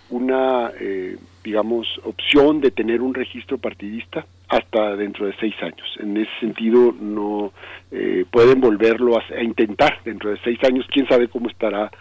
una, 0.09 0.71
eh, 0.79 1.17
digamos, 1.43 1.87
opción 2.03 2.61
de 2.61 2.71
tener 2.71 3.01
un 3.01 3.13
registro 3.13 3.57
partidista 3.57 4.25
hasta 4.47 4.95
dentro 4.95 5.25
de 5.25 5.35
seis 5.39 5.55
años. 5.61 5.87
En 5.99 6.17
ese 6.17 6.31
sentido, 6.39 6.93
no 6.99 7.51
eh, 7.91 8.25
pueden 8.29 8.61
volverlo 8.61 9.17
a, 9.17 9.23
a, 9.35 9.43
intentar 9.43 9.99
dentro 10.03 10.29
de 10.29 10.37
seis 10.43 10.59
años. 10.63 10.85
Quién 10.91 11.07
sabe 11.07 11.27
cómo 11.27 11.49
estará 11.49 11.91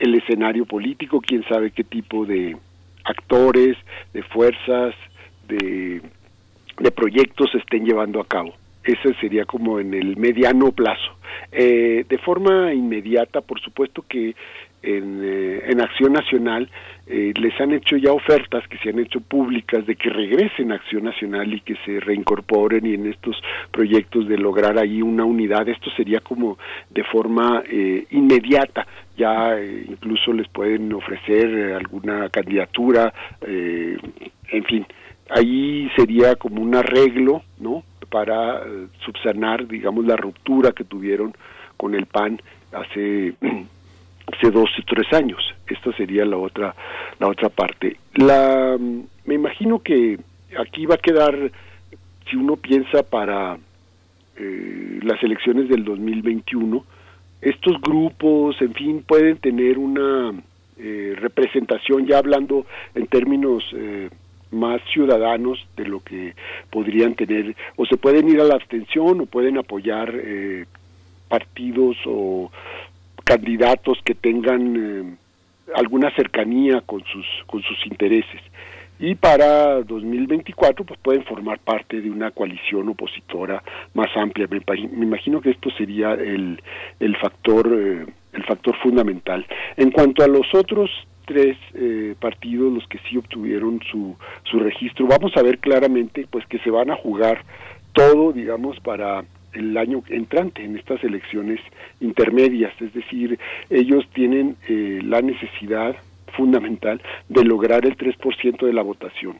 el 0.00 0.14
escenario 0.14 0.64
político, 0.64 1.20
quién 1.20 1.44
sabe 1.44 1.70
qué 1.70 1.84
tipo 1.84 2.26
de 2.26 2.56
actores, 3.04 3.76
de 4.12 4.22
fuerzas, 4.24 4.94
de, 5.46 6.02
proyectos 6.94 7.50
se 7.52 7.58
estén 7.58 7.84
llevando 7.84 8.20
a 8.20 8.26
cabo. 8.26 8.54
Ese 8.82 9.14
sería 9.20 9.44
como 9.44 9.78
en 9.78 9.92
el 9.94 10.16
mediano 10.16 10.72
plazo. 10.72 11.12
Eh, 11.52 12.04
de 12.08 12.18
forma 12.18 12.72
inmediata, 12.72 13.42
por 13.42 13.60
supuesto 13.60 14.02
que 14.08 14.34
en, 14.82 15.20
eh, 15.22 15.62
en 15.66 15.80
Acción 15.80 16.12
Nacional 16.12 16.68
eh, 17.12 17.34
les 17.40 17.60
han 17.60 17.72
hecho 17.72 17.96
ya 17.96 18.12
ofertas 18.12 18.66
que 18.68 18.78
se 18.78 18.90
han 18.90 19.00
hecho 19.00 19.20
públicas 19.20 19.84
de 19.84 19.96
que 19.96 20.10
regresen 20.10 20.70
a 20.70 20.76
Acción 20.76 21.02
Nacional 21.02 21.52
y 21.52 21.60
que 21.60 21.74
se 21.84 21.98
reincorporen 21.98 22.86
y 22.86 22.94
en 22.94 23.06
estos 23.06 23.36
proyectos 23.72 24.28
de 24.28 24.38
lograr 24.38 24.78
ahí 24.78 25.02
una 25.02 25.24
unidad. 25.24 25.68
Esto 25.68 25.90
sería 25.96 26.20
como 26.20 26.56
de 26.88 27.02
forma 27.02 27.64
eh, 27.68 28.06
inmediata. 28.12 28.86
Ya 29.16 29.58
eh, 29.58 29.86
incluso 29.88 30.32
les 30.32 30.46
pueden 30.46 30.92
ofrecer 30.92 31.48
eh, 31.50 31.74
alguna 31.74 32.28
candidatura, 32.28 33.12
en 33.42 34.64
fin. 34.66 34.86
Ahí 35.30 35.90
sería 35.96 36.36
como 36.36 36.62
un 36.62 36.76
arreglo, 36.76 37.42
¿no? 37.58 37.82
Para 38.08 38.62
subsanar, 39.04 39.66
digamos, 39.66 40.04
la 40.06 40.16
ruptura 40.16 40.70
que 40.70 40.84
tuvieron 40.84 41.32
con 41.76 41.96
el 41.96 42.06
PAN 42.06 42.40
hace 42.72 43.34
hace 44.32 44.50
dos 44.50 44.70
y 44.78 44.82
tres 44.82 45.12
años. 45.12 45.40
Esta 45.66 45.92
sería 45.96 46.24
la 46.24 46.36
otra 46.36 46.74
la 47.18 47.28
otra 47.28 47.48
parte. 47.48 47.96
La 48.14 48.76
me 49.24 49.34
imagino 49.34 49.80
que 49.80 50.18
aquí 50.58 50.86
va 50.86 50.96
a 50.96 50.98
quedar 50.98 51.50
si 52.28 52.36
uno 52.36 52.56
piensa 52.56 53.02
para 53.02 53.58
eh, 54.36 55.00
las 55.02 55.22
elecciones 55.22 55.68
del 55.68 55.84
2021 55.84 56.84
estos 57.40 57.80
grupos, 57.80 58.60
en 58.60 58.74
fin, 58.74 59.04
pueden 59.06 59.38
tener 59.38 59.78
una 59.78 60.32
eh, 60.78 61.14
representación 61.16 62.06
ya 62.06 62.18
hablando 62.18 62.66
en 62.94 63.06
términos 63.06 63.64
eh, 63.72 64.10
más 64.50 64.80
ciudadanos 64.92 65.58
de 65.76 65.86
lo 65.86 66.00
que 66.00 66.34
podrían 66.70 67.14
tener 67.14 67.56
o 67.76 67.86
se 67.86 67.96
pueden 67.96 68.28
ir 68.28 68.40
a 68.40 68.44
la 68.44 68.56
abstención 68.56 69.20
o 69.20 69.26
pueden 69.26 69.56
apoyar 69.56 70.12
eh, 70.14 70.66
partidos 71.28 71.96
o 72.04 72.50
candidatos 73.30 73.96
que 74.04 74.16
tengan 74.16 74.62
eh, 74.76 75.16
alguna 75.76 76.12
cercanía 76.16 76.80
con 76.80 77.04
sus 77.04 77.26
con 77.46 77.62
sus 77.62 77.86
intereses. 77.86 78.40
Y 78.98 79.14
para 79.14 79.82
2024 79.82 80.84
pues 80.84 80.98
pueden 81.00 81.24
formar 81.24 81.60
parte 81.60 82.00
de 82.00 82.10
una 82.10 82.32
coalición 82.32 82.88
opositora 82.88 83.62
más 83.94 84.08
amplia. 84.16 84.48
Me, 84.50 84.58
imagino 85.04 85.40
que 85.40 85.50
esto 85.50 85.70
sería 85.78 86.14
el 86.14 86.60
el 86.98 87.16
factor 87.18 87.68
eh, 87.72 88.06
el 88.32 88.44
factor 88.44 88.76
fundamental. 88.82 89.46
En 89.76 89.92
cuanto 89.92 90.24
a 90.24 90.28
los 90.28 90.52
otros 90.52 90.90
tres 91.24 91.56
eh, 91.74 92.16
partidos 92.18 92.72
los 92.72 92.86
que 92.88 92.98
sí 93.08 93.16
obtuvieron 93.16 93.80
su 93.92 94.16
su 94.42 94.58
registro 94.58 95.06
vamos 95.06 95.36
a 95.36 95.42
ver 95.42 95.58
claramente 95.58 96.26
pues 96.28 96.44
que 96.46 96.58
se 96.58 96.70
van 96.70 96.90
a 96.90 96.96
jugar 96.96 97.44
todo 97.92 98.32
digamos 98.32 98.80
para 98.80 99.24
el 99.52 99.76
año 99.76 100.02
entrante 100.08 100.64
en 100.64 100.76
estas 100.76 101.02
elecciones 101.04 101.60
intermedias, 102.00 102.72
es 102.80 102.92
decir, 102.94 103.38
ellos 103.68 104.04
tienen 104.12 104.56
eh, 104.68 105.00
la 105.02 105.20
necesidad 105.22 105.96
fundamental 106.36 107.00
de 107.28 107.44
lograr 107.44 107.84
el 107.84 107.96
3% 107.96 108.64
de 108.64 108.72
la 108.72 108.82
votación. 108.82 109.36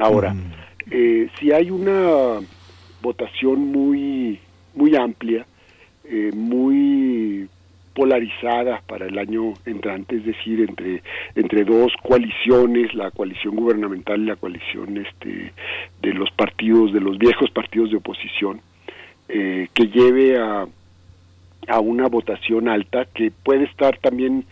Ahora, 0.00 0.34
mm. 0.34 0.52
eh, 0.90 1.28
si 1.38 1.52
hay 1.52 1.70
una 1.70 2.40
votación 3.02 3.66
muy 3.66 4.38
muy 4.74 4.94
amplia, 4.94 5.46
eh, 6.04 6.30
muy 6.32 7.48
polarizada 7.94 8.82
para 8.86 9.06
el 9.06 9.18
año 9.18 9.54
entrante, 9.66 10.16
es 10.16 10.24
decir, 10.24 10.60
entre 10.60 11.02
entre 11.34 11.64
dos 11.64 11.92
coaliciones, 12.02 12.94
la 12.94 13.10
coalición 13.10 13.56
gubernamental 13.56 14.20
y 14.20 14.26
la 14.26 14.36
coalición 14.36 14.96
este 14.96 15.52
de 16.00 16.14
los 16.14 16.30
partidos 16.30 16.92
de 16.92 17.00
los 17.00 17.18
viejos 17.18 17.50
partidos 17.50 17.90
de 17.90 17.96
oposición, 17.96 18.60
eh, 19.32 19.68
que 19.74 19.86
lleve 19.88 20.38
a, 20.38 20.66
a 21.68 21.80
una 21.80 22.08
votación 22.08 22.68
alta 22.68 23.06
que 23.14 23.30
puede 23.30 23.64
estar 23.64 23.96
también 23.98 24.44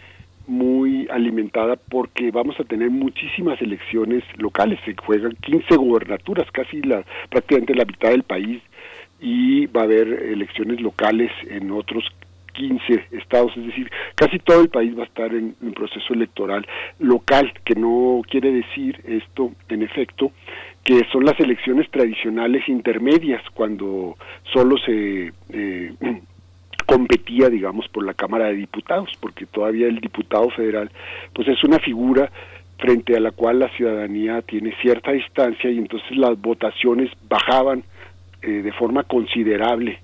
muy 0.47 1.07
alimentada 1.11 1.77
porque 1.77 2.31
vamos 2.31 2.59
a 2.59 2.65
tener 2.65 2.91
muchísimas 2.91 3.61
elecciones 3.61 4.25
locales, 4.39 4.81
se 4.85 4.95
juegan 4.97 5.37
15 5.43 5.77
gubernaturas, 5.77 6.51
casi 6.51 6.81
la 6.83 7.05
prácticamente 7.29 7.75
la 7.75 7.85
mitad 7.85 8.11
del 8.11 8.23
país 8.23 8.63
y 9.21 9.67
va 9.67 9.83
a 9.83 9.85
haber 9.85 10.09
elecciones 10.09 10.81
locales 10.81 11.31
en 11.49 11.71
otros 11.71 12.05
15 12.55 13.09
estados, 13.13 13.57
es 13.57 13.67
decir, 13.67 13.91
casi 14.15 14.39
todo 14.39 14.61
el 14.61 14.69
país 14.69 14.97
va 14.97 15.03
a 15.03 15.07
estar 15.07 15.33
en, 15.33 15.55
en 15.63 15.73
proceso 15.73 16.13
electoral 16.13 16.67
local, 16.99 17.53
que 17.65 17.75
no 17.75 18.23
quiere 18.29 18.51
decir 18.51 19.01
esto, 19.07 19.53
en 19.69 19.83
efecto, 19.83 20.33
que 20.89 21.05
son 21.13 21.27
las 21.27 21.39
elecciones 21.39 21.91
tradicionales 21.91 22.67
intermedias, 22.67 23.43
cuando 23.53 24.17
solo 24.51 24.79
se 24.79 25.35
eh, 25.51 25.93
competía, 26.87 27.51
digamos, 27.51 27.87
por 27.89 28.07
la 28.07 28.15
Cámara 28.15 28.47
de 28.47 28.55
Diputados, 28.55 29.11
porque 29.21 29.45
todavía 29.45 29.87
el 29.87 30.01
diputado 30.01 30.49
federal, 30.49 30.91
pues 31.35 31.47
es 31.49 31.63
una 31.63 31.79
figura 31.79 32.33
frente 32.79 33.15
a 33.15 33.21
la 33.21 33.33
cual 33.33 33.59
la 33.59 33.69
ciudadanía 33.77 34.41
tiene 34.41 34.75
cierta 34.81 35.13
distancia 35.13 35.71
y 35.71 35.77
entonces 35.77 36.17
las 36.17 36.41
votaciones 36.41 37.11
bajaban 37.29 37.85
eh, 38.41 38.49
de 38.49 38.73
forma 38.73 39.03
considerable 39.03 40.01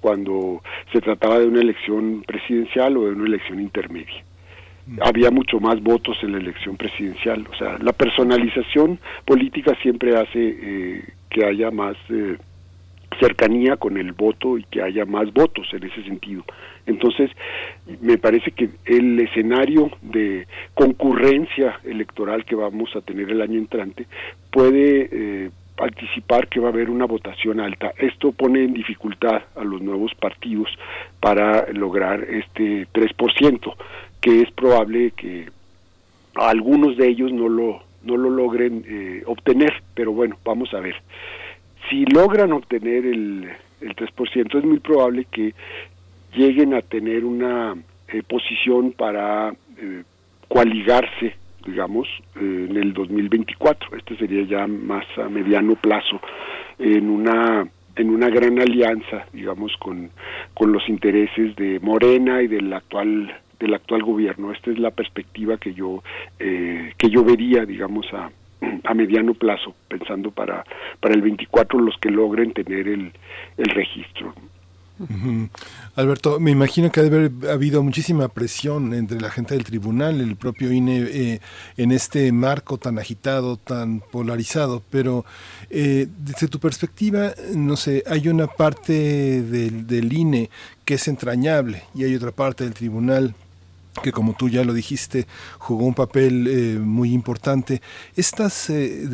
cuando 0.00 0.62
se 0.94 1.02
trataba 1.02 1.40
de 1.40 1.46
una 1.46 1.60
elección 1.60 2.24
presidencial 2.26 2.96
o 2.96 3.04
de 3.04 3.12
una 3.12 3.26
elección 3.26 3.60
intermedia. 3.60 4.24
Había 5.00 5.30
mucho 5.30 5.60
más 5.60 5.80
votos 5.80 6.16
en 6.22 6.32
la 6.32 6.38
elección 6.38 6.76
presidencial, 6.76 7.46
o 7.50 7.54
sea, 7.56 7.78
la 7.78 7.92
personalización 7.92 8.98
política 9.24 9.76
siempre 9.80 10.16
hace 10.16 10.56
eh, 10.60 11.04
que 11.30 11.44
haya 11.44 11.70
más 11.70 11.96
eh, 12.08 12.36
cercanía 13.20 13.76
con 13.76 13.96
el 13.96 14.12
voto 14.12 14.58
y 14.58 14.64
que 14.64 14.82
haya 14.82 15.04
más 15.04 15.32
votos 15.32 15.68
en 15.72 15.84
ese 15.84 16.02
sentido. 16.02 16.44
Entonces, 16.86 17.30
me 18.00 18.18
parece 18.18 18.50
que 18.50 18.70
el 18.84 19.20
escenario 19.20 19.90
de 20.02 20.46
concurrencia 20.74 21.80
electoral 21.84 22.44
que 22.44 22.56
vamos 22.56 22.94
a 22.96 23.00
tener 23.00 23.30
el 23.30 23.40
año 23.40 23.58
entrante 23.58 24.06
puede 24.50 25.08
eh, 25.12 25.50
anticipar 25.78 26.48
que 26.48 26.60
va 26.60 26.68
a 26.68 26.72
haber 26.72 26.90
una 26.90 27.06
votación 27.06 27.60
alta. 27.60 27.92
Esto 27.98 28.32
pone 28.32 28.64
en 28.64 28.74
dificultad 28.74 29.42
a 29.56 29.64
los 29.64 29.80
nuevos 29.80 30.14
partidos 30.14 30.68
para 31.20 31.70
lograr 31.72 32.24
este 32.24 32.86
3%, 32.92 33.74
que 34.22 34.40
es 34.40 34.50
probable 34.52 35.10
que 35.10 35.50
algunos 36.34 36.96
de 36.96 37.08
ellos 37.08 37.30
no 37.30 37.50
lo 37.50 37.82
no 38.04 38.16
lo 38.16 38.30
logren 38.30 38.84
eh, 38.88 39.22
obtener, 39.26 39.72
pero 39.94 40.12
bueno, 40.12 40.36
vamos 40.44 40.72
a 40.74 40.80
ver 40.80 40.96
si 41.88 42.04
logran 42.06 42.52
obtener 42.52 43.06
el, 43.06 43.48
el 43.80 43.96
3%, 43.96 44.58
es 44.58 44.64
muy 44.64 44.80
probable 44.80 45.26
que 45.30 45.54
lleguen 46.34 46.74
a 46.74 46.82
tener 46.82 47.24
una 47.24 47.74
eh, 48.08 48.22
posición 48.22 48.92
para 48.92 49.50
eh, 49.76 50.02
coaligarse, 50.48 51.34
digamos, 51.66 52.08
eh, 52.36 52.66
en 52.70 52.76
el 52.76 52.92
2024. 52.92 53.96
Este 53.96 54.16
sería 54.16 54.42
ya 54.44 54.66
más 54.66 55.04
a 55.18 55.28
mediano 55.28 55.74
plazo 55.76 56.20
en 56.78 57.10
una 57.10 57.68
en 57.94 58.08
una 58.08 58.30
gran 58.30 58.58
alianza, 58.58 59.26
digamos, 59.34 59.76
con, 59.76 60.08
con 60.54 60.72
los 60.72 60.88
intereses 60.88 61.54
de 61.56 61.78
Morena 61.80 62.40
y 62.40 62.46
del 62.46 62.72
actual 62.72 63.30
del 63.62 63.74
actual 63.74 64.02
gobierno. 64.02 64.52
Esta 64.52 64.70
es 64.70 64.78
la 64.78 64.90
perspectiva 64.90 65.56
que 65.56 65.72
yo 65.72 66.02
eh, 66.38 66.92
que 66.98 67.08
yo 67.08 67.24
vería, 67.24 67.64
digamos, 67.64 68.06
a, 68.12 68.30
a 68.84 68.94
mediano 68.94 69.34
plazo, 69.34 69.74
pensando 69.88 70.30
para, 70.30 70.64
para 71.00 71.14
el 71.14 71.22
24 71.22 71.80
los 71.80 71.96
que 71.98 72.10
logren 72.10 72.52
tener 72.52 72.88
el, 72.88 73.12
el 73.56 73.66
registro. 73.66 74.34
Alberto, 75.96 76.38
me 76.38 76.50
imagino 76.50 76.92
que 76.92 77.00
ha 77.00 77.02
de 77.02 77.08
haber 77.08 77.50
habido 77.50 77.82
muchísima 77.82 78.28
presión 78.28 78.94
entre 78.94 79.20
la 79.20 79.30
gente 79.30 79.54
del 79.54 79.64
tribunal, 79.64 80.20
el 80.20 80.36
propio 80.36 80.70
INE, 80.70 80.98
eh, 80.98 81.40
en 81.76 81.92
este 81.92 82.30
marco 82.30 82.78
tan 82.78 82.98
agitado, 82.98 83.56
tan 83.56 84.00
polarizado, 84.00 84.82
pero 84.90 85.24
eh, 85.70 86.06
desde 86.18 86.46
tu 86.46 86.60
perspectiva, 86.60 87.32
no 87.54 87.76
sé, 87.76 88.04
hay 88.06 88.28
una 88.28 88.46
parte 88.46 89.42
del, 89.42 89.86
del 89.86 90.12
INE 90.12 90.50
que 90.84 90.94
es 90.94 91.08
entrañable 91.08 91.82
y 91.94 92.04
hay 92.04 92.14
otra 92.14 92.30
parte 92.30 92.64
del 92.64 92.74
tribunal 92.74 93.34
que 94.02 94.12
como 94.12 94.34
tú 94.34 94.48
ya 94.48 94.64
lo 94.64 94.72
dijiste, 94.72 95.26
jugó 95.58 95.84
un 95.84 95.94
papel 95.94 96.46
eh, 96.46 96.78
muy 96.78 97.12
importante. 97.12 97.82
Estas, 98.16 98.70
eh, 98.70 99.08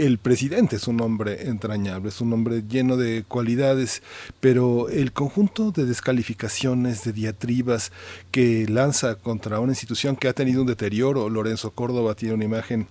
el 0.00 0.18
presidente 0.18 0.76
es 0.76 0.88
un 0.88 1.00
hombre 1.00 1.48
entrañable, 1.48 2.10
es 2.10 2.20
un 2.20 2.32
hombre 2.32 2.62
lleno 2.68 2.96
de 2.96 3.24
cualidades, 3.26 4.02
pero 4.40 4.88
el 4.88 5.12
conjunto 5.12 5.70
de 5.70 5.86
descalificaciones, 5.86 7.04
de 7.04 7.12
diatribas 7.12 7.92
que 8.30 8.66
lanza 8.68 9.14
contra 9.14 9.60
una 9.60 9.72
institución 9.72 10.16
que 10.16 10.28
ha 10.28 10.32
tenido 10.34 10.60
un 10.60 10.66
deterioro, 10.66 11.28
Lorenzo 11.28 11.70
Córdoba 11.70 12.14
tiene 12.14 12.34
una 12.34 12.44
imagen 12.44 12.88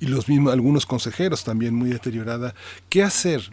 y 0.00 0.06
los 0.06 0.28
mismos 0.28 0.52
algunos 0.52 0.86
consejeros 0.86 1.44
también 1.44 1.74
muy 1.74 1.90
deteriorada. 1.90 2.54
¿Qué 2.88 3.02
hacer? 3.02 3.50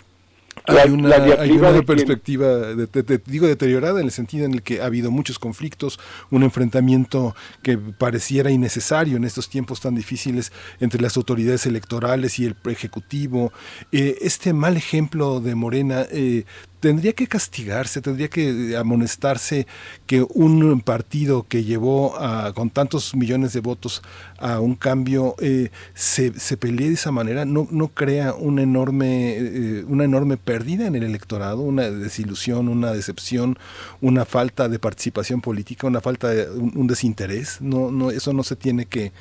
La- 0.68 0.82
hay 0.84 0.90
una, 0.90 1.16
hay 1.16 1.52
una 1.52 1.72
de 1.72 1.84
perspectiva, 1.84 2.48
de- 2.48 2.88
de- 2.88 3.04
de- 3.04 3.22
digo 3.26 3.46
deteriorada 3.46 4.00
en 4.00 4.06
el 4.08 4.12
sentido 4.12 4.46
en 4.46 4.54
el 4.54 4.64
que 4.64 4.82
ha 4.82 4.86
habido 4.86 5.12
muchos 5.12 5.38
conflictos, 5.38 6.00
un 6.32 6.42
enfrentamiento 6.44 7.36
que 7.62 7.78
pareciera 7.78 8.50
innecesario 8.50 9.18
en 9.18 9.26
estos 9.26 9.48
tiempos 9.50 9.80
tan 9.82 9.94
difíciles 9.96 10.52
entre 10.80 11.02
las 11.02 11.18
autoridades 11.18 11.66
electorales 11.68 12.40
y 12.40 12.46
el 12.46 12.56
ejecutivo. 12.66 13.54
Eh, 13.92 14.18
este 14.22 14.54
mal 14.54 14.76
ejemplo 14.76 15.40
de 15.40 15.54
Morena 15.56 16.06
eh, 16.10 16.46
tendría 16.86 17.14
que 17.14 17.26
castigarse, 17.26 18.00
tendría 18.00 18.28
que 18.28 18.78
amonestarse 18.78 19.66
que 20.06 20.22
un 20.22 20.82
partido 20.82 21.44
que 21.50 21.64
llevó 21.64 22.16
a- 22.20 22.54
con 22.54 22.70
tantos 22.70 23.16
millones 23.16 23.54
de 23.54 23.60
votos 23.60 24.04
a 24.38 24.60
un 24.60 24.76
cambio 24.76 25.34
eh, 25.42 25.72
se, 25.96 26.32
pelee 26.58 26.90
de 26.90 26.94
esa 26.94 27.12
manera, 27.12 27.44
no, 27.44 27.68
no 27.72 27.88
crea 27.88 28.36
una 28.36 28.62
enorme, 28.62 29.36
eh, 29.36 29.84
una 29.88 30.04
enorme 30.04 30.38
pérdida 30.38 30.86
en 30.86 30.94
el 30.94 31.02
electorado, 31.02 31.62
una 31.62 31.90
desilusión, 31.90 32.70
una 32.70 32.92
decepción, 32.92 33.58
una 34.00 34.24
falta 34.24 34.70
de 34.70 34.78
participación 34.78 35.42
política, 35.42 35.88
una 35.88 36.02
falta 36.02 36.30
de 36.30 36.52
un, 36.52 36.86
desinterés. 36.86 37.62
No, 37.62 37.90
no, 37.90 38.12
eso 38.12 38.32
no 38.32 38.44
se 38.44 38.56
tiene 38.56 38.86
que 38.86 39.12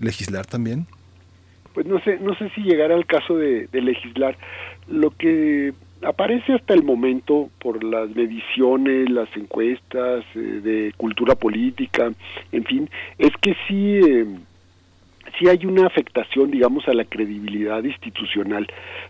legislar 0.00 0.44
también. 0.44 0.88
Pues 1.72 1.86
no 1.86 2.00
sé, 2.00 2.18
no 2.18 2.34
sé 2.34 2.50
si 2.56 2.62
llegará 2.62 2.96
al 2.96 3.06
caso 3.06 3.36
de 3.36 3.68
legislar. 3.72 4.36
Lo 4.88 5.12
que 5.16 5.72
aparece 6.04 6.54
hasta 6.54 6.74
el 6.74 6.82
momento 6.82 7.50
por 7.60 7.82
las 7.82 8.14
mediciones, 8.14 9.10
las 9.10 9.34
encuestas 9.36 10.24
eh, 10.34 10.38
de 10.38 10.92
cultura 10.96 11.34
política, 11.34 12.12
en 12.50 12.64
fin, 12.64 12.90
es 13.18 13.32
que 13.40 13.54
sí, 13.66 13.98
eh, 13.98 14.26
sí 15.38 15.48
hay 15.48 15.64
una 15.66 15.86
afectación, 15.86 16.50
digamos, 16.50 16.86
a 16.88 16.94
la 16.94 17.04
credibilidad 17.04 17.82
institucional. 17.84 18.66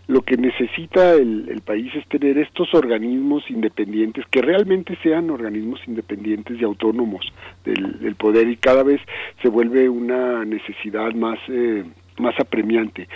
Lo 0.07 0.21
que 0.21 0.37
necesita 0.37 1.13
el, 1.13 1.61
país 1.65 1.93
es 1.95 2.05
tener 2.07 2.37
estos 2.37 2.73
organismos 2.73 3.49
independientes, 3.49 4.25
que 4.29 4.41
realmente 4.41 4.97
sean 5.01 5.29
organismos 5.29 5.79
independientes 5.87 6.59
y 6.59 6.63
autónomos 6.63 7.31
del, 7.63 7.99
del 7.99 8.15
poder 8.15 8.49
y 8.49 8.57
cada 8.57 8.83
vez 8.83 8.99
se 9.41 9.49
vuelve 9.49 9.87
una 9.87 10.43
necesidad 10.43 11.13
más, 11.13 11.39
eh, 11.47 11.83
más 12.17 12.37
apremiante. 12.39 13.07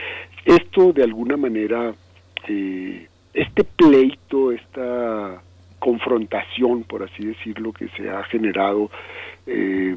Esto 0.45 0.93
de 0.93 1.03
alguna 1.03 1.35
manera, 1.35 1.93
eh, 2.47 3.07
este 3.38 3.64
pleito, 3.64 4.51
esta 4.51 5.41
confrontación, 5.77 6.83
por 6.83 7.03
así 7.03 7.24
decirlo, 7.24 7.72
que 7.72 7.88
se 7.90 8.09
ha 8.09 8.24
generado 8.24 8.90
eh, 9.45 9.95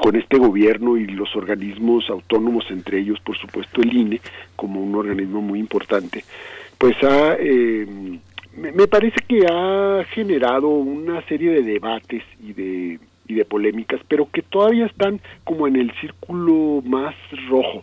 con 0.00 0.14
este 0.14 0.38
gobierno 0.38 0.96
y 0.96 1.06
los 1.06 1.34
organismos 1.34 2.08
autónomos, 2.08 2.64
entre 2.70 3.00
ellos, 3.00 3.18
por 3.20 3.36
supuesto, 3.36 3.82
el 3.82 3.92
INE, 3.92 4.20
como 4.54 4.80
un 4.80 4.94
organismo 4.94 5.42
muy 5.42 5.58
importante, 5.58 6.24
pues 6.78 6.96
ha, 7.02 7.36
eh, 7.40 7.86
me, 8.56 8.86
parece 8.86 9.16
que 9.26 9.44
ha 9.50 10.04
generado 10.10 10.68
una 10.68 11.20
serie 11.22 11.50
de 11.50 11.62
debates 11.62 12.22
y 12.40 12.52
de, 12.52 13.00
y 13.26 13.34
de 13.34 13.44
polémicas, 13.44 14.00
pero 14.06 14.30
que 14.30 14.42
todavía 14.42 14.86
están 14.86 15.20
como 15.42 15.66
en 15.66 15.74
el 15.74 15.92
círculo 16.00 16.82
más 16.84 17.16
rojo, 17.48 17.82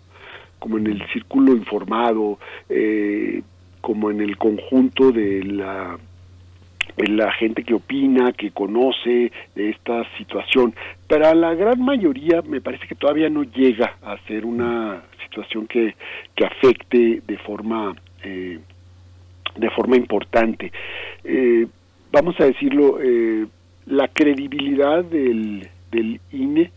como 0.59 0.77
en 0.77 0.87
el 0.87 1.05
círculo 1.11 1.51
informado, 1.51 2.39
eh, 2.69 3.41
como 3.85 4.09
en 4.09 4.19
el 4.19 4.35
conjunto 4.35 5.11
de 5.11 5.43
la 5.43 5.95
la 6.97 7.31
gente 7.33 7.63
que 7.63 7.75
opina, 7.75 8.31
que 8.31 8.49
conoce 8.49 9.31
de 9.53 9.69
esta 9.69 10.03
situación. 10.17 10.73
Para 11.07 11.35
la 11.35 11.53
gran 11.53 11.79
mayoría 11.83 12.41
me 12.41 12.61
parece 12.61 12.87
que 12.87 12.95
todavía 12.95 13.29
no 13.29 13.43
llega 13.43 13.97
a 14.01 14.17
ser 14.27 14.43
una 14.43 15.03
situación 15.23 15.67
que, 15.67 15.93
que 16.35 16.45
afecte 16.45 17.21
de 17.27 17.37
forma 17.39 17.93
eh, 18.23 18.59
de 19.55 19.69
forma 19.69 19.97
importante. 19.97 20.71
Eh, 21.23 21.67
vamos 22.11 22.39
a 22.39 22.45
decirlo, 22.45 22.99
eh, 22.99 23.45
la 23.85 24.07
credibilidad 24.07 25.03
del, 25.03 25.69
del 25.91 26.19
INE 26.31 26.71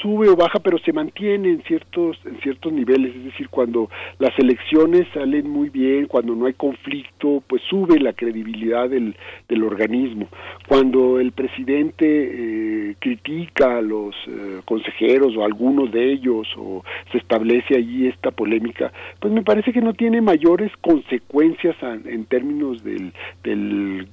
sube 0.00 0.28
o 0.28 0.36
baja, 0.36 0.58
pero 0.60 0.78
se 0.78 0.92
mantiene 0.92 1.50
en 1.50 1.62
ciertos 1.62 2.18
en 2.24 2.38
ciertos 2.40 2.72
niveles, 2.72 3.14
es 3.14 3.24
decir, 3.24 3.48
cuando 3.48 3.88
las 4.18 4.38
elecciones 4.38 5.06
salen 5.12 5.48
muy 5.48 5.68
bien, 5.68 6.06
cuando 6.06 6.34
no 6.34 6.46
hay 6.46 6.54
conflicto, 6.54 7.42
pues 7.46 7.62
sube 7.62 7.98
la 7.98 8.12
credibilidad 8.12 8.88
del, 8.88 9.16
del 9.48 9.62
organismo. 9.62 10.28
Cuando 10.68 11.20
el 11.20 11.32
presidente 11.32 12.04
eh, 12.06 12.96
critica 12.98 13.78
a 13.78 13.82
los 13.82 14.14
eh, 14.26 14.60
consejeros 14.64 15.36
o 15.36 15.44
algunos 15.44 15.90
de 15.90 16.12
ellos 16.12 16.48
o 16.56 16.84
se 17.12 17.18
establece 17.18 17.76
allí 17.76 18.06
esta 18.06 18.30
polémica, 18.30 18.92
pues 19.20 19.32
me 19.32 19.42
parece 19.42 19.72
que 19.72 19.80
no 19.80 19.94
tiene 19.94 20.20
mayores 20.20 20.72
consecuencias 20.80 21.76
en 21.82 22.24
términos 22.26 22.82
del, 22.84 23.12
del 23.42 24.08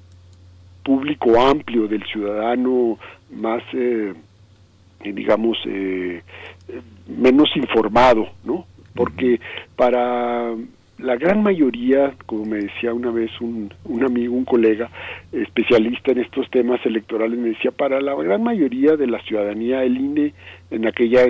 público 0.84 1.40
amplio, 1.40 1.88
del 1.88 2.04
ciudadano 2.06 2.98
más, 3.32 3.64
eh, 3.74 4.14
digamos, 5.04 5.58
eh, 5.66 6.22
eh, 6.70 6.82
menos 7.08 7.50
informado, 7.56 8.30
¿no? 8.44 8.66
Porque 8.96 9.40
para 9.76 10.54
la 11.00 11.16
gran 11.16 11.42
mayoría, 11.42 12.14
como 12.28 12.46
me 12.46 12.58
decía 12.58 12.94
una 12.94 13.10
vez 13.10 13.32
un, 13.42 13.74
un 13.86 14.04
amigo, 14.04 14.36
un 14.36 14.46
colega 14.46 14.90
especialista 15.32 16.12
en 16.12 16.20
estos 16.20 16.50
temas 16.52 16.86
electorales, 16.86 17.40
me 17.40 17.50
decía, 17.50 17.72
para 17.72 18.00
la 18.02 18.14
gran 18.16 18.44
mayoría 18.44 18.96
de 18.96 19.08
la 19.08 19.20
ciudadanía, 19.24 19.84
el 19.84 19.98
INE 19.98 20.34
en 20.70 20.86
aquella 20.88 21.26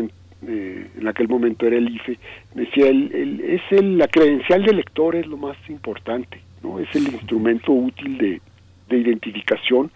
eh, 0.48 0.88
en 1.00 1.08
aquel 1.08 1.28
momento 1.28 1.68
era 1.68 1.78
el 1.78 1.88
IFE, 1.96 2.18
me 2.56 2.64
decía, 2.64 2.88
el, 2.88 3.14
el- 3.14 3.42
es 3.42 3.62
el, 3.72 3.98
la 4.00 4.08
credencial 4.08 4.64
de 4.64 4.72
elector 4.72 5.16
es 5.16 5.28
lo 5.28 5.38
más 5.38 5.56
importante, 5.70 6.42
¿no? 6.64 6.80
Es 6.80 6.94
el 6.96 7.04
instrumento 7.14 7.72
útil 7.72 8.18
de, 8.18 8.42
de 8.90 8.98
identificación 8.98 9.92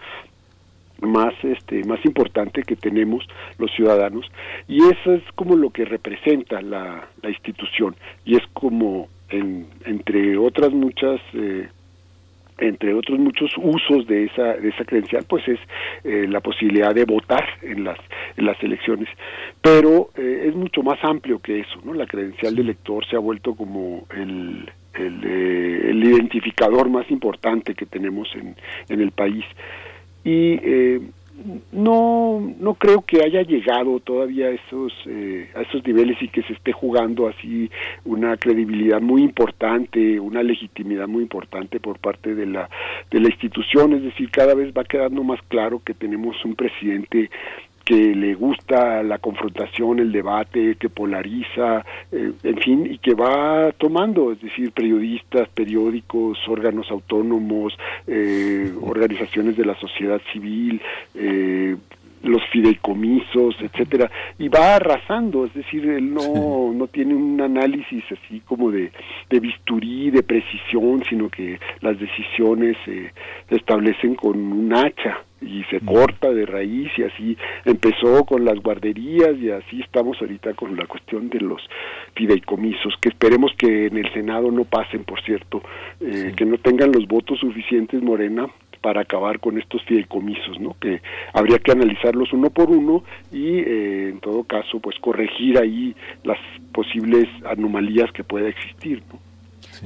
más 1.01 1.33
este 1.43 1.83
más 1.83 2.03
importante 2.06 2.64
que 2.64 2.75
tenemos 2.75 3.27
los 3.57 3.72
ciudadanos 3.75 4.25
y 4.67 4.77
eso 4.83 5.14
es 5.14 5.24
como 5.35 5.56
lo 5.56 5.69
que 5.69 5.85
representa 5.85 6.61
la, 6.61 7.07
la 7.22 7.30
institución 7.30 7.95
y 8.24 8.35
es 8.38 8.43
como 8.53 9.07
en- 9.30 9.67
entre 9.85 10.38
otras 10.38 10.72
muchas 10.72 11.19
eh, 11.33 11.67
entre 12.57 12.93
otros 12.93 13.19
muchos 13.19 13.51
usos 13.57 14.07
de 14.07 14.25
esa 14.25 14.53
de 14.53 14.69
esa 14.69 14.85
credencial 14.85 15.25
pues 15.27 15.45
es 15.48 15.59
eh, 16.06 16.25
la 16.30 16.40
posibilidad 16.40 16.95
de 16.95 17.03
votar 17.03 17.43
en 17.61 17.83
las 17.83 17.99
en 18.38 18.45
las 18.45 18.61
elecciones 18.64 19.09
pero 19.61 20.09
eh, 20.15 20.45
es 20.48 20.56
mucho 20.56 20.82
más 20.82 20.98
amplio 21.03 21.40
que 21.40 21.59
eso 21.59 21.80
no 21.83 21.93
la 21.93 22.06
credencial 22.07 22.56
de 22.56 22.61
elector 22.61 23.06
se 23.07 23.17
ha 23.17 23.19
vuelto 23.19 23.56
como 23.56 24.06
el 24.15 24.72
el, 24.93 25.22
eh, 25.25 25.88
el 25.90 26.01
identificador 26.01 26.90
más 26.90 27.11
importante 27.11 27.75
que 27.75 27.85
tenemos 27.85 28.33
en, 28.35 28.56
en 28.88 29.01
el 29.01 29.11
país 29.11 29.43
y 30.26 30.60
eh, 30.62 31.02
no 31.72 32.54
no 32.60 32.74
creo 32.76 33.02
que 33.02 33.22
haya 33.22 33.44
llegado 33.44 34.00
todavía 34.00 34.48
a 34.48 34.52
esos 34.52 34.94
eh, 35.06 35.50
a 35.56 35.62
esos 35.62 35.86
niveles 35.86 36.18
y 36.22 36.30
que 36.30 36.42
se 36.44 36.54
esté 36.54 36.72
jugando 36.72 37.28
así 37.28 37.70
una 38.04 38.36
credibilidad 38.38 39.02
muy 39.02 39.22
importante 39.22 40.20
una 40.20 40.42
legitimidad 40.42 41.08
muy 41.08 41.24
importante 41.24 41.80
por 41.80 42.00
parte 42.00 42.34
de 42.36 42.45
la 42.45 42.70
de 43.12 43.20
la 43.20 43.28
institución. 43.28 43.94
Es 43.94 44.04
decir 44.04 44.32
cada 44.32 44.56
vez 44.56 44.74
va 44.76 44.84
quedando 44.84 45.24
más 45.24 45.40
claro 45.48 45.82
que 45.86 45.94
tenemos 45.94 46.44
un 46.44 46.56
presidente 46.56 47.30
que 47.86 48.16
le 48.16 48.34
gusta 48.34 49.04
la 49.04 49.20
confrontación, 49.20 50.00
el 50.00 50.12
debate, 50.12 50.76
que 50.76 50.90
polariza, 50.90 51.86
eh, 52.12 52.32
en 52.44 52.58
fin, 52.58 52.88
y 52.92 52.98
que 52.98 53.14
va 53.14 53.72
tomando, 53.78 54.32
es 54.32 54.42
decir, 54.42 54.72
periodistas, 54.72 55.48
periódicos, 55.50 56.40
órganos 56.48 56.90
autónomos, 56.90 57.78
eh, 58.08 58.74
organizaciones 58.82 59.56
de 59.56 59.66
la 59.66 59.76
sociedad 59.76 60.20
civil, 60.34 60.82
eh, 61.14 61.76
los 62.26 62.42
fideicomisos, 62.52 63.56
etcétera, 63.62 64.10
y 64.38 64.50
va 64.50 64.76
arrasando, 64.76 65.45
es 65.45 65.54
decir, 65.54 65.88
él 65.88 66.14
no, 66.14 66.74
no 66.74 66.88
tiene 66.88 67.16
un 67.16 67.40
análisis 67.42 68.04
así 68.12 68.42
como 68.42 68.72
de, 68.72 68.92
de 69.30 69.40
bisturí, 69.40 70.12
de 70.12 70.24
precisión, 70.24 71.04
sino 71.10 71.30
que 71.30 71.60
las 71.82 72.00
decisiones 72.00 72.78
eh, 72.88 73.12
se 73.50 73.56
establecen 73.56 74.16
con 74.16 74.38
un 74.38 74.74
hacha 74.74 75.24
y 75.42 75.64
se 75.66 75.80
corta 75.82 76.32
de 76.32 76.45
raíz 76.45 76.92
y 76.98 77.04
así 77.04 77.38
empezó 77.66 78.24
con 78.24 78.45
las 78.45 78.60
guarderías 78.60 79.38
y 79.38 79.52
así 79.52 79.82
estamos 79.82 80.18
ahorita 80.20 80.54
con 80.54 80.76
la 80.76 80.86
cuestión 80.86 81.30
de 81.30 81.40
los 81.40 81.62
fideicomisos, 82.16 82.95
que 83.00 83.10
esperemos 83.10 83.52
que 83.58 83.88
en 83.88 83.98
el 83.98 84.12
Senado 84.14 84.50
no 84.52 84.64
pasen, 84.64 85.04
por 85.04 85.22
cierto, 85.22 85.62
eh, 86.00 86.34
que 86.36 86.45
no 86.45 86.58
tengan 86.58 86.92
los 86.92 87.08
votos 87.08 87.40
suficientes 87.40 88.02
Morena 88.02 88.48
para 88.86 89.02
acabar 89.02 89.40
con 89.40 89.58
estos 89.58 89.82
fideicomisos, 89.86 90.60
¿no? 90.60 90.76
Que 90.80 91.02
habría 91.34 91.58
que 91.58 91.72
analizarlos 91.72 92.32
uno 92.34 92.52
por 92.52 92.70
uno 92.70 93.04
y, 93.32 93.58
eh, 93.58 94.10
en 94.10 94.20
todo 94.20 94.44
caso, 94.44 94.80
pues 94.80 94.96
corregir 95.00 95.58
ahí 95.58 95.96
las 96.24 96.38
posibles 96.72 97.28
anomalías 97.48 98.12
que 98.12 98.24
pueda 98.24 98.48
existir, 98.48 99.02
¿no? 99.12 99.25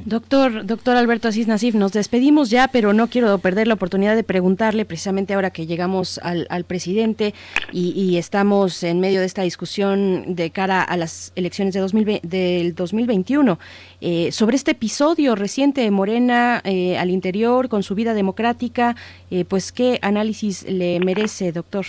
Doctor, 0.05 0.65
doctor 0.65 0.97
Alberto 0.97 1.27
Asís 1.27 1.47
Nasif, 1.47 1.75
nos 1.75 1.93
despedimos 1.93 2.49
ya, 2.49 2.67
pero 2.67 2.93
no 2.93 3.07
quiero 3.07 3.37
perder 3.39 3.67
la 3.67 3.75
oportunidad 3.75 4.15
de 4.15 4.23
preguntarle 4.23 4.85
precisamente 4.85 5.33
ahora 5.33 5.51
que 5.51 5.65
llegamos 5.65 6.19
al, 6.23 6.47
al 6.49 6.63
presidente 6.63 7.33
y, 7.71 7.91
y 7.91 8.17
estamos 8.17 8.83
en 8.83 8.99
medio 8.99 9.19
de 9.19 9.25
esta 9.25 9.43
discusión 9.43 10.35
de 10.35 10.49
cara 10.51 10.83
a 10.83 10.97
las 10.97 11.31
elecciones 11.35 11.73
de 11.73 11.79
2020 11.79 12.27
del 12.27 12.75
2021 12.75 13.59
eh, 14.01 14.31
sobre 14.31 14.55
este 14.55 14.71
episodio 14.71 15.35
reciente 15.35 15.81
de 15.81 15.91
Morena 15.91 16.61
eh, 16.63 16.97
al 16.97 17.09
interior 17.09 17.69
con 17.69 17.83
su 17.83 17.95
vida 17.95 18.13
democrática, 18.13 18.95
eh, 19.31 19.45
pues 19.45 19.71
qué 19.71 19.99
análisis 20.01 20.67
le 20.69 20.99
merece, 20.99 21.51
doctor. 21.51 21.85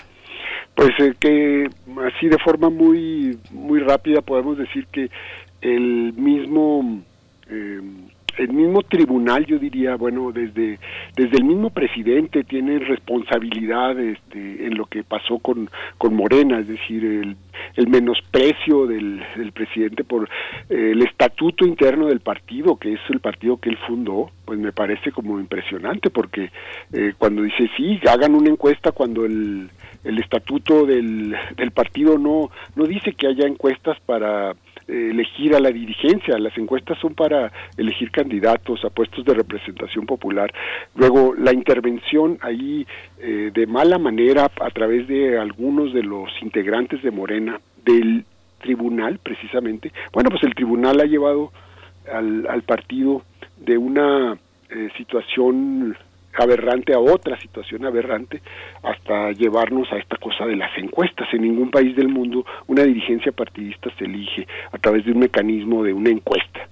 Pues 0.74 0.90
eh, 0.98 1.14
que 1.18 1.68
así 2.06 2.28
de 2.28 2.38
forma 2.38 2.70
muy 2.70 3.38
muy 3.50 3.80
rápida 3.80 4.22
podemos 4.22 4.58
decir 4.58 4.86
que 4.86 5.10
el 5.60 6.12
mismo 6.14 7.02
eh, 7.50 7.80
el 8.38 8.52
mismo 8.52 8.82
tribunal, 8.82 9.44
yo 9.44 9.58
diría, 9.58 9.96
bueno, 9.96 10.32
desde 10.32 10.78
desde 11.16 11.36
el 11.36 11.44
mismo 11.44 11.70
presidente 11.70 12.44
tiene 12.44 12.78
responsabilidad 12.78 13.98
este, 13.98 14.66
en 14.66 14.76
lo 14.76 14.86
que 14.86 15.02
pasó 15.02 15.38
con, 15.38 15.68
con 15.98 16.14
Morena, 16.14 16.60
es 16.60 16.68
decir, 16.68 17.04
el, 17.04 17.36
el 17.76 17.88
menosprecio 17.88 18.86
del, 18.86 19.22
presidente 19.52 20.04
por 20.04 20.28
eh, 20.68 20.92
el 20.92 21.02
estatuto 21.02 21.66
interno 21.66 22.06
del 22.06 22.20
partido, 22.20 22.76
que 22.76 22.94
es 22.94 23.00
el 23.10 23.20
partido 23.20 23.58
que 23.58 23.70
él 23.70 23.78
fundó, 23.86 24.30
pues 24.44 24.58
me 24.58 24.72
parece 24.72 25.12
como 25.12 25.38
impresionante, 25.40 26.10
porque 26.10 26.50
eh, 26.92 27.12
cuando 27.18 27.42
dice, 27.42 27.68
sí, 27.76 28.00
hagan 28.08 28.34
una 28.34 28.50
encuesta 28.50 28.92
cuando 28.92 29.24
el, 29.24 29.68
el 30.04 30.18
estatuto 30.18 30.86
del, 30.86 31.34
del 31.56 31.70
partido 31.72 32.16
no, 32.18 32.50
no 32.76 32.84
dice 32.84 33.12
que 33.12 33.26
haya 33.26 33.46
encuestas 33.46 33.98
para 34.06 34.54
elegir 34.90 35.54
a 35.54 35.60
la 35.60 35.70
dirigencia, 35.70 36.38
las 36.38 36.56
encuestas 36.58 36.98
son 36.98 37.14
para 37.14 37.52
elegir 37.76 38.10
candidatos 38.10 38.84
a 38.84 38.90
puestos 38.90 39.24
de 39.24 39.34
representación 39.34 40.06
popular. 40.06 40.52
Luego, 40.94 41.34
la 41.34 41.52
intervención 41.52 42.38
ahí 42.40 42.86
eh, 43.18 43.50
de 43.52 43.66
mala 43.66 43.98
manera 43.98 44.50
a 44.60 44.70
través 44.70 45.06
de 45.08 45.38
algunos 45.38 45.92
de 45.92 46.02
los 46.02 46.30
integrantes 46.42 47.02
de 47.02 47.10
Morena 47.10 47.60
del 47.84 48.24
tribunal, 48.60 49.18
precisamente. 49.22 49.92
Bueno, 50.12 50.30
pues 50.30 50.42
el 50.44 50.54
tribunal 50.54 51.00
ha 51.00 51.04
llevado 51.04 51.52
al, 52.12 52.62
partido 52.62 53.22
de 53.56 53.78
una 53.78 54.36
eh, 54.68 54.88
situación 54.96 55.96
aberrante 56.34 56.94
a 56.94 56.98
otra 56.98 57.38
situación 57.40 57.84
aberrante 57.84 58.40
hasta 58.82 59.32
llevarnos 59.32 59.90
a 59.92 59.98
esta 59.98 60.16
cosa 60.16 60.46
de 60.46 60.56
las 60.56 60.76
encuestas. 60.78 61.28
En 61.32 61.42
ningún 61.42 61.70
país 61.70 61.96
del 61.96 62.08
mundo 62.08 62.44
una 62.66 62.84
dirigencia 62.84 63.32
partidista 63.32 63.90
se 63.98 64.04
elige 64.04 64.46
a 64.72 64.78
través 64.78 65.04
de 65.04 65.12
un 65.12 65.20
mecanismo 65.20 65.82
de 65.82 65.92
una 65.92 66.10
encuesta. 66.10 66.68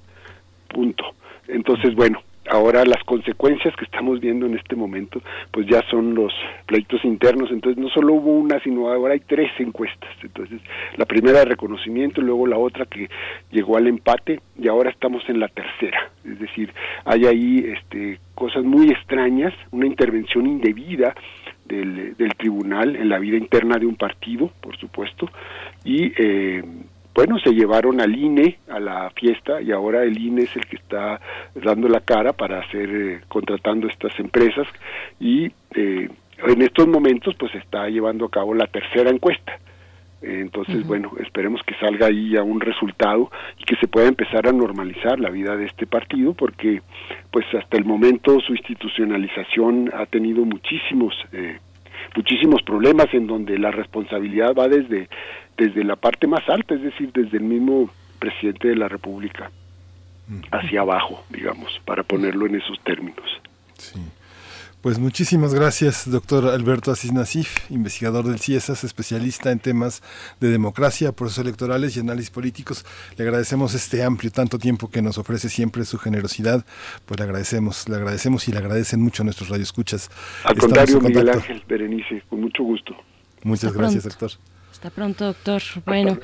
Punto. 0.69 1.05
Entonces, 1.49 1.95
bueno, 1.95 2.21
ahora 2.51 2.85
las 2.85 3.03
consecuencias 3.05 3.75
que 3.77 3.85
estamos 3.85 4.21
viendo 4.21 4.47
en 4.47 4.57
este 4.57 4.77
momento, 4.77 5.21
pues 5.51 5.67
ya 5.67 5.83
son 5.91 6.15
los 6.15 6.33
pleitos 6.67 7.05
internos. 7.05 7.51
Entonces, 7.51 7.83
no 7.83 7.89
solo 7.91 8.15
hubo 8.15 8.33
una, 8.33 8.61
sino 8.61 8.91
ahora 8.91 9.15
hay 9.15 9.21
tres 9.21 9.51
encuestas. 9.59 10.11
Entonces, 10.23 10.61
la 10.97 11.05
primera 11.05 11.41
de 11.41 11.47
reconocimiento, 11.47 12.21
luego 12.21 12.47
la 12.47 12.59
otra 12.59 12.87
que 12.87 13.09
llegó 13.51 13.77
al 13.77 13.87
empate 13.87 14.41
y 14.59 14.69
ahora 14.69 14.91
estamos 14.91 15.23
en 15.29 15.41
la 15.41 15.49
tercera. 15.49 16.11
Es 16.25 16.39
decir, 16.39 16.73
hay 17.05 17.27
ahí 17.27 17.65
este, 17.77 18.21
cosas 18.35 18.65
muy 18.65 18.91
extrañas, 18.91 19.55
una 19.71 19.87
intervención 19.87 20.47
indebida 20.47 21.15
del, 21.67 22.17
del 22.17 22.35
tribunal 22.35 22.97
en 22.97 23.09
la 23.09 23.19
vida 23.19 23.37
interna 23.37 23.77
de 23.79 23.87
un 23.87 23.97
partido, 23.97 24.51
por 24.61 24.77
supuesto, 24.79 25.31
y 25.85 26.13
eh, 26.17 26.63
bueno, 27.19 27.37
se 27.41 27.51
llevaron 27.51 28.01
al 28.01 28.15
INE 28.15 28.59
a 28.69 28.79
la 28.79 29.11
fiesta 29.11 29.61
y 29.61 29.73
ahora 29.73 30.05
el 30.05 30.17
INE 30.17 30.43
es 30.43 30.55
el 30.55 30.65
que 30.67 30.77
está 30.77 31.21
dando 31.53 31.89
la 31.89 31.99
cara 31.99 32.33
para 32.33 32.61
hacer, 32.61 32.89
eh, 32.89 33.21
contratando 33.27 33.89
estas 33.89 34.17
empresas 34.21 34.69
y 35.19 35.47
eh, 35.75 36.09
en 36.47 36.63
estos 36.63 36.87
momentos 36.87 37.35
pues 37.37 37.53
está 37.57 37.89
llevando 37.89 38.27
a 38.27 38.31
cabo 38.31 38.55
la 38.55 38.69
tercera 38.69 39.11
encuesta. 39.11 39.59
Entonces, 40.23 40.87
bueno, 40.87 41.11
esperemos 41.19 41.61
que 41.67 41.75
salga 41.75 42.07
ahí 42.07 42.31
ya 42.31 42.45
un 42.45 42.61
resultado 42.61 43.33
y 43.59 43.65
que 43.65 43.75
se 43.81 43.89
pueda 43.89 44.07
empezar 44.07 44.47
a 44.47 44.53
normalizar 44.53 45.19
la 45.19 45.31
vida 45.31 45.57
de 45.57 45.67
este 45.67 45.87
partido, 45.87 46.35
porque, 46.35 46.83
pues, 47.31 47.47
hasta 47.55 47.77
el 47.77 47.85
momento 47.85 48.39
su 48.41 48.53
institucionalización 48.53 49.91
ha 49.95 50.07
tenido 50.07 50.45
muchísimos, 50.45 51.15
eh, 51.33 51.59
muchísimos 52.17 52.63
problemas 52.63 53.07
en 53.13 53.29
donde 53.29 53.59
la 53.59 53.71
responsabilidad 53.71 54.55
va 54.59 54.67
desde 54.67 55.09
desde 55.59 55.85
la 55.85 55.97
parte 55.97 56.27
más 56.27 56.49
alta, 56.49 56.75
es 56.75 56.83
decir, 56.83 57.11
desde 57.13 57.37
el 57.37 57.45
mismo 57.45 57.91
presidente 58.19 58.69
de 58.69 58.77
la 58.77 58.89
República 58.89 59.51
hacia 60.51 60.83
abajo, 60.83 61.25
digamos, 61.31 61.81
para 61.85 62.03
ponerlo 62.03 62.47
en 62.47 62.57
esos 62.57 62.79
términos. 62.85 63.25
Pues 64.83 65.01
muchísimas 65.01 65.55
gracias, 65.55 66.09
doctor 66.09 66.47
Alberto 66.47 66.93
Asís 66.93 67.13
Nasif, 67.13 67.69
investigador 67.71 68.25
del 68.25 68.39
CIESAS, 68.39 68.85
especialista 68.85 69.51
en 69.51 69.59
temas 69.59 70.03
de 70.39 70.51
democracia, 70.51 71.11
procesos 71.11 71.45
electorales 71.45 71.97
y 71.97 72.01
análisis 72.01 72.31
políticos. 72.31 72.87
Le 73.17 73.25
agradecemos 73.25 73.75
este 73.75 74.05
amplio, 74.05 74.31
tanto 74.31 74.59
tiempo 74.59 74.89
que 74.89 75.03
nos 75.03 75.19
ofrece 75.19 75.49
siempre 75.49 75.85
su 75.85 75.99
generosidad. 75.99 76.65
Pues 77.07 77.19
le 77.19 77.25
agradecemos, 77.25 77.89
le 77.89 77.97
agradecemos 77.97 78.47
y 78.47 78.53
le 78.53 78.59
agradecen 78.59 79.03
mucho 79.03 79.23
a 79.23 79.25
nuestros 79.25 79.49
radioescuchas. 79.49 80.11
Al 80.45 80.53
Estamos 80.53 80.61
contrario, 80.61 81.01
Miguel. 81.01 81.29
Ángel 81.31 81.63
Berenice, 81.67 82.23
con 82.29 82.41
mucho 82.43 82.63
gusto. 82.63 82.95
Muchas 83.43 83.71
Hasta 83.71 83.79
gracias, 83.79 84.05
pronto. 84.05 84.27
doctor. 84.27 84.58
Hasta 84.79 84.91
pronto, 84.91 85.25
doctor. 85.25 85.61
Bueno, 85.87 86.21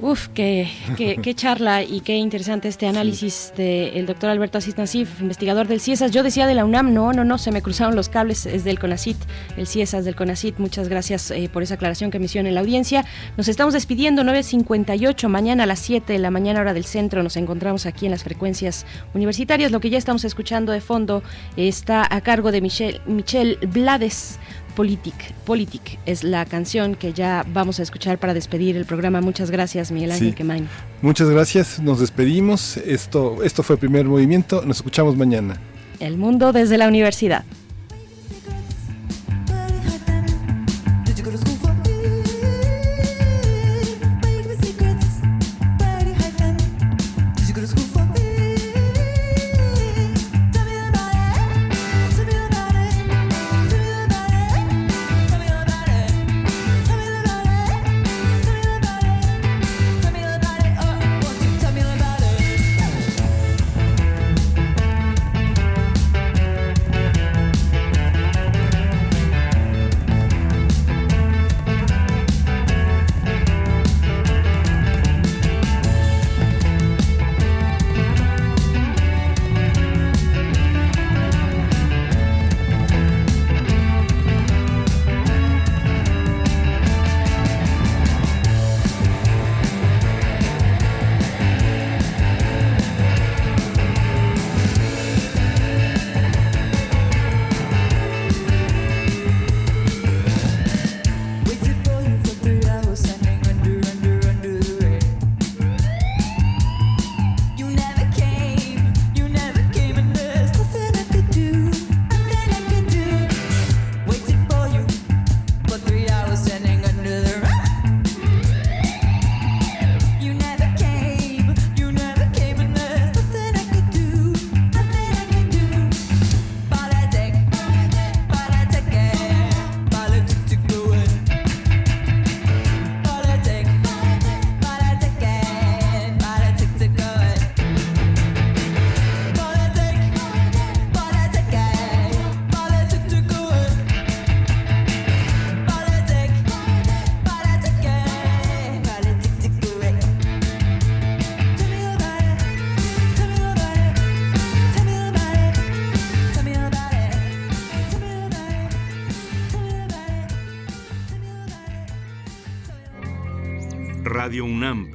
uf, 0.00 0.26
qué, 0.34 0.68
qué, 0.96 1.18
qué 1.22 1.34
charla 1.36 1.84
y 1.84 2.00
qué 2.00 2.16
interesante 2.16 2.66
este 2.66 2.88
análisis 2.88 3.52
del 3.56 4.06
doctor 4.06 4.30
Alberto 4.30 4.58
Asís 4.58 4.76
Nasif, 4.76 5.20
investigador 5.20 5.68
del 5.68 5.80
CIESAS. 5.80 6.10
Yo 6.10 6.24
decía 6.24 6.48
de 6.48 6.56
la 6.56 6.64
UNAM, 6.64 6.92
no, 6.92 7.12
no, 7.12 7.22
no, 7.22 7.38
se 7.38 7.52
me 7.52 7.62
cruzaron 7.62 7.94
los 7.94 8.08
cables, 8.08 8.44
es 8.46 8.64
del 8.64 8.80
CONACIT, 8.80 9.16
el 9.56 9.68
CIESAS 9.68 10.04
del 10.04 10.16
CONACIT. 10.16 10.58
Muchas 10.58 10.88
gracias 10.88 11.30
eh, 11.30 11.48
por 11.48 11.62
esa 11.62 11.74
aclaración 11.74 12.10
que 12.10 12.18
me 12.18 12.24
hicieron 12.24 12.48
en 12.48 12.54
la 12.54 12.60
audiencia. 12.60 13.04
Nos 13.36 13.46
estamos 13.46 13.72
despidiendo, 13.72 14.24
9.58, 14.24 15.28
mañana 15.28 15.62
a 15.62 15.66
las 15.66 15.78
7 15.78 16.12
de 16.12 16.18
la 16.18 16.32
mañana 16.32 16.60
hora 16.60 16.74
del 16.74 16.86
centro. 16.86 17.22
Nos 17.22 17.36
encontramos 17.36 17.86
aquí 17.86 18.06
en 18.06 18.10
las 18.10 18.24
frecuencias 18.24 18.84
universitarias. 19.14 19.70
Lo 19.70 19.78
que 19.78 19.90
ya 19.90 19.98
estamos 19.98 20.24
escuchando 20.24 20.72
de 20.72 20.80
fondo 20.80 21.22
está 21.56 22.04
a 22.10 22.20
cargo 22.20 22.50
de 22.50 22.60
Michelle, 22.60 23.00
Michelle 23.06 23.58
Blades. 23.68 24.40
Politic, 24.74 25.32
Politic 25.44 25.98
es 26.06 26.24
la 26.24 26.44
canción 26.44 26.94
que 26.94 27.12
ya 27.12 27.44
vamos 27.52 27.80
a 27.80 27.82
escuchar 27.82 28.18
para 28.18 28.34
despedir 28.34 28.76
el 28.76 28.84
programa. 28.84 29.20
Muchas 29.20 29.50
gracias, 29.50 29.90
Miguel 29.92 30.12
Ángel 30.12 30.30
Sí. 30.30 30.34
Quemain. 30.34 30.68
Muchas 31.02 31.28
gracias, 31.30 31.80
nos 31.80 32.00
despedimos. 32.00 32.76
Esto, 32.78 33.42
esto 33.42 33.62
fue 33.62 33.76
Primer 33.76 34.06
Movimiento, 34.06 34.62
nos 34.64 34.78
escuchamos 34.78 35.16
mañana. 35.16 35.60
El 36.00 36.16
mundo 36.18 36.52
desde 36.52 36.76
la 36.76 36.88
universidad. 36.88 37.44